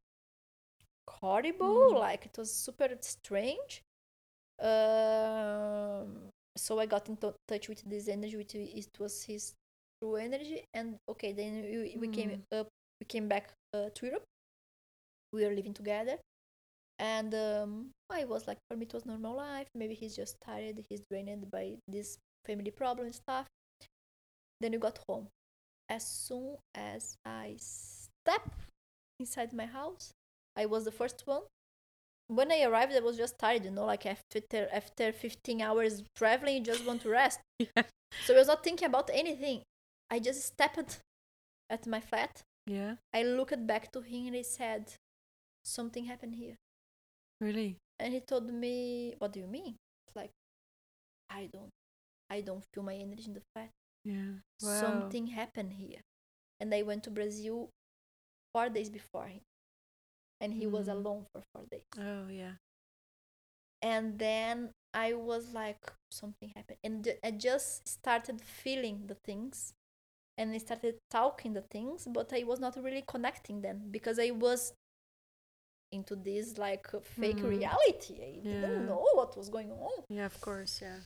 horrible. 1.09 1.78
Mm. 1.93 1.98
Like 1.98 2.26
it 2.26 2.36
was 2.39 2.52
super 2.55 2.89
strange. 3.01 3.82
Um, 4.61 6.31
so 6.57 6.78
I 6.78 6.87
got 6.87 7.09
in 7.09 7.16
to- 7.19 7.35
touch 7.49 7.69
with 7.69 7.82
this 7.89 8.09
energy, 8.09 8.37
which 8.37 8.55
it 8.55 8.89
was 8.99 9.23
his 9.23 9.55
true 10.01 10.16
energy. 10.16 10.65
And 10.74 10.97
okay, 11.09 11.32
then 11.32 11.62
we, 11.62 11.97
we 11.99 12.09
came 12.09 12.43
up, 12.53 12.69
we 13.01 13.07
came 13.07 13.28
back 13.28 13.53
uh, 13.74 13.89
to 13.95 14.07
Europe. 14.07 14.24
We 15.32 15.45
were 15.45 15.55
living 15.55 15.74
together, 15.74 16.19
and 16.99 17.32
um, 17.35 17.91
I 18.11 18.24
was 18.24 18.49
like, 18.49 18.59
for 18.69 18.77
me, 18.77 18.85
it 18.85 18.93
was 18.93 19.07
normal 19.07 19.37
life. 19.37 19.69
Maybe 19.77 19.95
he's 19.95 20.16
just 20.16 20.37
tired. 20.45 20.85
He's 20.89 21.03
drained 21.11 21.51
by 21.51 21.77
this 21.87 22.19
family 22.45 22.73
problem 22.73 23.07
and 23.07 23.15
stuff. 23.15 23.47
Then 24.61 24.73
we 24.73 24.78
got 24.78 24.99
home. 25.09 25.28
As 25.89 26.05
soon 26.05 26.57
as 26.74 27.16
I 27.24 27.57
step 27.59 28.51
inside 29.19 29.53
my 29.53 29.66
house, 29.66 30.12
I 30.57 30.66
was 30.66 30.85
the 30.85 30.93
first 30.93 31.23
one. 31.27 31.43
When 32.31 32.52
I 32.52 32.62
arrived, 32.62 32.93
I 32.94 33.01
was 33.01 33.16
just 33.16 33.39
tired, 33.39 33.65
you 33.65 33.73
know, 33.73 33.86
like 33.86 34.07
after 34.07 34.40
after 34.73 35.12
15 35.12 35.61
hours 35.61 36.05
traveling, 36.15 36.57
you 36.59 36.62
just 36.62 36.86
want 36.86 37.02
to 37.02 37.11
rest. 37.11 37.40
Yeah. 37.59 37.82
So 38.24 38.35
I 38.35 38.39
was 38.39 38.48
not 38.48 38.65
thinking 38.65 38.86
about 38.86 39.11
anything. 39.12 39.62
I 40.11 40.19
just 40.19 40.43
stepped 40.44 41.01
at 41.69 41.86
my 41.86 42.01
flat. 42.01 42.43
Yeah. 42.66 42.94
I 43.15 43.23
looked 43.23 43.66
back 43.66 43.93
to 43.93 44.01
him 44.01 44.28
and 44.28 44.36
I 44.36 44.43
said, 44.43 44.93
Something 45.65 46.05
happened 46.07 46.35
here. 46.35 46.57
Really? 47.40 47.77
And 47.98 48.12
he 48.15 48.20
told 48.20 48.52
me, 48.52 49.15
What 49.19 49.32
do 49.32 49.40
you 49.40 49.47
mean? 49.47 49.74
It's 50.07 50.16
like, 50.16 50.31
I 51.28 51.48
don't, 51.52 51.70
I 52.31 52.40
don't 52.40 52.65
feel 52.73 52.82
my 52.82 52.94
energy 52.94 53.24
in 53.27 53.35
the 53.35 53.43
flat. 53.55 53.70
Yeah. 54.05 54.43
Wow. 54.62 54.81
Something 54.81 55.27
happened 55.28 55.73
here. 55.74 56.01
And 56.61 56.74
I 56.74 56.82
went 56.82 57.05
to 57.05 57.11
Brazil 57.11 57.70
four 58.52 58.69
days 58.69 58.90
before 58.90 59.27
him. 59.27 59.40
And 60.40 60.54
he 60.54 60.66
was 60.66 60.88
Mm. 60.88 60.92
alone 60.92 61.26
for 61.32 61.42
four 61.52 61.66
days. 61.70 61.84
Oh 61.98 62.28
yeah. 62.28 62.54
And 63.82 64.18
then 64.18 64.70
I 64.92 65.14
was 65.14 65.52
like, 65.52 65.92
something 66.10 66.52
happened. 66.54 66.78
And 66.84 67.08
I 67.24 67.30
just 67.32 67.88
started 67.88 68.40
feeling 68.40 69.06
the 69.06 69.14
things. 69.14 69.72
And 70.38 70.52
I 70.54 70.58
started 70.58 70.96
talking 71.10 71.54
the 71.54 71.62
things, 71.62 72.06
but 72.10 72.32
I 72.32 72.44
was 72.44 72.60
not 72.60 72.76
really 72.82 73.04
connecting 73.06 73.62
them 73.62 73.88
because 73.90 74.18
I 74.18 74.30
was 74.32 74.72
into 75.92 76.14
this 76.16 76.56
like 76.58 76.86
fake 77.18 77.36
Mhm. 77.42 77.48
reality. 77.56 78.14
I 78.22 78.40
Yeah. 78.42 78.60
didn't 78.60 78.86
know 78.86 79.04
what 79.14 79.36
was 79.36 79.48
going 79.48 79.70
on. 79.72 80.04
Yeah, 80.08 80.26
of 80.26 80.40
course. 80.40 80.80
Yeah. 80.82 81.00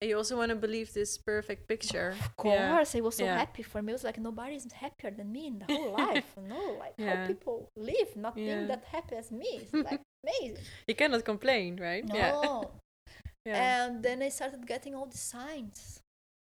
You 0.00 0.16
also 0.16 0.36
want 0.36 0.50
to 0.50 0.56
believe 0.56 0.92
this 0.92 1.18
perfect 1.18 1.66
picture. 1.66 2.10
Of 2.10 2.44
Yeah. 2.44 2.70
course, 2.70 2.94
I 2.94 3.00
was 3.00 3.16
so 3.16 3.24
Yeah. 3.24 3.36
happy 3.38 3.64
for 3.64 3.82
me. 3.82 3.92
It 3.92 3.94
was 4.00 4.04
like 4.04 4.18
nobody's 4.18 4.70
happier 4.72 5.10
than 5.10 5.32
me 5.32 5.46
in 5.48 5.58
the 5.58 5.66
whole 5.66 5.92
life. 6.06 6.36
No, 6.36 6.62
like 6.78 6.94
Yeah. 6.96 7.16
how 7.22 7.26
people 7.26 7.68
live, 7.76 8.14
not 8.16 8.36
Yeah. 8.36 8.46
being 8.46 8.68
that 8.68 8.84
happy 8.84 9.16
as 9.16 9.30
me. 9.32 9.50
It's 9.62 9.72
like 9.90 10.02
amazing. 10.24 10.64
You 10.86 10.94
cannot 10.94 11.24
complain, 11.24 11.76
right? 11.80 12.04
No. 12.04 12.14
Yeah. 12.14 12.62
yeah. 13.46 13.86
And 13.86 14.02
then 14.04 14.22
I 14.22 14.28
started 14.30 14.64
getting 14.66 14.94
all 14.94 15.06
the 15.06 15.18
signs. 15.18 16.00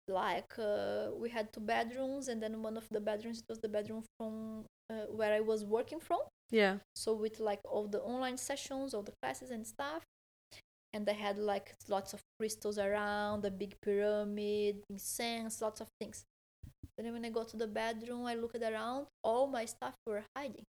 Like 0.07 0.53
uh, 0.57 1.11
we 1.21 1.29
had 1.29 1.51
two 1.53 1.61
bedrooms, 1.61 2.27
and 2.27 2.41
then 2.41 2.61
one 2.63 2.75
of 2.77 2.87
the 2.89 2.99
bedrooms 2.99 3.39
it 3.39 3.45
was 3.49 3.59
the 3.59 3.69
bedroom 3.69 4.03
from 4.17 4.65
uh, 4.91 5.05
where 5.17 5.33
I 5.33 5.39
was 5.39 5.63
working 5.63 5.99
from. 5.99 6.19
yeah. 6.51 6.77
So 6.95 7.13
with 7.13 7.39
like 7.39 7.61
all 7.73 7.87
the 7.87 8.01
online 8.01 8.37
sessions, 8.37 8.93
all 8.93 9.03
the 9.03 9.13
classes 9.21 9.49
and 9.51 9.65
stuff. 9.65 10.03
And 10.93 11.07
I 11.09 11.13
had 11.13 11.37
like 11.37 11.67
lots 11.87 12.13
of 12.13 12.19
crystals 12.37 12.77
around, 12.77 13.45
a 13.45 13.51
big 13.51 13.73
pyramid, 13.81 14.83
incense, 14.89 15.61
lots 15.61 15.79
of 15.81 15.87
things. 15.99 16.25
Then 16.97 17.13
when 17.13 17.23
I 17.25 17.29
go 17.29 17.43
to 17.45 17.57
the 17.57 17.67
bedroom, 17.67 18.25
I 18.25 18.35
looked 18.35 18.61
around, 18.61 19.07
all 19.23 19.47
my 19.47 19.65
stuff 19.65 19.95
were 20.05 20.23
hiding. 20.35 20.65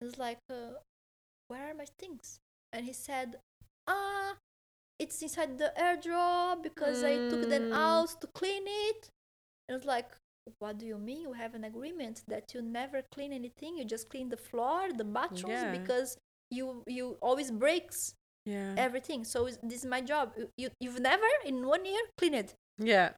It's 0.00 0.18
like, 0.18 0.38
uh, 0.50 0.76
where 1.48 1.70
are 1.70 1.74
my 1.74 1.86
things? 1.98 2.38
And 2.72 2.84
he 2.86 2.92
said, 2.92 3.36
ah, 3.86 4.36
it's 4.98 5.22
inside 5.22 5.58
the 5.58 5.72
airdrop 5.78 6.62
because 6.62 7.02
I 7.02 7.16
took 7.30 7.48
them 7.48 7.70
Mm. 7.70 7.74
out 7.88 8.20
to 8.20 8.26
clean 8.34 8.64
it. 8.66 9.08
And 9.68 9.76
it's 9.76 9.86
like, 9.86 10.10
what 10.58 10.78
do 10.78 10.86
you 10.86 10.98
mean? 10.98 11.20
You 11.22 11.32
have 11.34 11.54
an 11.54 11.64
agreement 11.64 12.22
that 12.28 12.52
you 12.54 12.62
never 12.62 13.02
clean 13.12 13.32
anything. 13.32 13.76
You 13.76 13.84
just 13.84 14.08
clean 14.08 14.28
the 14.28 14.36
floor, 14.36 14.92
the 14.92 15.04
bathrooms, 15.04 15.62
Yeah. 15.62 15.70
because 15.78 16.16
you 16.50 16.82
you 16.86 17.16
always 17.20 17.50
breaks 17.50 18.14
Yeah. 18.46 18.74
everything. 18.76 19.24
So 19.24 19.48
this 19.62 19.80
is 19.84 19.86
my 19.86 20.00
job. 20.00 20.32
You, 20.36 20.48
you 20.56 20.68
you've 20.80 21.00
never 21.00 21.30
in 21.44 21.66
one 21.66 21.84
year 21.84 22.02
cleaned 22.18 22.54
yeah. 22.78 23.10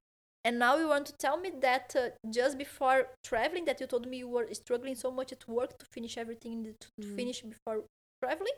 and 0.45 0.59
now 0.59 0.77
you 0.77 0.89
want 0.89 1.07
to 1.07 1.13
tell 1.25 1.37
me 1.45 1.51
that 1.61 1.95
uh, 1.97 2.11
just 2.39 2.59
before 2.59 3.01
traveling, 3.23 3.65
that 3.67 3.81
you 3.81 3.87
told 3.87 4.07
me 4.09 4.19
you 4.19 4.29
were 4.29 4.49
struggling 4.53 4.97
so 4.97 5.11
much 5.11 5.31
at 5.33 5.47
work 5.49 5.79
to 5.79 5.87
finish 5.97 6.19
everything 6.19 6.57
to, 6.81 6.87
Mhm. 7.01 7.17
finish 7.17 7.43
before 7.43 7.85
traveling, 8.23 8.57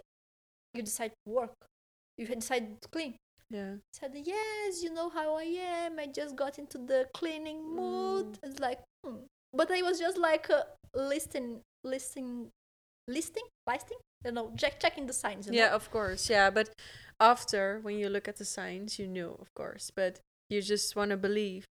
you 0.74 0.82
decide 0.82 1.12
to 1.24 1.31
work. 1.41 1.55
You 2.19 2.27
decide 2.27 2.81
to 2.82 2.89
clean. 2.89 3.16
Yeah. 3.51 3.75
Said 3.93 4.12
yes, 4.15 4.83
you 4.83 4.93
know 4.93 5.09
how 5.09 5.37
I 5.37 5.43
am. 5.43 5.99
I 5.99 6.07
just 6.07 6.35
got 6.37 6.59
into 6.59 6.79
the 6.79 7.09
cleaning 7.15 7.75
mood. 7.75 8.33
Mm. 8.33 8.39
It's 8.43 8.61
like, 8.61 8.81
hmm. 9.05 9.16
but 9.53 9.71
I 9.71 9.83
was 9.83 9.99
just 9.99 10.19
like 10.19 10.51
uh, 10.51 10.62
listing, 10.95 11.61
listing, 11.85 12.51
listing, 13.09 13.45
listing. 13.66 13.99
You 14.25 14.33
know, 14.33 14.53
check 14.57 14.81
checking 14.81 15.07
the 15.07 15.12
signs. 15.12 15.49
Yeah, 15.51 15.69
know? 15.69 15.75
of 15.77 15.91
course. 15.91 16.31
Yeah, 16.31 16.51
but 16.51 16.71
after 17.21 17.81
when 17.83 17.99
you 17.99 18.09
look 18.09 18.29
at 18.29 18.37
the 18.37 18.45
signs, 18.45 18.99
you 18.99 19.07
know, 19.07 19.37
of 19.41 19.53
course, 19.55 19.91
but 19.95 20.21
you 20.49 20.62
just 20.62 20.97
want 20.97 21.11
to 21.11 21.16
believe 21.16 21.65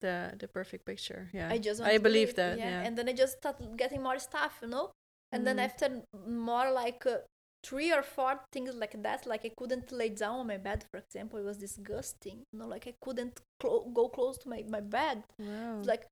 the 0.00 0.34
the 0.38 0.48
perfect 0.48 0.84
picture. 0.84 1.28
Yeah. 1.32 1.48
I 1.50 1.58
just 1.58 1.80
I 1.82 1.94
to 1.94 2.00
believe 2.00 2.34
that. 2.36 2.58
yeah. 2.58 2.70
Yeah. 2.70 2.86
And 2.86 2.96
then 2.96 3.08
I 3.08 3.12
just 3.12 3.38
started 3.38 3.76
getting 3.76 4.02
more 4.02 4.18
stuff, 4.18 4.58
you 4.62 4.68
know. 4.68 4.92
And 5.32 5.46
then 5.46 5.56
Mhm. 5.56 5.64
after 5.64 6.02
more 6.26 6.70
like 6.70 7.04
uh, 7.06 7.18
three 7.64 7.92
or 7.92 8.02
four 8.02 8.40
things 8.52 8.74
like 8.74 9.02
that, 9.02 9.26
like 9.26 9.44
I 9.44 9.50
couldn't 9.56 9.92
lay 9.92 10.10
down 10.10 10.40
on 10.40 10.46
my 10.46 10.56
bed, 10.56 10.84
for 10.90 10.98
example, 10.98 11.38
it 11.38 11.44
was 11.44 11.58
disgusting. 11.58 12.44
You 12.52 12.58
know, 12.58 12.66
like 12.66 12.86
I 12.86 12.94
couldn't 13.00 13.40
clo- 13.60 13.90
go 13.92 14.08
close 14.08 14.38
to 14.38 14.48
my 14.48 14.64
my 14.68 14.80
bed. 14.80 15.24
wow. 15.38 15.80
like 15.82 16.06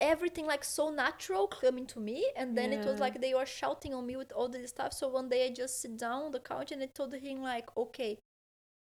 everything 0.00 0.46
like 0.46 0.64
so 0.64 0.90
natural 0.90 1.48
coming 1.48 1.84
to 1.84 1.98
me 1.98 2.24
and 2.36 2.56
then 2.56 2.72
it 2.72 2.84
was 2.84 3.00
like 3.00 3.20
they 3.20 3.34
were 3.34 3.44
shouting 3.44 3.92
on 3.92 4.06
me 4.06 4.14
with 4.16 4.30
all 4.32 4.48
this 4.48 4.70
stuff 4.70 4.92
so 4.92 5.08
one 5.08 5.28
day 5.28 5.46
i 5.46 5.50
just 5.52 5.82
sit 5.82 5.98
down 5.98 6.22
on 6.26 6.30
the 6.30 6.38
couch 6.38 6.70
and 6.70 6.82
i 6.82 6.86
told 6.86 7.12
him 7.12 7.42
like 7.42 7.68
okay 7.76 8.16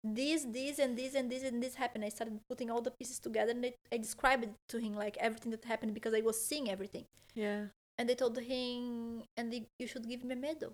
this 0.03 0.45
this 0.49 0.77
and 0.77 0.95
this 0.95 1.15
and 1.15 1.31
this 1.31 1.43
and 1.43 1.61
this 1.61 1.75
happened 1.75 2.05
i 2.05 2.09
started 2.09 2.39
putting 2.47 2.69
all 2.69 2.81
the 2.81 2.91
pieces 2.91 3.19
together 3.19 3.51
and 3.51 3.65
I, 3.65 3.73
I 3.91 3.97
described 3.97 4.43
it 4.43 4.51
to 4.69 4.77
him 4.77 4.95
like 4.95 5.17
everything 5.19 5.51
that 5.51 5.65
happened 5.65 5.93
because 5.95 6.13
i 6.13 6.21
was 6.21 6.39
seeing 6.39 6.69
everything 6.69 7.05
yeah. 7.34 7.65
and 7.97 8.09
I 8.09 8.13
told 8.13 8.38
him 8.39 9.23
and 9.35 9.51
they, 9.51 9.65
you 9.79 9.88
should 9.88 10.07
give 10.07 10.23
me 10.23 10.34
a 10.34 10.38
medal 10.38 10.73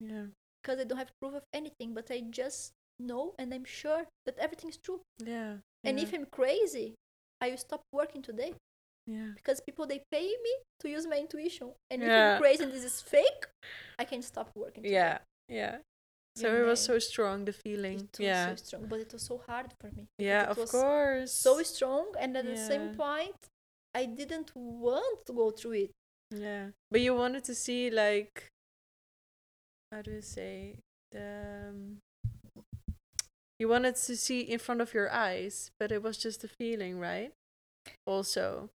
Yeah. 0.00 0.26
because 0.62 0.80
i 0.80 0.84
don't 0.84 0.98
have 0.98 1.12
proof 1.20 1.34
of 1.34 1.42
anything 1.52 1.94
but 1.94 2.10
i 2.10 2.20
just 2.30 2.72
know 2.98 3.34
and 3.38 3.52
i'm 3.54 3.64
sure 3.64 4.04
that 4.26 4.38
everything 4.38 4.70
is 4.70 4.76
true 4.76 5.00
Yeah. 5.18 5.54
and 5.84 5.98
yeah. 5.98 6.04
if 6.04 6.12
i'm 6.14 6.26
crazy 6.26 6.94
i 7.40 7.50
will 7.50 7.56
stop 7.58 7.82
working 7.92 8.22
today 8.22 8.54
yeah. 9.06 9.30
because 9.34 9.60
people 9.60 9.86
they 9.86 10.02
pay 10.10 10.26
me 10.46 10.52
to 10.80 10.88
use 10.88 11.06
my 11.06 11.16
intuition 11.18 11.72
and 11.90 12.02
if 12.02 12.08
Yeah. 12.08 12.34
i'm 12.34 12.40
crazy 12.40 12.64
and 12.64 12.72
this 12.72 12.84
is 12.84 13.00
fake 13.00 13.46
i 13.98 14.04
can 14.04 14.22
stop 14.22 14.50
working 14.54 14.82
today. 14.84 14.94
Yeah. 14.94 15.18
Yeah. 15.48 15.76
So 16.36 16.48
You 16.50 16.62
it 16.64 16.66
was 16.66 16.80
so 16.80 16.98
strong 16.98 17.44
the 17.44 17.52
feeling. 17.52 17.98
it 18.12 18.18
was 18.18 18.26
yeah. 18.26 18.48
so 18.56 18.64
strong 18.64 18.86
but 18.88 18.98
it 19.00 19.12
was 19.12 19.22
so 19.22 19.40
hard 19.46 19.72
for 19.80 19.88
me 19.96 20.06
yeah, 20.18 20.44
of 20.50 20.58
course. 20.68 21.32
so 21.32 21.62
strong 21.62 22.06
and 22.20 22.36
at 22.36 22.44
the 22.46 22.56
same 22.56 22.94
point 22.96 23.36
i 23.94 24.04
didn't 24.04 24.50
want 24.56 25.24
to 25.26 25.32
go 25.32 25.50
through 25.50 25.72
it 25.84 25.90
Yeah. 26.30 26.70
But 26.90 27.00
you 27.06 27.14
wanted 27.14 27.44
to 27.44 27.54
see 27.54 27.90
like 27.90 28.34
how 29.94 30.02
do 30.02 30.10
you 30.10 30.22
say 30.22 30.76
the 31.12 31.70
um, 31.70 31.98
you 33.60 33.68
wanted 33.68 33.94
to 33.94 34.16
see 34.16 34.40
in 34.40 34.58
front 34.58 34.80
of 34.80 34.92
your 34.92 35.10
eyes, 35.12 35.70
but 35.78 35.92
it 35.92 36.02
was 36.02 36.18
just 36.18 36.42
a 36.42 36.48
feeling, 36.48 36.98
right? 36.98 37.32
Also. 38.06 38.70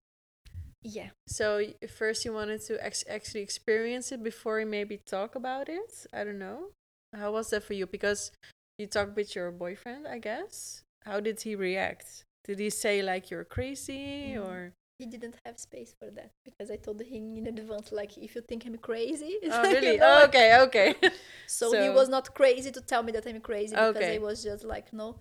yeah 0.82 1.10
So 1.26 1.62
first 1.88 2.24
you 2.24 2.32
wanted 2.32 2.62
to 2.62 2.82
ex- 2.84 3.04
actually 3.08 3.42
experience 3.42 4.12
it 4.12 4.22
before 4.22 4.60
you 4.60 4.66
maybe 4.66 4.98
talk 5.04 5.34
about 5.34 5.68
it. 5.68 6.06
I 6.12 6.24
don't 6.24 6.38
know. 6.38 6.70
How 7.14 7.32
was 7.32 7.50
that 7.50 7.64
for 7.64 7.74
you? 7.74 7.86
Because 7.86 8.32
you 8.78 8.86
talked 8.86 9.16
with 9.16 9.34
your 9.36 9.50
boyfriend, 9.50 10.08
I 10.08 10.18
guess. 10.18 10.82
How 11.04 11.20
did 11.20 11.42
he 11.42 11.54
react? 11.54 12.24
Did 12.44 12.58
he 12.58 12.70
say 12.70 13.02
like 13.02 13.30
you're 13.30 13.44
crazy 13.44 14.34
Mm. 14.36 14.44
or? 14.46 14.72
He 15.00 15.06
didn't 15.06 15.36
have 15.46 15.58
space 15.58 15.94
for 15.98 16.10
that 16.10 16.30
because 16.44 16.70
i 16.70 16.76
told 16.76 17.00
him 17.02 17.36
in 17.36 17.46
advance 17.46 17.90
like 17.92 18.16
if 18.18 18.34
you 18.34 18.42
think 18.42 18.64
i'm 18.66 18.76
crazy 18.78 19.38
Oh 19.50 19.62
you 19.68 19.74
really? 19.74 19.98
know, 19.98 20.06
Oh, 20.20 20.24
okay, 20.26 20.48
okay. 20.66 20.94
so, 21.46 21.72
he 21.72 21.88
was 21.88 22.08
not 22.08 22.34
crazy 22.34 22.70
to 22.70 22.80
tell 22.80 23.02
me 23.02 23.12
that 23.12 23.26
i'm 23.26 23.40
crazy 23.40 23.74
because 23.76 23.96
Okay. 23.96 24.14
i 24.16 24.18
was 24.18 24.42
just 24.42 24.64
like 24.64 24.92
no 24.92 25.16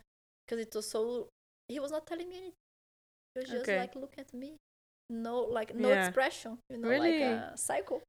because 0.45 0.60
it 0.65 0.72
was 0.76 0.89
so 0.89 1.27
he 1.68 1.80
was 1.80 1.91
not 1.91 2.06
telling 2.06 2.27
me 2.30 2.35
anything 2.35 2.53
he 3.35 3.39
was 3.41 3.49
just 3.49 3.64
Okay. 3.69 3.77
like 3.77 3.95
look 3.95 4.15
at 4.18 4.34
me 4.34 4.57
no 5.10 5.39
like 5.41 5.73
no 5.76 5.89
Yeah. 5.89 6.07
expression 6.07 6.57
you 6.69 6.77
know 6.77 6.89
Really? 6.89 7.19
like 7.22 7.22
a 7.22 7.57
cycle 7.57 8.01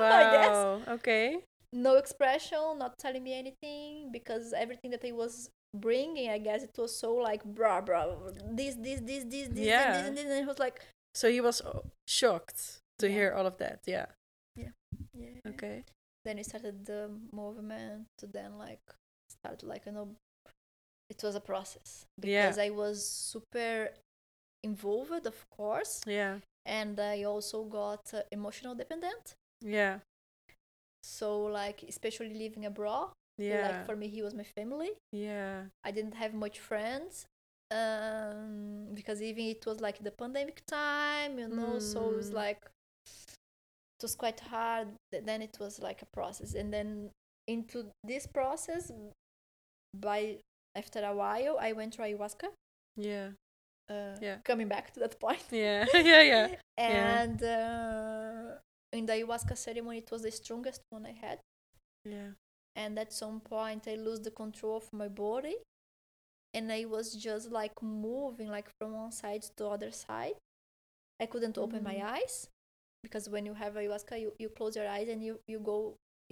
i 0.00 0.24
guess 0.36 0.48
wow. 0.64 0.80
Okay. 0.88 1.38
no 1.72 1.96
expression 1.96 2.78
not 2.78 2.98
telling 2.98 3.22
me 3.22 3.32
anything 3.38 4.10
because 4.12 4.52
everything 4.52 4.90
that 4.90 5.04
i 5.04 5.12
was 5.12 5.50
bringing 5.76 6.30
i 6.30 6.38
guess 6.38 6.62
it 6.62 6.74
was 6.78 6.94
so 6.98 7.14
like 7.14 7.42
blah 7.44 7.80
blah 7.80 8.06
this 8.52 8.74
this 8.76 9.00
this 9.00 9.24
this 9.24 9.48
this 9.48 9.66
Yeah. 9.66 9.82
and 9.84 9.94
this 9.94 10.06
and 10.08 10.16
this 10.16 10.24
and 10.24 10.42
it 10.44 10.46
was 10.46 10.58
like 10.58 10.80
So 11.16 11.30
he 11.30 11.40
was 11.40 11.60
uh, 11.62 11.80
shocked 12.06 12.80
to 13.00 13.06
Yeah. 13.08 13.14
hear 13.16 13.30
all 13.36 13.46
of 13.46 13.56
that. 13.58 13.80
Yeah. 13.86 14.06
yeah 14.56 15.40
Okay. 15.52 15.84
then 16.24 16.36
we 16.36 16.42
started 16.42 16.84
the 16.84 17.08
movement 17.32 18.06
to 18.18 18.26
then 18.26 18.58
like 18.58 18.82
start 19.30 19.62
like 19.62 19.86
you 19.86 19.92
know 19.92 20.08
it 21.08 21.22
was 21.22 21.34
a 21.34 21.40
process 21.40 22.04
Yeah. 22.22 22.46
because 22.48 22.58
i 22.58 22.70
was 22.70 22.96
super 23.32 23.90
involved 24.62 25.26
of 25.26 25.38
course 25.50 26.00
Yeah. 26.06 26.34
and 26.66 26.98
i 27.00 27.24
also 27.24 27.64
got 27.64 28.02
uh, 28.12 28.22
emotional 28.32 28.74
dependent 28.74 29.34
Yeah. 29.62 30.00
so 31.02 31.28
like 31.60 31.82
especially 31.88 32.34
living 32.34 32.64
abroad 32.66 33.10
Yeah. 33.38 33.62
like 33.66 33.86
for 33.86 33.96
me 33.96 34.08
he 34.08 34.22
was 34.22 34.34
my 34.34 34.44
family 34.58 34.92
yeah. 35.12 35.66
i 35.84 35.90
didn't 35.92 36.14
have 36.22 36.34
much 36.34 36.58
friends 36.58 37.26
um 37.70 38.88
because 38.94 39.20
even 39.22 39.44
it 39.46 39.64
was 39.66 39.80
like 39.80 39.98
the 40.02 40.10
pandemic 40.10 40.64
time 40.66 41.38
you 41.38 41.48
know 41.48 41.78
so 41.78 42.12
it 42.12 42.16
was 42.16 42.30
Mm. 42.30 42.34
like 42.34 42.60
it 43.98 44.02
was 44.02 44.14
quite 44.14 44.40
hard 44.40 44.88
then 45.10 45.42
it 45.42 45.56
was 45.58 45.80
like 45.80 46.02
a 46.02 46.06
process 46.12 46.54
and 46.54 46.72
then 46.72 47.10
into 47.48 47.90
this 48.04 48.26
process 48.26 48.92
by 49.94 50.38
after 50.76 51.00
a 51.04 51.14
while 51.14 51.56
i 51.60 51.72
went 51.72 51.92
to 51.94 52.02
ayahuasca 52.02 52.48
Yeah. 52.96 53.30
uh, 53.90 54.16
Yeah. 54.20 54.38
coming 54.44 54.68
back 54.68 54.92
to 54.94 55.00
that 55.00 55.18
point 55.18 55.44
Yeah. 55.50 55.86
yeah. 55.94 56.22
Yeah. 56.78 57.22
and 57.22 57.42
uh, 57.42 58.58
in 58.92 59.06
the 59.06 59.12
ayahuasca 59.14 59.56
ceremony 59.56 59.98
it 59.98 60.10
was 60.10 60.22
the 60.22 60.30
strongest 60.30 60.82
one 60.90 61.06
i 61.06 61.12
had 61.12 61.38
Yeah. 62.04 62.30
and 62.76 62.98
at 62.98 63.12
some 63.12 63.40
point 63.40 63.88
i 63.88 63.94
lose 63.96 64.20
the 64.20 64.30
control 64.30 64.76
of 64.76 64.92
my 64.92 65.08
body 65.08 65.56
and 66.56 66.64
i 66.72 66.82
was 66.94 67.06
just 67.28 67.46
like 67.60 67.76
moving 67.82 68.48
like 68.56 68.68
from 68.78 68.90
one 69.02 69.12
side 69.12 69.42
to 69.42 69.52
the 69.58 69.66
other 69.76 69.92
side 69.92 70.36
i 71.20 71.26
couldn't 71.32 71.58
open 71.64 71.82
my 71.90 71.96
Mhm. 71.96 72.12
eyes 72.16 72.36
because 73.04 73.24
when 73.34 73.44
you 73.48 73.54
have 73.62 73.74
ayahuasca 73.80 74.14
you, 74.24 74.30
you 74.42 74.48
close 74.58 74.74
your 74.80 74.88
eyes 74.96 75.08
and 75.08 75.20
you, 75.26 75.34
you 75.52 75.58
go 75.72 75.80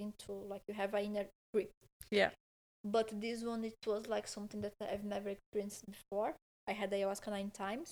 into 0.05 0.32
like 0.52 0.62
you 0.68 0.74
have 0.82 0.92
an 0.94 1.05
inner 1.09 1.26
grip 1.52 1.70
Yeah. 2.10 2.30
but 2.96 3.09
this 3.24 3.38
one 3.52 3.62
it 3.64 3.76
was 3.86 4.02
like 4.14 4.26
something 4.36 4.60
that 4.64 4.74
i've 4.92 5.05
never 5.16 5.28
experienced 5.36 5.82
before 5.86 6.30
i 6.70 6.72
had 6.80 6.90
ayahuasca 6.96 7.28
nine 7.38 7.51
times 7.51 7.88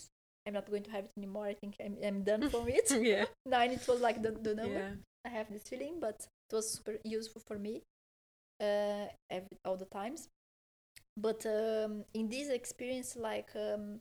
i'm 0.46 0.54
not 0.54 0.68
going 0.72 0.82
to 0.88 0.90
have 0.96 1.04
it 1.08 1.12
anymore 1.20 1.46
i 1.46 1.54
think 1.54 1.74
i'm, 1.84 1.96
I'm 2.08 2.20
done 2.24 2.42
from 2.50 2.66
it 2.68 2.88
yeah. 3.12 3.26
nine 3.46 3.70
it 3.78 3.86
was 3.88 4.00
like 4.00 4.18
the, 4.22 4.32
the 4.32 4.54
number 4.62 4.80
Yeah. 4.88 4.94
I 5.24 5.28
have 5.38 5.48
this 5.54 5.62
feeling, 5.70 6.00
but 6.00 6.18
it 6.50 6.54
was 6.56 6.66
super 6.76 6.96
useful 7.04 7.40
for 7.46 7.56
me 7.56 7.74
uh, 8.60 9.06
every, 9.30 9.56
all 9.64 9.76
the 9.76 9.86
times. 9.86 10.28
But 11.16 11.44
um, 11.46 12.04
in 12.14 12.28
this 12.28 12.48
experience, 12.48 13.16
like 13.16 13.50
um, 13.54 14.00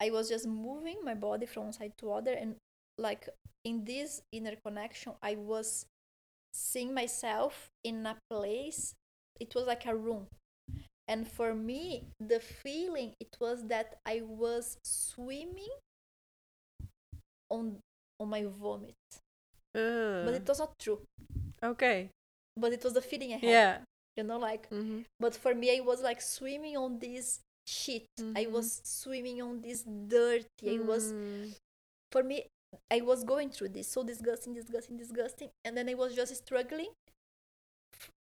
I 0.00 0.10
was 0.10 0.28
just 0.28 0.46
moving 0.46 0.96
my 1.04 1.14
body 1.14 1.46
from 1.46 1.64
one 1.64 1.72
side 1.72 1.92
to 1.98 2.12
other, 2.12 2.32
and 2.32 2.56
like 2.98 3.28
in 3.64 3.84
this 3.84 4.22
inner 4.32 4.56
connection, 4.64 5.12
I 5.22 5.36
was 5.36 5.86
seeing 6.52 6.94
myself 6.94 7.68
in 7.84 8.06
a 8.06 8.16
place. 8.30 8.94
It 9.40 9.54
was 9.54 9.66
like 9.66 9.86
a 9.86 9.94
room, 9.94 10.26
and 11.08 11.28
for 11.28 11.54
me, 11.54 12.04
the 12.20 12.40
feeling 12.40 13.12
it 13.20 13.36
was 13.40 13.64
that 13.68 13.96
I 14.06 14.22
was 14.24 14.78
swimming 14.84 15.76
on 17.50 17.78
on 18.20 18.28
my 18.28 18.44
vomit, 18.44 18.94
Uh, 19.74 20.24
but 20.24 20.34
it 20.34 20.48
was 20.48 20.58
not 20.58 20.78
true. 20.78 21.00
okay. 21.62 22.08
But 22.56 22.72
it 22.72 22.84
was 22.84 22.92
the 22.92 23.02
feeling 23.02 23.32
I 23.34 23.38
had. 23.38 23.50
Yeah. 23.50 23.78
You 24.16 24.24
know, 24.24 24.38
like 24.38 24.68
hmm 24.68 25.00
But 25.20 25.34
for 25.34 25.54
me, 25.54 25.76
I 25.76 25.80
was 25.80 26.02
like 26.02 26.20
swimming 26.20 26.76
on 26.76 26.98
this 26.98 27.40
shit. 27.66 28.06
I 28.36 28.44
Mhm. 28.46 28.52
was 28.52 28.80
swimming 28.84 29.40
on 29.42 29.60
this 29.60 29.84
dirty. 29.84 30.76
I 30.76 30.78
was, 30.80 31.12
Mm. 31.12 31.54
for 32.12 32.22
me, 32.22 32.46
I 32.90 33.00
was 33.00 33.24
going 33.24 33.50
through 33.50 33.70
this 33.70 33.88
so 33.88 34.02
disgusting, 34.02 34.54
disgusting, 34.54 34.96
disgusting. 34.96 35.50
And 35.64 35.76
then 35.76 35.88
I 35.88 35.94
was 35.94 36.14
just 36.14 36.34
struggling, 36.36 36.92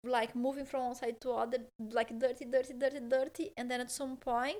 like 0.05 0.35
moving 0.35 0.65
from 0.65 0.85
one 0.86 0.94
side 0.94 1.20
to 1.20 1.32
other, 1.32 1.59
like 1.78 2.19
dirty, 2.19 2.44
dirty, 2.44 2.74
dirty, 2.74 3.01
dirty. 3.01 3.52
And 3.56 3.70
then 3.70 3.81
at 3.81 3.90
some 3.90 4.16
point, 4.16 4.59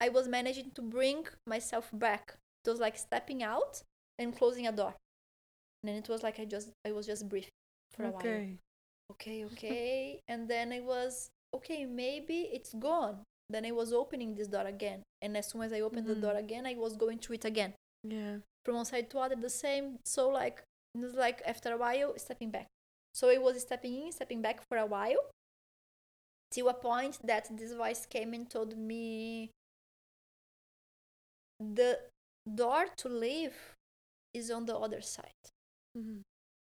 I 0.00 0.08
was 0.08 0.28
managing 0.28 0.70
to 0.72 0.82
bring 0.82 1.26
myself 1.46 1.90
back. 1.92 2.36
It 2.64 2.70
was 2.70 2.80
like 2.80 2.96
stepping 2.96 3.42
out 3.42 3.82
and 4.18 4.36
closing 4.36 4.66
a 4.66 4.72
door. 4.72 4.94
And 5.82 5.88
then 5.88 5.96
it 5.96 6.08
was 6.08 6.22
like 6.22 6.38
I 6.40 6.44
just, 6.44 6.70
I 6.86 6.92
was 6.92 7.06
just 7.06 7.28
breathing 7.28 7.50
for 7.92 8.04
a 8.04 8.10
while 8.10 8.22
Okay. 9.12 9.44
okay 9.44 10.20
and 10.28 10.48
then 10.48 10.72
it 10.72 10.84
was 10.84 11.28
okay 11.54 11.84
maybe 11.86 12.38
it's 12.56 12.72
gone 12.74 13.16
then 13.50 13.64
i 13.66 13.70
was 13.70 13.92
opening 13.92 14.34
this 14.34 14.48
door 14.48 14.66
again 14.66 15.02
and 15.22 15.36
as 15.36 15.46
soon 15.50 15.62
as 15.62 15.72
i 15.72 15.80
opened 15.80 16.06
the 16.06 16.14
door 16.24 16.34
Mhm. 16.34 16.44
again 16.44 16.66
i 16.66 16.74
was 16.74 16.96
going 16.96 17.18
through 17.18 17.36
it 17.40 17.44
again 17.44 17.72
Yeah. 18.04 18.38
from 18.64 18.74
one 18.76 18.84
side 18.92 19.10
to 19.10 19.18
other 19.18 19.36
the 19.36 19.50
same 19.50 19.98
so 20.04 20.28
like 20.40 20.64
it 20.94 21.00
was 21.00 21.14
like 21.14 21.42
after 21.52 21.72
a 21.72 21.76
while 21.84 22.10
stepping 22.18 22.50
back 22.50 22.66
so 23.14 23.28
it 23.28 23.40
was 23.42 23.60
stepping 23.60 23.94
in 24.02 24.12
stepping 24.12 24.40
back 24.42 24.58
for 24.68 24.78
a 24.78 24.86
while 24.86 25.22
till 26.50 26.68
a 26.68 26.74
point 26.74 27.18
that 27.24 27.44
this 27.58 27.72
voice 27.72 28.06
came 28.06 28.32
and 28.34 28.48
told 28.50 28.76
me 28.76 29.50
the 31.60 31.98
door 32.54 32.86
to 32.96 33.08
leave 33.08 33.56
is 34.34 34.50
on 34.50 34.66
the 34.66 34.76
other 34.76 35.00
side 35.00 35.44
Mhm. 35.96 36.22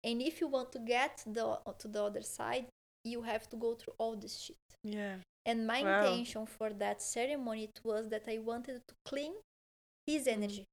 And 0.04 0.22
if 0.22 0.42
you 0.42 0.48
want 0.48 0.72
to 0.72 0.80
get 0.80 1.24
the 1.26 1.58
to 1.80 1.88
the 1.88 2.02
other 2.04 2.22
side 2.22 2.66
you 3.04 3.22
have 3.22 3.50
to 3.50 3.56
go 3.58 3.74
through 3.76 3.94
all 3.98 4.16
this 4.16 4.36
shit 4.40 4.58
Yeah. 4.84 5.16
and 5.46 5.68
my 5.68 5.82
Wow. 5.82 5.90
intention 5.96 6.46
for 6.46 6.70
that 6.74 7.02
ceremony 7.02 7.64
it 7.66 7.80
was 7.84 8.10
that 8.10 8.24
i 8.28 8.38
wanted 8.40 8.82
to 8.88 8.96
clean 9.06 9.34
his 10.08 10.28
energy 10.28 10.66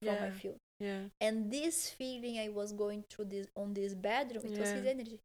from 0.00 0.20
my 0.20 0.30
field 0.30 0.58
Yeah. 0.80 1.02
and 1.20 1.50
this 1.52 1.90
feeling 1.90 2.38
i 2.38 2.48
was 2.48 2.72
going 2.72 3.04
through 3.08 3.26
this 3.26 3.46
on 3.56 3.74
this 3.74 3.94
bedroom 3.94 4.44
it 4.46 4.58
was 4.58 4.70
his 4.72 4.86
energy 4.86 5.18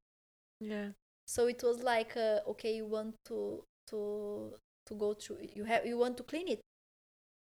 Yeah. 0.60 0.90
so 1.26 1.48
it 1.48 1.62
was 1.64 1.84
like 1.84 2.16
uh, 2.18 2.40
okay 2.48 2.76
you 2.76 2.86
want 2.86 3.16
to 3.26 3.64
to 3.88 4.54
to 4.86 4.94
go 4.96 5.14
through 5.14 5.40
you 5.56 5.64
have 5.66 5.86
you 5.86 5.98
want 5.98 6.18
to 6.18 6.24
clean 6.24 6.48
it 6.48 6.62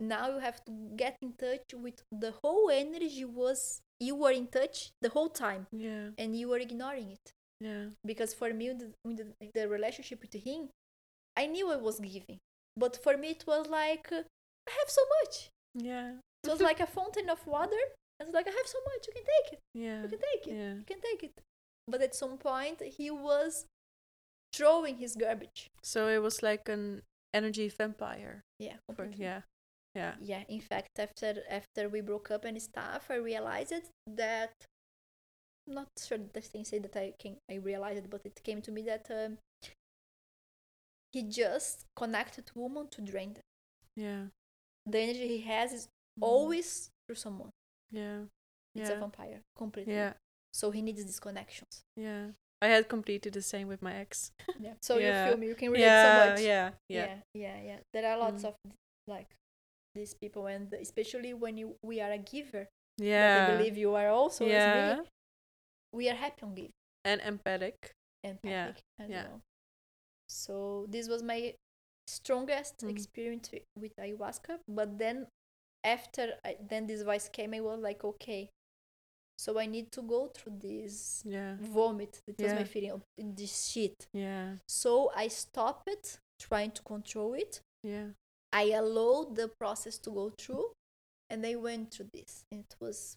now 0.02 0.30
you 0.34 0.40
have 0.40 0.60
to 0.66 0.72
get 0.96 1.16
in 1.22 1.34
touch 1.34 1.68
with 1.86 2.02
the 2.12 2.32
whole 2.44 2.70
energy 2.72 3.24
was 3.26 3.80
you 4.00 4.16
were 4.16 4.32
in 4.32 4.48
touch 4.48 4.90
the 5.02 5.10
whole 5.10 5.30
time 5.30 5.68
Yeah. 5.72 6.10
and 6.18 6.36
you 6.40 6.48
were 6.50 6.58
ignoring 6.58 7.10
it 7.18 7.32
Yeah. 7.60 7.86
because 8.06 8.34
for 8.34 8.52
me 8.54 8.70
the, 8.82 8.92
with 9.06 9.18
the, 9.18 9.28
the 9.54 9.68
relationship 9.70 10.20
with 10.22 10.34
him 10.48 10.70
i 11.38 11.46
knew 11.46 11.72
i 11.72 11.76
was 11.78 12.00
giving 12.00 12.40
but 12.76 12.98
for 13.04 13.16
me 13.18 13.30
it 13.38 13.44
was 13.48 13.68
like 13.68 14.08
uh, 14.12 14.24
i 14.70 14.72
have 14.80 14.90
so 14.90 15.04
much 15.20 15.36
Yeah. 15.76 16.14
it 16.44 16.50
was 16.50 16.62
like 16.62 16.80
a 16.80 16.88
fountain 16.88 17.30
of 17.30 17.46
water 17.46 17.84
it's 18.20 18.34
like 18.34 18.48
i 18.48 18.56
have 18.60 18.68
so 18.76 18.80
much 18.90 19.02
you 19.08 19.14
can 19.18 19.28
take 19.34 19.48
it 19.54 19.60
Yeah. 19.86 20.02
you 20.04 20.10
can 20.10 20.20
take 20.30 20.44
it 20.48 20.56
Yeah. 20.62 20.74
you 20.82 20.86
can 20.92 21.02
take 21.10 21.24
it 21.30 21.34
but 21.88 22.02
at 22.02 22.16
some 22.16 22.38
point 22.38 22.82
he 22.98 23.12
was 23.12 23.66
throwing 24.54 24.98
his 24.98 25.16
garbage 25.16 25.68
So 25.84 26.08
it 26.08 26.22
was 26.22 26.42
like 26.44 26.68
an 26.70 27.02
energy 27.34 27.70
vampire. 27.70 28.42
yeah 28.60 28.78
yeah. 29.18 29.42
Yeah. 29.96 30.16
yeah 30.22 30.44
in 30.48 30.62
fact 30.62 31.00
after 31.00 31.44
after 31.50 31.90
we 31.90 32.00
broke 32.02 32.32
up 32.32 32.46
and 32.46 32.62
stuff 32.62 33.08
i 33.10 33.16
realized 33.16 33.74
that 34.08 34.54
not 35.68 35.88
sure 36.00 36.18
that 36.18 36.38
I 36.38 36.42
can 36.58 36.64
say 36.66 36.80
that 36.80 36.96
i 36.96 37.14
can 37.20 37.36
i 37.50 37.56
realized 37.56 38.10
but 38.10 38.22
it 38.26 38.40
came 38.44 38.62
to 38.62 38.72
me 38.72 38.82
that 38.84 39.06
um, 39.12 39.38
he 41.14 41.24
just 41.24 41.86
connected 41.96 42.50
woman 42.56 42.88
to 42.92 43.02
drain 43.02 43.34
them 43.34 43.44
Yeah. 43.98 44.24
the 44.86 45.00
energy 45.00 45.28
he 45.28 45.42
has 45.42 45.74
is 45.74 45.86
Mhm. 46.20 46.24
always 46.24 46.90
through 47.06 47.16
someone 47.18 47.50
Yeah. 47.92 48.26
it's 48.76 48.90
a 48.90 48.96
vampire 48.96 49.42
completely 49.58 49.94
Yeah. 49.94 50.14
so 50.54 50.72
he 50.72 50.82
needs 50.82 51.04
these 51.06 51.20
connections 51.20 51.82
Yeah. 51.98 52.32
I 52.64 52.68
had 52.68 52.88
completely 52.88 53.32
the 53.32 53.42
same 53.42 53.68
with 53.68 53.82
my 53.82 53.94
ex. 53.96 54.32
yeah 54.60 54.76
so 54.82 54.98
Yeah. 54.98 55.26
you 55.26 55.32
feel 55.32 55.38
me 55.38 55.48
you 55.48 55.56
can 55.56 55.72
relate 55.72 55.84
yeah, 55.86 56.04
so 56.04 56.30
much 56.30 56.42
yeah. 56.42 56.72
Yeah. 56.88 57.06
yeah 57.06 57.20
yeah 57.34 57.62
yeah 57.62 57.80
there 57.94 58.06
are 58.10 58.18
lots 58.18 58.44
Mm. 58.44 58.48
of 58.50 58.56
like 59.08 59.36
these 59.96 60.14
people 60.14 60.48
and 60.48 60.74
especially 60.74 61.34
when 61.34 61.58
you 61.58 61.76
we 61.84 62.00
are 62.02 62.12
a 62.12 62.18
giver 62.18 62.68
Yeah. 62.98 63.48
I 63.50 63.58
believe 63.58 63.78
you 63.78 63.96
are 63.96 64.10
also 64.10 64.46
yeah. 64.46 64.96
me 64.98 65.10
we 65.94 66.10
are 66.10 66.16
happy 66.16 66.44
on 66.44 66.56
giving 66.56 66.72
And 67.04 67.20
empathic. 67.22 67.92
and 68.24 68.38
Yeah, 68.44 68.74
as 69.00 69.10
yeah. 69.10 69.24
well. 69.28 69.42
So 70.30 70.86
this 70.90 71.08
was 71.10 71.24
my 71.24 71.56
strongest 72.08 72.78
Mm. 72.84 72.90
experience 72.92 73.50
with 73.76 73.94
ayahuasca. 73.98 74.60
But 74.68 74.98
then 74.98 75.28
after 75.84 76.38
I, 76.46 76.58
then 76.70 76.88
this 76.88 77.02
voice 77.04 77.28
came, 77.30 77.54
I 77.54 77.60
was 77.62 77.80
like, 77.80 78.04
okay, 78.04 78.50
so 79.38 79.58
I 79.60 79.66
need 79.66 79.92
to 79.94 80.02
go 80.04 80.28
through 80.28 80.60
this 80.60 81.24
Yeah. 81.26 81.58
vomit. 81.60 82.22
It 82.28 82.40
was 82.42 82.54
my 82.54 82.64
feeling 82.64 82.92
of 82.92 83.02
this 83.18 83.70
shit. 83.72 84.08
Yeah. 84.14 84.58
So 84.68 85.12
I 85.16 85.28
stopped 85.30 86.20
trying 86.40 86.72
to 86.72 86.82
control 86.84 87.34
it. 87.34 87.62
Yeah. 87.84 88.10
I 88.54 88.72
allowed 88.76 89.36
the 89.36 89.48
process 89.48 89.98
to 90.00 90.10
go 90.12 90.32
through, 90.38 90.72
and 91.30 91.46
I 91.46 91.56
went 91.56 91.92
through 91.94 92.10
this. 92.14 92.44
It 92.52 92.76
was 92.80 93.16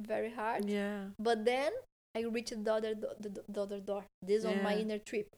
very 0.00 0.30
hard. 0.30 0.64
Yeah. 0.68 1.10
But 1.18 1.44
then 1.44 1.72
I 2.16 2.22
reached 2.22 2.64
the 2.64 2.72
other 2.74 2.94
do- 2.94 3.14
the, 3.20 3.44
the 3.48 3.62
other 3.62 3.80
door. 3.80 4.04
This 4.22 4.44
on 4.44 4.62
my 4.62 4.74
inner 4.76 4.98
trip, 4.98 5.28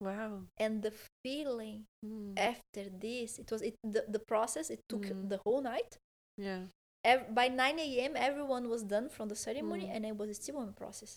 Wow. 0.00 0.42
and 0.58 0.82
the 0.82 0.92
feeling 1.24 1.84
Mm. 2.04 2.38
after 2.38 2.88
this, 2.90 3.38
it 3.38 3.50
was 3.52 3.62
it 3.62 3.76
the, 3.84 4.04
the 4.08 4.18
process. 4.18 4.70
It 4.70 4.80
took 4.88 5.02
Mm. 5.06 5.28
the 5.28 5.38
whole 5.44 5.60
night. 5.62 5.98
Yeah. 6.38 6.64
Ev- 7.04 7.34
by 7.34 7.48
9 7.48 7.78
a.m., 7.78 8.16
everyone 8.16 8.68
was 8.68 8.82
done 8.82 9.08
from 9.08 9.28
the 9.28 9.36
ceremony, 9.36 9.86
Mm. 9.86 9.94
and 9.96 10.06
I 10.06 10.12
was 10.12 10.36
still 10.36 10.56
on 10.58 10.66
the 10.66 10.72
process. 10.72 11.16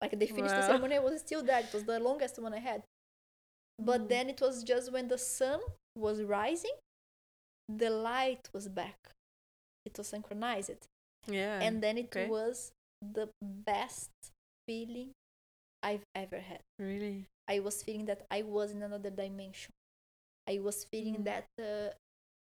Like 0.00 0.18
they 0.18 0.26
finished 0.26 0.54
the 0.54 0.62
ceremony, 0.62 0.96
I 0.96 1.00
was 1.00 1.20
still 1.20 1.42
there. 1.42 1.60
It 1.60 1.72
was 1.74 1.84
the 1.84 1.98
longest 1.98 2.38
one 2.38 2.54
I 2.54 2.58
had. 2.60 2.82
But 3.80 4.08
then 4.08 4.28
it 4.28 4.40
was 4.40 4.62
just 4.62 4.92
when 4.92 5.08
the 5.08 5.18
sun 5.18 5.60
was 5.96 6.22
rising, 6.22 6.76
the 7.68 7.90
light 7.90 8.48
was 8.52 8.68
back. 8.68 8.96
It 9.86 9.96
was 9.98 10.08
synchronized 10.08 10.86
Yeah. 11.26 11.60
and 11.60 11.82
then 11.82 11.98
it 11.98 12.06
okay. 12.06 12.28
was 12.28 12.72
the 13.00 13.28
best 13.42 14.10
feeling 14.66 15.12
I've 15.82 16.04
ever 16.14 16.38
had. 16.40 16.60
really. 16.78 17.26
I 17.48 17.58
was 17.60 17.82
feeling 17.82 18.04
that 18.06 18.26
I 18.30 18.42
was 18.42 18.70
in 18.70 18.82
another 18.82 19.10
dimension. 19.10 19.72
I 20.48 20.58
was 20.60 20.84
feeling 20.84 21.16
Mm. 21.18 21.24
that 21.24 21.46
uh, 21.58 21.90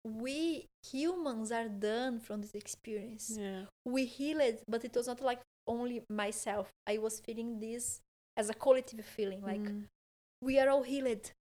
we 0.05 0.67
humans 0.93 1.53
are 1.53 1.69
done 1.69 2.19
from 2.21 2.41
this 2.43 2.55
experience. 2.55 3.37
Yeah. 3.39 3.67
We 3.85 4.05
healed, 4.07 4.63
but 4.69 4.85
it 4.85 4.95
was 4.97 5.07
not 5.07 5.21
like 5.21 5.41
only 5.67 6.03
myself. 6.11 6.71
I 6.87 6.99
was 6.99 7.21
feeling 7.21 7.59
this 7.61 8.01
as 8.37 8.51
a 8.51 8.55
collective 8.55 9.05
feeling, 9.05 9.43
like 9.43 9.61
Mm. 9.63 9.87
We 10.43 10.59
are 10.61 10.69
all 10.69 10.83
healed. 10.83 11.33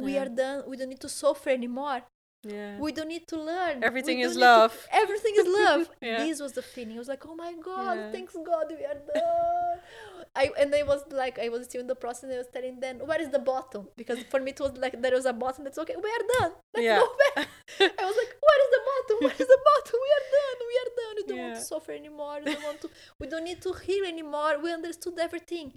We 0.00 0.18
are 0.18 0.28
done. 0.28 0.64
We 0.66 0.76
don't 0.76 0.88
need 0.88 1.00
to 1.02 1.08
suffer 1.08 1.50
anymore. 1.50 2.02
Yeah. 2.46 2.78
We 2.78 2.92
don't 2.92 3.08
need 3.08 3.26
to 3.28 3.40
learn. 3.40 3.82
Everything 3.82 4.18
is 4.20 4.32
don't 4.34 4.40
to- 4.42 4.46
love. 4.46 4.88
everything 4.92 5.34
is 5.38 5.46
love. 5.46 5.88
Yeah. 6.02 6.18
This 6.18 6.40
was 6.40 6.52
the 6.52 6.62
feeling. 6.62 6.96
I 6.96 6.98
was 6.98 7.08
like, 7.08 7.24
oh 7.26 7.34
my 7.34 7.54
god, 7.54 7.96
Yeah. 7.96 8.12
thanks 8.12 8.34
God, 8.34 8.66
we 8.70 8.84
are 8.84 9.00
done. 9.14 9.78
I 10.36 10.50
and 10.58 10.74
I 10.74 10.82
was 10.82 11.04
like, 11.10 11.38
I 11.38 11.48
was 11.48 11.64
still 11.64 11.80
in 11.80 11.86
the 11.86 11.94
process. 11.94 12.24
and 12.24 12.32
I 12.34 12.38
was 12.38 12.48
telling 12.52 12.80
them, 12.80 12.98
where 13.08 13.20
is 13.22 13.30
the 13.30 13.38
bottom? 13.38 13.88
Because 13.96 14.18
for 14.24 14.40
me 14.40 14.50
it 14.50 14.60
was 14.60 14.72
like 14.76 15.00
there 15.00 15.12
was 15.12 15.24
a 15.26 15.32
bottom. 15.32 15.64
That's 15.64 15.78
okay. 15.78 15.94
We 15.96 16.10
are 16.16 16.24
done. 16.40 16.52
Let's 16.74 16.84
Yeah. 16.84 16.98
go 16.98 17.08
back. 17.36 17.48
I 17.80 18.04
was 18.10 18.16
like, 18.22 18.32
where 18.46 18.60
is 18.64 18.70
the 18.76 18.82
bottom? 18.90 19.16
Where 19.24 19.38
is 19.44 19.48
the 19.54 19.60
bottom? 19.70 19.98
We 20.06 20.10
are 20.18 20.26
done. 20.38 20.58
We 20.70 20.76
are 20.82 20.90
done. 21.00 21.14
We 21.16 21.22
don't 21.28 21.42
want 21.46 21.54
to 21.54 21.60
suffer 21.62 21.92
anymore. 21.92 22.36
We 22.44 22.52
don't 22.52 22.64
want 22.64 22.80
to. 22.82 22.90
We 23.20 23.26
don't 23.28 23.44
need 23.44 23.62
to 23.62 23.72
heal 23.86 24.04
anymore. 24.04 24.58
We 24.62 24.72
understood 24.72 25.18
everything. 25.18 25.72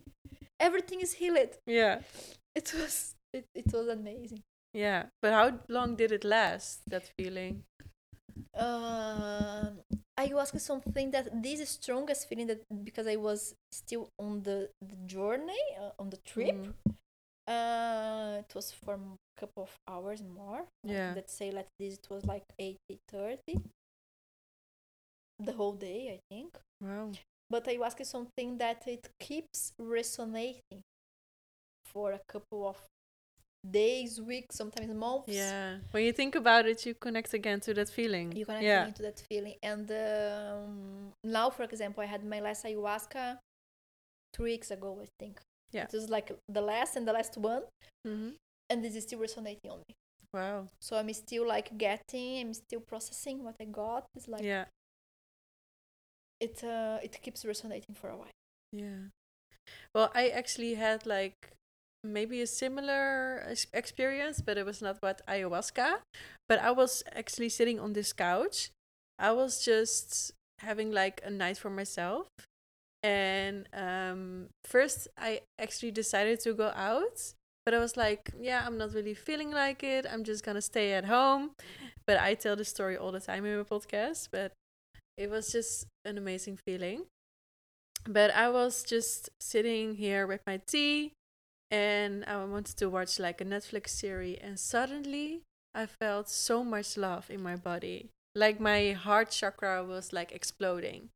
Everything 0.60 0.99
is 1.02 1.14
healed. 1.14 1.54
yeah. 1.66 1.99
It 2.57 2.67
was. 2.73 3.13
It, 3.34 3.45
it 3.53 3.69
was 3.73 3.88
amazing. 3.88 4.41
Yeah. 4.73 5.01
But 5.21 5.31
how 5.34 5.47
long 5.67 5.95
did 5.95 6.11
it 6.11 6.23
last? 6.23 6.81
That 6.89 7.05
feeling. 7.17 7.63
Um, 8.55 9.81
ayahuasca 10.19 10.55
is 10.55 10.63
something 10.63 11.11
that 11.11 11.25
this 11.43 11.59
is 11.59 11.69
strongest 11.69 12.27
feeling 12.29 12.47
that 12.47 12.61
because 12.84 13.07
I 13.07 13.15
was 13.17 13.53
still 13.71 14.09
on 14.17 14.41
the, 14.43 14.69
the 14.81 14.95
journey 15.05 15.63
uh, 15.79 15.91
on 15.99 16.09
the 16.09 16.17
trip. 16.31 16.55
Mhm. 16.55 16.73
Uh, 17.47 18.39
it 18.43 18.51
was 18.55 18.71
for 18.71 18.93
a 18.95 18.99
couple 19.39 19.63
of 19.63 19.73
hours 19.88 20.21
more. 20.23 20.61
like, 20.84 20.93
Yeah. 20.97 21.13
let's 21.15 21.34
say 21.34 21.51
like 21.51 21.69
this. 21.79 21.93
It 21.95 22.07
was 22.09 22.25
like 22.25 22.43
eight 22.59 22.77
thirty. 23.07 23.55
The 25.39 25.53
whole 25.53 25.73
day, 25.73 25.99
I 26.15 26.19
think. 26.34 26.57
Wow. 26.81 27.11
But 27.49 27.65
ayahuasca 27.65 28.01
is 28.01 28.09
something 28.09 28.57
that 28.57 28.88
it 28.88 29.07
keeps 29.19 29.71
resonating 29.79 30.81
for 31.93 32.14
a 32.14 32.22
couple 32.27 32.68
of 32.68 32.77
days, 33.69 34.22
weeks, 34.22 34.55
sometimes 34.55 34.93
months. 34.93 35.34
Yeah. 35.34 35.77
When 35.91 36.03
you 36.03 36.14
think 36.14 36.35
about 36.35 36.65
it, 36.65 36.85
you 36.85 36.93
connect 36.93 37.34
again 37.34 37.59
to 37.61 37.73
that 37.73 37.89
feeling. 37.89 38.31
you 38.31 38.45
connect 38.45 38.64
yeah. 38.64 38.88
into 38.88 39.01
that 39.03 39.22
feeling. 39.30 39.55
And 39.61 39.89
um, 39.91 41.11
now, 41.23 41.49
for 41.49 41.64
example, 41.64 42.03
I 42.03 42.07
had 42.07 42.23
my 42.23 42.39
last 42.39 42.65
ayahuasca 42.65 43.38
three 44.34 44.51
weeks 44.53 44.72
ago, 44.72 44.99
I 45.01 45.07
think. 45.19 45.39
Yeah. 45.72 45.84
It 45.84 45.93
was 45.93 46.09
like 46.09 46.31
the 46.47 46.61
last 46.61 46.95
and 46.95 47.07
the 47.07 47.14
last 47.14 47.38
one, 47.38 47.64
hmm 48.05 48.30
and 48.69 48.84
this 48.84 48.95
is 48.95 49.03
still 49.03 49.19
resonating 49.19 49.72
on 49.72 49.80
me. 49.88 49.95
Wow. 50.34 50.68
So 50.81 50.97
I'm 50.97 51.11
still 51.14 51.47
like 51.47 51.77
getting, 51.77 52.39
I'm 52.41 52.53
still 52.53 52.81
processing 52.81 53.43
what 53.43 53.55
I 53.61 53.65
got. 53.65 54.05
It's 54.15 54.27
like 54.27 54.43
yeah. 54.43 54.65
it 56.39 56.64
uh 56.64 56.99
it 57.01 57.22
keeps 57.22 57.45
resonating 57.45 57.95
for 57.95 58.09
a 58.09 58.18
while. 58.18 58.38
Yeah. 58.72 59.11
Well, 59.93 60.11
I 60.14 60.30
actually 60.30 60.76
had 60.76 61.05
like 61.05 61.56
maybe 62.13 62.41
a 62.41 62.47
similar 62.47 63.53
experience, 63.73 64.41
but 64.41 64.57
it 64.57 64.65
was 64.65 64.81
not 64.81 64.97
what 65.01 65.21
ayahuasca. 65.27 65.97
But 66.47 66.59
I 66.59 66.71
was 66.71 67.03
actually 67.13 67.49
sitting 67.49 67.79
on 67.79 67.93
this 67.93 68.13
couch. 68.13 68.71
I 69.19 69.31
was 69.31 69.63
just 69.63 70.31
having 70.59 70.91
like 70.91 71.21
a 71.23 71.29
night 71.29 71.57
for 71.57 71.69
myself. 71.69 72.27
And 73.03 73.67
um, 73.73 74.47
first, 74.65 75.07
I 75.17 75.41
actually 75.59 75.91
decided 75.91 76.39
to 76.41 76.53
go 76.53 76.71
out, 76.75 77.34
but 77.65 77.73
I 77.73 77.79
was 77.79 77.95
like, 77.95 78.31
yeah, 78.39 78.63
I'm 78.65 78.77
not 78.77 78.93
really 78.93 79.13
feeling 79.13 79.51
like 79.51 79.84
it. 79.84 80.05
I'm 80.11 80.23
just 80.23 80.43
gonna 80.43 80.61
stay 80.61 80.93
at 80.93 81.05
home. 81.05 81.51
But 82.05 82.19
I 82.19 82.34
tell 82.34 82.55
the 82.55 82.65
story 82.65 82.97
all 82.97 83.11
the 83.11 83.19
time 83.19 83.45
in 83.45 83.57
my 83.57 83.63
podcast. 83.63 84.29
But 84.31 84.53
it 85.17 85.29
was 85.29 85.51
just 85.51 85.85
an 86.05 86.17
amazing 86.17 86.57
feeling 86.65 87.03
but 88.07 88.31
I 88.31 88.49
was 88.49 88.84
just 88.84 89.29
sitting 89.39 89.95
here 89.95 90.25
with 90.25 90.41
my 90.47 90.61
tea 90.65 91.13
and 91.69 92.23
I 92.26 92.44
wanted 92.45 92.77
to 92.77 92.89
watch 92.89 93.19
like 93.19 93.41
a 93.41 93.45
Netflix 93.45 93.89
series 93.89 94.39
and 94.41 94.60
suddenly 94.60 95.41
I 95.76 95.85
felt 95.85 96.30
so 96.30 96.64
much 96.64 96.98
love 96.98 97.30
in 97.30 97.41
my 97.41 97.56
body. 97.56 98.10
Like 98.35 98.60
my 98.60 98.91
heart 98.91 99.31
chakra 99.31 99.84
was 99.84 100.14
like 100.14 100.31
exploding. 100.31 101.10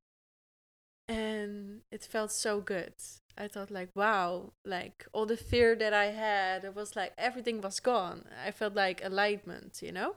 And 1.07 1.81
it 1.91 2.03
felt 2.03 2.31
so 2.31 2.61
good. 2.61 2.93
I 3.37 3.47
thought 3.47 3.71
like 3.71 3.89
wow, 3.95 4.51
like 4.65 5.07
all 5.13 5.25
the 5.25 5.37
fear 5.37 5.75
that 5.75 5.93
I 5.93 6.05
had, 6.05 6.63
it 6.63 6.75
was 6.75 6.95
like 6.95 7.13
everything 7.17 7.61
was 7.61 7.79
gone. 7.79 8.25
I 8.45 8.51
felt 8.51 8.75
like 8.75 9.03
alignment, 9.03 9.81
you 9.81 9.91
know? 9.91 10.15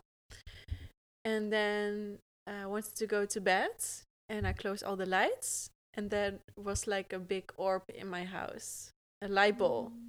And 1.25 1.53
then 1.53 2.19
I 2.47 2.67
wanted 2.67 2.97
to 2.97 3.07
go 3.07 3.25
to 3.25 3.41
bed 3.41 3.77
and 4.29 4.47
I 4.47 4.53
closed 4.53 4.85
all 4.85 4.97
the 4.97 5.07
lights 5.07 5.71
and 5.95 6.11
there 6.11 6.35
was 6.57 6.87
like 6.87 7.13
a 7.13 7.19
big 7.19 7.53
orb 7.57 7.83
in 7.95 8.09
my 8.09 8.25
house, 8.25 8.91
a 9.23 9.29
light 9.29 9.59
bulb. 9.59 9.93
Mm. 9.93 10.09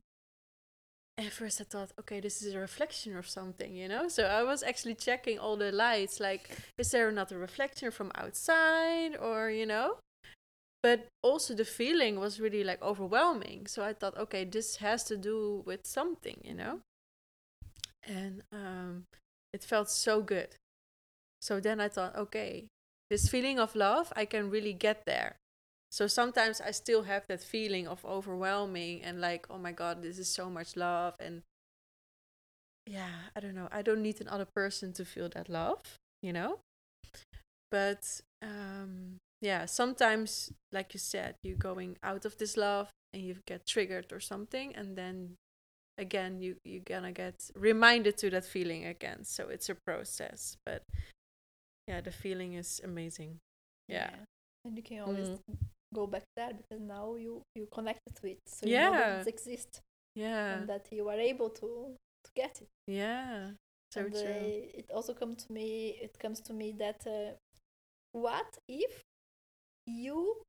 At 1.17 1.31
first, 1.31 1.61
I 1.61 1.63
thought, 1.63 1.91
okay, 1.97 2.19
this 2.19 2.41
is 2.41 2.53
a 2.53 2.59
reflection 2.59 3.15
of 3.15 3.27
something, 3.27 3.73
you 3.73 3.87
know. 3.87 4.09
So 4.09 4.25
I 4.25 4.43
was 4.43 4.63
actually 4.63 4.95
checking 4.95 5.39
all 5.39 5.55
the 5.55 5.71
lights, 5.71 6.19
like, 6.19 6.49
is 6.77 6.91
there 6.91 7.07
another 7.07 7.37
reflection 7.37 7.89
from 7.89 8.11
outside, 8.15 9.15
or 9.15 9.49
you 9.49 9.65
know? 9.65 9.97
But 10.83 11.07
also 11.23 11.55
the 11.55 11.65
feeling 11.65 12.19
was 12.19 12.39
really 12.39 12.63
like 12.63 12.81
overwhelming. 12.81 13.65
So 13.67 13.83
I 13.83 13.93
thought, 13.93 14.17
okay, 14.17 14.43
this 14.43 14.75
has 14.77 15.03
to 15.05 15.15
do 15.15 15.63
with 15.65 15.87
something, 15.87 16.41
you 16.43 16.53
know. 16.53 16.81
And 18.05 18.43
um, 18.51 19.05
it 19.53 19.63
felt 19.63 19.89
so 19.89 20.21
good. 20.21 20.49
So 21.41 21.59
then 21.59 21.79
I 21.79 21.87
thought, 21.87 22.15
okay, 22.15 22.67
this 23.09 23.29
feeling 23.29 23.57
of 23.57 23.73
love, 23.75 24.11
I 24.15 24.25
can 24.25 24.49
really 24.49 24.73
get 24.73 25.05
there. 25.05 25.37
So 25.95 26.07
sometimes 26.07 26.59
I 26.59 26.71
still 26.71 27.03
have 27.03 27.25
that 27.29 27.41
feeling 27.41 27.87
of 27.87 28.03
overwhelming 28.03 29.01
and 29.01 29.21
like, 29.21 29.47
oh 29.49 29.57
my 29.57 29.71
God, 29.71 30.01
this 30.01 30.19
is 30.19 30.27
so 30.27 30.49
much 30.49 30.75
love. 30.75 31.13
And 31.21 31.41
yeah, 32.85 33.31
I 33.33 33.39
don't 33.39 33.55
know. 33.55 33.69
I 33.71 33.81
don't 33.81 34.01
need 34.01 34.19
another 34.19 34.43
person 34.43 34.91
to 34.91 35.05
feel 35.05 35.29
that 35.29 35.47
love, 35.47 35.79
you 36.21 36.33
know? 36.33 36.59
But 37.71 38.19
um, 38.41 39.19
yeah, 39.41 39.67
sometimes, 39.67 40.51
like 40.73 40.93
you 40.93 40.99
said, 40.99 41.35
you're 41.43 41.55
going 41.55 41.95
out 42.03 42.25
of 42.25 42.37
this 42.39 42.57
love 42.57 42.89
and 43.13 43.23
you 43.23 43.37
get 43.45 43.65
triggered 43.65 44.11
or 44.11 44.19
something. 44.19 44.75
And 44.75 44.97
then 44.97 45.35
again, 45.97 46.41
you, 46.41 46.57
you're 46.65 46.83
gonna 46.83 47.13
get 47.13 47.35
reminded 47.55 48.17
to 48.17 48.29
that 48.31 48.43
feeling 48.43 48.83
again. 48.83 49.23
So 49.23 49.47
it's 49.47 49.69
a 49.69 49.75
process. 49.75 50.57
But 50.65 50.83
yeah, 51.87 52.01
the 52.01 52.11
feeling 52.11 52.55
is 52.55 52.81
amazing. 52.83 53.37
Yeah. 53.87 54.09
And 54.65 54.75
you 54.75 54.83
can 54.83 54.99
always 54.99 55.29
Mhm. 55.29 55.55
Go 55.93 56.07
back 56.07 56.23
there 56.35 56.53
because 56.53 56.81
now 56.81 57.15
you 57.15 57.41
you 57.55 57.67
connected 57.71 58.15
to 58.15 58.27
it, 58.27 58.39
so 58.47 58.65
you 58.65 58.75
know 58.77 58.91
that 58.91 59.27
it 59.27 59.27
exists 59.27 59.81
Yeah. 60.15 60.55
and 60.57 60.69
that 60.69 60.87
you 60.91 61.07
are 61.09 61.19
able 61.19 61.49
to 61.49 61.95
to 62.23 62.31
get 62.35 62.61
it. 62.61 62.69
Yeah. 62.87 63.51
So 63.91 64.01
and 64.01 64.11
true. 64.11 64.21
uh, 64.21 64.79
it 64.79 64.89
also 64.93 65.13
comes 65.13 65.45
to 65.45 65.53
me. 65.53 65.97
It 66.01 66.17
comes 66.19 66.39
to 66.41 66.53
me 66.53 66.73
that 66.79 67.05
uh, 67.07 67.35
what 68.13 68.57
if 68.67 69.01
you 69.87 70.41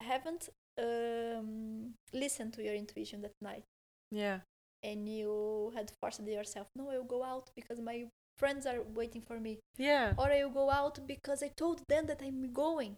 haven't 0.00 0.48
um, 0.78 1.94
listened 2.12 2.52
to 2.54 2.62
your 2.62 2.74
intuition 2.74 3.22
that 3.22 3.34
night 3.40 3.64
Yeah. 4.10 4.40
and 4.82 5.08
you 5.08 5.72
had 5.74 5.90
forced 6.00 6.26
yourself? 6.26 6.66
No, 6.76 6.90
I'll 6.90 7.04
go 7.04 7.22
out 7.22 7.50
because 7.54 7.80
my 7.80 8.08
friends 8.38 8.66
are 8.66 8.82
waiting 8.94 9.22
for 9.22 9.38
me, 9.38 9.58
Yeah. 9.78 10.14
or 10.18 10.30
I'll 10.30 10.50
go 10.50 10.70
out 10.70 10.98
because 11.06 11.42
I 11.42 11.50
told 11.56 11.82
them 11.88 12.06
that 12.06 12.20
I'm 12.22 12.52
going, 12.52 12.96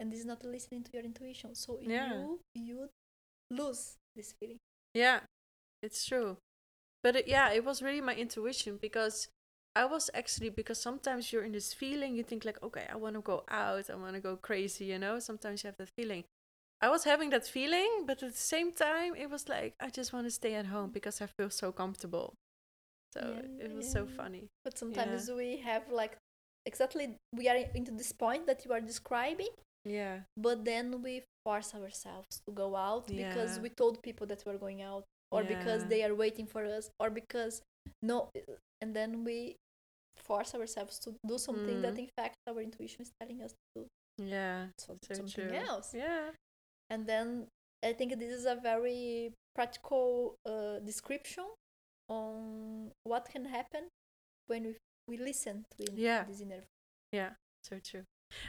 and 0.00 0.12
this 0.12 0.20
is 0.20 0.26
not 0.26 0.44
listening 0.44 0.82
to 0.84 0.92
your 0.94 1.04
intuition. 1.04 1.54
So 1.54 1.78
Yeah. 1.80 2.12
you 2.12 2.40
you 2.54 2.88
lose 3.50 3.96
this 4.14 4.32
feeling. 4.32 4.58
Yeah. 4.94 5.20
It's 5.82 6.04
true. 6.06 6.38
But 7.02 7.16
it, 7.16 7.28
yeah, 7.28 7.52
it 7.52 7.64
was 7.64 7.82
really 7.82 8.00
my 8.00 8.14
intuition 8.14 8.78
because 8.80 9.28
I 9.76 9.84
was 9.84 10.10
actually 10.14 10.50
because 10.50 10.80
sometimes 10.80 11.32
you're 11.32 11.44
in 11.44 11.52
this 11.52 11.72
feeling, 11.74 12.16
you 12.16 12.22
think 12.24 12.44
like, 12.44 12.62
okay, 12.62 12.86
I 12.90 12.96
want 12.96 13.14
to 13.16 13.20
go 13.20 13.44
out, 13.48 13.90
I 13.90 13.94
want 13.96 14.14
to 14.14 14.20
go 14.20 14.36
crazy, 14.36 14.86
you 14.86 14.98
know. 14.98 15.18
Sometimes 15.20 15.62
you 15.62 15.68
have 15.68 15.76
that 15.78 15.90
feeling. 15.90 16.24
I 16.80 16.90
was 16.90 17.04
having 17.04 17.30
that 17.30 17.46
feeling, 17.46 18.04
but 18.06 18.22
at 18.22 18.32
the 18.32 18.38
same 18.38 18.72
time, 18.72 19.14
it 19.16 19.30
was 19.30 19.48
like 19.48 19.74
I 19.80 19.90
just 19.90 20.12
want 20.12 20.26
to 20.26 20.30
stay 20.30 20.54
at 20.54 20.66
home 20.66 20.90
because 20.90 21.20
I 21.22 21.26
feel 21.26 21.50
so 21.50 21.72
comfortable. 21.72 22.34
So 23.12 23.20
Yeah, 23.20 23.64
it 23.66 23.74
was 23.74 23.86
yeah, 23.86 23.92
so 23.92 24.06
funny. 24.06 24.48
But 24.64 24.78
sometimes 24.78 25.30
we 25.30 25.56
have 25.58 25.84
like 25.90 26.18
exactly 26.66 27.16
we 27.32 27.48
are 27.48 27.56
into 27.74 27.92
this 27.92 28.12
point 28.12 28.46
that 28.46 28.64
you 28.64 28.72
are 28.72 28.80
describing, 28.80 29.48
Yeah. 29.86 30.16
but 30.36 30.64
then 30.64 31.00
we 31.02 31.22
force 31.44 31.74
ourselves 31.74 32.40
to 32.46 32.52
go 32.52 32.74
out 32.76 33.06
because 33.06 33.60
we 33.60 33.68
told 33.70 34.02
people 34.02 34.26
that 34.26 34.42
we're 34.44 34.58
going 34.58 34.82
out, 34.82 35.04
or 35.30 35.44
because 35.44 35.86
they 35.86 36.02
are 36.02 36.14
waiting 36.14 36.46
for 36.46 36.64
us, 36.64 36.90
or 37.00 37.08
because 37.10 37.62
no, 38.02 38.30
and 38.82 38.94
then 38.98 39.24
we 39.24 39.56
force 40.28 40.54
ourselves 40.54 40.98
to 41.04 41.14
do 41.30 41.38
something 41.38 41.80
that 41.82 41.94
Mm. 41.94 41.98
in 42.04 42.08
fact 42.18 42.34
our 42.48 42.60
intuition 42.60 43.00
is 43.02 43.10
telling 43.20 43.40
us 43.42 43.52
to 43.52 43.82
do 43.82 43.86
Yeah. 44.34 44.68
so- 44.78 44.98
So 45.06 45.14
something 45.14 45.48
true. 45.48 45.56
else. 45.56 45.94
Yeah. 45.94 46.32
And 46.90 47.06
then 47.06 47.48
I 47.84 47.92
think 47.92 48.18
this 48.18 48.32
is 48.40 48.44
a 48.46 48.56
very 48.56 49.32
practical 49.54 50.34
uh, 50.44 50.78
description 50.80 51.46
on 52.08 52.90
what 53.04 53.24
can 53.28 53.44
happen 53.46 53.88
when 54.48 54.62
we 54.68 54.76
we 55.08 55.16
listen 55.16 55.64
to 55.70 55.84
in- 55.90 55.96
Yeah. 55.96 56.24
this 56.24 56.40
inner 56.40 56.64
Yeah. 57.12 57.34
So 57.62 57.78
true. 57.78 58.04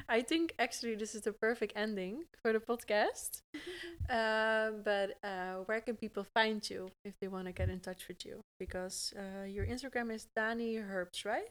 I 0.09 0.21
think 0.21 0.53
actually 0.59 0.95
this 0.95 1.15
is 1.15 1.21
the 1.21 1.33
perfect 1.33 1.73
ending 1.75 2.23
for 2.41 2.53
the 2.53 2.59
podcast. 2.59 3.41
uh, 4.09 4.71
but 4.83 5.17
uh, 5.23 5.63
where 5.65 5.81
can 5.81 5.95
people 5.95 6.25
find 6.33 6.67
you 6.69 6.89
if 7.05 7.13
they 7.19 7.27
want 7.27 7.45
to 7.47 7.51
get 7.51 7.69
in 7.69 7.79
touch 7.79 8.07
with 8.07 8.25
you? 8.25 8.41
Because 8.59 9.13
uh, 9.17 9.43
your 9.45 9.65
Instagram 9.65 10.11
is 10.13 10.27
Dani 10.37 10.83
Herbs, 10.83 11.25
right? 11.25 11.49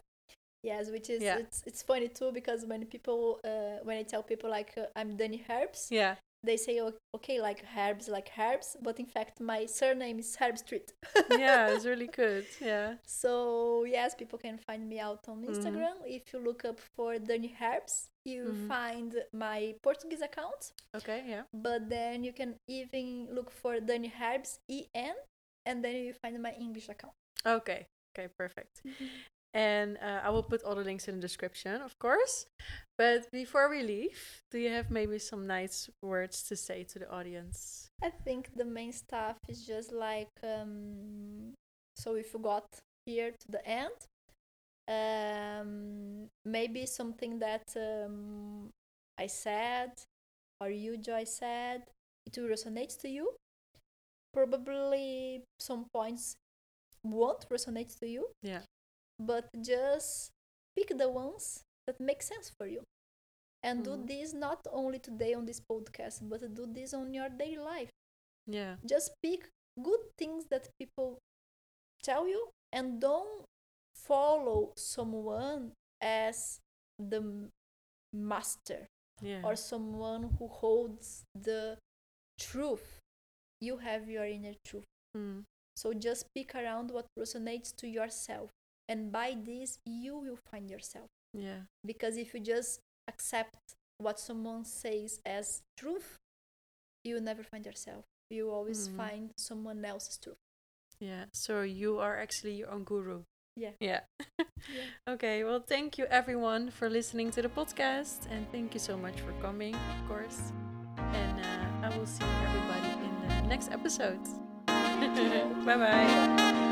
Yes, 0.62 0.90
which 0.90 1.10
is 1.10 1.22
Yeah. 1.22 1.38
it's 1.38 1.62
it's 1.66 1.82
funny 1.82 2.08
too 2.08 2.32
because 2.32 2.66
when 2.66 2.84
people 2.86 3.40
uh, 3.44 3.84
when 3.84 3.98
I 3.98 4.02
tell 4.02 4.22
people 4.22 4.50
like 4.50 4.72
uh, 4.76 4.86
I'm 4.96 5.16
Dani 5.16 5.40
Herbs, 5.48 5.88
Yeah. 5.90 6.16
They 6.46 6.56
say 6.56 6.74
okay 7.16 7.40
like 7.48 7.60
herbs 7.76 8.06
like 8.16 8.28
herbs, 8.38 8.68
but 8.86 8.96
in 9.00 9.06
fact 9.06 9.40
my 9.40 9.60
surname 9.66 10.18
is 10.24 10.36
Herb 10.40 10.56
Street. 10.64 10.88
yeah, 11.44 11.62
it's 11.72 11.84
really 11.92 12.06
good. 12.22 12.46
Yeah. 12.60 12.94
So 13.04 13.84
yes, 13.96 14.14
people 14.20 14.38
can 14.46 14.56
find 14.68 14.82
me 14.92 14.98
out 15.08 15.22
on 15.28 15.36
Mhm. 15.42 15.50
Instagram. 15.50 15.96
If 16.18 16.22
you 16.32 16.38
look 16.48 16.64
up 16.70 16.78
for 16.94 17.08
Dani 17.28 17.50
Herbs, 17.60 17.94
you 18.24 18.42
Mhm. 18.52 18.68
find 18.68 19.10
my 19.32 19.58
Portuguese 19.82 20.22
account. 20.28 20.60
Okay. 20.98 21.20
Yeah. 21.32 21.44
But 21.52 21.80
then 21.96 22.24
you 22.26 22.32
can 22.40 22.50
even 22.78 23.06
look 23.36 23.50
for 23.50 23.72
Dani 23.88 24.10
Herbs 24.20 24.50
EN, 24.68 25.16
and 25.68 25.76
then 25.84 25.94
you 26.06 26.12
find 26.22 26.40
my 26.48 26.52
English 26.66 26.88
account. 26.94 27.14
Okay. 27.44 27.80
Okay. 28.12 28.28
Perfect. 28.42 28.82
And 29.56 29.96
uh, 30.02 30.20
I 30.22 30.28
will 30.28 30.42
put 30.42 30.62
all 30.64 30.74
the 30.74 30.84
links 30.84 31.08
in 31.08 31.14
the 31.14 31.20
description, 31.20 31.80
of 31.80 31.98
course. 31.98 32.44
But 32.98 33.30
before 33.32 33.70
we 33.70 33.82
leave, 33.82 34.42
do 34.50 34.58
you 34.58 34.68
have 34.68 34.90
maybe 34.90 35.18
some 35.18 35.46
nice 35.46 35.88
words 36.02 36.42
to 36.48 36.56
say 36.56 36.84
to 36.84 36.98
the 36.98 37.10
audience? 37.10 37.88
I 38.02 38.10
think 38.10 38.50
the 38.54 38.66
main 38.66 38.92
stuff 38.92 39.38
is 39.48 39.66
just 39.66 39.92
like 39.92 40.28
um, 40.44 41.54
so 41.96 42.16
if 42.16 42.34
you 42.34 42.40
got 42.40 42.66
here 43.06 43.30
to 43.30 43.46
the 43.48 43.66
end, 43.66 43.96
um, 44.88 46.28
maybe 46.44 46.84
something 46.84 47.38
that 47.38 47.64
um, 47.76 48.68
I 49.18 49.26
said 49.26 49.92
or 50.60 50.68
you 50.68 50.98
Joy 50.98 51.24
said 51.24 51.82
it 52.26 52.36
will 52.36 52.48
resonate 52.48 52.98
to 53.00 53.08
you. 53.08 53.32
Probably 54.34 55.42
some 55.58 55.86
points 55.94 56.36
won't 57.02 57.48
resonate 57.48 57.98
to 58.00 58.06
you. 58.06 58.28
Yeah. 58.42 58.60
But 59.18 59.48
just 59.62 60.30
pick 60.76 60.96
the 60.96 61.08
ones 61.08 61.62
that 61.86 61.98
make 62.00 62.22
sense 62.22 62.50
for 62.58 62.66
you. 62.66 62.82
And 63.62 63.82
do 63.84 63.90
Mhm. 63.96 64.06
this 64.06 64.32
not 64.32 64.66
only 64.70 64.98
today 64.98 65.34
on 65.34 65.46
this 65.46 65.60
podcast, 65.60 66.28
but 66.28 66.40
do 66.54 66.66
this 66.66 66.92
on 66.94 67.12
your 67.14 67.28
daily 67.28 67.58
life. 67.58 67.90
Yeah. 68.46 68.76
Just 68.84 69.12
pick 69.22 69.48
good 69.82 70.00
things 70.18 70.46
that 70.50 70.68
people 70.78 71.18
tell 72.02 72.28
you 72.28 72.50
and 72.72 73.00
don't 73.00 73.44
follow 73.94 74.72
someone 74.76 75.72
as 76.00 76.60
the 76.98 77.50
master 78.12 78.86
Yeah. 79.22 79.42
or 79.44 79.56
someone 79.56 80.36
who 80.38 80.46
holds 80.48 81.24
the 81.34 81.78
truth. 82.38 83.00
You 83.60 83.78
have 83.78 84.08
your 84.08 84.26
inner 84.26 84.54
truth. 84.64 84.84
Mm. 85.16 85.44
So 85.74 85.92
just 85.94 86.26
pick 86.34 86.54
around 86.54 86.90
what 86.90 87.06
resonates 87.18 87.74
to 87.76 87.88
yourself. 87.88 88.50
And 88.88 89.10
by 89.12 89.36
this, 89.44 89.78
you 89.84 90.16
will 90.16 90.38
find 90.50 90.70
yourself. 90.70 91.08
Yeah. 91.32 91.62
Because 91.84 92.16
if 92.16 92.32
you 92.34 92.40
just 92.40 92.80
accept 93.08 93.58
what 93.98 94.18
someone 94.20 94.64
says 94.64 95.20
as 95.24 95.62
truth, 95.76 96.16
you 97.04 97.14
will 97.14 97.22
never 97.22 97.42
find 97.42 97.64
yourself. 97.66 98.04
You 98.30 98.50
always 98.50 98.88
Mhm. 98.88 98.96
find 98.96 99.30
someone 99.36 99.84
else's 99.84 100.18
truth. 100.18 100.36
Yeah. 101.00 101.26
So 101.32 101.62
you 101.62 101.98
are 101.98 102.16
actually 102.18 102.54
your 102.54 102.70
own 102.70 102.84
guru. 102.84 103.22
Yeah. 103.56 103.72
Yeah. 103.80 104.00
Yeah. 104.38 104.44
okay. 105.08 105.44
Well, 105.44 105.60
thank 105.60 105.98
you 105.98 106.06
everyone 106.06 106.70
for 106.70 106.90
listening 106.90 107.30
to 107.32 107.42
the 107.42 107.48
podcast, 107.48 108.26
and 108.30 108.46
thank 108.52 108.74
you 108.74 108.80
so 108.80 108.96
much 108.96 109.20
for 109.20 109.32
coming, 109.40 109.74
of 109.74 110.08
course. 110.08 110.52
And 110.98 111.40
uh, 111.40 111.86
I 111.86 111.96
will 111.96 112.06
see 112.06 112.24
everybody 112.24 112.90
in 113.06 113.14
the 113.28 113.48
next 113.48 113.70
episode. 113.70 114.20
bye 115.64 115.76
bye. 115.76 116.65